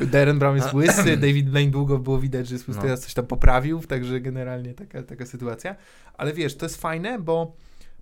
Darren 0.00 0.38
Brown 0.38 0.56
jest 0.56 0.74
łysy, 0.74 1.16
David 1.26 1.50
Blaine 1.50 1.70
długo 1.70 1.98
było 1.98 2.18
widać, 2.18 2.48
że 2.48 2.54
jest 2.54 2.68
łysy, 2.68 2.78
No. 2.78 2.82
teraz 2.84 3.00
coś 3.00 3.14
tam 3.14 3.26
poprawił, 3.26 3.80
także 3.80 4.20
generalnie 4.20 4.74
taka, 4.74 5.02
taka 5.02 5.26
sytuacja. 5.26 5.76
Ale 6.14 6.32
wiesz, 6.32 6.56
to 6.56 6.66
jest 6.66 6.80
fajne, 6.80 7.18
bo 7.18 7.52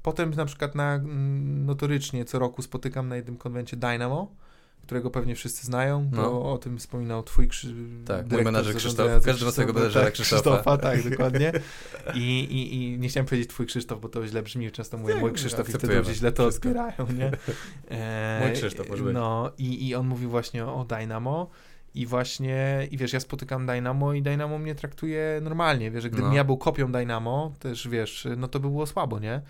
potem 0.03 0.31
na 0.31 0.45
przykład 0.45 0.75
na, 0.75 0.95
mm, 0.95 1.67
notorycznie 1.67 2.25
co 2.25 2.39
roku 2.39 2.63
spotykam 2.63 3.09
na 3.09 3.17
jednym 3.17 3.37
konwencie 3.37 3.77
Dynamo, 3.77 4.33
którego 4.87 5.11
pewnie 5.11 5.35
wszyscy 5.35 5.67
znają, 5.67 6.09
bo 6.09 6.17
No. 6.17 6.53
o 6.53 6.59
tym 6.59 6.79
wspominał 6.79 7.23
twój 7.23 7.49
krzy... 7.49 7.75
Tak, 8.07 8.31
mój 8.31 8.43
menadżer 8.45 8.77
Krzysztof. 8.77 9.25
Każdy 9.25 9.45
ma 9.45 9.51
swojego 9.51 9.73
menadżera 9.73 10.05
tak, 10.05 10.15
Krzysztofa. 10.15 10.77
tak, 10.79 11.11
dokładnie. 11.11 11.53
I, 12.15 12.39
i, 12.41 12.75
I 12.95 12.99
nie 12.99 13.09
chciałem 13.09 13.27
powiedzieć 13.27 13.49
twój 13.51 13.67
Krzysztof, 13.67 14.01
bo 14.01 14.09
to 14.09 14.27
źle 14.27 14.43
brzmi, 14.43 14.71
często 14.73 14.99
mówię 14.99 15.15
Nie, 15.15 15.21
mój 15.21 15.33
Krzysztof 15.33 15.69
i 15.69 15.73
wtedy 15.73 15.97
ludzie 15.99 16.15
źle 16.15 16.33
to 16.33 16.43
wszystko. 16.43 16.69
odbierają, 16.69 17.07
nie? 17.19 17.31
E, 17.91 18.41
Mój 18.47 18.53
Krzysztof, 18.53 18.89
może 18.89 19.03
być. 19.05 19.15
No 19.15 19.53
i, 19.59 19.89
i 19.89 19.95
on 19.95 20.07
mówił 20.07 20.31
właśnie 20.31 20.67
o 20.67 20.85
Dynamo 20.85 21.51
i 21.95 22.07
właśnie, 22.07 22.89
i 22.91 22.97
wiesz, 22.97 23.13
ja 23.13 23.21
spotykam 23.21 23.67
Dynamo 23.67 24.13
i 24.13 24.23
Dynamo 24.23 24.59
mnie 24.59 24.75
traktuje 24.75 25.41
normalnie, 25.43 25.91
wiesz, 25.91 26.03
że 26.03 26.11
gdybym 26.11 26.31
No. 26.31 26.37
ja 26.37 26.45
był 26.45 26.57
kopią 26.57 26.93
Dynamo, 26.93 27.53
też 27.59 27.89
wiesz, 27.89 28.29
no 28.37 28.49
to 28.49 28.61
by 28.61 28.69
było 28.69 28.87
słabo, 28.87 29.19
nie? 29.19 29.41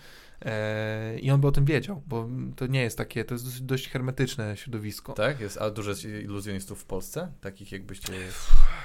E, 0.45 1.19
I 1.19 1.31
on 1.31 1.41
by 1.41 1.47
o 1.47 1.53
tym 1.53 1.65
wiedział, 1.65 2.03
bo 2.07 2.29
to 2.57 2.67
nie 2.67 2.83
jest 2.83 2.99
takie, 2.99 3.25
to 3.25 3.35
jest 3.35 3.45
dość, 3.45 3.61
dość 3.61 3.89
hermetyczne 3.89 4.57
środowisko. 4.57 5.13
Tak? 5.13 5.41
Jest, 5.41 5.59
a 5.59 5.71
dużo 5.71 5.91
jest 5.91 6.05
iluzjonistów 6.05 6.81
w 6.81 6.85
Polsce? 6.85 7.33
Takich 7.41 7.73
jakbyście... 7.73 8.13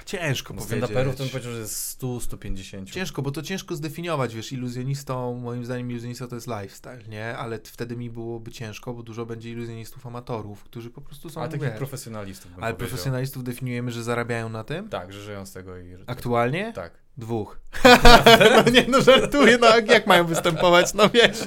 Ciężko 0.06 0.54
No, 0.54 0.62
powiedzieć. 0.62 0.90
stand-uperów 0.90 1.12
to 1.12 1.24
bym 1.24 1.30
powiedział, 1.30 1.52
że 1.54 1.60
jest 1.60 1.76
100, 1.76 2.20
150. 2.20 2.92
Ciężko, 2.92 3.22
bo 3.22 3.32
to 3.32 3.42
ciężko 3.42 3.76
zdefiniować, 3.76 4.36
wiesz, 4.36 4.52
iluzjonistą, 4.52 5.36
moim 5.36 5.66
zdaniem 5.66 5.92
iluzjonista 5.92 6.28
to 6.28 6.36
jest 6.36 6.48
lifestyle, 6.48 7.04
nie? 7.10 7.38
Ale 7.38 7.60
wtedy 7.64 7.96
mi 7.98 8.10
byłoby 8.10 8.52
ciężko, 8.52 8.94
bo 8.94 9.04
dużo 9.04 9.26
będzie 9.26 9.52
iluzjonistów 9.52 10.08
amatorów, 10.08 10.64
którzy 10.64 10.90
po 10.90 11.02
prostu 11.02 11.30
są, 11.30 11.42
Ale 11.42 11.50
takich 11.50 11.68
wiesz, 11.68 11.78
profesjonalistów 11.78 12.52
ale 12.52 12.56
powiedział. 12.62 12.78
profesjonalistów 12.78 13.44
definiujemy, 13.44 13.92
że 13.92 14.04
zarabiają 14.04 14.50
na 14.50 14.64
tym? 14.64 14.90
Tak, 14.90 15.14
że 15.14 15.22
żyją 15.22 15.46
z 15.46 15.54
tego 15.54 15.78
i... 15.78 15.96
Aktualnie? 16.08 16.74
Tak. 16.74 17.02
Dwóch. 17.18 17.60
no 18.66 18.72
nie, 18.72 18.86
no 18.88 19.02
żartuję, 19.02 19.58
no 19.62 19.68
jak 19.88 20.08
mają 20.08 20.26
występować, 20.26 20.94
no 20.94 21.10
wiesz. 21.10 21.38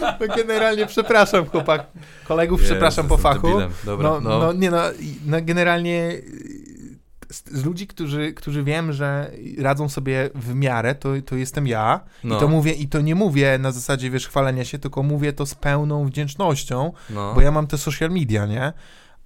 No 0.00 0.36
generalnie 0.36 0.86
przepraszam 0.86 1.46
chłopak, 1.46 1.86
kolegów 2.24 2.62
przepraszam 2.62 3.04
Jezus, 3.04 3.22
po 3.22 3.28
jestem 3.28 3.42
fachu. 3.42 3.60
Dobra, 3.84 4.10
no, 4.10 4.20
no. 4.20 4.38
no 4.38 4.52
nie 4.52 4.70
no, 4.70 4.82
no 5.26 5.38
generalnie 5.42 6.10
y, 6.10 6.98
z, 7.30 7.50
z 7.50 7.64
ludzi, 7.64 7.86
którzy, 7.86 8.32
którzy 8.32 8.64
wiem, 8.64 8.92
że 8.92 9.30
radzą 9.58 9.88
sobie 9.88 10.30
w 10.34 10.54
miarę, 10.54 10.94
to, 10.94 11.08
to 11.26 11.36
jestem 11.36 11.66
ja. 11.66 12.00
no. 12.24 12.36
I 12.36 12.40
to 12.40 12.48
mówię, 12.48 12.72
i 12.72 12.88
to 12.88 13.00
nie 13.00 13.14
mówię 13.14 13.58
na 13.58 13.72
zasadzie, 13.72 14.10
wiesz, 14.10 14.28
chwalenia 14.28 14.64
się, 14.64 14.78
tylko 14.78 15.02
mówię 15.02 15.32
to 15.32 15.46
z 15.46 15.54
pełną 15.54 16.06
wdzięcznością, 16.06 16.92
no. 17.10 17.34
bo 17.34 17.40
ja 17.40 17.50
mam 17.50 17.66
te 17.66 17.78
social 17.78 18.10
media, 18.10 18.46
nie? 18.46 18.72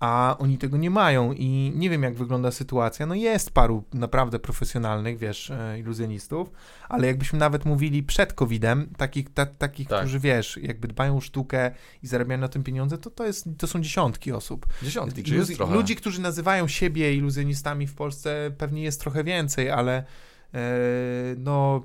A 0.03 0.37
oni 0.39 0.59
tego 0.59 0.77
nie 0.77 0.91
mają 0.91 1.33
i 1.33 1.73
nie 1.75 1.91
wiem, 1.91 2.03
jak 2.03 2.15
wygląda 2.15 2.51
sytuacja. 2.51 3.07
No 3.07 3.15
jest 3.15 3.51
paru 3.51 3.85
naprawdę 3.93 4.39
profesjonalnych, 4.39 5.19
wiesz, 5.19 5.51
e, 5.51 5.79
iluzjonistów, 5.79 6.53
ale 6.89 7.07
jakbyśmy 7.07 7.39
nawet 7.39 7.65
mówili 7.65 8.03
przed 8.03 8.33
COVID-em, 8.33 8.89
takich, 8.97 9.33
ta, 9.35 9.47
takich 9.47 9.89
Tak. 9.89 10.01
którzy, 10.01 10.21
wiesz, 10.21 10.59
jakby 10.63 10.89
dbają 10.89 11.17
o 11.17 11.21
sztukę 11.21 11.71
i 12.03 12.07
zarabiają 12.07 12.41
na 12.41 12.49
tym 12.49 12.63
pieniądze, 12.63 12.99
to, 12.99 13.11
to, 13.11 13.27
jest, 13.27 13.49
to 13.59 13.67
są 13.67 13.81
dziesiątki 13.81 14.33
osób. 14.33 14.67
Dziesiątki, 14.83 15.23
czy 15.23 15.35
jest 15.35 15.57
trochę? 15.57 15.75
Ludzi, 15.75 15.97
którzy 15.97 16.21
nazywają 16.21 16.69
siebie 16.69 17.15
iluzjonistami 17.15 17.87
w 17.87 17.95
Polsce 17.95 18.51
pewnie 18.59 18.83
jest 18.83 19.01
trochę 19.01 19.25
więcej, 19.25 19.71
ale 19.71 20.05
e, 20.55 20.61
no 21.39 21.83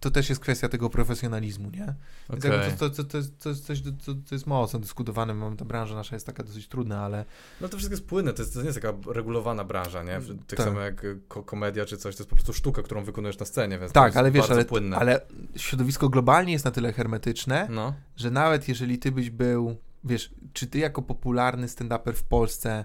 to 0.00 0.10
też 0.10 0.28
jest 0.28 0.40
kwestia 0.40 0.68
tego 0.68 0.90
profesjonalizmu, 0.90 1.70
nie? 1.70 1.94
Jakby 2.30 2.76
to, 2.78 2.90
to, 2.90 3.04
to, 3.04 3.16
jest, 3.16 3.38
to 3.38 3.48
jest 3.48 3.66
coś, 3.66 3.82
to, 3.82 4.14
to 4.28 4.34
jest 4.34 4.46
mocno 4.46 4.78
dyskutowane, 4.78 5.34
mamy, 5.34 5.56
ta 5.56 5.64
branża 5.64 5.94
nasza 5.94 6.16
jest 6.16 6.26
taka 6.26 6.42
dosyć 6.42 6.68
trudna, 6.68 7.04
ale 7.04 7.24
No 7.60 7.68
to 7.68 7.76
wszystko 7.76 7.92
jest 7.92 8.06
płynne, 8.06 8.32
to, 8.32 8.42
jest, 8.42 8.54
to 8.54 8.60
nie 8.60 8.66
jest 8.66 8.80
taka 8.80 8.98
regulowana 9.12 9.64
branża, 9.64 10.02
nie? 10.02 10.12
Tak, 10.12 10.56
Tak. 10.56 10.66
samo 10.66 10.80
jak 10.80 11.04
y, 11.04 11.20
ko- 11.28 11.42
komedia 11.42 11.84
czy 11.84 11.96
coś, 11.96 12.16
to 12.16 12.22
jest 12.22 12.30
po 12.30 12.36
prostu 12.36 12.52
sztuka, 12.52 12.82
którą 12.82 13.04
wykonujesz 13.04 13.38
na 13.38 13.46
scenie, 13.46 13.78
więc 13.78 13.92
tak, 13.92 14.16
ale 14.16 14.30
wiesz, 14.30 14.50
ale, 14.50 14.64
płynne. 14.64 14.96
ale 14.96 15.20
środowisko 15.56 16.08
globalnie 16.08 16.52
jest 16.52 16.64
na 16.64 16.70
tyle 16.70 16.92
hermetyczne, 16.92 17.66
No, 17.70 17.94
że 18.16 18.30
nawet 18.30 18.68
jeżeli 18.68 18.98
ty 18.98 19.12
byś 19.12 19.30
był, 19.30 19.76
wiesz, 20.04 20.30
czy 20.52 20.66
ty 20.66 20.78
jako 20.78 21.02
popularny 21.02 21.66
stand-uper 21.66 22.12
w 22.14 22.22
Polsce 22.22 22.84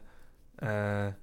e, 0.62 1.14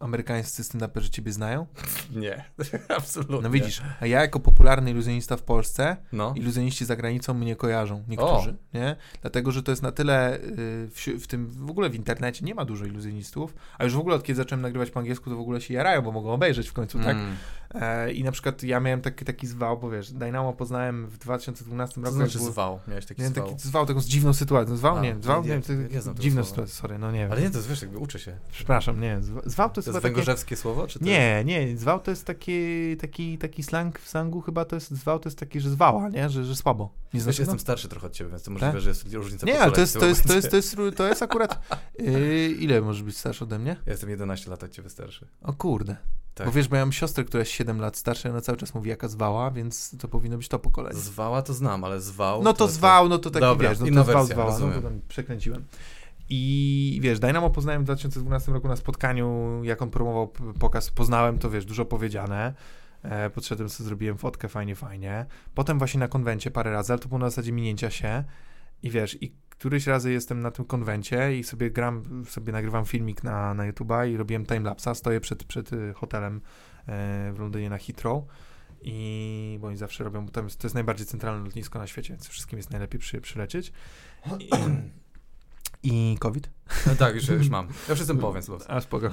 amerykańscy 0.00 0.62
stand-uperzy 0.62 1.10
ciebie 1.10 1.32
znają? 1.32 1.66
nie, 2.22 2.44
absolutnie. 2.98 3.40
No 3.42 3.50
widzisz, 3.50 3.82
a 4.00 4.06
ja 4.06 4.20
jako 4.20 4.40
popularny 4.40 4.90
iluzjonista 4.90 5.36
w 5.36 5.42
Polsce 5.42 5.96
No, 6.12 6.34
iluzjoniści 6.36 6.84
za 6.84 6.96
granicą 6.96 7.34
mnie 7.34 7.56
kojarzą, 7.56 8.04
niektórzy, 8.08 8.56
nie? 8.74 8.96
Dlatego, 9.20 9.52
że 9.52 9.62
to 9.62 9.72
jest 9.72 9.82
na 9.82 9.92
tyle 9.92 10.38
y, 10.38 10.40
w, 10.90 11.06
w 11.22 11.26
tym, 11.26 11.46
w 11.46 11.70
ogóle 11.70 11.90
w 11.90 11.94
internecie 11.94 12.44
nie 12.44 12.54
ma 12.54 12.64
dużo 12.64 12.84
iluzjonistów, 12.84 13.54
a 13.78 13.84
już 13.84 13.94
w 13.94 13.98
ogóle 13.98 14.16
od 14.16 14.22
kiedy 14.22 14.36
zacząłem 14.36 14.62
nagrywać 14.62 14.90
po 14.90 15.00
angielsku, 15.00 15.30
to 15.30 15.36
w 15.36 15.40
ogóle 15.40 15.60
się 15.60 15.74
jarają, 15.74 16.02
bo 16.02 16.12
mogą 16.12 16.30
obejrzeć 16.30 16.68
w 16.68 16.72
końcu, 16.72 16.98
tak? 16.98 17.16
Mm. 17.16 17.36
E, 17.74 18.12
I 18.12 18.24
na 18.24 18.32
przykład 18.32 18.62
ja 18.62 18.80
miałem 18.80 19.00
taki, 19.00 19.24
taki 19.24 19.46
zwał, 19.46 19.78
bo 19.78 19.90
wiesz, 19.90 20.12
Dynamo 20.12 20.52
poznałem 20.52 21.06
w 21.06 21.18
2012 21.18 21.94
Co 21.94 22.00
roku. 22.00 22.14
znaczy 22.14 22.32
jak 22.32 22.38
było- 22.42 22.52
zwał? 22.52 22.80
Miałeś 22.88 23.06
taki 23.06 23.20
Miałem 23.20 23.34
zwał. 23.34 23.46
taki 23.48 23.60
zwał, 23.68 23.86
taką 23.86 24.00
dziwną 24.00 24.32
sytuacją. 24.32 24.76
Zwał? 24.76 24.96
A, 24.96 25.00
nie, 25.02 25.16
zwał? 25.20 25.42
nie, 25.42 25.48
Nie, 25.48 25.56
nie, 25.56 25.62
to, 25.62 25.72
nie 25.72 26.00
znam 26.02 26.14
dziwną 26.18 26.44
sytuację, 26.44 26.74
sorry, 26.74 26.98
no 26.98 27.12
nie 27.12 27.18
wiem. 27.18 27.32
Ale 27.32 27.42
nie, 27.42 27.50
to 27.50 27.56
jest, 27.56 27.68
wiesz, 27.68 27.82
jakby 27.82 27.98
uczę 27.98 28.18
się. 28.18 28.36
Przepraszam, 28.50 29.00
nie. 29.00 29.20
zwa- 29.20 29.42
Zwał 29.48 29.68
to 29.68 29.74
To 29.74 29.80
jest 29.80 29.86
jest 30.04 30.16
chyba 30.16 30.34
takie... 30.36 30.56
słowo, 30.56 30.86
czy 30.86 30.98
to 30.98 31.04
Nie, 31.04 31.42
nie, 31.44 31.76
zwał 31.76 32.00
to 32.00 32.10
jest 32.10 32.24
taki, 32.24 32.96
taki, 33.00 33.38
taki 33.38 33.62
slang 33.62 33.98
w 33.98 34.08
slangu 34.08 34.40
chyba 34.40 34.64
to 34.64 34.76
jest, 34.76 34.90
zwał 34.90 35.18
to 35.18 35.28
jest 35.28 35.38
taki, 35.38 35.60
że 35.60 35.70
zwała, 35.70 36.08
nie? 36.08 36.30
Że, 36.30 36.44
że 36.44 36.56
słabo. 36.56 36.94
Nie 37.14 37.20
znaczy, 37.20 37.42
jestem 37.42 37.58
starszy 37.58 37.88
trochę 37.88 38.06
od 38.06 38.12
ciebie, 38.12 38.30
więc 38.30 38.42
to 38.42 38.50
możliwe, 38.50 38.72
Tak? 38.72 38.80
że 38.80 38.88
jest 38.88 39.14
różnica 39.14 39.46
Nie, 39.46 39.60
ale 39.60 39.72
to 39.72 39.80
jest, 39.80 39.98
to 39.98 40.06
jest, 40.06 40.26
to 40.26 40.34
jest, 40.34 40.50
to 40.50 40.56
jest, 40.56 40.76
to 40.96 41.08
jest 41.08 41.22
akurat... 41.22 41.78
Yy, 41.98 42.48
ile 42.48 42.80
możesz 42.80 43.02
być 43.02 43.16
starszy 43.16 43.44
ode 43.44 43.58
mnie? 43.58 43.76
Ja 43.86 43.92
jestem 43.92 44.10
11 44.10 44.50
lat 44.50 44.62
od 44.62 44.70
ciebie 44.70 44.90
starszy. 44.90 45.26
O 45.42 45.52
kurde. 45.52 45.96
Tak. 46.40 46.48
Bo 46.48 46.52
wiesz, 46.52 46.68
bo 46.68 46.76
ja 46.76 46.82
mam 46.82 46.92
siostrę, 46.92 47.24
która 47.24 47.38
jest 47.40 47.52
7 47.52 47.80
lat 47.80 47.96
starsza 47.96 48.30
ona 48.30 48.40
cały 48.40 48.58
czas 48.58 48.74
mówi 48.74 48.90
jaka 48.90 49.08
zwała, 49.08 49.50
więc 49.50 49.96
to 49.98 50.08
powinno 50.08 50.36
być 50.36 50.48
to 50.48 50.58
pokolenie. 50.58 50.96
Zwała 50.96 51.42
to 51.42 51.54
znam, 51.54 51.84
ale 51.84 52.00
zwał... 52.00 52.42
No 52.42 52.52
to 52.52 52.68
zwał, 52.68 53.08
no 53.08 53.18
to 53.18 53.30
taki 53.30 53.40
Dobra, 53.40 53.68
wiesz, 53.68 53.78
no 53.78 53.86
to 53.86 53.92
zwał, 53.92 54.04
wersja, 54.04 54.34
zwała, 54.34 54.58
no 54.58 54.74
to 54.74 54.82
tam 54.82 55.00
przekręciłem. 55.08 55.64
I 56.30 56.98
wiesz, 57.02 57.20
Dynamo 57.20 57.50
poznałem 57.50 57.82
w 57.82 57.84
2012 57.84 58.52
roku 58.52 58.68
na 58.68 58.76
spotkaniu, 58.76 59.60
jak 59.64 59.82
on 59.82 59.90
promował 59.90 60.32
pokaz, 60.58 60.90
poznałem 60.90 61.38
to, 61.38 61.50
wiesz, 61.50 61.64
dużo 61.64 61.84
powiedziane. 61.84 62.54
E, 63.02 63.30
podszedłem 63.30 63.68
sobie, 63.68 63.86
zrobiłem 63.86 64.18
fotkę, 64.18 64.48
fajnie, 64.48 64.74
fajnie. 64.74 65.26
Potem 65.54 65.78
właśnie 65.78 66.00
na 66.00 66.08
konwencie 66.08 66.50
parę 66.50 66.72
razy, 66.72 66.92
ale 66.92 67.00
to 67.00 67.08
było 67.08 67.18
na 67.18 67.30
zasadzie 67.30 67.52
minięcia 67.52 67.90
się. 67.90 68.24
I 68.82 68.90
wiesz, 68.90 69.22
i 69.22 69.34
któryś 69.48 69.86
razy 69.86 70.12
jestem 70.12 70.40
na 70.40 70.50
tym 70.50 70.64
konwencie 70.64 71.38
i 71.38 71.44
sobie 71.44 71.70
gram, 71.70 72.24
sobie 72.28 72.52
nagrywam 72.52 72.84
filmik 72.84 73.24
na, 73.24 73.54
na 73.54 73.72
YouTube'a 73.72 74.08
i 74.08 74.16
robiłem 74.16 74.46
timelapsa, 74.46 74.94
stoję 74.94 75.20
przed, 75.20 75.44
przed 75.44 75.72
y, 75.72 75.92
hotelem 75.94 76.40
e, 76.86 77.32
w 77.32 77.38
Londynie 77.38 77.70
na 77.70 77.78
Heathrow 77.78 78.24
i 78.82 79.58
bo 79.60 79.68
oni 79.68 79.76
zawsze 79.76 80.04
robią, 80.04 80.26
bo 80.26 80.42
jest, 80.42 80.58
to 80.58 80.66
jest 80.66 80.74
najbardziej 80.74 81.06
centralne 81.06 81.44
lotnisko 81.44 81.78
na 81.78 81.86
świecie, 81.86 82.12
więc 82.14 82.28
wszystkim 82.28 82.56
jest 82.56 82.70
najlepiej 82.70 83.00
przy, 83.00 83.20
przylecieć. 83.20 83.72
I, 84.38 84.50
i 85.82 86.16
COVID? 86.20 86.50
No 86.86 86.94
tak, 86.94 87.14
już, 87.14 87.28
już 87.28 87.48
mam. 87.48 87.66
Ja 87.66 87.72
już 87.88 87.98
jestem 87.98 88.18
po, 88.18 88.32
więc 88.32 88.48
los. 88.48 88.64
A, 88.68 88.80
spoko. 88.80 89.10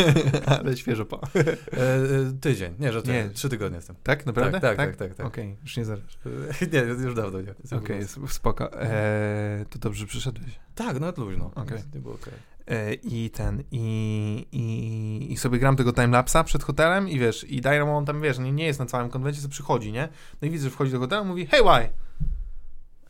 Ale 0.58 0.76
świeżo 0.76 1.04
po. 1.04 1.20
E, 1.22 1.40
e, 1.40 2.32
tydzień, 2.40 2.74
nie, 2.78 2.92
że 2.92 3.02
Nie. 3.02 3.30
trzy 3.34 3.48
tygodnie 3.48 3.76
jestem. 3.76 3.96
Tak, 4.02 4.26
naprawdę? 4.26 4.60
Tak, 4.60 4.76
tak, 4.76 4.88
tak, 4.88 4.96
tak. 4.96 5.14
tak. 5.14 5.26
Okej, 5.26 5.56
już 5.62 5.76
nie 5.76 5.84
zaraz. 5.84 6.04
nie, 6.72 6.78
już 6.78 7.14
dawno 7.14 7.40
nie. 7.40 7.54
Okej, 7.78 7.98
jest 7.98 8.18
spoko. 8.28 8.82
E, 8.82 9.64
to 9.70 9.78
dobrze 9.78 10.06
przyszedłeś. 10.06 10.58
Tak, 10.74 11.00
nawet 11.00 11.18
luźno. 11.18 11.50
Okej. 11.54 11.78
Nie 11.94 12.00
było 12.00 12.14
okej. 12.14 12.34
E, 12.66 12.94
I 12.94 13.30
ten, 13.30 13.62
i, 13.70 14.46
i, 14.52 15.32
i 15.32 15.36
sobie 15.36 15.58
gram 15.58 15.76
tego 15.76 15.92
timelapsa 15.92 16.44
przed 16.44 16.62
hotelem 16.62 17.08
i 17.08 17.18
wiesz, 17.18 17.44
i 17.44 17.60
Dynamo 17.60 17.96
on 17.96 18.04
tam, 18.04 18.22
wiesz, 18.22 18.38
nie, 18.38 18.52
nie 18.52 18.64
jest 18.64 18.78
na 18.78 18.86
całym 18.86 19.10
konwencie, 19.10 19.40
co 19.40 19.48
przychodzi, 19.48 19.92
nie? 19.92 20.08
No 20.42 20.48
i 20.48 20.50
widzę, 20.50 20.64
że 20.64 20.70
wchodzi 20.70 20.92
do 20.92 20.98
hotelu, 20.98 21.24
mówi, 21.24 21.46
hey, 21.46 21.60
why? 21.60 21.88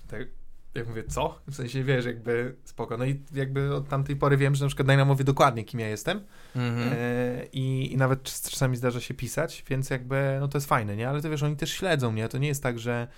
Tak, 0.08 0.28
jak 0.74 0.88
mówię, 0.88 1.04
co? 1.08 1.38
W 1.50 1.54
sensie, 1.54 1.84
wiesz, 1.84 2.04
jakby 2.04 2.54
spoko. 2.64 2.96
No 2.96 3.04
i 3.04 3.20
jakby 3.34 3.74
od 3.74 3.88
tamtej 3.88 4.16
pory 4.16 4.36
wiem, 4.36 4.54
że 4.54 4.64
na 4.64 4.68
przykład 4.68 4.88
Dynamo 4.88 5.16
wie 5.16 5.24
dokładnie, 5.24 5.64
kim 5.64 5.80
ja 5.80 5.88
jestem 5.88 6.20
Mhm. 6.56 6.92
e, 6.92 7.44
i, 7.52 7.92
i 7.92 7.96
nawet 7.96 8.22
czas- 8.22 8.50
czasami 8.50 8.76
zdarza 8.76 9.00
się 9.00 9.14
pisać, 9.14 9.64
więc 9.70 9.90
jakby, 9.90 10.36
no 10.40 10.48
to 10.48 10.58
jest 10.58 10.68
fajne, 10.68 10.96
nie? 10.96 11.08
Ale 11.08 11.22
to 11.22 11.30
wiesz, 11.30 11.42
oni 11.42 11.56
też 11.56 11.72
śledzą, 11.72 12.12
nie? 12.12 12.28
To 12.28 12.38
nie 12.38 12.48
jest 12.48 12.62
tak, 12.62 12.78
że 12.78 13.08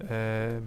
e, 0.00 0.60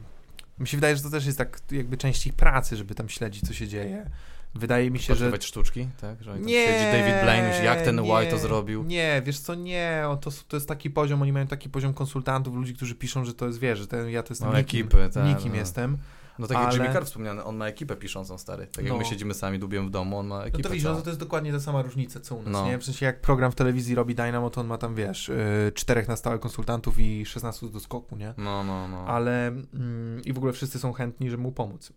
mi 0.60 0.68
się 0.68 0.78
wydaje, 0.78 0.96
że 0.96 1.04
to 1.04 1.10
też 1.10 1.26
jest 1.26 1.38
tak 1.38 1.60
jakby 1.72 1.98
część 1.98 2.28
ich 2.28 2.34
pracy, 2.34 2.76
żeby 2.76 2.96
tam 2.96 3.10
śledzić, 3.10 3.48
co 3.48 3.54
się 3.54 3.68
dzieje. 3.68 4.10
Wydaje 4.56 4.92
mi 4.92 5.00
się, 5.00 5.16
że 5.16 5.32
sztuczki, 5.42 5.88
tak? 6.02 6.24
Że 6.24 6.40
nie, 6.40 6.66
siedzi 6.66 6.86
David 6.86 7.24
Blaine 7.24 7.48
już, 7.48 7.64
jak 7.64 7.82
ten 7.82 7.96
nie, 8.02 8.14
White 8.14 8.32
to 8.32 8.38
zrobił. 8.38 8.84
Nie, 8.84 9.22
wiesz 9.26 9.40
co, 9.40 9.56
nie, 9.56 10.04
o, 10.08 10.18
to, 10.18 10.32
to 10.48 10.58
jest 10.58 10.68
taki 10.68 10.90
poziom, 10.90 11.22
oni 11.22 11.34
mają 11.34 11.48
taki 11.48 11.70
poziom 11.70 11.94
konsultantów, 11.94 12.56
ludzi, 12.56 12.74
którzy 12.74 12.96
piszą, 12.96 13.26
że 13.26 13.34
to 13.34 13.48
jest, 13.48 13.60
wiesz, 13.60 13.80
że 13.80 13.88
ten, 13.88 14.10
ja 14.10 14.24
to 14.24 14.34
jestem 14.34 14.52
No, 14.52 14.58
nikim, 14.58 14.80
ekipy, 14.88 15.10
tak, 15.14 15.26
nikim 15.26 15.52
no. 15.52 15.56
jestem. 15.58 15.98
No 16.40 16.48
tak 16.48 16.58
jak 16.58 16.68
Ale- 16.68 16.78
Jimmy 16.78 16.94
Carr 16.94 17.06
wspomniany, 17.06 17.44
on 17.44 17.58
ma 17.58 17.68
ekipę 17.68 17.96
piszącą, 17.96 18.38
stary. 18.38 18.68
Tak 18.68 18.84
jak 18.84 18.94
No. 18.94 19.00
my 19.00 19.06
siedzimy 19.06 19.34
sami, 19.34 19.60
dubiemy 19.60 19.88
w 19.88 19.92
domu, 19.92 20.18
on 20.18 20.28
ma 20.28 20.38
No 20.38 20.46
ekipę 20.46 20.64
to 20.64 20.70
widzisz, 20.70 20.84
no 20.86 20.96
to, 20.96 21.02
to 21.02 21.10
jest 21.10 21.20
dokładnie 21.20 21.52
ta 21.52 21.60
sama 21.60 21.82
różnica, 21.82 22.20
co 22.20 22.36
u 22.36 22.42
nas, 22.42 22.54
No. 22.54 22.66
nie? 22.66 22.78
W 22.78 22.84
sensie 22.84 23.06
jak 23.06 23.22
program 23.22 23.52
w 23.52 23.56
telewizji 23.56 23.96
robi 23.96 24.16
Dynamo, 24.16 24.50
to 24.50 24.62
on 24.62 24.68
ma 24.68 24.78
tam, 24.78 24.96
wiesz, 24.96 25.28
yy, 25.28 25.72
czterech 25.72 26.08
na 26.08 26.16
stałe 26.16 26.40
konsultantów 26.40 27.00
i 27.00 27.26
16 27.26 27.70
do 27.70 27.80
skoku, 27.80 28.16
nie? 28.16 28.34
No, 28.38 28.64
no, 28.64 28.88
no. 28.88 29.06
Ale 29.08 29.48
mm, 29.48 30.22
i 30.26 30.34
w 30.34 30.38
ogóle 30.38 30.54
wszyscy 30.54 30.80
są 30.80 30.94
chętni, 30.94 31.30
żeby 31.30 31.44
mu 31.44 31.52
pomóc. 31.52 31.94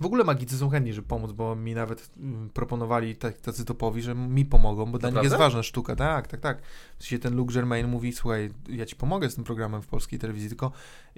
W 0.00 0.06
ogóle 0.06 0.24
magicy 0.24 0.58
są 0.58 0.70
chętni, 0.70 0.92
żeby 0.92 1.08
pomóc, 1.08 1.32
bo 1.32 1.56
mi 1.56 1.74
nawet 1.74 2.10
mm, 2.16 2.50
proponowali 2.50 3.16
tak, 3.16 3.40
tacy 3.40 3.64
topowi, 3.64 4.02
że 4.02 4.14
mi 4.14 4.44
pomogą, 4.44 4.92
bo 4.92 4.98
dla 4.98 5.10
nich 5.10 5.22
jest 5.22 5.36
ważna 5.36 5.62
sztuka. 5.62 5.96
Tak, 5.96 6.26
tak, 6.28 6.40
tak. 6.40 6.62
W 6.98 7.02
sensie 7.02 7.18
ten 7.18 7.36
Luke 7.36 7.54
Germain 7.54 7.88
mówi, 7.88 8.12
słuchaj, 8.12 8.50
ja 8.68 8.86
ci 8.86 8.96
pomogę 8.96 9.30
z 9.30 9.34
tym 9.34 9.44
programem 9.44 9.82
w 9.82 9.86
polskiej 9.86 10.18
telewizji, 10.18 10.48
tylko 10.48 10.72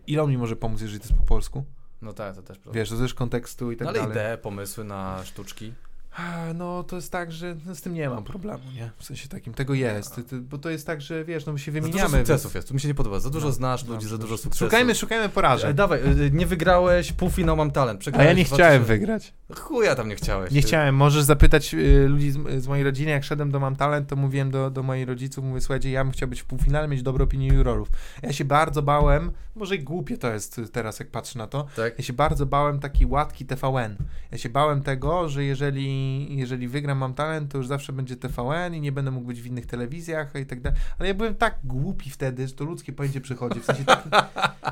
ile 0.07 0.22
on 0.22 0.31
mi 0.31 0.39
może 0.39 0.57
pomóc, 0.57 0.81
jeżeli 0.81 1.01
to 1.01 1.07
jest 1.07 1.20
po 1.20 1.26
polsku? 1.26 1.64
No 2.03 2.12
tak, 2.12 2.34
to 2.34 2.42
też 2.42 2.59
prawda. 2.59 2.78
Wiesz, 2.78 2.90
to 2.90 2.96
też 2.96 3.14
kontekstu 3.14 3.72
i 3.72 3.76
tak 3.76 3.84
no, 3.84 3.90
ale 3.90 3.98
dalej. 3.98 4.12
idee, 4.12 4.42
pomysły 4.42 4.84
na 4.84 5.24
sztuczki. 5.24 5.72
A, 6.17 6.53
No 6.55 6.83
to 6.83 6.97
jest 6.97 7.13
tak, 7.13 7.33
że 7.33 7.57
no, 7.67 7.75
z 7.75 7.81
tym 7.81 7.95
nie 7.95 8.09
mam 8.11 8.25
problemu, 8.25 8.63
nie? 8.75 8.91
W 8.99 9.05
sensie 9.05 9.29
takim, 9.29 9.55
tego 9.55 9.75
jest, 9.75 10.15
ty, 10.15 10.23
ty, 10.23 10.41
bo 10.41 10.59
to 10.59 10.71
jest 10.71 10.87
tak, 10.87 11.01
że 11.01 11.25
wiesz, 11.25 11.47
no 11.47 11.53
my 11.53 11.59
się 11.59 11.73
Za 11.73 11.79
dużo 11.79 11.91
wymieniamy. 11.93 12.19
sukcesów 12.19 12.55
jest, 12.55 12.69
tu 12.69 12.75
mi 12.75 12.81
się 12.81 12.89
nie 12.89 12.95
podoba. 12.95 13.21
Za 13.21 13.31
dużo 13.31 13.47
No, 13.47 13.53
znasz 13.53 13.85
no, 13.85 13.95
ludzi, 13.95 14.07
za 14.07 14.13
no, 14.13 14.19
dużo 14.19 14.39
sukcesów. 14.39 14.67
Szukajmy, 14.69 14.95
szukajmy 14.95 15.25
E, 15.25 15.29
porażek. 15.29 15.73
dawaj, 15.77 16.01
e, 16.01 16.31
nie 16.31 16.47
wygrałeś, 16.47 17.13
półfinał 17.13 17.57
mam 17.57 17.71
talent. 17.71 17.99
A 17.99 18.01
Przegrałeś 18.01 18.27
ja 18.27 18.33
nie 18.33 18.45
2000 18.45 18.55
chciałem 18.65 18.85
wygrać. 18.85 19.33
Chuja 19.59 19.95
tam 19.95 20.09
nie 20.09 20.17
chciałeś. 20.17 20.53
Nie 20.53 20.63
Ty- 20.63 20.69
chciałem. 20.69 20.95
Możesz 20.95 21.23
zapytać 21.23 21.75
y, 21.75 22.09
ludzi 22.09 22.31
z, 22.31 22.39
z 22.63 22.69
mojej 22.69 22.85
rodziny, 22.85 23.11
jak 23.11 23.25
szedłem 23.25 23.51
do 23.51 23.61
Mam 23.61 23.77
Talent, 23.77 24.09
to 24.09 24.17
mówiłem 24.17 24.51
do, 24.51 24.71
do 24.71 24.83
moich 24.83 25.09
rodziców, 25.09 25.45
mówię, 25.45 25.61
słuchajcie, 25.61 25.91
ja 25.91 26.05
bym 26.05 26.13
chciał 26.13 26.29
być 26.29 26.41
w 26.41 26.45
półfinale, 26.45 26.89
mieć 26.89 27.03
dobre 27.03 27.25
opinie 27.25 27.49
jurorów. 27.49 27.89
Ja 28.23 28.33
się 28.33 28.45
bardzo 28.45 28.83
bałem, 28.83 29.33
może 29.55 29.77
i 29.77 29.81
głupie 29.85 30.19
to 30.19 30.33
jest 30.33 30.61
teraz, 30.73 30.99
jak 31.01 31.11
patrzę 31.11 31.39
na 31.39 31.47
to, 31.47 31.67
Tak? 31.77 31.99
ja 31.99 32.05
się 32.05 32.13
bardzo 32.13 32.47
bałem 32.47 32.81
takiej 32.81 33.07
łatki 33.07 33.47
TVN. 33.47 33.97
Ja 34.33 34.39
się 34.39 34.49
bałem 34.49 34.83
tego, 34.83 35.29
że 35.29 35.45
jeżeli, 35.45 35.99
jeżeli 36.30 36.68
wygram 36.68 36.98
Mam 36.98 37.14
Talent, 37.14 37.53
to 37.53 37.59
już 37.59 37.66
zawsze 37.66 37.92
będzie 37.92 38.16
TVN 38.16 38.74
i 38.74 38.80
nie 38.80 38.92
będę 38.92 39.11
mógł 39.11 39.26
być 39.26 39.42
w 39.42 39.46
innych 39.46 39.66
telewizjach 39.66 40.34
i 40.42 40.46
tak 40.46 40.61
dalej. 40.61 40.78
Ale 40.98 41.09
ja 41.09 41.14
byłem 41.14 41.34
tak 41.34 41.59
głupi 41.64 42.11
wtedy, 42.11 42.48
że 42.48 42.55
to 42.55 42.64
ludzkie 42.64 42.92
pojęcie 42.92 43.20
przychodzi. 43.20 43.61
W 43.61 43.64
sensie 43.64 43.84
taki, 43.84 44.09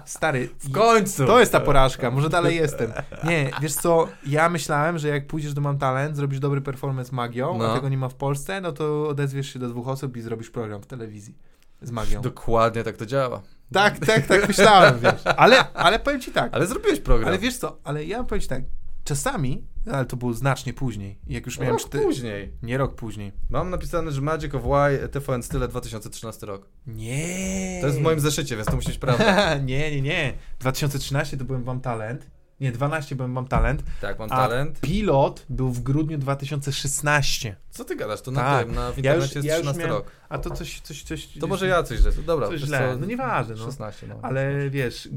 stary, 0.04 0.48
W 0.58 0.70
końcu! 0.72 1.26
to 1.26 1.40
jest 1.40 1.52
ta 1.52 1.60
porażka, 1.60 2.10
może 2.10 2.28
dalej 2.28 2.56
jestem. 2.56 2.92
Nie, 3.24 3.50
wiesz 3.62 3.74
co, 3.74 4.08
ja 4.26 4.48
myślałem, 4.48 4.98
że 4.98 5.08
jak 5.08 5.26
pójdziesz 5.26 5.54
do 5.54 5.60
Mam 5.60 5.78
Talent, 5.78 6.16
zrobisz 6.16 6.40
dobry 6.40 6.60
performance 6.60 7.16
magią, 7.16 7.58
No. 7.58 7.72
a 7.72 7.74
tego 7.74 7.88
nie 7.88 7.98
ma 7.98 8.08
w 8.08 8.14
Polsce, 8.14 8.60
no 8.60 8.72
to 8.72 9.08
odezwiesz 9.08 9.52
się 9.52 9.58
do 9.58 9.68
dwóch 9.68 9.88
osób 9.88 10.16
i 10.16 10.20
zrobisz 10.20 10.50
program 10.50 10.82
w 10.82 10.86
telewizji 10.86 11.34
z 11.82 11.90
magią. 11.90 12.20
Dokładnie 12.22 12.84
tak 12.84 12.96
to 12.96 13.06
działa. 13.06 13.42
Tak, 13.72 13.98
tak, 13.98 14.26
tak 14.26 14.48
myślałem, 14.48 14.98
wiesz. 15.00 15.22
Ale, 15.36 15.72
ale 15.74 15.98
powiem 15.98 16.20
ci 16.20 16.32
tak, 16.32 16.54
Ale 16.54 16.66
zrobiłeś 16.66 17.00
program. 17.00 17.28
ale 17.28 17.38
wiesz 17.38 17.56
co, 17.56 17.78
ale 17.84 18.04
ja 18.04 18.24
powiem 18.24 18.42
ci 18.42 18.48
tak, 18.48 18.62
czasami, 19.08 19.66
ale 19.86 20.04
to 20.04 20.16
było 20.16 20.32
znacznie 20.32 20.72
później, 20.72 21.18
jak 21.26 21.46
już 21.46 21.58
miałem 21.58 21.76
Rok 21.76 21.86
cztery... 21.86 22.04
później. 22.04 22.52
Nie 22.62 22.78
rok 22.78 22.94
później. 22.94 23.32
Mam 23.50 23.70
napisane, 23.70 24.12
że 24.12 24.20
Magic 24.20 24.54
of 24.54 24.62
Y 24.64 25.08
TVN 25.08 25.42
Style 25.42 25.68
2013 25.68 26.46
rok. 26.46 26.68
Nie. 26.86 27.78
To 27.80 27.86
jest 27.86 27.98
w 27.98 28.02
moim 28.02 28.20
zeszycie, 28.20 28.56
więc 28.56 28.68
to 28.68 28.76
musi 28.76 28.88
być 28.88 28.98
prawda. 28.98 29.54
nie, 29.70 29.90
nie, 29.90 30.02
nie. 30.02 30.34
2013 30.60 31.36
to 31.36 31.44
byłem 31.44 31.64
Wam 31.64 31.80
Talent. 31.80 32.30
Nie, 32.60 32.72
12 32.72 33.16
byłem 33.16 33.34
Wam 33.34 33.46
Talent. 33.46 33.82
Tak, 34.00 34.18
mam 34.18 34.32
A 34.32 34.36
talent. 34.36 34.80
pilot 34.80 35.46
był 35.50 35.70
w 35.72 35.80
grudniu 35.82 36.18
2016. 36.18 37.56
Co 37.70 37.84
ty 37.84 37.96
gadasz? 37.96 38.22
To 38.22 38.30
na 38.30 38.40
Tak. 38.40 38.66
tym, 38.66 38.74
na 38.74 38.92
w 38.92 38.98
Ja 39.04 39.14
już- 39.14 39.24
internecie 39.24 39.34
jest 39.38 39.48
ja 39.48 39.56
już 39.56 39.62
13 39.62 39.78
miałem- 39.88 39.96
rok. 39.96 40.10
A 40.28 40.38
to 40.38 40.50
coś, 40.50 40.80
coś, 40.80 41.02
coś... 41.02 41.26
To 41.40 41.46
może 41.46 41.66
ja 41.66 41.82
coś 41.82 41.98
źle. 41.98 42.12
Dobra, 42.26 42.48
Coś 42.48 42.60
źle. 42.60 42.78
co? 42.92 42.98
No 43.00 43.06
nieważne, 43.06 43.54
no. 43.54 43.64
16, 43.64 44.06
no. 44.06 44.18
Ale 44.22 44.70
wiesz, 44.70 45.08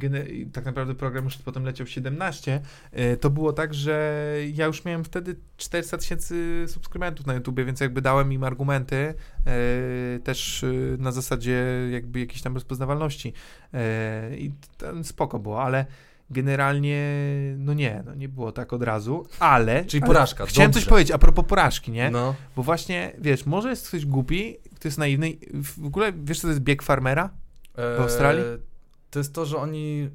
tak 0.54 0.66
naprawdę 0.66 0.96
program 0.96 1.24
już 1.24 1.38
potem 1.38 1.64
leciał 1.64 1.88
w 1.88 1.90
17. 1.90 2.62
E, 2.92 3.18
To 3.18 3.30
było 3.30 3.54
tak, 3.54 3.74
że 3.74 4.24
ja 4.54 4.66
już 4.66 4.86
miałem 4.86 5.04
wtedy 5.04 5.36
400 5.58 5.98
tysięcy 5.98 6.66
subskrybentów 6.68 7.26
na 7.26 7.34
YouTubie, 7.34 7.66
więc 7.66 7.80
jakby 7.80 8.02
dałem 8.02 8.34
im 8.34 8.44
argumenty 8.44 8.96
e, 9.46 10.20
też 10.20 10.64
e, 10.64 10.68
na 10.98 11.12
zasadzie 11.12 11.64
jakby 11.92 12.20
jakiejś 12.20 12.42
tam 12.42 12.54
rozpoznawalności. 12.54 13.34
I 14.38 14.52
ten 14.78 15.04
spoko 15.04 15.40
było, 15.40 15.64
ale 15.64 15.86
generalnie, 16.32 17.16
no 17.58 17.74
nie, 17.74 18.04
no 18.06 18.16
nie 18.16 18.30
było 18.30 18.52
tak 18.52 18.74
od 18.74 18.84
razu, 18.84 19.28
ale... 19.40 19.86
Czyli 19.86 20.04
ale 20.04 20.08
porażka, 20.08 20.46
Chciałem 20.46 20.72
dobrze. 20.72 20.82
coś 20.86 20.90
powiedzieć 20.90 21.12
a 21.12 21.18
propos 21.18 21.46
porażki, 21.46 21.92
nie? 21.92 22.12
No. 22.12 22.36
Bo 22.56 22.64
właśnie, 22.64 23.14
wiesz, 23.20 23.46
może 23.46 23.70
jest 23.70 23.88
ktoś 23.88 24.06
głupi, 24.06 24.58
kto 24.76 24.88
jest 24.88 24.98
naiwny. 24.98 25.34
W 25.54 25.86
ogóle, 25.86 26.14
wiesz, 26.24 26.38
co 26.38 26.42
to 26.42 26.48
jest 26.52 26.62
bieg 26.62 26.82
farmera? 26.84 27.30
W 27.76 28.02
Australii? 28.02 28.42
E, 28.44 28.58
To 29.10 29.20
jest 29.20 29.34
to, 29.34 29.46
że 29.46 29.58
oni 29.58 30.10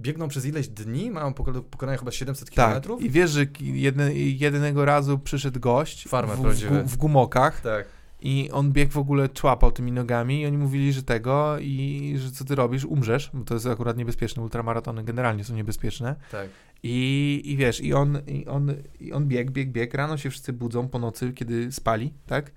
biegną 0.00 0.28
przez 0.28 0.46
ileś 0.46 0.68
dni, 0.68 1.10
mają 1.10 1.30
poko- 1.32 1.62
pokonanie 1.62 1.98
chyba 1.98 2.10
700 2.10 2.50
Tak. 2.54 2.82
km. 2.86 3.00
I 3.00 3.10
wiesz, 3.10 3.30
że 3.30 3.46
jedne, 3.60 4.14
jednego 4.14 4.84
razu 4.84 5.18
przyszedł 5.18 5.60
gość 5.60 6.08
Farmer 6.08 6.36
w, 6.36 6.42
w, 6.42 6.90
w 6.92 6.96
gumokach 6.96 7.60
Tak. 7.60 7.86
I 8.26 8.50
on 8.50 8.72
biegł 8.72 8.92
w 8.92 8.98
ogóle, 8.98 9.28
człapał 9.28 9.72
tymi 9.72 9.92
nogami 9.92 10.40
i 10.40 10.46
oni 10.46 10.58
mówili, 10.58 10.92
że 10.92 11.02
tego 11.02 11.58
i 11.58 12.14
że 12.18 12.30
co 12.30 12.44
ty 12.44 12.54
robisz, 12.54 12.84
umrzesz, 12.84 13.30
bo 13.34 13.44
to 13.44 13.54
jest 13.54 13.66
akurat 13.66 13.96
niebezpieczne, 13.96 14.42
ultramaratony 14.42 15.04
generalnie 15.04 15.44
są 15.44 15.54
niebezpieczne. 15.54 16.16
Tak. 16.30 16.48
I, 16.82 17.42
i 17.44 17.56
wiesz, 17.56 17.80
i 17.80 17.94
on, 17.94 18.18
i 18.26 18.46
on, 18.46 18.74
i 19.00 19.12
on 19.12 19.28
biegł, 19.28 19.52
biegł, 19.52 19.72
biegł, 19.72 19.96
rano 19.96 20.16
się 20.16 20.30
wszyscy 20.30 20.52
budzą 20.52 20.88
po 20.88 20.98
nocy, 20.98 21.32
kiedy 21.32 21.72
spali, 21.72 22.12
tak? 22.26 22.52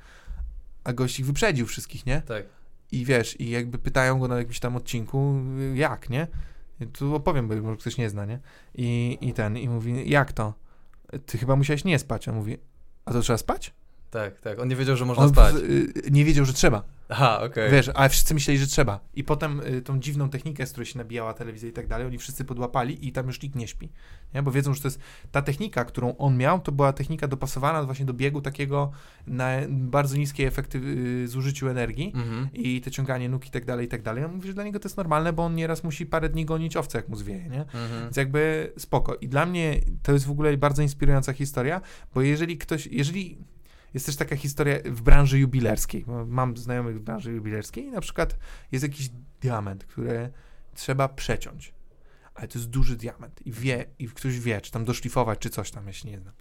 A 0.83 0.93
gość 0.93 1.19
ich 1.19 1.25
wyprzedził 1.25 1.65
wszystkich, 1.65 2.05
nie? 2.05 2.21
Tak. 2.21 2.45
i 2.91 3.05
wiesz, 3.05 3.39
i 3.39 3.49
jakby 3.49 3.77
pytają 3.77 4.19
go 4.19 4.27
na 4.27 4.37
jakimś 4.37 4.59
tam 4.59 4.75
odcinku, 4.75 5.41
jak, 5.73 6.09
nie? 6.09 6.27
I 6.79 6.87
tu 6.87 7.15
opowiem, 7.15 7.47
bo 7.47 7.55
może 7.55 7.77
ktoś 7.77 7.97
nie 7.97 8.09
zna, 8.09 8.25
nie? 8.25 8.39
I, 8.75 9.17
I 9.21 9.33
ten, 9.33 9.57
i 9.57 9.69
mówi, 9.69 10.09
jak 10.09 10.33
to? 10.33 10.53
Ty 11.25 11.37
chyba 11.37 11.55
musiałeś 11.55 11.85
nie 11.85 11.99
spać. 11.99 12.27
A 12.27 12.31
mówi, 12.31 12.57
a 13.05 13.13
to 13.13 13.21
trzeba 13.21 13.37
spać? 13.37 13.73
Tak, 14.11 14.41
tak. 14.41 14.59
On 14.59 14.67
nie 14.67 14.75
wiedział, 14.75 14.95
że 14.95 15.05
można 15.05 15.23
On 15.23 15.29
spać. 15.29 15.55
y, 15.55 15.93
nie 16.11 16.25
wiedział, 16.25 16.45
że 16.45 16.53
trzeba. 16.53 16.83
Aha, 17.11 17.41
okej. 17.41 17.71
Wiesz, 17.71 17.89
ale 17.93 18.09
wszyscy 18.09 18.33
myśleli, 18.33 18.59
że 18.59 18.67
trzeba. 18.67 18.99
I 19.13 19.23
potem 19.23 19.59
y, 19.59 19.81
tą 19.81 19.99
dziwną 19.99 20.29
technikę, 20.29 20.65
z 20.65 20.71
której 20.71 20.85
się 20.85 20.97
nabijała 20.97 21.33
telewizja 21.33 21.69
i 21.69 21.71
tak 21.71 21.87
dalej, 21.87 22.07
oni 22.07 22.17
wszyscy 22.17 22.45
podłapali 22.45 23.07
i 23.07 23.11
tam 23.11 23.27
już 23.27 23.41
nikt 23.41 23.55
nie 23.55 23.67
śpi. 23.67 23.89
Nie? 24.33 24.43
Bo 24.43 24.51
wiedzą, 24.51 24.73
że 24.73 24.81
to 24.81 24.87
jest 24.87 24.99
ta 25.31 25.41
technika, 25.41 25.85
którą 25.85 26.17
on 26.17 26.37
miał, 26.37 26.59
to 26.59 26.71
była 26.71 26.93
technika 26.93 27.27
dopasowana 27.27 27.83
właśnie 27.83 28.05
do 28.05 28.13
biegu 28.13 28.41
takiego 28.41 28.91
na 29.27 29.49
bardzo 29.69 30.17
niskiej 30.17 30.45
efekty 30.45 30.77
y, 31.23 31.27
zużyciu 31.27 31.67
energii 31.69 32.11
Mhm. 32.15 32.49
i 32.53 32.81
te 32.81 32.91
ciąganie 32.91 33.29
nóg 33.29 33.47
i 33.47 33.49
tak 33.51 33.65
dalej, 33.65 33.85
i 33.85 33.89
tak 33.89 34.01
dalej. 34.01 34.25
On 34.25 34.35
mówi, 34.35 34.47
że 34.47 34.53
dla 34.53 34.63
niego 34.63 34.79
to 34.79 34.87
jest 34.87 34.97
normalne, 34.97 35.33
bo 35.33 35.45
on 35.45 35.55
nieraz 35.55 35.83
musi 35.83 36.05
parę 36.05 36.29
dni 36.29 36.45
gonić 36.45 36.77
owce, 36.77 36.97
jak 36.97 37.09
mu 37.09 37.15
zwieje, 37.15 37.43
nie? 37.49 37.61
Mhm. 37.61 38.03
Więc 38.03 38.17
jakby 38.17 38.71
spoko. 38.77 39.15
I 39.15 39.27
dla 39.27 39.45
mnie 39.45 39.79
to 40.03 40.11
jest 40.11 40.25
w 40.25 40.31
ogóle 40.31 40.57
bardzo 40.57 40.81
inspirująca 40.81 41.33
historia, 41.33 41.81
bo 42.13 42.21
jeżeli 42.21 42.57
ktoś, 42.57 42.87
jeżeli 42.87 43.37
jest 43.93 44.05
też 44.05 44.15
taka 44.15 44.35
historia 44.35 44.75
w 44.85 45.01
branży 45.01 45.39
jubilerskiej, 45.39 46.05
mam 46.27 46.57
znajomych 46.57 46.97
w 46.97 47.01
branży 47.01 47.31
jubilerskiej 47.31 47.83
i 47.83 47.91
na 47.91 48.01
przykład 48.01 48.37
jest 48.71 48.83
jakiś 48.83 49.09
diament, 49.41 49.85
który 49.85 50.31
trzeba 50.75 51.09
przeciąć, 51.09 51.73
ale 52.35 52.47
to 52.47 52.59
jest 52.59 52.69
duży 52.69 52.95
diament 52.95 53.47
i 53.47 53.51
wie, 53.51 53.85
i 53.99 54.07
ktoś 54.07 54.39
wie, 54.39 54.61
czy 54.61 54.71
tam 54.71 54.85
doszlifować, 54.85 55.39
czy 55.39 55.49
coś 55.49 55.71
tam, 55.71 55.93
się 55.93 56.09
nie 56.09 56.19
znam. 56.19 56.33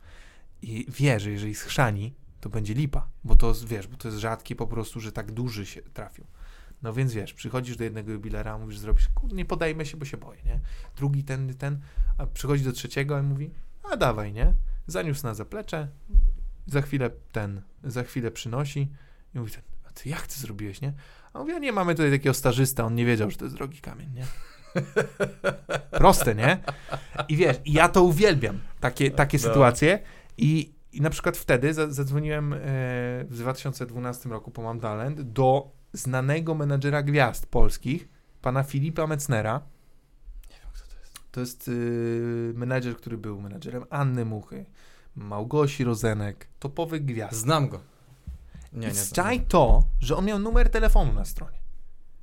I 0.63 0.87
wie, 0.89 1.21
że 1.21 1.31
jeżeli 1.31 1.55
schrzani, 1.55 2.15
to 2.41 2.49
będzie 2.49 2.75
lipa, 2.75 3.09
bo 3.25 3.35
to, 3.35 3.55
wiesz, 3.67 3.87
bo 3.87 3.97
to 3.97 4.09
jest 4.09 4.21
rzadkie 4.21 4.57
po 4.57 4.67
prostu, 4.67 5.01
że 5.01 5.13
tak 5.13 5.33
duży 5.33 5.67
się 5.67 5.83
trafił. 5.83 6.27
No 6.83 6.93
więc 6.93 7.13
wiesz, 7.13 7.35
przychodzisz 7.35 7.77
do 7.77 7.85
jednego 7.85 8.13
jubilera, 8.13 8.59
mówisz, 8.59 8.79
zrobisz, 8.79 9.09
nie 9.33 9.45
podajmy 9.45 9.87
się, 9.87 9.97
bo 9.97 10.05
się 10.05 10.17
boję, 10.17 10.43
nie? 10.45 10.61
Drugi 10.97 11.25
ten, 11.25 11.55
ten, 11.55 11.81
a 12.19 12.27
przychodzi 12.27 12.65
do 12.65 12.73
trzeciego 12.73 13.19
i 13.19 13.23
mówi, 13.23 13.51
a 13.93 13.97
dawaj, 13.97 14.33
nie? 14.33 14.55
Zaniósł 14.87 15.27
na 15.27 15.35
zaplecze, 15.35 15.89
za 16.69 16.83
chwilę 16.83 17.11
ten, 17.33 17.63
za 17.85 18.03
chwilę 18.05 18.31
przynosi 18.31 18.89
i 19.35 19.39
mówi 19.39 19.53
ten, 19.53 19.63
a 19.89 19.91
ty 19.93 20.09
jak 20.09 20.27
ty 20.27 20.41
zrobiłeś, 20.41 20.81
nie? 20.81 20.93
A 21.33 21.39
mówię, 21.39 21.55
a 21.57 21.59
nie, 21.59 21.73
mamy 21.73 21.95
tutaj 21.95 22.11
takiego 22.11 22.35
stażysta, 22.35 22.85
on 22.85 22.95
nie 22.95 23.07
wiedział, 23.07 23.31
że 23.31 23.37
to 23.37 23.45
jest 23.45 23.57
drogi 23.57 23.79
kamień, 23.81 24.11
nie? 24.15 24.25
Proste, 25.91 26.35
nie? 26.35 26.59
I 27.29 27.37
wiesz, 27.37 27.57
ja 27.67 27.89
to 27.89 28.03
uwielbiam, 28.03 28.59
takie, 28.81 29.11
takie 29.11 29.39
No. 29.39 29.45
sytuacje 29.45 29.99
i, 30.39 30.75
i 30.93 31.01
na 31.01 31.11
przykład 31.11 31.37
wtedy 31.37 31.75
za- 31.75 31.91
zadzwoniłem 31.91 32.53
e, 32.53 32.57
w 33.25 33.29
2012 33.31 34.29
roku 34.29 34.51
po 34.51 34.63
Mam 34.63 34.81
Talent 34.81 35.21
do 35.21 35.71
znanego 35.93 36.55
menadżera 36.55 37.03
gwiazd 37.03 37.47
polskich, 37.47 38.09
pana 38.43 38.63
Filipa 38.63 39.07
Metznera. 39.07 39.61
Nie 40.51 40.57
wiem, 40.63 40.69
kto 40.75 40.87
to 40.87 40.99
jest. 41.01 41.19
To 41.33 41.41
jest 41.41 41.69
y, 41.69 42.53
menadżer, 42.55 42.97
który 42.97 43.19
był 43.19 43.41
menadżerem 43.41 43.85
Anny 43.91 44.25
Muchy, 44.25 44.67
Małgosi 45.19 45.85
Rozenek, 45.85 46.49
topowych 46.59 47.05
gwiazd. 47.05 47.37
Znam 47.37 47.69
go. 47.69 47.81
Nie, 48.73 48.87
nie. 48.89 48.95
Zczaj 48.95 49.41
to, 49.41 49.83
że 50.01 50.17
on 50.17 50.25
miał 50.25 50.39
numer 50.39 50.71
telefonu 50.71 51.13
na 51.13 51.25
stronie. 51.25 51.59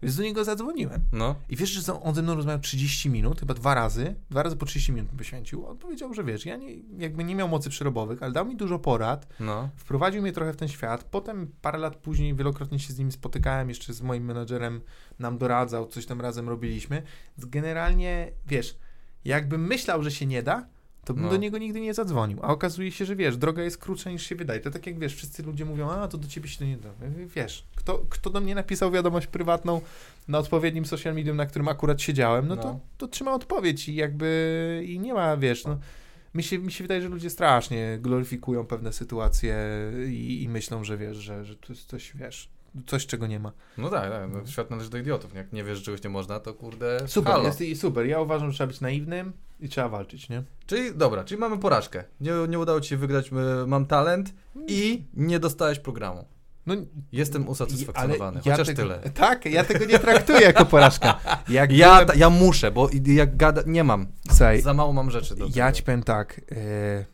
Więc 0.01 0.15
do 0.15 0.23
niego 0.23 0.43
zadzwoniłem. 0.43 1.01
No. 1.11 1.35
I 1.49 1.55
wiesz, 1.55 1.69
że 1.69 2.01
on 2.01 2.15
ze 2.15 2.21
mną 2.21 2.35
rozmawiał 2.35 2.59
30 2.59 3.09
minut, 3.09 3.39
chyba 3.39 3.53
dwa 3.53 3.73
razy, 3.75 4.15
dwa 4.29 4.43
razy 4.43 4.55
po 4.55 4.65
30 4.65 4.91
minut 4.91 5.11
mi 5.11 5.17
poświęcił. 5.17 5.67
On 5.67 5.77
powiedział, 5.77 6.13
że 6.13 6.23
wiesz, 6.23 6.45
ja 6.45 6.55
nie, 6.55 6.67
jakby 6.97 7.23
nie 7.23 7.35
miał 7.35 7.47
mocy 7.47 7.69
przerobowych, 7.69 8.23
ale 8.23 8.31
dał 8.31 8.45
mi 8.45 8.55
dużo 8.55 8.79
porad, 8.79 9.27
No. 9.39 9.69
wprowadził 9.75 10.21
mnie 10.21 10.31
trochę 10.31 10.53
w 10.53 10.55
ten 10.55 10.67
świat. 10.67 11.03
Potem 11.03 11.51
parę 11.61 11.77
lat 11.79 11.95
później 11.95 12.35
wielokrotnie 12.35 12.79
się 12.79 12.93
z 12.93 12.99
nim 12.99 13.11
spotykałem, 13.11 13.69
jeszcze 13.69 13.93
z 13.93 14.01
moim 14.01 14.25
menadżerem 14.25 14.81
nam 15.19 15.37
doradzał, 15.37 15.87
coś 15.87 16.05
tam 16.05 16.21
razem 16.21 16.49
robiliśmy. 16.49 17.03
Generalnie, 17.37 18.31
wiesz, 18.47 18.77
jakbym 19.25 19.67
myślał, 19.67 20.03
że 20.03 20.11
się 20.11 20.25
nie 20.25 20.43
da, 20.43 20.67
to 21.05 21.13
bym 21.13 21.23
No. 21.23 21.29
do 21.29 21.37
niego 21.37 21.57
nigdy 21.57 21.81
nie 21.81 21.93
zadzwonił. 21.93 22.39
A 22.41 22.47
okazuje 22.47 22.91
się, 22.91 23.05
że 23.05 23.15
wiesz, 23.15 23.37
droga 23.37 23.63
jest 23.63 23.77
krótsza 23.77 24.09
niż 24.11 24.23
się 24.27 24.35
wydaje. 24.35 24.59
To 24.59 24.71
tak 24.71 24.87
jak 24.87 24.99
wiesz, 24.99 25.15
wszyscy 25.15 25.43
ludzie 25.43 25.65
mówią, 25.65 25.89
a 25.91 26.07
to 26.07 26.17
do 26.17 26.27
ciebie 26.27 26.49
się 26.49 26.59
to 26.59 26.65
nie 26.65 26.77
da. 26.77 26.89
Wiesz, 27.35 27.65
kto, 27.75 28.05
kto 28.09 28.29
do 28.29 28.41
mnie 28.41 28.55
napisał 28.55 28.91
wiadomość 28.91 29.27
prywatną 29.27 29.81
na 30.27 30.37
odpowiednim 30.39 30.85
social 30.85 31.15
medium, 31.15 31.37
na 31.37 31.45
którym 31.45 31.67
akurat 31.67 32.01
siedziałem, 32.01 32.47
no, 32.47 32.57
To, 32.57 32.63
No. 32.67 32.79
to 32.97 33.07
trzyma 33.07 33.33
odpowiedź 33.33 33.89
i 33.89 33.95
jakby 33.95 34.83
i 34.87 34.99
nie 34.99 35.13
ma, 35.13 35.37
wiesz, 35.37 35.65
no. 35.65 35.77
Mi 36.35 36.43
się, 36.43 36.59
mi 36.59 36.71
się 36.71 36.83
wydaje, 36.83 37.01
że 37.01 37.09
ludzie 37.09 37.29
strasznie 37.29 37.97
gloryfikują 38.01 38.65
pewne 38.65 38.93
sytuacje 38.93 39.57
i, 40.07 40.43
i 40.43 40.49
myślą, 40.49 40.83
że 40.83 40.97
wiesz, 40.97 41.17
że, 41.17 41.45
że 41.45 41.55
to 41.55 41.73
jest 41.73 41.85
coś, 41.89 42.11
wiesz, 42.15 42.49
coś, 42.85 43.05
czego 43.05 43.27
nie 43.27 43.39
ma. 43.39 43.51
No 43.77 43.89
tak, 43.89 44.11
tak. 44.11 44.29
No, 44.33 44.45
świat 44.47 44.69
należy 44.71 44.89
do 44.89 44.97
idiotów. 44.97 45.35
Jak 45.35 45.53
nie 45.53 45.63
wiesz, 45.63 45.77
że 45.77 45.83
czegoś 45.83 46.03
nie 46.03 46.09
można, 46.09 46.39
to 46.39 46.53
kurde. 46.53 47.07
Super, 47.07 47.33
halo. 47.33 47.45
jest 47.45 47.61
i 47.61 47.75
super. 47.75 48.05
Ja 48.05 48.21
uważam, 48.21 48.51
że 48.51 48.55
trzeba 48.55 48.67
być 48.67 48.81
naiwnym 48.81 49.33
i 49.59 49.69
trzeba 49.69 49.89
walczyć, 49.89 50.29
nie? 50.29 50.43
Czyli 50.65 50.95
dobra, 50.95 51.23
czyli 51.23 51.39
mamy 51.41 51.57
porażkę. 51.59 52.03
Nie, 52.21 52.31
nie 52.49 52.59
udało 52.59 52.81
ci 52.81 52.89
się 52.89 52.97
wygrać, 52.97 53.27
y, 53.63 53.67
mam 53.67 53.85
talent 53.85 54.33
i 54.67 55.05
nie 55.13 55.39
dostałeś 55.39 55.79
programu. 55.79 56.25
No, 56.65 56.75
Jestem 57.11 57.49
usatysfakcjonowany, 57.49 58.39
chociaż 58.39 58.67
tego, 58.67 58.81
tyle. 58.81 58.99
Tak, 59.13 59.45
ja 59.45 59.63
tego 59.63 59.85
nie 59.85 59.99
traktuję 59.99 60.39
jako 60.41 60.65
porażkę. 60.65 61.13
Jak 61.49 61.71
Ja, 61.71 62.05
byłem- 62.05 62.19
ja 62.19 62.29
muszę, 62.29 62.71
bo 62.71 62.89
jak 63.05 63.37
gada, 63.37 63.61
nie 63.65 63.83
mam. 63.83 64.07
Słuchaj, 64.29 64.61
Za 64.61 64.73
mało 64.73 64.93
mam 64.93 65.11
rzeczy 65.11 65.35
do 65.35 65.45
ja 65.45 65.51
tego. 65.53 65.71
ci 65.71 65.83
powiem 65.83 66.03
tak. 66.03 66.41
E, 66.51 67.05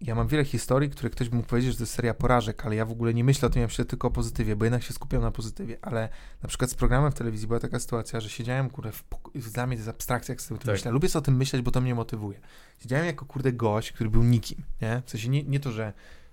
ja 0.00 0.14
mam 0.14 0.28
wiele 0.28 0.44
historii, 0.44 0.90
które 0.90 1.10
ktoś 1.10 1.28
by 1.28 1.36
mógł 1.36 1.48
powiedzieć, 1.48 1.70
że 1.70 1.76
to 1.76 1.82
jest 1.82 1.92
seria 1.94 2.14
porażek, 2.14 2.66
ale 2.66 2.76
ja 2.76 2.84
w 2.84 2.90
ogóle 2.92 3.14
nie 3.14 3.24
myślę 3.24 3.46
o 3.46 3.50
tym, 3.50 3.60
ja 3.62 3.66
myślę 3.68 3.84
tylko 3.84 4.08
o 4.08 4.10
pozytywie, 4.10 4.56
bo 4.56 4.64
jednak 4.64 4.82
się 4.82 4.92
skupiam 4.94 5.22
na 5.22 5.30
pozytywie, 5.30 5.78
ale 5.82 6.08
na 6.42 6.48
przykład 6.48 6.70
z 6.70 6.74
programem 6.74 7.12
w 7.12 7.14
telewizji 7.14 7.46
była 7.48 7.60
taka 7.60 7.78
sytuacja, 7.80 8.20
że 8.20 8.28
siedziałem, 8.28 8.70
kurde, 8.70 8.92
w 8.92 9.04
poko- 9.04 9.50
dla 9.52 9.66
mnie 9.66 9.76
to 9.76 9.80
jest 9.80 9.88
abstrakcja, 9.88 10.32
jak 10.32 10.40
sobie 10.42 10.58
Tak. 10.60 10.68
myślę. 10.74 10.90
Lubię 10.90 11.08
sobie 11.08 11.22
o 11.22 11.24
tym 11.24 11.36
myśleć, 11.36 11.62
bo 11.62 11.70
to 11.70 11.80
mnie 11.80 11.94
motywuje. 11.94 12.40
Siedziałem 12.82 13.06
jako, 13.06 13.26
kurde, 13.26 13.52
gość, 13.52 13.92
który 13.92 14.10
był 14.10 14.22
nikim, 14.22 14.58
nie? 14.82 15.02
W 15.06 15.10
sensie 15.10 15.28
nie, 15.28 15.42
nie 15.42 15.60
to, 15.60 15.72
że, 15.72 15.92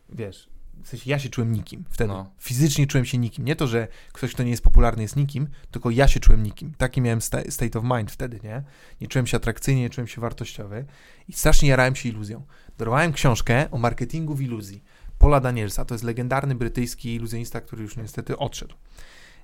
wiesz, 0.10 0.50
w 0.84 0.88
sensie 0.88 1.10
ja 1.10 1.20
się 1.20 1.30
czułem 1.30 1.52
nikim 1.52 1.86
wtedy. 1.90 2.08
No. 2.08 2.32
Fizycznie 2.40 2.88
czułem 2.88 3.06
się 3.06 3.18
nikim. 3.18 3.46
Nie 3.46 3.56
to, 3.56 3.68
że 3.68 3.88
ktoś, 4.14 4.34
kto 4.34 4.44
nie 4.44 4.52
jest 4.52 4.64
popularny 4.64 5.02
jest 5.02 5.16
nikim, 5.16 5.48
tylko 5.72 5.90
ja 5.90 6.08
się 6.08 6.20
czułem 6.20 6.44
nikim. 6.44 6.74
Taki 6.78 7.02
miałem 7.02 7.22
sta- 7.22 7.52
state 7.52 7.80
of 7.80 7.86
mind 7.98 8.12
wtedy, 8.12 8.40
nie? 8.44 8.64
Nie 9.02 9.08
czułem 9.08 9.28
się 9.28 9.38
atrakcyjnie, 9.38 9.82
nie 9.82 9.90
czułem 9.90 10.08
się 10.08 10.22
wartościowy 10.22 10.86
i 11.28 11.34
strasznie 11.34 11.70
jarałem 11.70 11.96
się 11.96 12.10
iluzją. 12.10 12.46
Dorwałem 12.78 13.14
książkę 13.14 13.72
o 13.72 13.78
marketingu 13.78 14.36
w 14.36 14.42
iluzji. 14.42 14.84
Paula 15.20 15.40
Danielsa, 15.40 15.86
to 15.86 15.94
jest 15.94 16.04
legendarny 16.04 16.56
brytyjski 16.56 17.16
iluzjonista, 17.16 17.62
który 17.62 17.84
już 17.84 17.98
niestety 17.98 18.38
odszedł. 18.38 18.76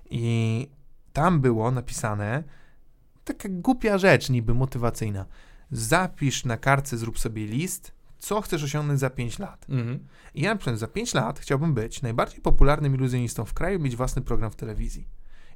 I 0.10 0.68
tam 1.14 1.42
było 1.42 1.72
napisane 1.72 2.44
taka 3.24 3.50
głupia 3.50 3.98
rzecz, 3.98 4.30
niby 4.30 4.54
motywacyjna. 4.54 5.26
Zapisz 5.72 6.46
na 6.46 6.58
kartce, 6.58 6.98
zrób 6.98 7.20
sobie 7.20 7.46
list, 7.46 7.92
co 8.22 8.42
chcesz 8.42 8.64
osiągnąć 8.64 9.00
za 9.00 9.10
5 9.10 9.40
lat. 9.40 9.66
Mhm. 9.70 10.00
I 10.34 10.42
ja 10.42 10.50
na 10.50 10.56
przykład 10.56 10.80
za 10.80 10.88
5 10.88 11.14
lat 11.14 11.40
chciałbym 11.40 11.74
być 11.74 12.02
najbardziej 12.02 12.42
popularnym 12.42 12.96
iluzjonistą 12.96 13.46
w 13.46 13.54
kraju, 13.54 13.80
mieć 13.80 13.96
własny 13.96 14.22
program 14.22 14.52
w 14.52 14.56
telewizji. 14.56 15.08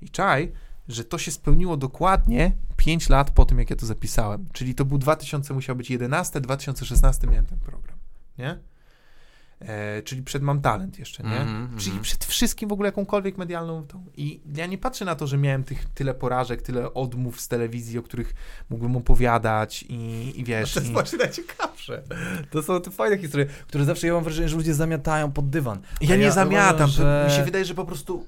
I 0.01 0.09
czaj, 0.09 0.51
że 0.87 1.03
to 1.03 1.17
się 1.17 1.31
spełniło 1.31 1.77
dokładnie 1.77 2.51
5 2.77 3.09
lat 3.09 3.31
po 3.31 3.45
tym, 3.45 3.59
jak 3.59 3.69
ja 3.69 3.75
to 3.75 3.85
zapisałem. 3.85 4.45
Czyli 4.53 4.75
to 4.75 4.85
był 4.85 4.97
2000, 4.97 5.53
musiał 5.53 5.75
być 5.75 5.89
11, 5.89 6.41
2016 6.41 7.27
miałem 7.27 7.45
ten 7.45 7.59
program, 7.59 7.97
nie? 8.37 8.59
E, 9.59 10.01
czyli 10.01 10.23
przed 10.23 10.43
Mam 10.43 10.61
Talent 10.61 10.99
jeszcze, 10.99 11.23
nie? 11.23 11.37
Mhm, 11.37 11.69
Czyli 11.77 11.87
mhm. 11.89 12.03
przed 12.03 12.25
wszystkim 12.25 12.69
w 12.69 12.71
ogóle 12.71 12.87
jakąkolwiek 12.87 13.37
medialną 13.37 13.83
tą. 13.87 14.05
I 14.17 14.41
ja 14.55 14.65
nie 14.65 14.77
patrzę 14.77 15.05
na 15.05 15.15
to, 15.15 15.27
że 15.27 15.37
miałem 15.37 15.63
tych 15.63 15.85
tyle 15.85 16.13
porażek, 16.13 16.61
tyle 16.61 16.93
odmów 16.93 17.41
z 17.41 17.47
telewizji, 17.47 17.99
o 17.99 18.03
których 18.03 18.33
mógłbym 18.69 18.95
opowiadać 18.97 19.85
i, 19.89 20.33
i 20.39 20.43
wiesz... 20.43 20.73
To 20.73 20.79
jest 20.79 20.89
i... 20.89 20.93
właśnie 20.93 21.17
najciekawsze. 21.17 22.03
To 22.51 22.63
są 22.63 22.81
te 22.81 22.91
fajne 22.91 23.17
historie, 23.17 23.45
które 23.67 23.85
zawsze 23.85 24.07
ja 24.07 24.13
mam 24.13 24.23
wrażenie, 24.23 24.49
że 24.49 24.55
ludzie 24.57 24.73
zamiatają 24.73 25.31
pod 25.31 25.49
dywan. 25.49 25.81
Ja 26.01 26.13
A 26.13 26.17
nie 26.17 26.23
ja 26.23 26.31
zamiatam. 26.31 26.75
uważam, 26.75 26.89
że- 26.89 27.25
Mi 27.29 27.35
się 27.35 27.43
wydaje, 27.43 27.65
że 27.65 27.73
po 27.75 27.85
prostu 27.85 28.25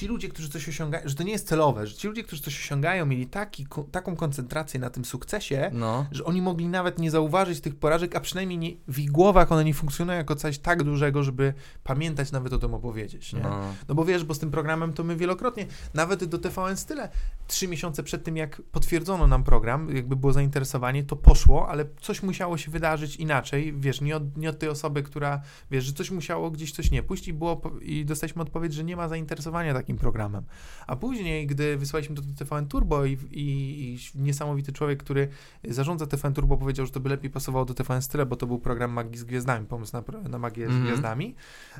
ci 0.00 0.06
ludzie, 0.06 0.28
którzy 0.28 0.48
coś 0.48 0.68
osiągają, 0.68 1.08
że 1.08 1.14
to 1.14 1.22
nie 1.22 1.32
jest 1.32 1.48
celowe, 1.48 1.86
że 1.86 1.94
ci 1.94 2.08
ludzie, 2.08 2.22
którzy 2.24 2.42
coś 2.42 2.60
osiągają, 2.60 3.06
mieli 3.06 3.26
taki, 3.26 3.66
ko- 3.66 3.84
taką 3.92 4.16
koncentrację 4.16 4.80
na 4.80 4.90
tym 4.90 5.04
sukcesie, 5.04 5.70
No. 5.74 6.06
że 6.12 6.24
oni 6.24 6.42
mogli 6.42 6.68
nawet 6.68 6.98
nie 6.98 7.10
zauważyć 7.10 7.60
tych 7.60 7.76
porażek, 7.76 8.16
a 8.16 8.20
przynajmniej 8.20 8.58
nie, 8.58 8.70
w 8.88 8.98
ich 8.98 9.10
głowach 9.10 9.52
one 9.52 9.64
nie 9.64 9.74
funkcjonują 9.74 10.18
jako 10.18 10.36
coś 10.36 10.58
tak 10.58 10.82
dużego, 10.82 11.22
żeby 11.22 11.54
pamiętać 11.84 12.32
nawet 12.32 12.52
o 12.52 12.58
tym 12.58 12.74
opowiedzieć. 12.74 13.32
Nie? 13.32 13.40
no. 13.40 13.60
No 13.88 13.94
bo 13.94 14.04
wiesz, 14.04 14.24
bo 14.24 14.34
z 14.34 14.38
tym 14.38 14.50
programem 14.50 14.92
to 14.92 15.04
my 15.04 15.16
wielokrotnie, 15.16 15.66
nawet 15.94 16.24
do 16.24 16.38
TVN 16.38 16.76
Style, 16.76 17.08
trzy 17.46 17.68
miesiące 17.68 18.02
przed 18.02 18.24
tym, 18.24 18.36
jak 18.36 18.62
potwierdzono 18.72 19.26
nam 19.26 19.44
program, 19.44 19.96
jakby 19.96 20.16
było 20.16 20.32
zainteresowanie, 20.32 21.04
to 21.04 21.16
poszło, 21.16 21.68
ale 21.68 21.84
coś 22.00 22.22
musiało 22.22 22.58
się 22.58 22.70
wydarzyć 22.70 23.16
inaczej, 23.16 23.74
wiesz, 23.78 24.00
nie 24.00 24.16
od, 24.16 24.36
nie 24.36 24.50
od 24.50 24.58
tej 24.58 24.68
osoby, 24.68 25.02
która, 25.02 25.42
wiesz, 25.70 25.84
że 25.84 25.92
coś 25.92 26.10
musiało 26.10 26.50
gdzieś 26.50 26.72
coś 26.72 26.90
nie 26.90 27.02
pójść 27.02 27.28
i 27.28 27.32
było, 27.32 27.60
i 27.82 28.04
dostaliśmy 28.04 28.42
odpowiedź, 28.42 28.74
że 28.74 28.84
nie 28.84 28.96
ma 28.96 29.08
zainteresowania 29.08 29.74
takim 29.74 29.89
takim 29.90 29.98
programem. 29.98 30.44
A 30.86 30.96
później, 30.96 31.46
gdy 31.46 31.76
wysłaliśmy 31.76 32.16
to 32.16 32.22
do 32.22 32.34
TVN 32.44 32.66
Turbo 32.68 33.04
i, 33.04 33.12
i, 33.30 33.94
i 33.94 33.98
niesamowity 34.14 34.72
człowiek, 34.72 35.02
który 35.02 35.28
zarządza 35.64 36.06
TVN 36.06 36.34
Turbo 36.34 36.56
powiedział, 36.56 36.86
że 36.86 36.92
to 36.92 37.00
by 37.00 37.08
lepiej 37.08 37.30
pasowało 37.30 37.64
do 37.64 37.74
TVN 37.74 38.02
Style, 38.02 38.26
bo 38.26 38.36
to 38.36 38.46
był 38.46 38.58
program 38.58 38.90
Magii 38.92 39.18
z 39.18 39.24
Gwiazdami, 39.24 39.66
pomysł 39.66 39.92
na, 39.92 40.28
na 40.28 40.38
Magię 40.38 40.64
Mhm. 40.66 40.82
z 40.82 40.86
Gwiazdami, 40.86 41.34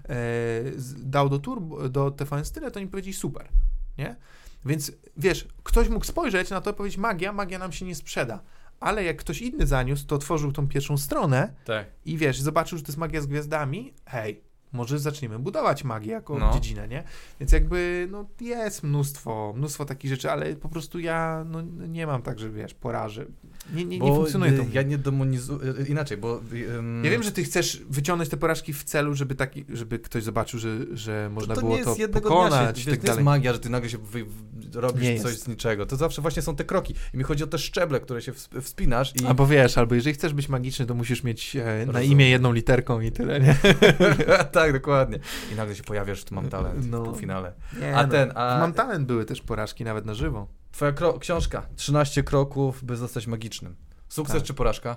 e, 0.09 0.15
dał 0.99 1.29
do, 1.29 1.39
turbo, 1.39 1.89
do 1.89 2.11
TVN 2.11 2.45
Style, 2.45 2.71
to 2.71 2.81
oni 2.81 2.89
powiedzieli 2.89 3.15
super, 3.15 3.49
nie? 3.99 4.17
Więc 4.65 4.93
wiesz, 5.17 5.49
ktoś 5.63 5.89
mógł 5.89 6.05
spojrzeć 6.05 6.51
na 6.51 6.61
to 6.61 6.71
i 6.71 6.75
powiedzieć 6.75 6.99
magia, 6.99 7.33
magia 7.33 7.59
nam 7.59 7.73
się 7.73 7.85
nie 7.87 7.95
sprzeda. 7.95 8.41
Ale 8.81 9.05
jak 9.05 9.17
ktoś 9.17 9.43
inny 9.43 9.67
zaniósł, 9.67 10.07
to 10.07 10.17
otworzył 10.17 10.53
tą 10.53 10.69
pierwszą 10.69 10.99
stronę 10.99 11.53
Tak. 11.65 11.87
i 12.05 12.17
wiesz, 12.17 12.41
zobaczył, 12.41 12.79
że 12.79 12.85
to 12.85 12.89
jest 12.89 12.99
magia 12.99 13.21
z 13.21 13.27
gwiazdami, 13.27 13.95
hej, 14.07 14.41
może 14.73 14.99
zaczniemy 14.99 15.39
budować 15.39 15.85
magię 15.85 16.13
jako 16.13 16.39
No. 16.39 16.53
dziedzinę, 16.55 16.89
nie? 16.89 17.05
Więc 17.41 17.53
jakby, 17.53 18.09
no 18.11 18.25
jest 18.41 18.83
mnóstwo, 18.83 19.53
mnóstwo 19.57 19.85
takich 19.85 20.11
rzeczy, 20.11 20.31
ale 20.31 20.57
po 20.57 20.69
prostu 20.69 20.99
ja, 20.99 21.45
no 21.51 21.63
nie 21.89 22.07
mam 22.07 22.23
tak, 22.23 22.39
że 22.39 22.51
wiesz, 22.51 22.75
porażę. 22.75 23.27
Nie, 23.75 23.85
nie, 23.85 23.99
nie 23.99 24.15
funkcjonuje 24.15 24.53
to. 24.53 24.63
y, 24.63 24.67
Ja 24.73 24.83
nie 24.83 24.99
demonizuję, 24.99 25.61
y, 25.81 25.87
inaczej, 25.89 26.17
bo... 26.19 26.41
y, 26.53 26.75
ym, 26.79 27.05
Ja 27.05 27.11
wiem, 27.11 27.23
że 27.23 27.33
ty 27.33 27.45
chcesz 27.45 27.83
wyciągnąć 27.91 28.31
te 28.31 28.37
porażki 28.37 28.73
w 28.73 28.85
celu, 28.85 29.15
żeby, 29.15 29.35
taki, 29.35 29.65
żeby 29.69 29.99
ktoś 29.99 30.23
zobaczył, 30.23 30.59
że, 30.61 30.69
że 30.93 31.31
można 31.33 31.55
to 31.55 31.61
było 31.61 31.73
nie 31.73 31.79
jest 31.79 32.13
to 32.13 32.21
pokonać 32.21 32.75
dnia 32.75 32.85
się, 32.85 32.91
wiesz, 32.91 32.99
tak 32.99 33.05
to 33.05 33.13
jest 33.13 33.23
magia, 33.23 33.53
że 33.53 33.59
ty 33.59 33.71
nagle 33.71 33.91
się 33.91 33.99
wy, 33.99 34.25
robisz 34.75 35.03
Nie 35.03 35.21
coś 35.21 35.33
jest. 35.33 35.45
z 35.45 35.49
niczego. 35.49 35.87
To 35.87 35.97
zawsze 35.97 36.23
właśnie 36.23 36.43
są 36.43 36.57
te 36.57 36.65
kroki. 36.65 36.95
I 37.15 37.19
mi 37.19 37.25
chodzi 37.25 37.45
o 37.45 37.47
te 37.47 37.59
szczeble, 37.59 38.01
które 38.01 38.23
się 38.23 38.33
ws- 38.33 38.61
wspinasz 38.63 39.13
i... 39.23 39.27
Albo 39.27 39.47
wiesz, 39.47 39.79
albo 39.79 39.95
jeżeli 39.95 40.15
chcesz 40.15 40.35
być 40.35 40.49
magiczny, 40.49 40.87
to 40.87 40.95
musisz 40.95 41.23
mieć 41.25 41.57
e, 41.57 41.87
na 41.93 42.01
imię 42.03 42.29
jedną 42.31 42.53
literką 42.53 43.01
i 43.01 43.13
tyle, 43.13 43.41
nie? 43.41 43.57
tak, 44.53 44.73
dokładnie. 44.73 45.19
I 45.53 45.57
nagle 45.57 45.75
się 45.75 45.83
pojawiasz, 45.83 46.25
tu 46.25 46.35
mam 46.35 46.49
talent 46.49 46.91
No. 46.91 47.03
w 47.03 47.05
półfinale. 47.05 47.53
nie 47.81 47.97
A 47.97 48.03
no. 48.03 48.09
ten, 48.09 48.33
a- 48.35 48.59
Mam 48.59 48.73
talent, 48.73 49.07
były 49.07 49.25
też 49.25 49.41
porażki, 49.43 49.85
nawet 49.85 50.07
na 50.07 50.15
żywo. 50.15 50.47
Twoja 50.81 50.93
książka, 51.21 51.67
13 51.77 52.23
kroków, 52.23 52.85
by 52.85 52.97
zostać 52.97 53.27
magicznym. 53.27 53.77
Sukces 54.09 54.37
Tak. 54.37 54.45
czy 54.45 54.55
porażka? 54.55 54.97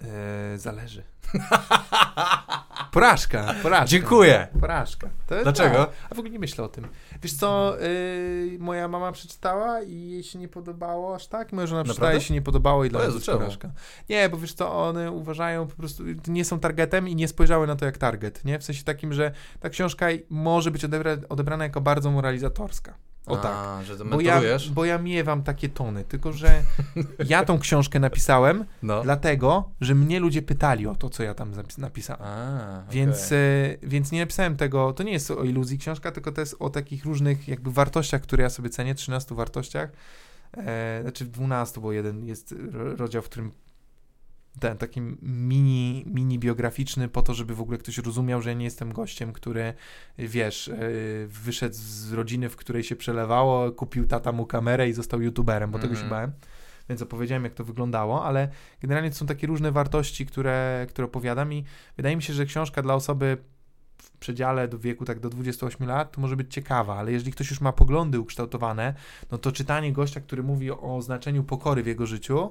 E, 0.00 0.58
zależy. 0.58 1.02
Porażka, 2.92 3.54
porażka. 3.62 3.86
Dziękuję. 3.86 4.48
Porażka. 4.60 5.10
To, 5.26 5.42
Dlaczego? 5.42 5.76
Tak. 5.78 5.90
A 6.10 6.14
w 6.14 6.18
ogóle 6.18 6.30
nie 6.30 6.38
myślę 6.38 6.64
o 6.64 6.68
tym. 6.68 6.88
Wiesz 7.22 7.32
co, 7.32 7.76
yy, 7.80 8.58
moja 8.58 8.88
mama 8.88 9.12
przeczytała 9.12 9.82
i 9.82 10.10
jej 10.10 10.22
się 10.22 10.38
nie 10.38 10.48
podobało 10.48 11.14
aż 11.14 11.26
tak. 11.26 11.52
Moja 11.52 11.66
żona 11.66 11.84
przeczytała 11.84 12.14
i 12.14 12.20
się 12.20 12.34
nie 12.34 12.42
podobało 12.42 12.84
i 12.84 12.90
dla 12.90 13.08
mnie 13.08 13.20
porażka. 13.26 13.70
Nie, 14.08 14.28
bo 14.28 14.36
wiesz 14.36 14.52
co, 14.52 14.88
one 14.88 15.10
uważają 15.10 15.66
po 15.66 15.76
prostu, 15.76 16.02
nie 16.28 16.44
są 16.44 16.60
targetem 16.60 17.08
i 17.08 17.16
nie 17.16 17.28
spojrzały 17.28 17.66
na 17.66 17.76
to 17.76 17.84
jak 17.84 17.98
target, 17.98 18.44
nie? 18.44 18.58
W 18.58 18.64
sensie 18.64 18.84
takim, 18.84 19.12
że 19.12 19.32
ta 19.60 19.68
książka 19.68 20.06
może 20.30 20.70
być 20.70 20.84
odebra 20.84 21.16
odebrana 21.28 21.64
jako 21.64 21.80
bardzo 21.80 22.10
moralizatorska. 22.10 22.94
O 23.26 23.36
tak. 23.36 23.52
A, 23.54 23.82
że 23.84 23.96
to 23.96 24.04
Bo 24.04 24.20
ja, 24.20 24.40
bo 24.72 24.84
ja 24.84 24.98
miewam 24.98 25.42
takie 25.42 25.68
tony, 25.68 26.04
tylko 26.04 26.32
że 26.32 26.62
ja 27.28 27.44
tą 27.44 27.58
książkę 27.64 28.00
napisałem 28.00 28.64
No. 28.82 29.02
dlatego, 29.02 29.70
że 29.80 29.94
mnie 29.94 30.20
ludzie 30.20 30.42
pytali 30.42 30.86
o 30.86 30.94
to, 30.94 31.10
co 31.10 31.22
ja 31.22 31.34
tam 31.34 31.52
napisałem. 31.78 32.22
A, 32.22 32.82
Więc, 32.90 33.26
okej. 33.26 33.38
e, 33.72 33.76
więc 33.82 34.12
nie 34.12 34.20
napisałem 34.20 34.56
tego, 34.56 34.92
to 34.92 35.02
nie 35.02 35.12
jest 35.12 35.30
o 35.30 35.44
iluzji 35.44 35.78
książka, 35.78 36.12
tylko 36.12 36.32
to 36.32 36.40
jest 36.40 36.56
o 36.58 36.70
takich 36.70 37.04
różnych 37.04 37.48
jakby 37.48 37.70
wartościach, 37.72 38.22
które 38.22 38.42
ja 38.42 38.50
sobie 38.50 38.70
cenię, 38.70 38.94
13 38.94 39.34
wartościach, 39.34 39.90
e, 40.56 40.98
znaczy 41.02 41.24
12, 41.24 41.80
bo 41.80 41.92
jeden 41.92 42.24
jest 42.26 42.54
ro- 42.72 42.96
rozdział, 42.96 43.22
w 43.22 43.28
którym 43.28 43.52
ten 44.60 44.76
taki 44.78 45.00
mini, 45.22 46.04
mini 46.06 46.38
biograficzny 46.38 47.08
po 47.08 47.22
to, 47.22 47.34
żeby 47.34 47.54
w 47.54 47.60
ogóle 47.60 47.78
ktoś 47.78 47.98
rozumiał, 47.98 48.42
że 48.42 48.50
ja 48.50 48.54
nie 48.54 48.64
jestem 48.64 48.92
gościem, 48.92 49.32
który, 49.32 49.74
wiesz, 50.18 50.68
e, 50.68 50.78
wyszedł 51.26 51.74
z 51.78 52.12
rodziny, 52.12 52.48
w 52.48 52.56
której 52.56 52.82
się 52.84 52.96
przelewało, 52.96 53.72
kupił 53.72 54.06
tata 54.06 54.32
mu 54.32 54.46
kamerę 54.46 54.88
i 54.88 54.92
został 54.92 55.20
youtuberem, 55.22 55.70
bo 55.70 55.78
tego 55.78 55.94
się 55.94 56.02
Mhm. 56.02 56.10
bałem. 56.10 56.32
Więc 56.88 57.02
opowiedziałem, 57.02 57.44
jak 57.44 57.54
to 57.54 57.64
wyglądało, 57.64 58.24
ale 58.24 58.48
generalnie 58.80 59.10
to 59.10 59.16
są 59.16 59.26
takie 59.26 59.46
różne 59.46 59.72
wartości, 59.72 60.26
które, 60.26 60.86
które 60.88 61.04
opowiadam 61.06 61.52
i 61.52 61.64
wydaje 61.96 62.16
mi 62.16 62.22
się, 62.22 62.32
że 62.32 62.46
książka 62.46 62.82
dla 62.82 62.94
osoby 62.94 63.36
w 64.02 64.10
przedziale 64.18 64.68
do 64.68 64.78
wieku 64.78 65.04
tak 65.04 65.20
do 65.20 65.30
28 65.30 65.86
lat 65.88 66.12
to 66.12 66.20
może 66.20 66.36
być 66.36 66.54
ciekawa, 66.54 66.96
ale 66.96 67.12
jeżeli 67.12 67.32
ktoś 67.32 67.50
już 67.50 67.60
ma 67.60 67.72
poglądy 67.72 68.20
ukształtowane, 68.20 68.94
no 69.30 69.38
to 69.38 69.52
czytanie 69.52 69.92
gościa, 69.92 70.20
który 70.20 70.42
mówi 70.42 70.70
o 70.70 71.02
znaczeniu 71.02 71.44
pokory 71.44 71.82
w 71.82 71.86
jego 71.86 72.06
życiu, 72.06 72.50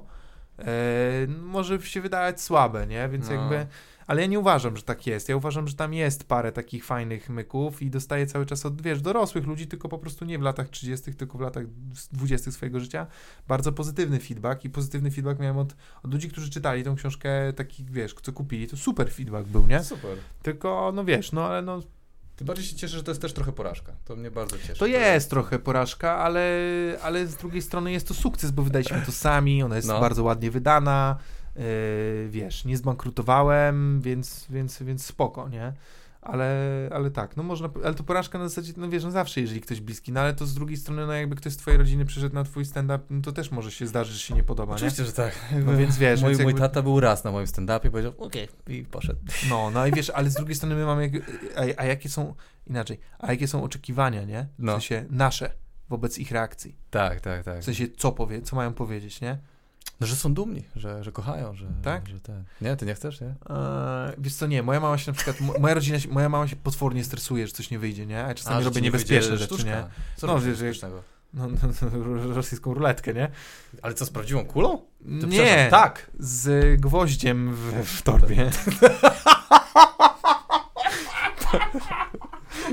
może 1.28 1.82
się 1.82 2.00
wydawać 2.00 2.40
słabe, 2.40 2.86
nie? 2.86 3.08
Więc 3.08 3.28
No. 3.28 3.34
jakby. 3.34 3.66
Ale 4.06 4.20
ja 4.20 4.26
nie 4.26 4.38
uważam, 4.40 4.76
że 4.76 4.82
tak 4.82 5.06
jest. 5.06 5.28
Ja 5.28 5.36
uważam, 5.36 5.68
że 5.68 5.74
tam 5.74 5.94
jest 5.94 6.24
parę 6.24 6.52
takich 6.52 6.84
fajnych 6.84 7.28
myków 7.28 7.82
i 7.82 7.90
dostaję 7.90 8.26
cały 8.26 8.46
czas 8.46 8.66
od, 8.66 8.82
wiesz, 8.82 9.00
dorosłych 9.00 9.46
ludzi, 9.46 9.66
tylko 9.66 9.88
po 9.88 9.98
prostu 9.98 10.24
nie 10.24 10.38
w 10.38 10.42
latach 10.42 10.68
30., 10.68 11.14
tylko 11.14 11.38
w 11.38 11.40
latach 11.40 11.64
20. 12.12 12.52
swojego 12.52 12.80
życia. 12.80 13.06
Bardzo 13.48 13.72
pozytywny 13.72 14.20
feedback 14.20 14.64
i 14.64 14.70
pozytywny 14.70 15.10
feedback 15.10 15.40
miałem 15.40 15.58
od, 15.58 15.76
od 16.02 16.12
ludzi, 16.12 16.28
którzy 16.28 16.50
czytali 16.50 16.84
tą 16.84 16.96
książkę, 16.96 17.52
takich, 17.52 17.90
wiesz, 17.90 18.14
co 18.22 18.32
kupili. 18.32 18.68
To 18.68 18.76
super 18.76 19.12
feedback 19.12 19.48
był, 19.48 19.66
nie? 19.66 19.84
Super. 19.84 20.16
Tylko, 20.42 20.92
no 20.94 21.04
wiesz, 21.04 21.32
no 21.32 21.44
ale 21.46 21.62
no, 21.62 21.80
Tym 22.40 22.46
bardziej 22.46 22.66
się 22.66 22.76
cieszę, 22.76 22.96
że 22.96 23.02
to 23.02 23.10
jest 23.10 23.22
też 23.22 23.32
trochę 23.32 23.52
porażka. 23.52 23.92
To 24.04 24.16
mnie 24.16 24.30
bardzo 24.30 24.58
cieszy. 24.58 24.74
to 24.78 24.86
jest 24.86 25.30
trochę 25.30 25.58
porażka, 25.58 26.16
ale, 26.18 26.42
ale 27.02 27.26
z 27.26 27.36
drugiej 27.36 27.62
strony 27.62 27.92
jest 27.92 28.08
to 28.08 28.14
sukces, 28.14 28.50
bo 28.50 28.62
wydaliśmy 28.62 29.02
to 29.06 29.12
sami, 29.12 29.62
ona 29.62 29.76
jest 29.76 29.88
No. 29.88 30.00
bardzo 30.00 30.22
ładnie 30.24 30.50
wydana, 30.50 31.16
yy, 31.56 31.62
wiesz, 32.28 32.64
nie 32.64 32.76
zbankrutowałem, 32.76 34.00
więc, 34.00 34.46
więc, 34.50 34.82
więc 34.82 35.04
spoko, 35.06 35.48
nie? 35.48 35.72
Ale, 36.22 36.54
ale 36.92 37.10
tak, 37.10 37.36
no 37.36 37.42
można, 37.42 37.68
ale 37.84 37.94
to 37.94 38.02
porażka 38.02 38.38
na 38.38 38.48
zasadzie, 38.48 38.72
no 38.76 38.88
wiesz, 38.88 39.04
no 39.04 39.10
zawsze, 39.10 39.40
jeżeli 39.40 39.60
ktoś 39.60 39.80
bliski, 39.80 40.12
no 40.12 40.20
ale 40.20 40.34
to 40.34 40.46
z 40.46 40.54
drugiej 40.54 40.76
strony, 40.76 41.06
no 41.06 41.12
jakby 41.12 41.36
ktoś 41.36 41.52
z 41.52 41.56
twojej 41.56 41.78
rodziny 41.78 42.04
przyszedł 42.04 42.34
na 42.34 42.44
twój 42.44 42.64
stand-up, 42.64 42.98
no 43.10 43.22
to 43.22 43.32
też 43.32 43.50
może 43.50 43.70
się 43.70 43.86
zdarzyć, 43.86 44.14
że 44.14 44.20
się 44.20 44.34
nie 44.34 44.42
podoba, 44.42 44.74
Oczywiście, 44.74 45.04
że 45.04 45.12
tak. 45.12 45.34
nie? 45.52 45.58
No 45.58 45.76
więc 45.76 45.98
wiesz, 45.98 46.20
Mój, 46.22 46.30
więc 46.30 46.42
mój 46.42 46.46
jakby, 46.52 46.60
tata 46.60 46.82
był 46.82 47.00
raz 47.00 47.24
na 47.24 47.32
moim 47.32 47.46
stand-upie, 47.46 47.90
powiedział 47.90 48.12
okej 48.18 48.48
i 48.68 48.84
poszedł. 48.84 49.20
no, 49.50 49.70
no 49.70 49.86
i 49.86 49.92
wiesz, 49.92 50.10
ale 50.10 50.30
z 50.30 50.34
drugiej 50.34 50.54
strony 50.54 50.74
my 50.74 50.84
mamy, 50.86 51.02
jak- 51.12 51.22
a, 51.56 51.80
a 51.80 51.84
jakie 51.84 52.08
są, 52.08 52.34
inaczej, 52.66 53.00
a 53.18 53.32
jakie 53.32 53.48
są 53.48 53.62
oczekiwania, 53.64 54.24
nie? 54.24 54.46
W 54.58 54.62
No. 54.62 54.72
sensie 54.72 55.04
nasze 55.10 55.52
wobec 55.88 56.18
ich 56.18 56.30
reakcji. 56.30 56.76
Tak, 56.90 57.20
tak, 57.20 57.44
tak. 57.44 57.60
W 57.60 57.64
sensie, 57.64 57.86
co 57.96 58.12
powie, 58.12 58.42
co 58.42 58.56
mają 58.56 58.72
powiedzieć, 58.74 59.20
nie? 59.20 59.38
No, 60.00 60.06
że 60.06 60.16
są 60.16 60.34
dumni, 60.34 60.64
że, 60.76 61.04
że 61.04 61.12
kochają, 61.12 61.54
że, 61.54 61.66
Tak? 61.82 62.08
że 62.08 62.20
ten. 62.20 62.44
Nie, 62.60 62.76
ty 62.76 62.86
nie 62.86 62.94
chcesz, 62.94 63.20
nie? 63.20 63.26
Eee, 63.26 63.34
wiesz 64.18 64.34
co, 64.34 64.46
nie, 64.46 64.62
moja 64.62 64.80
mama 64.80 64.98
się 64.98 65.10
na 65.10 65.14
przykład, 65.16 65.40
mo- 65.40 65.54
moja 65.60 65.74
rodzina, 65.74 66.00
się, 66.00 66.08
moja 66.08 66.28
mama 66.28 66.48
się 66.48 66.56
potwornie 66.56 67.04
stresuje, 67.04 67.46
że 67.46 67.52
coś 67.52 67.70
nie 67.70 67.78
wyjdzie, 67.78 68.06
nie? 68.06 68.24
A 68.24 68.34
czasami 68.34 68.62
że 68.62 68.68
robię 68.68 68.80
niebezpieczne 68.80 69.36
rzeczy, 69.36 69.44
sztuczka. 69.54 69.70
nie? 69.70 69.84
Co 70.16 70.26
No, 70.26 70.38
wiesz, 70.40 70.60
jak- 70.60 70.74
sztucznego? 70.74 71.02
No, 71.34 71.48
no, 71.48 71.58
no, 71.98 72.34
rosyjską 72.34 72.74
ruletkę, 72.74 73.14
nie? 73.14 73.30
Ale 73.82 73.94
co, 73.94 74.06
z 74.06 74.10
prawdziwą 74.10 74.44
kulą? 74.44 74.78
Ty 75.20 75.26
Nie, 75.26 75.68
tak. 75.70 76.10
z 76.18 76.80
gwoździem 76.80 77.54
w, 77.54 77.84
w 77.98 78.02
torbie. 78.02 78.50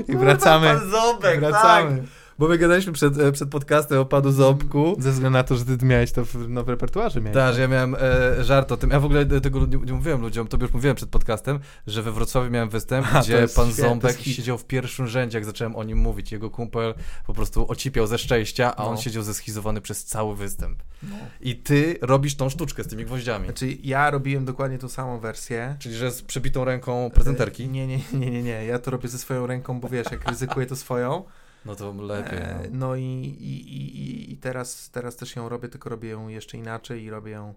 I 0.08 0.16
wracamy, 0.16 0.78
Ząbek, 0.90 1.40
wracamy. 1.40 1.96
tak. 1.98 2.06
Bo 2.38 2.48
my 2.48 2.58
gadaliśmy 2.58 2.92
przed, 2.92 3.18
e, 3.18 3.32
przed 3.32 3.50
podcastem 3.50 3.98
o 3.98 4.04
panu 4.04 4.32
Ząbku. 4.32 4.96
Ze 4.98 5.12
względu 5.12 5.38
na 5.38 5.44
to, 5.44 5.56
że 5.56 5.64
ty 5.64 5.86
miałeś 5.86 6.12
to 6.12 6.24
w, 6.24 6.48
no, 6.48 6.64
w 6.64 6.68
repertuarze. 6.68 7.20
Miałeś. 7.20 7.34
Tak, 7.34 7.54
że 7.54 7.60
ja 7.60 7.68
miałem 7.68 7.94
e, 8.00 8.44
żart 8.44 8.72
o 8.72 8.76
tym. 8.76 8.90
Ja 8.90 9.00
w 9.00 9.04
ogóle 9.04 9.26
tego 9.26 9.66
nie, 9.66 9.76
nie 9.78 9.92
mówiłem 9.92 10.20
ludziom, 10.20 10.46
tobie 10.46 10.64
już 10.64 10.72
mówiłem 10.74 10.96
przed 10.96 11.08
podcastem, 11.10 11.58
że 11.86 12.02
we 12.02 12.12
Wrocławiu 12.12 12.50
miałem 12.50 12.68
występ, 12.68 13.06
A, 13.12 13.18
to 13.18 13.20
gdzie 13.24 13.38
pan 13.38 13.48
świetne, 13.48 13.82
to 13.82 13.88
Ząbek 13.88 14.20
siedział 14.20 14.58
w 14.58 14.64
pierwszym 14.64 15.06
rzędzie, 15.06 15.38
jak 15.38 15.44
zacząłem 15.44 15.76
o 15.76 15.84
nim 15.84 15.98
mówić. 15.98 16.32
Jego 16.32 16.50
kumpel 16.50 16.94
po 17.26 17.34
prostu 17.34 17.70
ocipiał 17.70 18.06
ze 18.06 18.18
szczęścia, 18.18 18.76
a 18.76 18.84
on 18.84 18.94
No. 18.94 19.00
siedział 19.00 19.22
zeschizzowany 19.22 19.80
przez 19.80 20.04
cały 20.04 20.36
występ. 20.36 20.82
No. 21.02 21.16
I 21.40 21.56
ty 21.56 21.98
robisz 22.02 22.34
tą 22.36 22.48
sztuczkę 22.48 22.84
z 22.84 22.86
tymi 22.86 23.04
gwoździami. 23.04 23.44
Znaczy, 23.44 23.76
ja 23.82 24.10
robiłem 24.10 24.44
dokładnie 24.44 24.78
tą 24.78 24.88
samą 24.88 25.18
wersję. 25.20 25.76
Czyli, 25.78 25.94
że 25.94 26.10
z 26.10 26.22
przebitą 26.22 26.64
ręką 26.64 27.10
prezenterki? 27.14 27.62
E, 27.64 27.68
Nie, 27.68 27.86
nie, 27.86 27.98
nie, 28.12 28.30
nie, 28.30 28.42
nie. 28.42 28.64
Ja 28.64 28.78
to 28.78 28.90
robię 28.90 29.08
ze 29.08 29.18
swoją 29.18 29.46
ręką, 29.46 29.80
bo 29.80 29.88
wiesz, 29.88 30.06
jak 30.10 30.28
ryzykuję 30.30 30.66
to 30.66 30.76
swoją. 30.76 31.24
No 31.68 31.76
to 31.76 31.92
lepiej. 31.92 32.38
E, 32.38 32.58
No. 32.70 32.78
No 32.88 32.96
i, 32.96 33.02
i, 33.40 33.76
i, 33.76 34.32
i 34.32 34.36
teraz, 34.36 34.90
teraz 34.90 35.16
też 35.16 35.36
ją 35.36 35.48
robię, 35.48 35.68
tylko 35.68 35.88
robię 35.88 36.08
ją 36.08 36.28
jeszcze 36.28 36.58
inaczej 36.58 37.02
i 37.02 37.10
robię 37.10 37.32
ją, 37.32 37.54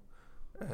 e, 0.61 0.67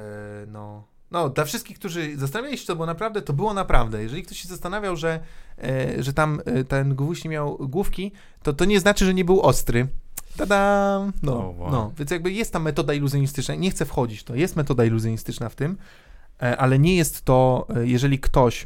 no... 0.48 0.84
No, 1.12 1.30
dla 1.30 1.46
wszystkich, 1.46 1.80
którzy 1.80 2.18
zastanawiali 2.18 2.58
się, 2.58 2.68
to 2.68 2.76
było 2.76 2.86
naprawdę, 2.86 3.22
to 3.22 3.34
było 3.34 3.54
naprawdę. 3.54 4.04
Jeżeli 4.04 4.24
ktoś 4.24 4.38
się 4.38 4.48
zastanawiał, 4.48 4.96
że, 4.96 5.20
e, 5.64 6.04
że 6.04 6.14
tam 6.14 6.42
ten 6.68 6.96
gwóźdź 6.96 7.24
nie 7.24 7.30
miał 7.30 7.58
główki, 7.58 8.12
to 8.44 8.54
to 8.54 8.66
nie 8.66 8.80
znaczy, 8.80 9.06
że 9.06 9.14
nie 9.14 9.26
był 9.26 9.42
ostry. 9.42 9.88
Tada! 10.38 11.00
No, 11.24 11.34
O, 11.34 11.56
wow. 11.58 11.72
no, 11.72 11.92
więc 11.98 12.12
jakby 12.12 12.32
jest 12.32 12.54
ta 12.54 12.60
metoda 12.60 12.94
iluzjonistyczna. 12.94 13.56
Nie 13.56 13.72
chcę 13.72 13.86
wchodzić 13.86 14.20
w 14.20 14.24
to. 14.24 14.36
Jest 14.36 14.56
metoda 14.56 14.86
iluzjonistyczna 14.86 15.50
w 15.50 15.56
tym, 15.56 15.78
ale 16.58 16.80
nie 16.80 16.96
jest 16.96 17.26
to, 17.26 17.68
jeżeli 17.84 18.20
ktoś, 18.20 18.66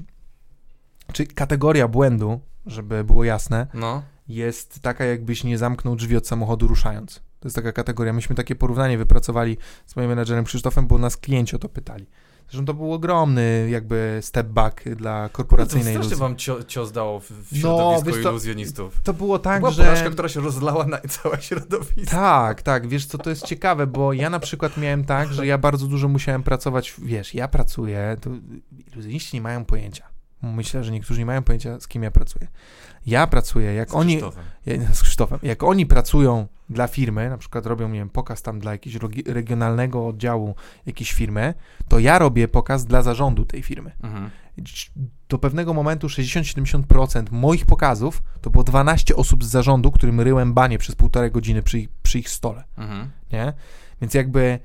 czy 1.14 1.26
kategoria 1.26 1.88
błędu, 1.88 2.40
żeby 2.66 3.04
było 3.04 3.24
jasne, 3.24 3.68
no. 3.74 4.04
Jest 4.36 4.80
taka, 4.80 5.06
jakbyś 5.06 5.44
nie 5.44 5.58
zamknął 5.58 5.96
drzwi 5.96 6.18
od 6.18 6.28
samochodu 6.28 6.68
ruszając. 6.68 7.16
To 7.16 7.48
jest 7.48 7.56
taka 7.56 7.72
kategoria. 7.72 8.14
Myśmy 8.14 8.36
takie 8.36 8.56
porównanie 8.56 8.98
wypracowali 8.98 9.58
z 9.86 9.96
moim 9.96 10.10
menedżerem 10.10 10.46
Krzysztofem, 10.46 10.88
bo 10.88 10.98
nas 10.98 11.18
klienci 11.18 11.56
o 11.56 11.60
to 11.60 11.70
pytali. 11.70 12.06
Zresztą 12.50 12.66
to 12.66 12.74
był 12.74 12.94
ogromny 12.94 13.68
jakby 13.70 14.20
step 14.22 14.48
back 14.48 14.84
dla 14.96 15.30
korporacyjnej 15.30 15.94
to 15.94 16.00
iluzji. 16.00 16.18
wam 16.18 16.36
cio, 16.36 16.64
cios 16.64 16.92
dało 16.92 17.20
w, 17.20 17.26
w 17.32 17.52
No, 17.52 17.60
środowisko 17.60 18.12
wiesz 18.12 18.24
co, 18.24 18.30
iluzjonistów. 18.30 19.02
To 19.04 19.14
było 19.14 19.40
To 19.40 19.44
tak, 19.44 19.60
była 19.60 19.72
że... 19.72 19.84
porażka, 19.84 20.10
która 20.10 20.30
się 20.30 20.40
rozlała 20.40 20.86
na 20.86 21.00
całe 21.24 21.42
środowisko. 21.42 22.12
Tak, 22.12 22.62
tak, 22.62 22.88
wiesz 22.88 23.06
co, 23.06 23.18
to 23.18 23.30
jest 23.30 23.46
ciekawe, 23.46 23.88
bo 23.88 24.14
ja 24.14 24.30
na 24.30 24.40
przykład 24.40 24.78
miałem 24.78 25.06
tak, 25.06 25.34
że 25.34 25.48
ja 25.48 25.58
bardzo 25.58 25.88
dużo 25.88 26.08
musiałem 26.08 26.44
pracować, 26.44 26.94
wiesz, 27.04 27.34
ja 27.34 27.48
pracuję, 27.48 28.18
to 28.22 28.30
iluzjoniści 28.94 29.38
nie 29.38 29.42
mają 29.42 29.66
pojęcia. 29.66 30.08
Myślę, 30.42 30.84
że 30.84 30.92
niektórzy 30.92 31.20
nie 31.20 31.26
mają 31.26 31.44
pojęcia, 31.44 31.80
z 31.80 31.88
kim 31.88 32.04
ja 32.04 32.12
pracuję. 32.12 32.48
Ja 33.06 33.28
pracuję, 33.28 33.74
jak 33.74 33.90
Z 33.90 33.94
oni, 33.96 34.18
Krzysztofem. 34.18 34.44
ja, 34.66 34.94
z 34.94 35.02
Krzysztofem, 35.04 35.40
jak 35.44 35.64
oni 35.64 35.86
pracują 35.86 36.48
dla 36.70 36.88
firmy, 36.88 37.30
na 37.30 37.38
przykład 37.38 37.66
robią, 37.66 37.90
nie 37.90 38.00
wiem, 38.00 38.10
pokaz 38.10 38.42
tam 38.42 38.60
dla 38.60 38.72
jakiegoś 38.72 39.12
regionalnego 39.26 40.08
oddziału 40.08 40.56
jakiejś 40.86 41.12
firmy, 41.14 41.54
to 41.88 42.00
ja 42.00 42.20
robię 42.20 42.48
pokaz 42.48 42.86
dla 42.86 43.02
zarządu 43.02 43.46
tej 43.46 43.64
firmy. 43.64 43.92
Mhm. 44.04 44.30
Do 45.30 45.38
pewnego 45.38 45.74
momentu 45.74 46.08
60-70% 46.08 47.32
moich 47.32 47.66
pokazów 47.66 48.24
to 48.42 48.50
było 48.50 48.64
12 48.64 49.16
osób 49.16 49.44
z 49.44 49.48
zarządu, 49.48 49.92
którym 49.92 50.22
ryłem 50.22 50.54
banie 50.54 50.78
przez 50.78 50.96
półtorej 50.96 51.32
godziny 51.32 51.62
przy 51.64 51.80
ich, 51.80 51.90
przy 52.04 52.20
ich 52.20 52.30
stole 52.30 52.64
Mhm. 52.78 53.10
nie? 53.34 53.54
Więc 54.02 54.14
jakby 54.14 54.60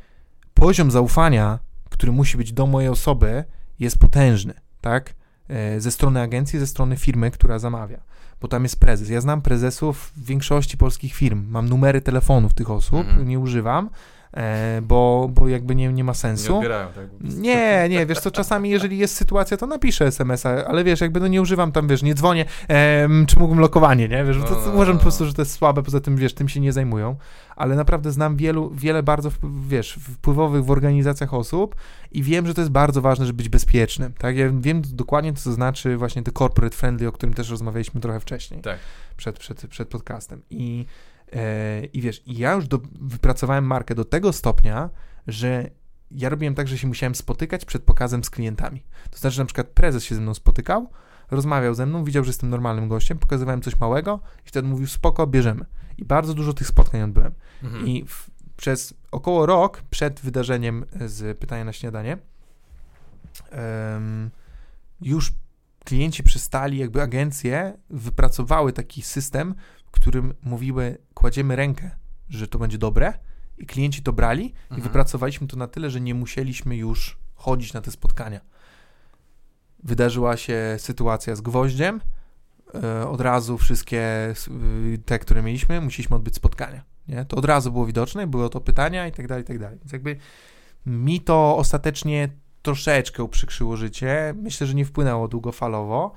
poziom 0.55 0.91
zaufania, 0.91 1.59
który 1.91 2.13
musi 2.13 2.37
być 2.37 2.53
do 2.53 2.67
mojej 2.67 2.89
osoby, 2.91 3.45
jest 3.79 3.99
potężny, 3.99 4.55
tak? 4.81 5.15
E, 5.49 5.81
Ze 5.81 5.91
strony 5.91 6.21
agencji, 6.21 6.59
ze 6.59 6.67
strony 6.67 6.97
firmy, 6.97 7.31
która 7.31 7.59
zamawia. 7.59 8.01
Bo 8.41 8.49
tam 8.49 8.63
jest 8.63 8.81
prezes. 8.81 9.09
Ja 9.09 9.21
znam 9.21 9.43
prezesów 9.43 10.13
w 10.17 10.25
większości 10.25 10.77
polskich 10.77 11.15
firm. 11.15 11.47
Mam 11.49 11.69
numery 11.69 12.01
telefonów 12.01 12.55
tych 12.55 12.71
osób, 12.71 13.01
Mhm. 13.01 13.29
nie 13.29 13.39
używam, 13.39 13.91
bo, 14.83 15.29
bo 15.35 15.49
jakby 15.49 15.75
nie, 15.75 15.93
nie 15.93 16.05
ma 16.05 16.11
Nie 16.13 16.17
sensu. 16.17 16.57
odbierają, 16.57 16.87
tak? 16.93 17.07
Nie, 17.21 17.87
nie, 17.91 18.07
wiesz 18.07 18.21
co, 18.21 18.31
czasami 18.31 18.71
jeżeli 18.71 18.99
jest 18.99 19.15
sytuacja, 19.17 19.57
to 19.57 19.67
napiszę 19.67 20.07
SMS-a, 20.07 20.51
ale 20.67 20.85
wiesz, 20.85 21.01
jakby 21.01 21.21
no 21.21 21.27
nie 21.27 21.43
używam 21.43 21.73
tam, 21.73 21.89
wiesz, 21.89 22.03
nie 22.03 22.15
dzwonię, 22.15 22.45
em, 22.69 23.27
czy 23.27 23.39
mógłbym 23.39 23.59
lokowanie, 23.61 24.09
nie, 24.09 24.25
wiesz, 24.25 24.37
No, 24.37 24.45
to, 24.45 24.51
no, 24.55 24.61
to 24.61 24.67
no, 24.67 24.75
uważam 24.75 24.95
no. 24.95 24.99
po 24.99 25.03
prostu, 25.03 25.27
że 25.27 25.35
to 25.35 25.43
jest 25.43 25.53
słabe, 25.53 25.83
poza 25.83 26.01
tym, 26.01 26.17
wiesz, 26.17 26.35
tym 26.35 26.49
się 26.49 26.61
nie 26.61 26.73
zajmują, 26.73 27.17
ale 27.57 27.77
naprawdę 27.77 28.13
znam 28.13 28.37
wielu, 28.37 28.71
wiele 28.75 29.03
bardzo, 29.03 29.31
wiesz, 29.69 29.93
wpływowych 29.93 30.65
w 30.65 30.71
organizacjach 30.71 31.35
osób 31.35 31.75
i 32.13 32.23
wiem, 32.23 32.47
że 32.47 32.55
to 32.55 32.61
jest 32.61 32.73
bardzo 32.73 33.01
ważne, 33.03 33.27
żeby 33.27 33.37
być 33.37 33.49
bezpiecznym, 33.49 34.13
tak, 34.19 34.37
ja 34.37 34.51
wiem 34.61 34.83
dokładnie, 34.85 35.33
co 35.33 35.45
to 35.45 35.53
znaczy 35.53 35.97
właśnie 35.97 36.23
te 36.23 36.33
corporate 36.33 36.77
friendly, 36.77 37.09
o 37.09 37.13
którym 37.13 37.35
też 37.35 37.51
rozmawialiśmy 37.51 38.01
trochę 38.01 38.21
wcześniej, 38.21 38.61
Tak. 38.61 38.79
przed, 39.17 39.39
przed, 39.39 39.67
przed 39.67 39.89
podcastem 39.89 40.43
i, 40.51 40.87
e, 40.87 41.16
i 41.93 42.01
wiesz, 42.01 42.23
ja 42.27 42.53
już 42.53 42.69
do, 42.69 42.81
wypracowałem 43.01 43.65
markę 43.65 43.95
do 43.95 44.05
tego 44.05 44.33
stopnia, 44.33 44.91
że 45.27 45.71
ja 46.11 46.29
robiłem 46.29 46.55
tak, 46.55 46.69
że 46.69 46.79
się 46.79 46.87
musiałem 46.87 47.15
spotykać 47.15 47.65
przed 47.65 47.83
pokazem 47.83 48.25
z 48.25 48.31
klientami. 48.31 48.83
To 49.11 49.19
znaczy, 49.19 49.37
że 49.37 49.43
na 49.43 49.47
przykład 49.47 49.67
prezes 49.67 50.05
się 50.05 50.15
ze 50.15 50.21
mną 50.21 50.35
spotykał, 50.35 50.91
rozmawiał 51.31 51.75
ze 51.75 51.87
mną, 51.87 52.05
widział, 52.05 52.25
że 52.25 52.29
jestem 52.29 52.51
normalnym 52.51 52.89
gościem, 52.89 53.19
pokazywałem 53.19 53.63
coś 53.63 53.81
małego 53.81 54.21
i 54.47 54.49
wtedy 54.49 54.69
mówił, 54.69 54.87
spoko, 54.87 55.27
bierzemy. 55.27 55.65
I 55.99 56.05
bardzo 56.05 56.35
dużo 56.35 56.53
tych 56.53 56.67
spotkań 56.67 57.03
odbyłem. 57.03 57.33
Mhm. 57.63 57.87
I 57.87 58.05
w, 58.05 58.31
przez 58.57 58.95
około 59.11 59.47
rok 59.47 59.83
przed 59.91 60.21
wydarzeniem 60.21 60.85
z 61.07 61.39
pytania 61.39 61.65
na 61.65 61.73
śniadanie 61.73 62.19
em, 63.51 64.31
już 65.01 65.33
klienci 65.85 66.23
przystali, 66.23 66.79
jakby 66.79 67.03
agencje 67.03 67.79
wypracowały 67.91 68.73
taki 68.73 69.03
system, 69.03 69.55
w 69.87 69.91
którym 69.91 70.35
mówiły, 70.43 70.99
kładziemy 71.15 71.57
rękę, 71.57 71.91
że 72.29 72.49
to 72.49 72.59
będzie 72.59 72.79
dobre 72.79 73.13
i 73.59 73.67
klienci 73.67 74.03
to 74.03 74.13
brali 74.13 74.45
i 74.47 74.53
Mhm. 74.65 74.83
wypracowaliśmy 74.83 75.47
to 75.47 75.57
na 75.57 75.67
tyle, 75.69 75.91
że 75.91 76.01
nie 76.01 76.15
musieliśmy 76.15 76.77
już 76.77 77.19
chodzić 77.35 77.73
na 77.73 77.81
te 77.81 77.91
spotkania. 77.91 78.41
Wydarzyła 79.85 80.37
się 80.37 80.77
sytuacja 80.79 81.37
z 81.37 81.41
gwoździem, 81.41 82.01
e, 82.75 83.09
od 83.09 83.21
razu 83.21 83.59
wszystkie 83.59 84.35
y, 84.95 84.99
te, 85.05 85.19
które 85.19 85.43
mieliśmy, 85.43 85.81
musieliśmy 85.81 86.17
odbyć 86.17 86.35
spotkania. 86.35 86.83
Nie? 87.09 87.25
To 87.25 87.37
od 87.37 87.45
razu 87.45 87.73
było 87.73 87.87
widoczne, 87.87 88.27
były 88.27 88.51
to 88.51 88.61
pytania 88.61 89.07
i 89.07 89.13
tak 89.13 89.27
dalej, 89.29 89.45
i 89.45 89.47
tak 89.47 89.59
dalej. 89.59 89.79
Więc 89.79 89.93
jakby 89.93 90.17
mi 90.87 91.21
to 91.21 91.57
ostatecznie 91.57 92.29
troszeczkę 92.63 93.23
uprzykrzyło 93.23 93.77
życie. 93.77 94.35
Myślę, 94.43 94.67
że 94.67 94.75
nie 94.75 94.85
wpłynęło 94.85 95.29
długofalowo, 95.29 96.13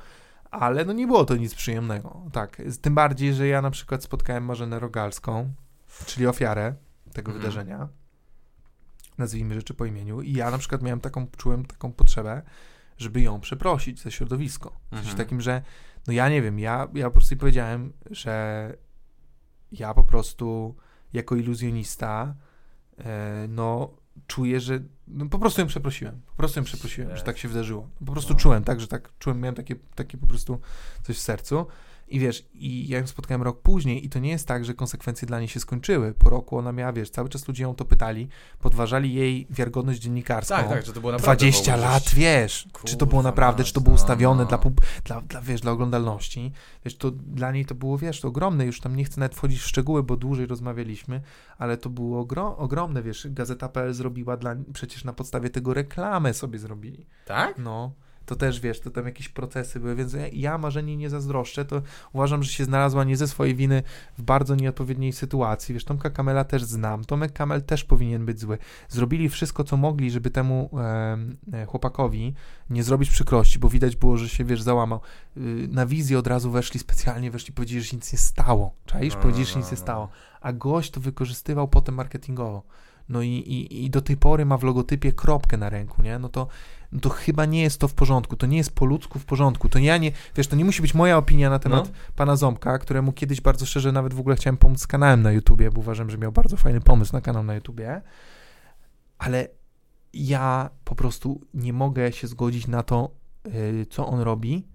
ale 0.51 0.85
no 0.85 0.93
nie 0.93 1.07
było 1.07 1.25
to 1.25 1.35
nic 1.35 1.55
przyjemnego. 1.55 2.21
Tak, 2.31 2.61
tym 2.81 2.95
bardziej, 2.95 3.33
że 3.33 3.47
ja 3.47 3.61
na 3.61 3.71
przykład 3.71 4.03
spotkałem 4.03 4.45
Marzenę 4.45 4.79
Rogalską, 4.79 5.53
czyli 6.05 6.27
ofiarę 6.27 6.73
tego 7.13 7.31
Mhm. 7.31 7.37
wydarzenia. 7.41 7.89
Nazwijmy 9.17 9.55
rzeczy 9.55 9.73
po 9.73 9.85
imieniu. 9.85 10.21
I 10.21 10.33
ja 10.33 10.51
na 10.51 10.57
przykład 10.57 10.81
miałem 10.81 10.99
taką, 10.99 11.27
czułem 11.37 11.65
taką 11.65 11.91
potrzebę, 11.91 12.41
żeby 12.97 13.21
ją 13.21 13.39
przeprosić 13.39 14.01
za 14.01 14.11
środowisko. 14.11 14.69
W 14.69 14.89
sensie 14.89 15.09
Mhm. 15.09 15.17
takim, 15.17 15.41
że 15.41 15.61
no 16.07 16.13
ja 16.13 16.29
nie 16.29 16.41
wiem, 16.41 16.59
ja, 16.59 16.87
ja 16.93 17.05
po 17.05 17.11
prostu 17.11 17.33
jej 17.33 17.39
powiedziałem, 17.39 17.93
że 18.11 18.73
ja 19.71 19.93
po 19.93 20.03
prostu 20.03 20.75
jako 21.13 21.35
iluzjonista 21.35 22.35
e, 22.97 23.45
no 23.49 23.93
czuję, 24.27 24.59
że 24.59 24.79
no, 25.07 25.29
po 25.29 25.39
prostu 25.39 25.61
ją 25.61 25.67
przeprosiłem. 25.67 26.21
Po 26.27 26.33
prostu 26.37 26.59
ją 26.59 26.63
przeprosiłem, 26.63 27.17
że 27.17 27.23
tak 27.23 27.37
się 27.37 27.47
wydarzyło. 27.47 27.89
Po 28.05 28.11
prostu 28.11 28.33
No. 28.33 28.39
czułem, 28.39 28.63
tak, 28.63 28.81
że 28.81 28.87
tak 28.87 29.09
czułem, 29.19 29.39
miałem 29.39 29.55
takie, 29.55 29.75
takie 29.95 30.17
po 30.17 30.27
prostu 30.27 30.59
coś 31.03 31.17
w 31.17 31.21
sercu. 31.21 31.65
I 32.09 32.19
wiesz, 32.19 32.45
i 32.53 32.87
ja 32.87 32.99
ją 32.99 33.07
spotkałem 33.07 33.43
rok 33.43 33.61
później 33.61 34.05
i 34.05 34.09
to 34.09 34.19
nie 34.19 34.29
jest 34.29 34.47
tak, 34.47 34.65
że 34.65 34.73
konsekwencje 34.73 35.27
dla 35.27 35.39
niej 35.39 35.47
się 35.47 35.59
skończyły. 35.59 36.13
Po 36.13 36.29
roku 36.29 36.57
ona 36.57 36.71
miała, 36.71 36.93
wiesz, 36.93 37.09
cały 37.09 37.29
czas 37.29 37.47
ludzie 37.47 37.63
ją 37.63 37.75
to 37.75 37.85
pytali, 37.85 38.27
podważali 38.59 39.13
jej 39.13 39.47
wiarygodność 39.49 39.99
dziennikarską. 39.99 40.55
Tak, 40.55 40.69
tak, 40.69 40.85
że 40.85 40.93
to 40.93 40.99
było 40.99 41.11
naprawdę 41.11 41.45
20 41.45 41.71
w 41.71 41.75
ogóle 41.75 41.89
lat, 41.89 42.09
wiesz, 42.13 42.67
czy 42.83 42.97
to 42.97 43.05
było 43.05 43.19
Kurwa 43.19 43.29
naprawdę, 43.29 43.63
czy 43.63 43.73
to 43.73 43.81
było 43.81 43.95
no, 43.95 44.01
ustawione 44.01 44.43
no. 44.43 44.49
dla, 44.49 44.59
dla, 45.03 45.21
dla, 45.21 45.41
wiesz, 45.41 45.61
dla 45.61 45.71
oglądalności. 45.71 46.51
Wiesz, 46.85 46.97
to 46.97 47.11
dla 47.11 47.51
niej 47.51 47.65
to 47.65 47.75
było, 47.75 47.97
wiesz, 47.97 48.21
to 48.21 48.27
ogromne, 48.27 48.65
już 48.65 48.81
tam 48.81 48.95
nie 48.95 49.03
chcę 49.03 49.19
nawet 49.19 49.35
wchodzić 49.35 49.59
w 49.59 49.67
szczegóły, 49.67 50.03
bo 50.03 50.17
dłużej 50.17 50.45
rozmawialiśmy, 50.45 51.21
ale 51.57 51.77
to 51.77 51.89
było 51.89 52.25
ogro- 52.25 52.55
ogromne, 52.57 53.03
wiesz, 53.03 53.27
Gazeta.pl 53.29 53.93
zrobiła 53.93 54.37
dla, 54.37 54.55
przecież 54.73 55.03
na 55.03 55.13
podstawie 55.13 55.49
tego 55.49 55.73
reklamę 55.73 56.33
sobie 56.33 56.59
zrobili. 56.59 57.05
Tak? 57.25 57.57
No, 57.57 57.93
to 58.29 58.35
też, 58.35 58.59
wiesz, 58.59 58.79
to 58.79 58.91
tam 58.91 59.05
jakieś 59.05 59.29
procesy 59.29 59.79
były, 59.79 59.95
więc 59.95 60.13
ja, 60.13 60.27
ja 60.27 60.57
Marzeni 60.57 60.97
nie 60.97 61.09
zazdroszczę, 61.09 61.65
to 61.65 61.81
uważam, 62.13 62.43
że 62.43 62.51
się 62.51 62.65
znalazła 62.65 63.03
nie 63.03 63.17
ze 63.17 63.27
swojej 63.27 63.55
winy 63.55 63.83
w 64.17 64.21
bardzo 64.21 64.55
nieodpowiedniej 64.55 65.13
sytuacji. 65.13 65.73
Wiesz, 65.73 65.85
Tomka 65.85 66.09
Kamela 66.09 66.43
też 66.43 66.63
znam, 66.63 67.05
Tomek 67.05 67.33
Kamel 67.33 67.63
też 67.63 67.83
powinien 67.83 68.25
być 68.25 68.39
zły. 68.39 68.57
Zrobili 68.89 69.29
wszystko, 69.29 69.63
co 69.63 69.77
mogli, 69.77 70.11
żeby 70.11 70.29
temu 70.29 70.69
em, 70.73 71.37
e, 71.53 71.65
chłopakowi 71.65 72.33
nie 72.69 72.83
zrobić 72.83 73.09
przykrości, 73.09 73.59
bo 73.59 73.69
widać 73.69 73.95
było, 73.95 74.17
że 74.17 74.29
się, 74.29 74.45
wiesz, 74.45 74.61
załamał. 74.61 75.01
Y, 75.37 75.67
na 75.71 75.85
wizję 75.85 76.19
od 76.19 76.27
razu 76.27 76.51
weszli 76.51 76.79
specjalnie, 76.79 77.31
weszli, 77.31 77.53
powiedzieli, 77.53 77.81
że 77.81 77.95
nic 77.95 78.13
nie 78.13 78.19
stało. 78.19 78.73
Czaisz? 78.85 79.15
No, 79.15 79.21
powiedzieli, 79.21 79.45
że 79.45 79.59
nic 79.59 79.65
no, 79.65 79.71
nie 79.71 79.77
no. 79.77 79.83
stało. 79.83 80.09
A 80.41 80.53
gość 80.53 80.91
to 80.91 81.01
wykorzystywał 81.01 81.67
potem 81.67 81.95
marketingowo. 81.95 82.63
No 83.09 83.21
i, 83.21 83.27
i, 83.27 83.85
i 83.85 83.89
do 83.89 84.01
tej 84.01 84.17
pory 84.17 84.45
ma 84.45 84.57
w 84.57 84.63
logotypie 84.63 85.13
kropkę 85.13 85.57
na 85.57 85.69
ręku, 85.69 86.01
nie? 86.01 86.19
No 86.19 86.29
to, 86.29 86.47
no 86.91 86.99
to 86.99 87.09
chyba 87.09 87.45
nie 87.45 87.61
jest 87.61 87.79
to 87.79 87.87
w 87.87 87.93
porządku, 87.93 88.35
to 88.35 88.47
nie 88.47 88.57
jest 88.57 88.75
po 88.75 88.85
ludzku 88.85 89.19
w 89.19 89.25
porządku. 89.25 89.69
To 89.69 89.79
ja 89.79 89.97
nie, 89.97 90.11
wiesz, 90.35 90.47
to 90.47 90.55
nie 90.55 90.65
musi 90.65 90.81
być 90.81 90.93
moja 90.93 91.17
opinia 91.17 91.49
na 91.49 91.59
temat 91.59 91.85
No. 91.87 91.93
pana 92.15 92.35
Ząbka, 92.35 92.77
któremu 92.77 93.13
kiedyś 93.13 93.41
bardzo 93.41 93.65
szczerze 93.65 93.91
nawet 93.91 94.13
w 94.13 94.19
ogóle 94.19 94.35
chciałem 94.35 94.57
pomóc 94.57 94.79
z 94.81 94.87
kanałem 94.87 95.21
na 95.21 95.31
YouTubie, 95.31 95.71
bo 95.71 95.79
uważam, 95.79 96.09
że 96.09 96.17
miał 96.17 96.31
bardzo 96.31 96.57
fajny 96.57 96.81
pomysł 96.81 97.13
na 97.13 97.21
kanał 97.21 97.43
na 97.43 97.55
YouTubie, 97.55 98.01
ale 99.17 99.47
ja 100.13 100.69
po 100.83 100.95
prostu 100.95 101.41
nie 101.53 101.73
mogę 101.73 102.11
się 102.11 102.27
zgodzić 102.27 102.67
na 102.67 102.83
to, 102.83 103.11
yy, 103.45 103.85
co 103.89 104.07
on 104.07 104.19
robi 104.19 104.67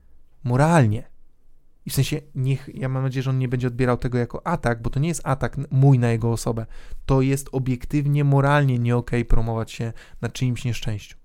moralnie. 0.45 1.14
I 1.87 1.91
w 1.91 1.95
sensie, 1.95 2.21
niech, 2.35 2.71
ja 2.75 2.89
mam 2.89 3.03
nadzieję, 3.03 3.23
że 3.23 3.31
on 3.31 3.39
nie 3.39 3.49
będzie 3.49 3.67
odbierał 3.67 3.97
tego 3.97 4.19
jako 4.19 4.47
atak, 4.47 4.83
bo 4.83 4.91
to 4.91 5.01
nie 5.01 5.09
jest 5.09 5.21
atak 5.25 5.57
mój 5.71 5.99
na 5.99 6.11
jego 6.11 6.33
osobę. 6.33 6.67
To 7.07 7.21
jest 7.23 7.49
obiektywnie, 7.53 8.25
moralnie 8.25 8.79
nie 8.79 8.97
okej 8.97 9.25
promować 9.25 9.73
się 9.73 9.93
na 10.21 10.29
czyimś 10.29 10.65
nieszczęściu. 10.65 11.17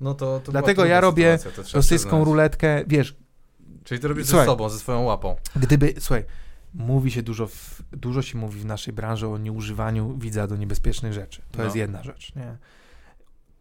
No 0.00 0.14
to, 0.14 0.40
to 0.44 0.52
Dlatego 0.52 0.84
ja 0.84 1.00
robię 1.00 1.38
Rosyjską 1.74 2.24
ruletkę, 2.24 2.84
wiesz, 2.86 3.16
Czyli 3.84 4.00
ty 4.00 4.08
robisz 4.08 4.26
Słuchaj. 4.26 4.46
ze 4.46 4.52
sobą, 4.52 4.68
ze 4.68 4.78
swoją 4.78 5.02
łapą. 5.02 5.36
Gdyby, 5.56 5.94
słuchaj, 5.98 6.24
mówi 6.74 7.10
się 7.10 7.22
dużo, 7.22 7.46
w, 7.46 7.82
dużo 7.92 8.22
się 8.22 8.38
mówi 8.38 8.60
w 8.60 8.64
naszej 8.64 8.94
branży 8.94 9.28
o 9.28 9.38
nieużywaniu 9.38 10.18
widza 10.18 10.46
do 10.46 10.56
niebezpiecznych 10.56 11.12
rzeczy. 11.12 11.42
To 11.52 11.58
No. 11.58 11.64
jest 11.64 11.76
jedna 11.76 12.02
rzecz, 12.02 12.34
nie? 12.34 12.56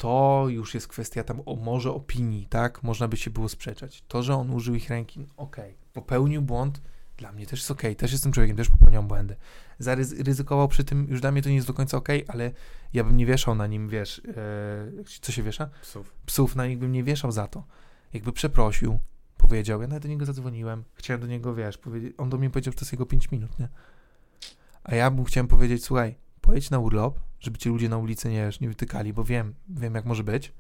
To 0.02 0.46
już 0.50 0.74
jest 0.74 0.88
kwestia 0.88 1.24
tam 1.24 1.42
o 1.46 1.56
może 1.56 1.92
opinii, 1.92 2.48
tak? 2.48 2.84
Można 2.84 3.08
by 3.08 3.18
się 3.18 3.32
było 3.32 3.50
sprzeczać. 3.50 4.04
To, 4.08 4.24
że 4.24 4.36
on 4.36 4.52
użył 4.52 4.76
ich 4.76 4.90
ręki, 4.90 5.28
okej. 5.38 5.76
Popełnił 5.94 6.42
błąd, 6.42 6.82
dla 7.18 7.32
mnie 7.32 7.46
też 7.46 7.60
jest 7.60 7.72
okej. 7.72 7.96
Też 7.96 8.12
jestem 8.12 8.32
człowiekiem, 8.32 8.58
też 8.58 8.70
popełniam 8.70 9.08
błędy. 9.08 9.36
Zaryzykował 9.80 10.68
przy 10.68 10.84
tym, 10.84 11.08
już 11.10 11.22
dla 11.22 11.32
mnie 11.32 11.42
to 11.42 11.50
nie 11.50 11.56
jest 11.56 11.68
do 11.68 11.74
końca 11.74 11.98
okej, 11.98 12.26
ale 12.28 12.52
ja 12.94 13.04
bym 13.04 13.18
nie 13.18 13.26
wieszał 13.26 13.56
na 13.56 13.68
nim, 13.68 13.90
wiesz, 13.90 14.22
e, 15.00 15.04
co 15.22 15.32
się 15.32 15.44
wiesza? 15.44 15.70
Psów. 15.82 16.14
psów 16.26 16.56
na 16.56 16.68
nich 16.68 16.78
bym 16.78 16.92
nie 16.92 17.04
wieszał 17.04 17.32
za 17.32 17.48
to. 17.48 17.64
Jakby 18.14 18.32
przeprosił, 18.32 19.00
powiedział, 19.38 19.82
ja 19.82 19.88
nawet 19.88 20.04
do 20.04 20.10
niego 20.10 20.26
zadzwoniłem, 20.26 20.84
chciałem 20.94 21.22
do 21.22 21.28
niego, 21.28 21.56
wiesz, 21.56 21.80
on 22.18 22.30
do 22.30 22.38
mnie 22.38 22.50
powiedział, 22.50 22.72
że 22.72 22.78
to 22.78 22.86
jest 22.86 22.92
jego 22.92 23.06
5 23.06 23.32
minut, 23.32 23.60
nie? 23.60 23.68
A 24.84 24.96
ja 24.96 25.10
mu 25.10 25.24
chciałem 25.24 25.48
powiedzieć, 25.48 25.84
słuchaj, 25.84 26.16
pojedź 26.42 26.70
na 26.70 26.80
urlop, 26.80 27.20
żeby 27.40 27.58
ci 27.58 27.70
ludzie 27.70 27.90
na 27.90 27.98
ulicy 27.98 28.30
nie, 28.30 28.46
wiesz, 28.46 28.60
nie 28.60 28.70
wytykali, 28.70 29.14
bo 29.14 29.24
wiem, 29.24 29.56
wiem 29.70 29.96
jak 29.96 30.06
może 30.06 30.24
być, 30.24 30.54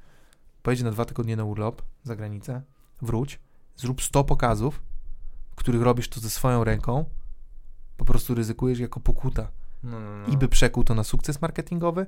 pojedź 0.64 0.82
na 0.82 0.92
dwa 0.92 1.06
tygodnie 1.06 1.36
na 1.36 1.44
urlop 1.44 1.82
za 2.04 2.16
granicę, 2.16 2.62
wróć, 3.02 3.40
zrób 3.76 4.02
100 4.02 4.24
pokazów, 4.24 4.82
w 5.52 5.56
których 5.56 5.82
robisz 5.82 6.10
to 6.10 6.20
ze 6.20 6.30
swoją 6.30 6.64
ręką, 6.64 7.06
po 7.98 8.06
prostu 8.06 8.36
ryzykujesz 8.36 8.80
jako 8.80 9.00
pokuta. 9.00 9.52
No, 9.84 10.00
no, 10.00 10.18
no. 10.18 10.34
I 10.34 10.38
by 10.38 10.48
przekuł 10.48 10.84
to 10.84 10.96
na 10.96 11.04
sukces 11.04 11.42
marketingowy 11.42 12.06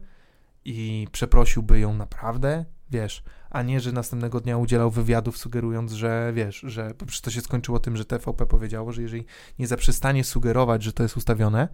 i 0.66 1.08
przeprosiłby 1.12 1.80
ją 1.80 1.94
naprawdę, 1.94 2.66
wiesz, 2.90 3.24
a 3.50 3.62
nie, 3.62 3.80
że 3.80 3.91
następnego 3.91 4.40
dnia 4.40 4.58
udzielał 4.58 4.91
wywiadów 4.91 5.38
sugerując, 5.38 5.91
że 5.91 6.32
wiesz, 6.36 6.60
że 6.60 6.94
przecież 6.98 7.22
to 7.22 7.32
się 7.32 7.41
skończyło 7.41 7.80
tym, 7.80 7.98
że 7.98 8.06
TVP 8.06 8.45
powiedziało, 8.45 8.91
że 8.91 9.02
jeżeli 9.02 9.26
nie 9.60 9.68
zaprzestanie 9.68 10.24
sugerować, 10.24 10.84
że 10.84 10.94
to 10.94 11.04
jest 11.04 11.18
ustawione, 11.18 11.68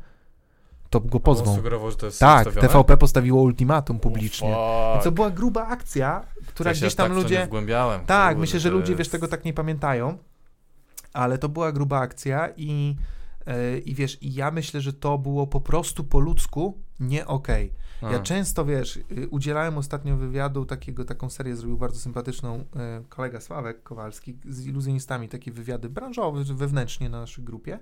to 0.90 1.00
go 1.00 1.20
pozwą. 1.20 1.56
sugerował, 1.56 1.92
że 1.92 1.98
to 1.98 2.06
jest 2.06 2.20
Tak, 2.20 2.48
ustawione? 2.48 2.68
TVP 2.68 2.98
postawiło 2.98 3.42
ultimatum 3.42 4.00
publicznie. 4.00 4.58
O, 4.58 4.92
I 4.94 4.98
fuck. 4.98 5.04
to 5.04 5.12
była 5.12 5.30
gruba 5.30 5.68
akcja, 5.68 6.26
która 6.48 6.72
Ja 6.72 6.76
się 6.76 6.80
gdzieś 6.82 6.96
tam 6.96 7.08
tak 7.08 7.18
ludzie... 7.18 7.46
wgłębiałem. 7.46 8.06
Tak, 8.06 8.28
Kurde, 8.30 8.42
myślę, 8.42 8.60
że 8.60 8.70
ludzie, 8.70 8.92
jest- 8.92 8.98
wiesz, 8.98 9.10
tego 9.10 9.28
tak 9.28 9.46
nie 9.46 9.54
pamiętają, 9.54 10.18
ale 11.14 11.38
to 11.38 11.50
była 11.50 11.72
gruba 11.72 12.00
akcja 12.00 12.50
i, 12.58 12.96
yy, 13.48 13.80
i 13.80 13.96
wiesz, 13.96 14.18
i 14.24 14.34
ja 14.34 14.52
myślę, 14.52 14.82
że 14.82 14.94
to 14.94 15.18
było 15.18 15.48
po 15.48 15.62
prostu 15.62 16.04
po 16.04 16.20
ludzku 16.20 16.78
nie 17.00 17.28
okej. 17.28 17.74
A. 18.02 18.12
Ja 18.12 18.20
często, 18.20 18.66
wiesz, 18.66 18.98
y, 18.98 19.28
udzielałem 19.30 19.78
ostatnio 19.78 20.18
wywiadu, 20.18 20.66
takiego, 20.66 21.06
taką 21.06 21.30
serię 21.30 21.56
zrobił 21.56 21.78
bardzo 21.78 22.00
sympatyczną 22.00 22.60
y, 22.60 22.64
kolega 23.10 23.42
Sławek 23.42 23.84
Kowalski 23.84 24.38
z 24.50 24.66
iluzjonistami, 24.68 25.30
takie 25.30 25.52
wywiady 25.52 25.90
branżowe, 25.90 26.44
wewnętrznie 26.44 27.10
na 27.10 27.20
naszej 27.20 27.44
grupie. 27.44 27.80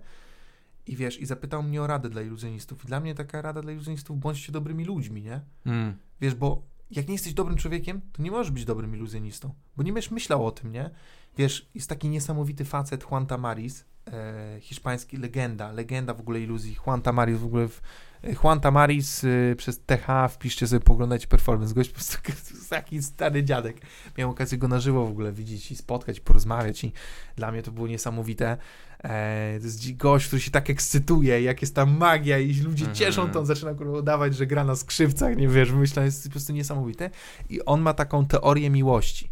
I 0.87 0.95
wiesz, 0.95 1.21
i 1.21 1.25
zapytał 1.25 1.63
mnie 1.63 1.81
o 1.81 1.87
radę 1.87 2.09
dla 2.09 2.21
iluzjonistów. 2.21 2.83
I 2.83 2.87
dla 2.87 2.99
mnie 2.99 3.15
taka 3.15 3.41
rada 3.41 3.61
dla 3.61 3.71
iluzjonistów, 3.71 4.19
bądźcie 4.19 4.51
dobrymi 4.51 4.85
ludźmi, 4.85 5.21
nie? 5.21 5.41
Mm. 5.65 5.97
Wiesz, 6.21 6.35
bo 6.35 6.61
jak 6.91 7.07
nie 7.07 7.13
jesteś 7.13 7.33
dobrym 7.33 7.57
człowiekiem, 7.57 8.01
to 8.11 8.23
nie 8.23 8.31
możesz 8.31 8.51
być 8.51 8.65
dobrym 8.65 8.95
iluzjonistą, 8.95 9.53
bo 9.77 9.83
nie 9.83 9.93
będziesz 9.93 10.11
myślał 10.11 10.45
o 10.45 10.51
tym, 10.51 10.71
nie? 10.71 10.89
Wiesz, 11.37 11.69
jest 11.75 11.89
taki 11.89 12.09
niesamowity 12.09 12.65
facet 12.65 13.03
Juan 13.11 13.25
Tamaris, 13.25 13.85
e, 14.07 14.57
hiszpański 14.61 15.17
legenda, 15.17 15.71
legenda 15.71 16.13
w 16.13 16.19
ogóle 16.19 16.41
iluzji. 16.41 16.77
Juan 16.85 17.01
Tamaris 17.01 17.37
w 17.37 17.45
ogóle 17.45 17.67
w, 17.67 17.81
e, 18.23 18.33
Juan 18.33 18.59
Tamaris 18.59 19.23
y, 19.23 19.55
przez 19.57 19.79
TH, 19.79 20.27
wpiszcie 20.29 20.67
sobie, 20.67 20.79
poglądajcie 20.79 21.27
performance. 21.27 21.73
Gość 21.73 21.89
po 21.89 21.95
prostu 21.95 22.17
taki 22.69 23.03
stary 23.03 23.43
dziadek. 23.43 23.81
Miałem 24.17 24.31
okazję 24.31 24.57
go 24.57 24.67
na 24.67 24.79
żywo 24.79 25.05
w 25.05 25.09
ogóle 25.09 25.33
widzieć 25.33 25.71
i 25.71 25.75
spotkać, 25.75 26.19
porozmawiać 26.19 26.83
i 26.83 26.91
dla 27.35 27.51
mnie 27.51 27.63
to 27.63 27.71
było 27.71 27.87
niesamowite. 27.87 28.57
E, 29.03 29.57
to 29.59 29.65
jest 29.65 29.95
gość, 29.97 30.27
który 30.27 30.41
się 30.41 30.51
tak 30.51 30.69
ekscytuje, 30.69 31.41
jak 31.41 31.61
jest 31.61 31.75
tam 31.75 31.97
magia 31.97 32.39
i 32.39 32.53
ludzie 32.53 32.85
Mhm. 32.85 32.95
cieszą, 32.95 33.29
to 33.29 33.39
on 33.39 33.45
zaczyna 33.45 33.73
kurwa 33.73 33.97
udawać, 33.97 34.35
że 34.35 34.47
gra 34.47 34.63
na 34.63 34.75
skrzypcach, 34.75 35.37
nie 35.37 35.47
wiesz, 35.47 35.71
myślę, 35.71 36.05
jest 36.05 36.23
po 36.23 36.29
prostu 36.31 36.53
niesamowite. 36.53 37.09
I 37.49 37.65
on 37.65 37.81
ma 37.81 37.93
taką 37.93 38.25
teorię 38.25 38.69
miłości. 38.69 39.29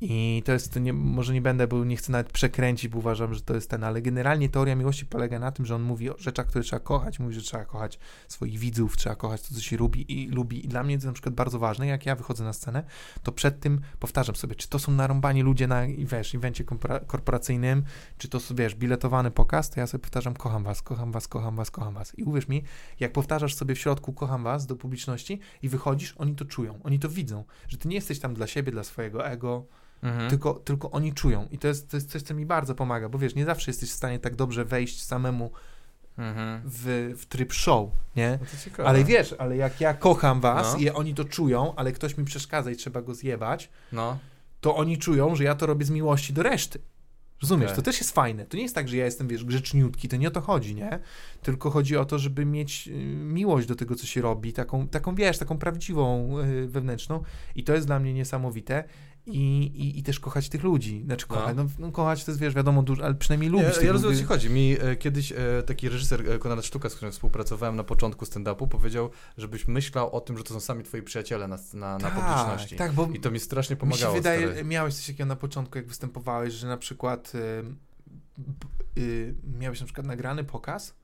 I 0.00 0.42
to 0.44 0.52
jest, 0.52 0.80
nie, 0.80 0.92
może 0.92 1.34
nie 1.34 1.42
będę, 1.42 1.66
bo 1.66 1.84
nie 1.84 1.96
chcę 1.96 2.12
nawet 2.12 2.32
przekręcić, 2.32 2.88
bo 2.88 2.98
uważam, 2.98 3.34
że 3.34 3.40
to 3.40 3.54
jest 3.54 3.70
ten, 3.70 3.84
ale 3.84 4.02
generalnie 4.02 4.48
teoria 4.48 4.76
miłości 4.76 5.06
polega 5.06 5.38
na 5.38 5.52
tym, 5.52 5.66
że 5.66 5.74
on 5.74 5.82
mówi 5.82 6.10
o 6.10 6.14
rzeczach, 6.18 6.46
które 6.46 6.64
trzeba 6.64 6.80
kochać, 6.80 7.18
mówi, 7.18 7.34
że 7.34 7.42
trzeba 7.42 7.64
kochać 7.64 7.98
swoich 8.28 8.58
widzów, 8.58 8.96
trzeba 8.96 9.16
kochać 9.16 9.42
to, 9.42 9.54
co 9.54 9.60
się 9.60 9.76
lubi 9.76 10.22
i 10.22 10.28
lubi. 10.28 10.64
I 10.64 10.68
dla 10.68 10.82
mnie 10.82 10.98
to 10.98 11.06
na 11.06 11.12
przykład 11.12 11.34
bardzo 11.34 11.58
ważne, 11.58 11.86
jak 11.86 12.06
ja 12.06 12.16
wychodzę 12.16 12.44
na 12.44 12.52
scenę, 12.52 12.84
to 13.22 13.32
przed 13.32 13.60
tym 13.60 13.80
powtarzam 13.98 14.36
sobie, 14.36 14.54
czy 14.54 14.68
to 14.68 14.78
są 14.78 14.92
narąbani 14.92 15.42
ludzie 15.42 15.66
na, 15.66 15.82
wiesz, 15.98 16.34
evencie 16.34 16.64
korporacyjnym, 17.06 17.82
czy 18.18 18.28
to, 18.28 18.38
wiesz, 18.54 18.74
biletowany 18.74 19.30
pokaz, 19.30 19.70
to 19.70 19.80
ja 19.80 19.86
sobie 19.86 20.02
powtarzam, 20.02 20.34
kocham 20.34 20.64
was, 20.64 20.82
kocham 20.82 21.12
was, 21.12 21.28
kocham 21.28 21.56
was, 21.56 21.70
kocham 21.70 21.94
was. 21.94 22.18
I 22.18 22.24
uwierz 22.24 22.48
mi, 22.48 22.62
jak 23.00 23.12
powtarzasz 23.12 23.54
sobie 23.54 23.74
w 23.74 23.78
środku, 23.78 24.12
kocham 24.12 24.42
was 24.42 24.66
do 24.66 24.76
publiczności 24.76 25.40
i 25.62 25.68
wychodzisz, 25.68 26.14
oni 26.16 26.34
to 26.34 26.44
czują, 26.44 26.78
oni 26.82 26.98
to 26.98 27.08
widzą, 27.08 27.44
że 27.68 27.78
ty 27.78 27.88
nie 27.88 27.94
jesteś 27.94 28.18
tam 28.18 28.34
dla 28.34 28.46
siebie, 28.46 28.72
dla 28.72 28.84
swojego 28.84 29.26
ego, 29.26 29.66
Mhm. 30.02 30.30
tylko, 30.30 30.54
tylko 30.54 30.90
oni 30.90 31.12
czują. 31.12 31.48
I 31.50 31.58
to 31.58 31.68
jest, 31.68 31.90
to 31.90 31.96
jest 31.96 32.10
coś, 32.10 32.22
co 32.22 32.34
mi 32.34 32.46
bardzo 32.46 32.74
pomaga, 32.74 33.08
bo 33.08 33.18
wiesz, 33.18 33.34
nie 33.34 33.44
zawsze 33.44 33.70
jesteś 33.70 33.90
w 33.90 33.94
stanie 33.94 34.18
tak 34.18 34.36
dobrze 34.36 34.64
wejść 34.64 35.02
samemu 35.02 35.50
Mhm. 36.18 36.60
w, 36.64 37.14
w 37.18 37.26
tryb 37.26 37.52
show, 37.52 37.90
nie? 38.16 38.38
No. 38.78 38.84
Ale 38.84 39.04
wiesz, 39.04 39.34
ale 39.38 39.56
jak 39.56 39.80
ja 39.80 39.94
kocham 39.94 40.40
was 40.40 40.72
No. 40.72 40.78
i 40.78 40.90
oni 40.90 41.14
to 41.14 41.24
czują, 41.24 41.74
ale 41.76 41.92
ktoś 41.92 42.16
mi 42.16 42.24
przeszkadza 42.24 42.70
i 42.70 42.76
trzeba 42.76 43.02
go 43.02 43.14
zjebać, 43.14 43.70
No. 43.92 44.18
to 44.60 44.76
oni 44.76 44.98
czują, 44.98 45.34
że 45.36 45.44
ja 45.44 45.54
to 45.54 45.66
robię 45.66 45.84
z 45.84 45.90
miłości 45.90 46.32
do 46.32 46.42
reszty. 46.42 46.78
Rozumiesz? 47.42 47.66
Tak. 47.66 47.76
To 47.76 47.82
też 47.82 47.98
jest 47.98 48.12
fajne. 48.12 48.46
To 48.46 48.56
nie 48.56 48.62
jest 48.62 48.74
tak, 48.74 48.88
że 48.88 48.96
ja 48.96 49.04
jestem, 49.04 49.28
wiesz, 49.28 49.44
grzeczniutki, 49.44 50.08
to 50.08 50.16
nie 50.16 50.28
o 50.28 50.30
to 50.30 50.40
chodzi, 50.40 50.74
nie? 50.74 50.98
Tylko 51.42 51.70
chodzi 51.70 51.96
o 51.96 52.04
to, 52.04 52.18
żeby 52.18 52.44
mieć 52.44 52.88
y, 52.88 52.92
miłość 53.16 53.66
do 53.68 53.74
tego, 53.74 53.94
co 53.94 54.06
się 54.06 54.20
robi, 54.22 54.52
taką, 54.52 54.88
taką 54.88 55.14
wiesz, 55.14 55.38
taką 55.38 55.58
prawdziwą 55.58 56.38
y, 56.38 56.68
wewnętrzną 56.68 57.22
i 57.54 57.64
to 57.64 57.74
jest 57.74 57.86
dla 57.86 57.98
mnie 57.98 58.14
niesamowite. 58.14 58.84
I, 59.32 59.62
i, 59.62 59.98
I 59.98 60.02
też 60.02 60.20
kochać 60.20 60.48
tych 60.48 60.62
ludzi. 60.64 61.02
Znaczy 61.04 61.26
No. 61.30 61.36
kochać, 61.36 61.56
no, 61.56 61.66
no 61.78 61.92
kochać 61.92 62.24
to 62.24 62.30
jest, 62.30 62.40
wiesz, 62.40 62.54
wiadomo, 62.54 62.82
dużo, 62.82 63.04
ale 63.04 63.14
przynajmniej 63.14 63.50
lubić 63.50 63.76
Ja, 63.76 63.82
ja 63.82 63.92
rozumiem, 63.92 64.16
o 64.16 64.20
co 64.20 64.26
chodzi. 64.26 64.50
Mi 64.50 64.76
e, 64.80 64.96
kiedyś 64.96 65.32
e, 65.32 65.36
taki 65.66 65.88
reżyser 65.88 66.30
e, 66.30 66.38
Konrad 66.38 66.64
Sztuka, 66.64 66.88
z 66.88 66.94
którym 66.94 67.12
współpracowałem 67.12 67.76
na 67.76 67.84
początku 67.84 68.24
stand-upu, 68.24 68.68
powiedział, 68.68 69.10
żebyś 69.38 69.68
myślał 69.68 70.16
o 70.16 70.20
tym, 70.20 70.38
że 70.38 70.44
to 70.44 70.54
są 70.54 70.60
sami 70.60 70.84
twoi 70.84 71.02
przyjaciele 71.02 71.48
na, 71.48 71.58
na, 71.74 71.98
na 71.98 72.10
publiczności. 72.10 72.76
Tak, 72.76 72.92
bo 72.92 73.08
I 73.14 73.20
to 73.20 73.30
mi 73.30 73.40
strasznie 73.40 73.76
mi 73.76 73.80
pomagało. 73.80 74.14
się 74.14 74.18
wydaje, 74.20 74.46
stary. 74.46 74.64
miałeś 74.64 74.94
coś 74.94 75.06
takiego 75.06 75.26
na 75.26 75.36
początku, 75.36 75.78
jak 75.78 75.86
występowałeś, 75.86 76.54
że 76.54 76.66
na 76.66 76.76
przykład 76.76 77.32
b- 78.38 79.02
y, 79.02 79.34
miałeś 79.58 79.80
na 79.80 79.86
przykład 79.86 80.06
nagrany 80.06 80.44
pokaz 80.44 80.94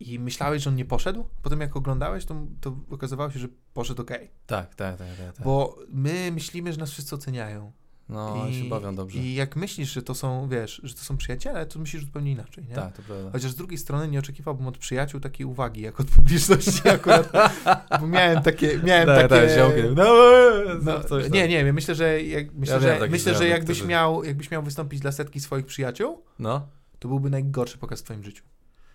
i 0.00 0.18
myślałeś, 0.18 0.62
że 0.62 0.70
on 0.70 0.76
nie 0.76 0.84
poszedł, 0.84 1.24
potem 1.42 1.60
jak 1.60 1.76
oglądałeś, 1.76 2.24
to, 2.24 2.46
to 2.60 2.76
okazywało 2.90 3.30
się, 3.30 3.38
że 3.38 3.48
poszedł 3.74 4.02
ok. 4.02 4.10
Tak, 4.46 4.74
tak, 4.74 4.96
tak. 4.96 5.08
tak, 5.18 5.36
tak. 5.36 5.44
Bo 5.44 5.78
my 5.88 6.30
myślimy, 6.32 6.72
że 6.72 6.78
nas 6.78 6.90
wszyscy 6.90 7.14
oceniają. 7.14 7.72
No, 8.08 8.42
oni 8.42 8.62
się 8.62 8.68
bawią 8.68 8.94
dobrze. 8.94 9.18
I 9.18 9.34
jak 9.34 9.56
myślisz, 9.56 9.92
że 9.92 10.02
to 10.02 10.14
są, 10.14 10.48
wiesz, 10.48 10.80
że 10.84 10.94
to 10.94 11.00
są 11.00 11.16
przyjaciele, 11.16 11.66
to 11.66 11.78
myślisz 11.78 12.04
zupełnie 12.04 12.32
inaczej, 12.32 12.64
nie? 12.68 12.74
Tak, 12.74 12.96
to 12.96 13.02
prawda. 13.02 13.30
Chociaż 13.32 13.50
z 13.50 13.54
drugiej 13.54 13.78
strony 13.78 14.08
nie 14.08 14.18
oczekiwałbym 14.18 14.66
od 14.66 14.78
przyjaciół 14.78 15.20
takiej 15.20 15.46
uwagi, 15.46 15.80
jak 15.80 16.00
od 16.00 16.06
publiczności 16.10 16.88
akurat, 16.88 17.32
bo 18.00 18.06
miałem 18.06 18.42
takie, 18.42 18.78
miałem 18.84 19.06
Tak, 19.06 19.28
takie... 19.28 19.28
tak, 19.40 19.50
z 19.50 19.56
ziomkiem. 19.56 19.94
No, 19.94 20.14
No, 20.82 21.04
coś 21.04 21.30
nie, 21.30 21.48
nie, 21.48 21.72
myślę, 21.72 21.94
że, 21.94 22.22
jak, 22.22 22.54
myślę, 22.54 22.74
Ja 22.74 22.80
że, 22.80 23.08
myślę, 23.08 23.34
że 23.34 23.48
jakbyś, 23.48 23.76
którzy- 23.78 23.88
miał, 23.88 24.24
jakbyś 24.24 24.50
miał 24.50 24.62
wystąpić 24.62 25.00
dla 25.00 25.12
setki 25.12 25.40
swoich 25.40 25.66
przyjaciół, 25.66 26.22
No, 26.38 26.68
to 26.98 27.08
byłby 27.08 27.30
najgorszy 27.30 27.78
pokaz 27.78 28.00
w 28.00 28.04
twoim 28.04 28.24
życiu. 28.24 28.44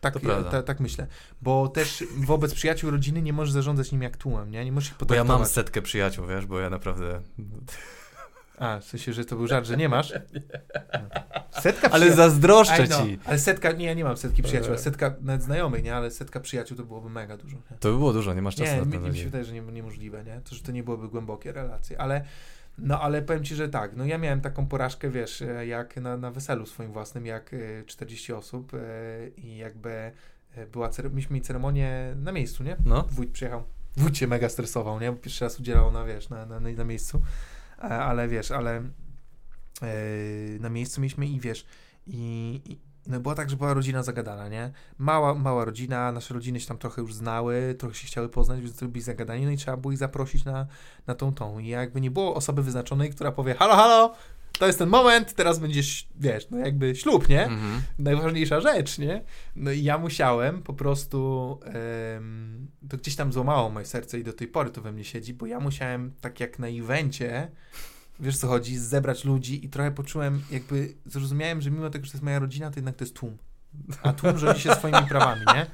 Tak, 0.01 0.15
ta, 0.51 0.63
tak 0.63 0.79
myślę. 0.79 1.07
Bo 1.41 1.67
też 1.67 2.03
wobec 2.17 2.53
przyjaciół 2.53 2.91
rodziny 2.91 3.21
nie 3.21 3.33
możesz 3.33 3.51
zarządzać 3.51 3.91
nim 3.91 4.01
jak 4.01 4.17
tłumem, 4.17 4.51
nie? 4.51 4.65
Nie 4.65 4.71
możesz 4.71 4.89
ich 4.91 4.97
bo 5.07 5.15
ja 5.15 5.23
mam 5.23 5.45
setkę 5.45 5.81
przyjaciół, 5.81 6.27
wiesz, 6.27 6.45
bo 6.45 6.59
ja 6.59 6.69
naprawdę... 6.69 7.21
A, 8.59 8.79
w 8.79 8.83
sensie, 8.83 9.13
że 9.13 9.25
to 9.25 9.35
był 9.35 9.47
żart, 9.47 9.65
że 9.65 9.77
nie 9.77 9.89
masz? 9.89 10.13
No. 11.53 11.61
Setka 11.61 11.89
Ale 11.91 12.15
zazdroszczę 12.15 12.87
know. 12.87 13.03
ci. 13.07 13.19
Ale 13.25 13.39
setka, 13.39 13.71
nie, 13.71 13.85
ja 13.85 13.93
nie 13.93 14.03
mam 14.03 14.17
setki 14.17 14.43
przyjaciół, 14.43 14.67
ale 14.67 14.77
Eee. 14.77 14.83
setka 14.83 15.15
nawet 15.21 15.43
znajomych, 15.43 15.83
nie? 15.83 15.95
Ale 15.95 16.11
setka 16.11 16.39
przyjaciół 16.39 16.77
to 16.77 16.83
byłoby 16.83 17.09
mega 17.09 17.37
dużo. 17.37 17.55
Nie? 17.55 17.77
To 17.79 17.91
by 17.91 17.97
było 17.97 18.13
dużo, 18.13 18.33
nie 18.33 18.41
masz 18.41 18.55
czasu 18.55 18.71
Nie, 18.71 18.85
na 18.85 18.91
to. 18.91 19.11
mi 19.11 19.17
się 19.17 19.25
wydaje, 19.25 19.45
że 19.45 19.53
nie, 19.53 19.61
niemożliwe, 19.61 20.23
nie? 20.23 20.41
To, 20.49 20.55
że 20.55 20.61
to 20.61 20.71
nie 20.71 20.83
byłyby 20.83 21.07
głębokie 21.07 21.51
relacje, 21.51 22.01
ale 22.01 22.25
no 22.81 23.01
ale 23.01 23.21
powiem 23.21 23.43
ci, 23.43 23.55
że 23.55 23.69
tak, 23.69 23.95
no 23.95 24.05
ja 24.05 24.17
miałem 24.17 24.41
taką 24.41 24.67
porażkę, 24.67 25.09
wiesz, 25.09 25.41
e, 25.41 25.67
jak 25.67 25.97
na, 25.97 26.17
na 26.17 26.31
weselu 26.31 26.65
swoim 26.65 26.91
własnym, 26.91 27.25
jak 27.25 27.53
e, 27.53 27.83
40 27.85 28.33
osób 28.33 28.73
e, 28.73 28.77
i 29.37 29.57
jakby 29.57 30.11
e, 30.55 30.67
była, 30.71 30.89
mieliśmy 31.03 31.33
mieć 31.33 31.45
ceremonię 31.45 32.15
na 32.15 32.31
miejscu, 32.31 32.63
nie? 32.63 32.77
No, 32.85 33.05
Wójt 33.09 33.31
przyjechał, 33.31 33.63
wójt 33.97 34.17
się 34.17 34.27
mega 34.27 34.49
stresował, 34.49 34.99
nie? 34.99 35.11
Bo 35.11 35.17
pierwszy 35.17 35.45
raz 35.45 35.59
udzielał 35.59 35.91
na, 35.91 36.05
wiesz, 36.05 36.29
na, 36.29 36.45
na, 36.45 36.59
na 36.59 36.83
miejscu, 36.83 37.21
E, 37.83 38.03
ale 38.03 38.27
wiesz, 38.27 38.51
ale 38.51 38.77
e, 38.77 38.89
na 40.59 40.69
miejscu 40.69 41.01
mieliśmy 41.01 41.27
i 41.27 41.39
wiesz, 41.39 41.65
i, 42.07 42.61
i 42.65 42.77
no 43.09 43.19
było 43.19 43.35
tak, 43.35 43.49
że 43.49 43.55
była 43.57 43.73
rodzina 43.73 44.03
zagadana, 44.03 44.49
nie? 44.49 44.71
Mała, 44.97 45.33
mała 45.33 45.65
rodzina, 45.65 46.11
nasze 46.11 46.33
rodziny 46.33 46.59
się 46.59 46.67
tam 46.67 46.77
trochę 46.77 47.01
już 47.01 47.13
znały, 47.13 47.75
trochę 47.79 47.95
się 47.95 48.07
chciały 48.07 48.29
poznać, 48.29 48.61
więc 48.61 48.83
byli 48.83 49.01
zagadani, 49.01 49.45
no 49.45 49.51
i 49.51 49.57
trzeba 49.57 49.77
było 49.77 49.91
ich 49.91 49.97
zaprosić 49.97 50.45
na, 50.45 50.67
na 51.07 51.15
tą 51.15 51.33
tą. 51.33 51.59
I 51.59 51.67
jakby 51.67 52.01
nie 52.01 52.11
było 52.11 52.35
osoby 52.35 52.63
wyznaczonej, 52.63 53.09
która 53.09 53.31
powie, 53.31 53.55
halo, 53.55 53.75
halo, 53.75 54.15
to 54.59 54.67
jest 54.67 54.79
ten 54.79 54.89
moment, 54.89 55.33
teraz 55.33 55.59
będziesz, 55.59 56.07
wiesz, 56.19 56.49
no 56.49 56.57
jakby 56.57 56.95
ślub, 56.95 57.29
nie? 57.29 57.43
mhm. 57.43 57.81
najważniejsza 57.99 58.61
rzecz, 58.61 58.97
nie? 58.97 59.23
No 59.55 59.71
i 59.71 59.83
ja 59.83 59.97
musiałem 59.97 60.63
po 60.63 60.73
prostu, 60.73 61.59
em, 61.63 62.67
to 62.89 62.97
gdzieś 62.97 63.15
tam 63.15 63.33
złamało 63.33 63.69
moje 63.69 63.85
serce 63.85 64.19
i 64.19 64.23
do 64.23 64.33
tej 64.33 64.47
pory 64.47 64.69
to 64.69 64.81
we 64.81 64.91
mnie 64.91 65.03
siedzi, 65.03 65.33
bo 65.33 65.45
ja 65.45 65.59
musiałem, 65.59 66.13
tak 66.21 66.39
jak 66.39 66.59
na 66.59 66.67
evencie, 66.67 67.51
wiesz 68.19 68.37
co 68.37 68.47
chodzi, 68.47 68.77
zebrać 68.77 69.25
ludzi 69.25 69.65
i 69.65 69.69
trochę 69.69 69.91
poczułem, 69.91 70.41
jakby 70.51 70.93
zrozumiałem, 71.05 71.61
że 71.61 71.71
mimo 71.71 71.89
tego, 71.89 72.05
że 72.05 72.11
to 72.11 72.15
jest 72.15 72.23
moja 72.23 72.39
rodzina, 72.39 72.71
to 72.71 72.75
jednak 72.75 72.95
to 72.95 73.03
jest 73.03 73.15
tłum. 73.15 73.37
A 74.03 74.13
tłum 74.13 74.37
rządzi 74.37 74.61
się 74.61 74.75
swoimi 74.75 75.07
prawami, 75.09 75.41
nie? 75.55 75.65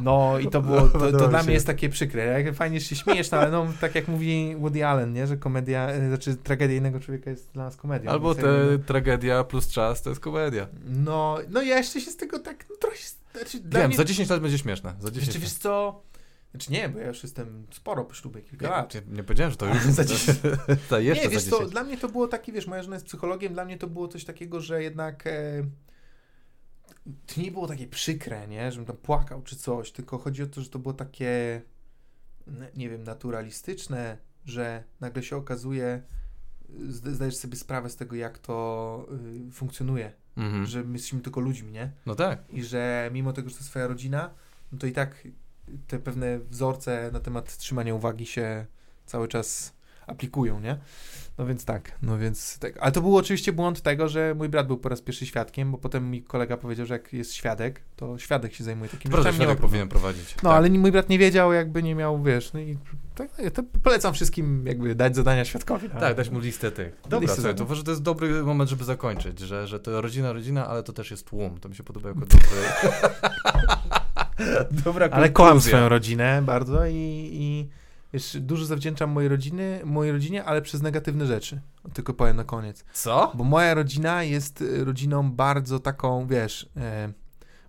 No 0.00 0.38
i 0.38 0.48
to 0.48 0.62
było, 0.62 0.88
to, 0.88 1.12
to 1.12 1.28
dla 1.28 1.42
mnie 1.42 1.52
jest 1.52 1.66
takie 1.66 1.88
przykre. 1.88 2.52
Fajnie 2.52 2.80
że 2.80 2.86
się 2.86 2.96
śmiejesz, 2.96 3.30
no 3.30 3.38
ale 3.38 3.50
no, 3.50 3.66
tak 3.80 3.94
jak 3.94 4.08
mówi 4.08 4.56
Woody 4.56 4.86
Allen, 4.86 5.12
nie? 5.12 5.26
Że 5.26 5.36
komedia, 5.36 5.88
e, 5.88 6.08
znaczy 6.08 6.36
tragedia 6.36 6.76
innego 6.76 7.00
człowieka 7.00 7.30
jest 7.30 7.52
dla 7.52 7.64
nas 7.64 7.76
komedią. 7.76 8.10
Albo 8.10 8.34
Więc 8.34 8.46
jakby, 8.46 8.72
no- 8.72 8.78
te 8.78 8.84
tragedia 8.84 9.44
plus 9.44 9.68
czas 9.68 10.02
to 10.02 10.10
jest 10.10 10.20
komedia. 10.20 10.66
no, 10.86 11.38
no 11.48 11.62
ja 11.62 11.76
jeszcze 11.76 12.00
się 12.00 12.10
z 12.10 12.16
tego 12.16 12.38
tak 12.38 12.66
no, 12.70 12.76
trochę. 12.76 12.96
Znaczy, 13.32 13.60
Wiem, 13.64 13.86
mnie, 13.86 13.96
za 13.96 14.04
10 14.04 14.30
lat 14.30 14.40
będzie 14.40 14.58
śmieszne. 14.58 14.94
Za 15.00 15.10
10 15.10 15.26
Jeszcze 15.26 15.38
wiesz 15.38 15.52
co? 15.52 16.02
Znaczy 16.50 16.72
nie, 16.72 16.88
bo 16.88 16.98
ja 16.98 17.06
już 17.06 17.22
jestem 17.22 17.66
sporo 17.70 18.04
po 18.04 18.14
ślubie, 18.14 18.42
kilka 18.42 18.66
Nie, 18.66 18.72
lat. 18.72 18.94
nie, 18.94 19.02
nie 19.16 19.24
powiedziałem, 19.24 19.50
że 19.50 19.56
to 19.56 19.66
już 19.74 19.82
Za 19.82 20.04
dziesięć. 20.04 20.38
za 20.90 21.00
jeszcze 21.00 21.24
nie, 21.24 21.30
wiesz 21.30 21.44
co, 21.44 21.50
10. 21.56 21.70
dla 21.70 21.84
mnie 21.84 21.98
to 21.98 22.08
było 22.08 22.28
takie, 22.28 22.52
wiesz, 22.52 22.66
moja 22.66 22.82
żona 22.82 22.96
jest 22.96 23.06
psychologiem, 23.06 23.52
dla 23.52 23.64
mnie 23.64 23.78
to 23.78 23.86
było 23.86 24.08
coś 24.08 24.24
takiego, 24.24 24.60
że 24.60 24.82
jednak 24.82 25.26
e, 25.26 25.64
to 27.26 27.40
nie 27.40 27.50
było 27.52 27.66
takie 27.68 27.86
przykre, 27.86 28.48
nie, 28.48 28.72
żebym 28.72 28.86
tam 28.86 28.96
płakał 28.96 29.42
czy 29.42 29.56
coś, 29.56 29.92
tylko 29.92 30.18
chodzi 30.18 30.42
o 30.42 30.46
to, 30.46 30.60
że 30.62 30.68
to 30.70 30.78
było 30.78 30.94
takie, 30.94 31.62
nie 32.76 32.88
wiem, 32.90 33.04
naturalistyczne, 33.04 34.18
że 34.44 34.84
nagle 35.00 35.22
się 35.22 35.36
okazuje, 35.36 36.02
zda- 36.88 37.10
zdajesz 37.12 37.36
sobie 37.36 37.56
sprawę 37.56 37.90
z 37.90 37.96
tego, 37.96 38.16
jak 38.16 38.38
to 38.38 39.06
y, 39.48 39.52
funkcjonuje, 39.52 40.12
Mhm. 40.36 40.66
że 40.66 40.84
my 40.84 40.92
jesteśmy 40.92 41.20
tylko 41.20 41.40
ludźmi, 41.40 41.72
nie? 41.72 41.92
No 42.06 42.14
tak. 42.14 42.38
i 42.50 42.62
że 42.62 43.10
mimo 43.12 43.32
tego, 43.32 43.48
że 43.48 43.54
to 43.54 43.60
jest 43.60 43.70
twoja 43.70 43.86
rodzina, 43.86 44.30
no 44.72 44.78
to 44.78 44.86
i 44.86 44.92
tak 44.92 45.28
te 45.86 45.98
pewne 45.98 46.38
wzorce 46.38 47.10
na 47.12 47.20
temat 47.20 47.56
trzymania 47.56 47.94
uwagi 47.94 48.26
się 48.26 48.66
cały 49.06 49.28
czas 49.28 49.78
aplikują, 50.08 50.60
nie? 50.60 50.78
No 51.38 51.46
więc 51.46 51.64
tak, 51.64 51.92
no 52.02 52.18
więc 52.18 52.58
tak. 52.58 52.78
Ale 52.80 52.92
to 52.92 53.00
był 53.00 53.16
oczywiście 53.16 53.52
błąd 53.52 53.80
tego, 53.82 54.08
że 54.08 54.34
mój 54.34 54.48
brat 54.48 54.66
był 54.66 54.78
po 54.78 54.88
raz 54.88 55.00
pierwszy 55.02 55.26
świadkiem, 55.26 55.72
bo 55.72 55.78
potem 55.78 56.10
mi 56.10 56.22
kolega 56.22 56.56
powiedział, 56.56 56.86
że 56.86 56.94
jak 56.94 57.12
jest 57.12 57.34
świadek, 57.34 57.80
to 57.96 58.18
świadek 58.18 58.54
się 58.54 58.64
zajmuje 58.64 58.90
takim 58.90 59.10
rzeczami, 59.10 59.24
nie 59.24 59.30
ma 59.30 59.36
świadek 59.36 59.58
problemu. 59.58 59.70
powinien 59.70 59.88
prowadzić. 59.88 60.36
No, 60.36 60.50
tak. 60.50 60.58
ale 60.58 60.70
mój 60.70 60.92
brat 60.92 61.08
nie 61.08 61.18
wiedział, 61.18 61.52
jakby 61.52 61.82
nie 61.82 61.94
miał, 61.94 62.22
wiesz, 62.22 62.52
no 62.52 62.60
i 62.60 62.78
tak, 63.14 63.30
to 63.54 63.62
polecam 63.82 64.14
wszystkim 64.14 64.66
jakby 64.66 64.94
dać 64.94 65.16
zadania 65.16 65.44
świadkowi. 65.44 65.90
Tak, 65.90 66.16
dać 66.16 66.30
mu 66.30 66.38
listę 66.38 66.70
tych. 66.70 67.00
Dobra, 67.08 67.18
Listę 67.18 67.54
to 67.54 67.64
uważam, 67.64 67.76
że 67.76 67.84
to 67.84 67.90
jest 67.90 68.02
dobry 68.02 68.42
moment, 68.42 68.70
żeby 68.70 68.84
zakończyć, 68.84 69.38
że, 69.38 69.66
że 69.66 69.80
to 69.80 70.00
rodzina, 70.00 70.32
rodzina, 70.32 70.68
ale 70.68 70.82
to 70.82 70.92
też 70.92 71.10
jest 71.10 71.26
tłum. 71.26 71.60
To 71.60 71.68
mi 71.68 71.74
się 71.74 71.82
podoba 71.82 72.08
jako 72.08 72.20
dobry... 72.26 72.38
Dobra 74.84 75.08
Ale 75.10 75.30
kocham 75.30 75.48
konkluzja. 75.52 75.70
swoją 75.70 75.88
rodzinę 75.88 76.42
bardzo 76.42 76.86
i, 76.86 77.28
i 77.32 77.68
wiesz, 78.12 78.36
dużo 78.40 78.64
zawdzięczam 78.64 79.10
mojej 79.10 79.28
rodziny, 79.28 79.80
mojej 79.84 80.12
rodzinie, 80.12 80.44
ale 80.44 80.62
przez 80.62 80.82
negatywne 80.82 81.26
rzeczy. 81.26 81.60
Tylko 81.94 82.14
powiem 82.14 82.36
na 82.36 82.44
koniec. 82.44 82.84
Co? 82.92 83.32
Bo 83.34 83.44
moja 83.44 83.74
rodzina 83.74 84.22
jest 84.22 84.60
y, 84.60 84.84
rodziną 84.84 85.32
bardzo 85.32 85.78
taką, 85.78 86.26
wiesz, 86.26 86.68
e, 86.76 87.12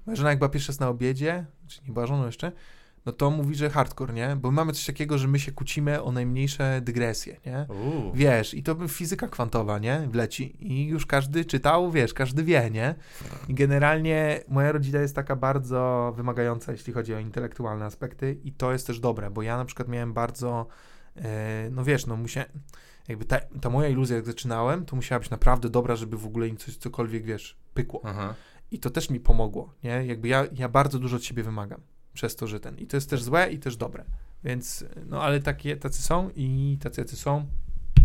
moja 0.05 0.15
żona 0.15 0.29
jak 0.29 0.39
była 0.39 0.49
pierwszy 0.49 0.71
raz 0.71 0.79
na 0.79 0.87
obiedzie, 0.89 1.45
czy 1.67 1.81
nie 1.87 1.93
była 1.93 2.07
żoną 2.07 2.25
jeszcze, 2.25 2.51
no 3.05 3.11
to 3.11 3.31
mówi, 3.31 3.55
że 3.55 3.69
hardcore, 3.69 4.13
nie? 4.13 4.35
Bo 4.35 4.51
mamy 4.51 4.73
coś 4.73 4.85
takiego, 4.85 5.17
że 5.17 5.27
my 5.27 5.39
się 5.39 5.51
kłócimy 5.51 6.03
o 6.03 6.11
najmniejsze 6.11 6.81
dygresje, 6.81 7.39
nie? 7.45 7.65
Uuu. 7.69 8.11
Wiesz, 8.13 8.53
i 8.53 8.63
to 8.63 8.87
fizyka 8.87 9.27
kwantowa, 9.27 9.79
nie? 9.79 10.07
Wleci. 10.11 10.55
I 10.59 10.85
już 10.85 11.05
każdy 11.05 11.45
czytał, 11.45 11.91
wiesz, 11.91 12.13
każdy 12.13 12.43
wie, 12.43 12.69
nie? 12.71 12.95
I 13.47 13.53
generalnie 13.53 14.41
moja 14.47 14.71
rodzina 14.71 14.99
jest 14.99 15.15
taka 15.15 15.35
bardzo 15.35 16.13
wymagająca, 16.17 16.71
jeśli 16.71 16.93
chodzi 16.93 17.13
o 17.13 17.19
intelektualne 17.19 17.85
aspekty 17.85 18.37
i 18.43 18.51
to 18.51 18.71
jest 18.71 18.87
też 18.87 18.99
dobre, 18.99 19.31
bo 19.31 19.41
ja 19.41 19.57
na 19.57 19.65
przykład 19.65 19.87
miałem 19.87 20.13
bardzo, 20.13 20.67
e, 21.15 21.69
no 21.71 21.83
wiesz, 21.83 22.05
no 22.05 22.15
musiałem, 22.15 22.49
jakby 23.07 23.25
ta, 23.25 23.39
ta 23.61 23.69
moja 23.69 23.89
iluzja, 23.89 24.15
jak 24.15 24.25
zaczynałem, 24.25 24.85
to 24.85 24.95
musiała 24.95 25.19
być 25.19 25.29
naprawdę 25.29 25.69
dobra, 25.69 25.95
żeby 25.95 26.17
w 26.17 26.25
ogóle 26.25 26.47
im 26.47 26.57
coś, 26.57 26.77
cokolwiek, 26.77 27.25
wiesz, 27.25 27.57
pykło. 27.73 28.01
Aha. 28.03 28.35
I 28.71 28.79
to 28.79 28.89
też 28.89 29.09
mi 29.09 29.19
pomogło, 29.19 29.73
nie? 29.83 30.05
Jakby 30.05 30.27
ja, 30.27 30.45
ja 30.53 30.69
bardzo 30.69 30.99
dużo 30.99 31.15
od 31.15 31.23
siebie 31.23 31.43
wymagam 31.43 31.81
przez 32.19 32.35
to, 32.35 32.47
że 32.47 32.59
ten. 32.59 32.77
I 32.77 32.87
to 32.87 32.97
jest 32.97 33.09
też 33.09 33.23
złe 33.23 33.51
i 33.51 33.59
też 33.59 33.77
dobre. 33.77 34.03
Więc, 34.43 34.85
no 35.05 35.23
ale 35.23 35.39
takie, 35.39 35.77
tacy 35.77 36.01
są 36.01 36.29
i 36.35 36.77
tacy, 36.81 37.01
jacy 37.01 37.15
są, 37.15 37.45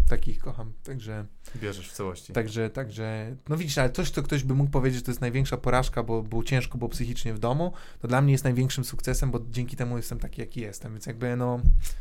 takich 0.09 0.39
kocham. 0.39 0.73
Także, 0.85 1.25
Bierzesz 1.57 1.89
w 1.89 1.93
całości. 1.93 2.33
także, 2.33 2.71
także, 2.71 3.37
no 3.49 3.57
widzisz, 3.57 3.79
ale 3.79 3.91
coś, 3.91 4.11
co 4.11 4.23
ktoś 4.23 4.45
by 4.45 4.55
mógł 4.55 4.71
powiedzieć, 4.71 4.99
że 4.99 5.05
to 5.05 5.11
jest 5.11 5.21
największa 5.21 5.57
porażka, 5.57 6.03
bo 6.03 6.23
było 6.23 6.45
ciężko, 6.45 6.79
było 6.79 6.89
psychicznie 6.89 7.35
w 7.35 7.39
domu, 7.39 7.73
to 8.01 8.09
dla 8.09 8.23
mnie 8.23 8.33
jest 8.33 8.45
największym 8.45 8.85
sukcesem, 8.85 9.31
bo 9.31 9.41
dzięki 9.51 9.77
temu 9.77 9.97
jestem 9.97 10.19
taki, 10.19 10.41
jaki 10.41 10.61
jestem. 10.61 10.93
Więc 10.93 11.07
jakby, 11.07 11.37
no... 11.37 11.61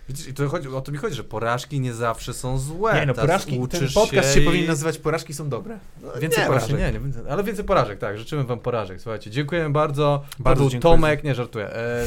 Widzisz, 0.10 0.28
i 0.28 0.34
to 0.34 0.50
chodzi, 0.50 0.68
o 0.68 0.82
to 0.82 0.92
mi 0.92 0.98
chodzi, 0.98 1.16
że 1.16 1.24
porażki 1.24 1.80
nie 1.80 1.94
zawsze 1.94 2.34
są 2.34 2.58
złe. 2.58 2.94
Nie, 3.00 3.06
no, 3.06 3.14
porażki, 3.14 3.68
ten 3.70 3.88
podcast 3.94 4.34
się, 4.34 4.42
i- 4.42 4.46
powinien 4.46 4.68
nazywać 4.68 4.98
Porażki 4.98 5.34
są 5.34 5.50
dobre. 5.50 5.80
No, 6.02 6.08
Więcej 6.20 6.44
nie, 6.44 6.48
porażek. 6.48 6.70
Właśnie, 6.70 6.92
nie, 7.00 7.24
nie, 7.24 7.32
ale 7.32 7.44
więcej 7.44 7.66
porażek, 7.66 8.00
tak. 8.00 8.18
Życzymy 8.18 8.44
wam 8.44 8.60
porażek. 8.60 9.02
Słuchajcie, 9.02 9.32
dziękujemy 9.32 9.70
bardzo. 9.70 10.24
Bardzo 10.40 10.64
to 10.64 10.70
był. 10.70 10.80
Tomek, 10.80 11.24
nie 11.24 11.36
żartuję. 11.36 11.70
E, 11.76 12.06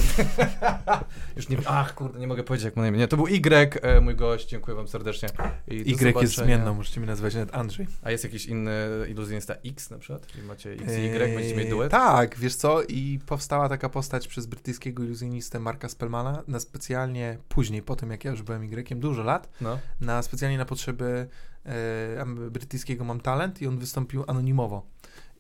już 1.37 1.49
nie 1.49 1.59
ach 1.67 1.95
kurde, 1.95 2.19
nie 2.19 2.27
mogę 2.27 2.43
powiedzieć 2.43 2.65
jak 2.65 2.77
ma 2.77 2.83
na 2.83 2.89
imię. 2.89 2.99
Nie, 2.99 3.09
to 3.09 3.17
był 3.17 3.27
Y, 3.27 3.83
e, 3.83 4.01
mój 4.01 4.15
gość. 4.17 4.49
Dziękuję 4.49 4.75
wam 4.77 4.89
serdecznie. 4.89 5.29
I 5.69 5.86
Y 5.93 6.21
jest 6.23 6.35
zmienną, 6.37 6.75
możecie 6.75 7.01
mnie 7.01 7.07
nazywać 7.07 7.35
nawet 7.35 7.55
Andrzej. 7.55 7.87
A 8.03 8.11
jest 8.11 8.25
jakiś 8.25 8.47
inny 8.47 8.73
iluzjonista 9.09 9.55
X 9.65 9.91
na 9.91 9.99
przykład? 9.99 10.27
Czyli 10.27 10.45
macie 10.47 10.73
X 10.73 10.83
i 10.83 11.07
Y, 11.07 11.35
będziecie 11.35 11.57
mieć 11.57 11.65
Eee, 11.65 11.71
duet? 11.71 11.91
Tak, 11.91 12.39
wiesz 12.39 12.55
co, 12.55 12.83
i 12.83 13.19
powstała 13.27 13.69
taka 13.69 13.89
postać 13.89 14.29
przez 14.29 14.47
brytyjskiego 14.47 15.03
iluzjonistę 15.05 15.61
Marka 15.61 15.89
Spellmana 15.89 16.43
na 16.49 16.61
specjalnie 16.61 17.39
później, 17.49 17.83
po 17.83 17.97
tym 17.97 18.11
jak 18.11 18.25
ja 18.25 18.31
już 18.31 18.43
byłem 18.43 18.63
Y, 18.65 19.01
dużo 19.01 19.23
lat, 19.23 19.49
No. 19.61 19.79
na 20.01 20.23
specjalnie 20.23 20.59
na 20.59 20.65
potrzeby 20.65 21.29
e, 21.67 22.25
brytyjskiego 22.51 23.05
Mam 23.05 23.21
Talent 23.21 23.63
i 23.63 23.67
on 23.67 23.79
wystąpił 23.79 24.25
anonimowo. 24.27 24.87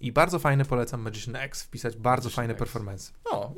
I 0.00 0.12
bardzo 0.12 0.38
fajne 0.38 0.64
polecam 0.64 1.00
Magician 1.00 1.36
X 1.36 1.62
wpisać, 1.62 1.96
bardzo 1.96 2.26
Magician 2.26 2.36
fajne 2.36 2.52
X. 2.54 2.58
performance. 2.58 3.12
O, 3.30 3.54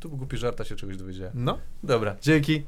był 0.00 0.16
głupi 0.16 0.36
żart, 0.36 0.60
a 0.60 0.64
się 0.64 0.76
czegoś 0.76 0.96
dowiedziałem. 0.96 1.32
No, 1.36 1.58
Dobra, 1.82 2.16
dzięki. 2.20 2.64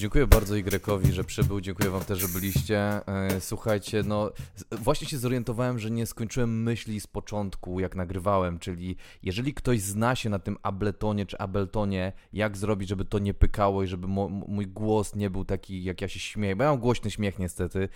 Dziękuję 0.00 0.26
bardzo 0.26 0.56
Y, 0.56 1.12
że 1.12 1.24
przybył. 1.24 1.60
Dziękuję 1.60 1.90
Wam 1.90 2.04
też, 2.04 2.18
że 2.18 2.28
byliście. 2.28 3.06
E, 3.08 3.40
Słuchajcie, 3.40 4.02
no 4.02 4.32
właśnie 4.70 5.08
się 5.08 5.18
zorientowałem, 5.18 5.78
że 5.78 5.90
nie 5.90 6.06
skończyłem 6.06 6.62
myśli 6.62 7.00
z 7.00 7.06
początku, 7.06 7.80
jak 7.80 7.96
nagrywałem. 7.96 8.58
Czyli 8.58 8.96
jeżeli 9.22 9.54
ktoś 9.54 9.80
zna 9.80 10.14
się 10.14 10.30
na 10.30 10.38
tym 10.38 10.56
Abletonie 10.62 11.26
czy 11.26 11.38
Abeltonie, 11.38 12.12
jak 12.32 12.56
zrobić, 12.56 12.88
żeby 12.88 13.04
to 13.04 13.18
nie 13.18 13.34
pykało 13.34 13.82
i 13.82 13.86
żeby 13.86 14.06
mój 14.06 14.66
głos 14.66 15.14
nie 15.14 15.30
był 15.30 15.44
taki, 15.44 15.84
jak 15.84 16.00
ja 16.00 16.08
się 16.08 16.20
śmieję. 16.20 16.56
Bo 16.56 16.64
ja 16.64 16.70
mam 16.70 16.78
głośny 16.78 17.10
śmiech 17.10 17.38
niestety, 17.38 17.88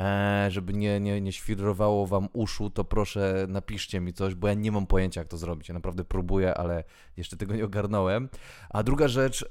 e, 0.00 0.46
żeby 0.50 0.72
nie, 0.72 1.00
nie, 1.00 1.20
nie 1.20 1.32
świrowało 1.32 2.06
Wam 2.06 2.28
uszu, 2.32 2.70
to 2.70 2.84
proszę 2.84 3.46
napiszcie 3.48 4.00
mi 4.00 4.12
coś, 4.12 4.34
bo 4.34 4.48
ja 4.48 4.54
nie 4.54 4.72
mam 4.72 4.86
pojęcia, 4.86 5.20
jak 5.20 5.28
to 5.28 5.36
zrobić. 5.36 5.68
Ja 5.68 5.74
naprawdę 5.74 6.04
próbuję, 6.04 6.54
ale 6.54 6.84
jeszcze 7.16 7.36
tego 7.36 7.54
nie 7.54 7.64
ogarnąłem. 7.64 8.28
A 8.70 8.82
druga 8.82 9.08
rzecz, 9.08 9.42
e, 9.42 9.46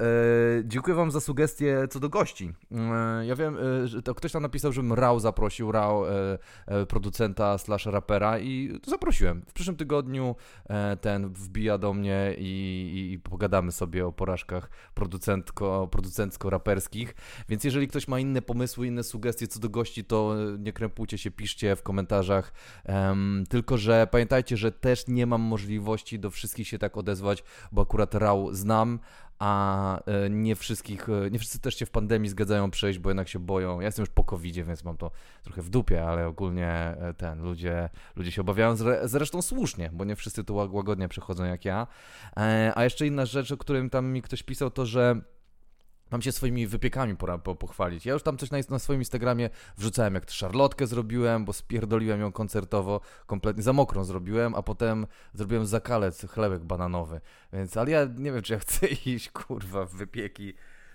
dziękuję 0.66 0.96
Wam 0.96 1.12
za 1.12 1.20
sugestie 1.20 1.88
co 1.90 1.99
do 2.00 2.10
gości. 2.10 2.54
E, 2.72 3.26
ja 3.26 3.36
wiem, 3.36 3.58
e, 3.58 3.88
że 3.88 4.02
to 4.02 4.16
ktoś 4.16 4.32
tam 4.32 4.42
napisał, 4.42 4.72
żebym 4.72 4.94
Rał 4.94 5.20
zaprosił, 5.20 5.72
Rał, 5.72 6.06
e, 6.08 6.38
producenta 6.88 7.58
slash 7.58 7.86
rapera 7.86 8.40
i 8.40 8.80
zaprosiłem. 8.88 9.42
W 9.48 9.54
przyszłym 9.54 9.78
tygodniu 9.78 10.36
ten 11.02 11.30
wbija 11.30 11.78
do 11.78 11.94
mnie 11.94 12.36
i, 12.38 12.44
i, 12.94 13.14
i 13.14 13.20
pogadamy 13.20 13.72
sobie 13.72 14.08
o 14.08 14.12
porażkach 14.12 14.70
producentko, 14.94 15.90
producencko-raperskich. 15.92 17.14
Więc 17.50 17.64
jeżeli 17.64 17.88
ktoś 17.88 18.08
ma 18.08 18.20
inne 18.20 18.42
pomysły, 18.42 18.88
inne 18.88 19.04
sugestie 19.04 19.48
co 19.48 19.60
do 19.60 19.70
gości, 19.70 20.04
to 20.04 20.36
nie 20.60 20.74
krępujcie 20.74 21.18
się, 21.18 21.32
piszcie 21.32 21.76
w 21.76 21.84
komentarzach. 21.84 22.54
Tylko, 23.50 23.78
że 23.78 24.08
pamiętajcie, 24.12 24.58
że 24.58 24.72
też 24.72 25.08
nie 25.08 25.26
mam 25.26 25.42
możliwości 25.42 26.20
do 26.20 26.30
wszystkich 26.30 26.68
się 26.68 26.80
tak 26.80 26.98
odezwać, 26.98 27.44
bo 27.72 27.82
akurat 27.82 28.16
Rał 28.16 28.54
znam, 28.54 29.00
a 29.40 30.00
e, 30.06 30.30
nie 30.30 30.56
wszystkich, 30.56 31.10
e, 31.10 31.32
nie 31.32 31.40
wszyscy 31.40 31.60
też 31.60 31.76
się 31.76 31.86
w 31.86 31.92
pandemii 31.92 32.30
zgadzają 32.30 32.72
przejść, 32.72 33.00
bo 33.00 33.10
jednak 33.10 33.28
się 33.28 33.40
boją. 33.40 33.80
Ja 33.80 33.86
jestem 33.86 34.04
już 34.04 34.10
po 34.10 34.24
covid 34.24 34.56
więc 34.56 34.84
mam 34.84 34.98
to 34.98 35.12
trochę 35.44 35.62
w 35.62 35.70
dupie, 35.70 36.06
ale 36.06 36.28
ogólnie 36.28 36.68
e, 36.68 37.14
ten, 37.18 37.42
ludzie, 37.42 37.90
ludzie 38.16 38.32
się 38.32 38.42
obawiają, 38.42 38.76
zre, 38.76 39.08
zresztą 39.08 39.42
słusznie, 39.42 39.90
bo 39.94 40.06
nie 40.06 40.16
wszyscy 40.16 40.44
łag- 40.44 40.72
łagodnie 40.74 41.08
przechodzą 41.08 41.44
jak 41.44 41.66
ja. 41.66 41.88
A 42.76 42.84
jeszcze 42.84 43.08
inna 43.08 43.26
rzecz, 43.26 43.52
o 43.52 43.58
którym 43.58 43.90
tam 43.90 44.06
mi 44.06 44.22
ktoś 44.22 44.44
pisał, 44.44 44.72
to 44.72 44.86
że 44.86 45.22
Mam 46.12 46.22
się 46.22 46.32
swoimi 46.32 46.68
wypiekami 46.68 47.16
pora 47.16 47.38
po, 47.38 47.56
pochwalić. 47.56 48.06
Ja 48.06 48.14
już 48.14 48.24
tam 48.24 48.38
coś 48.38 48.52
na, 48.52 48.58
na 48.70 48.80
swoim 48.80 49.02
Instagramie 49.02 49.50
wrzucałem, 49.78 50.16
jak 50.16 50.32
szarlotkę 50.32 50.88
zrobiłem, 50.88 51.46
bo 51.46 51.54
spierdoliłem 51.54 52.22
ją 52.22 52.32
koncertowo, 52.32 53.02
kompletnie 53.26 53.64
za 53.64 53.74
mokrą 53.74 54.04
zrobiłem, 54.04 54.56
a 54.56 54.62
potem 54.62 55.08
zrobiłem 55.34 55.66
zakalec, 55.66 56.26
chlebek 56.30 56.64
bananowy. 56.64 57.22
Więc, 57.54 57.78
ale 57.78 57.92
ja 57.92 58.06
nie 58.18 58.32
wiem, 58.32 58.42
czy 58.42 58.54
ja 58.54 58.60
chcę 58.60 58.88
iść, 59.06 59.30
kurwa, 59.30 59.86
w 59.86 59.94
wypieki. 59.94 60.54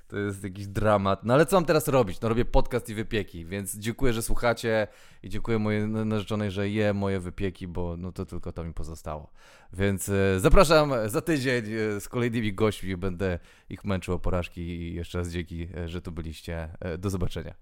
To 0.09 0.19
jest 0.19 0.45
jakiś 0.45 0.67
dramat. 0.67 1.25
No 1.25 1.35
ale 1.35 1.47
co 1.47 1.57
mam 1.57 1.65
teraz 1.65 1.89
robić? 1.89 2.21
No 2.21 2.29
robię 2.29 2.45
podcast 2.45 2.89
i 2.89 2.95
wypieki, 2.95 3.47
więc 3.47 3.77
dziękuję, 3.77 4.13
że 4.13 4.23
słuchacie 4.23 4.87
i 5.23 5.29
dziękuję 5.29 5.59
mojej 5.59 5.89
narzeczonej, 5.89 6.51
że 6.51 6.69
je 6.69 6.95
moje 6.95 7.21
wypieki, 7.21 7.69
bo 7.69 7.97
no 7.97 8.13
to 8.13 8.27
tylko 8.27 8.53
to 8.53 8.65
mi 8.65 8.73
pozostało. 8.73 9.31
Więc 9.73 10.09
e, 10.09 10.41
zapraszam 10.41 10.93
za 11.07 11.21
tydzień 11.21 11.65
e, 11.73 12.01
z 12.01 12.09
kolejnymi 12.09 12.55
gośćmi, 12.55 12.97
będę 12.97 13.39
ich 13.69 13.85
męczył 13.85 14.15
o 14.15 14.19
porażki 14.19 14.61
i 14.61 14.95
jeszcze 14.95 15.19
raz 15.19 15.29
dzięki, 15.29 15.69
e, 15.77 15.89
że 15.89 16.03
tu 16.03 16.13
byliście. 16.13 16.69
E, 16.81 16.99
do 16.99 17.11
zobaczenia. 17.11 17.55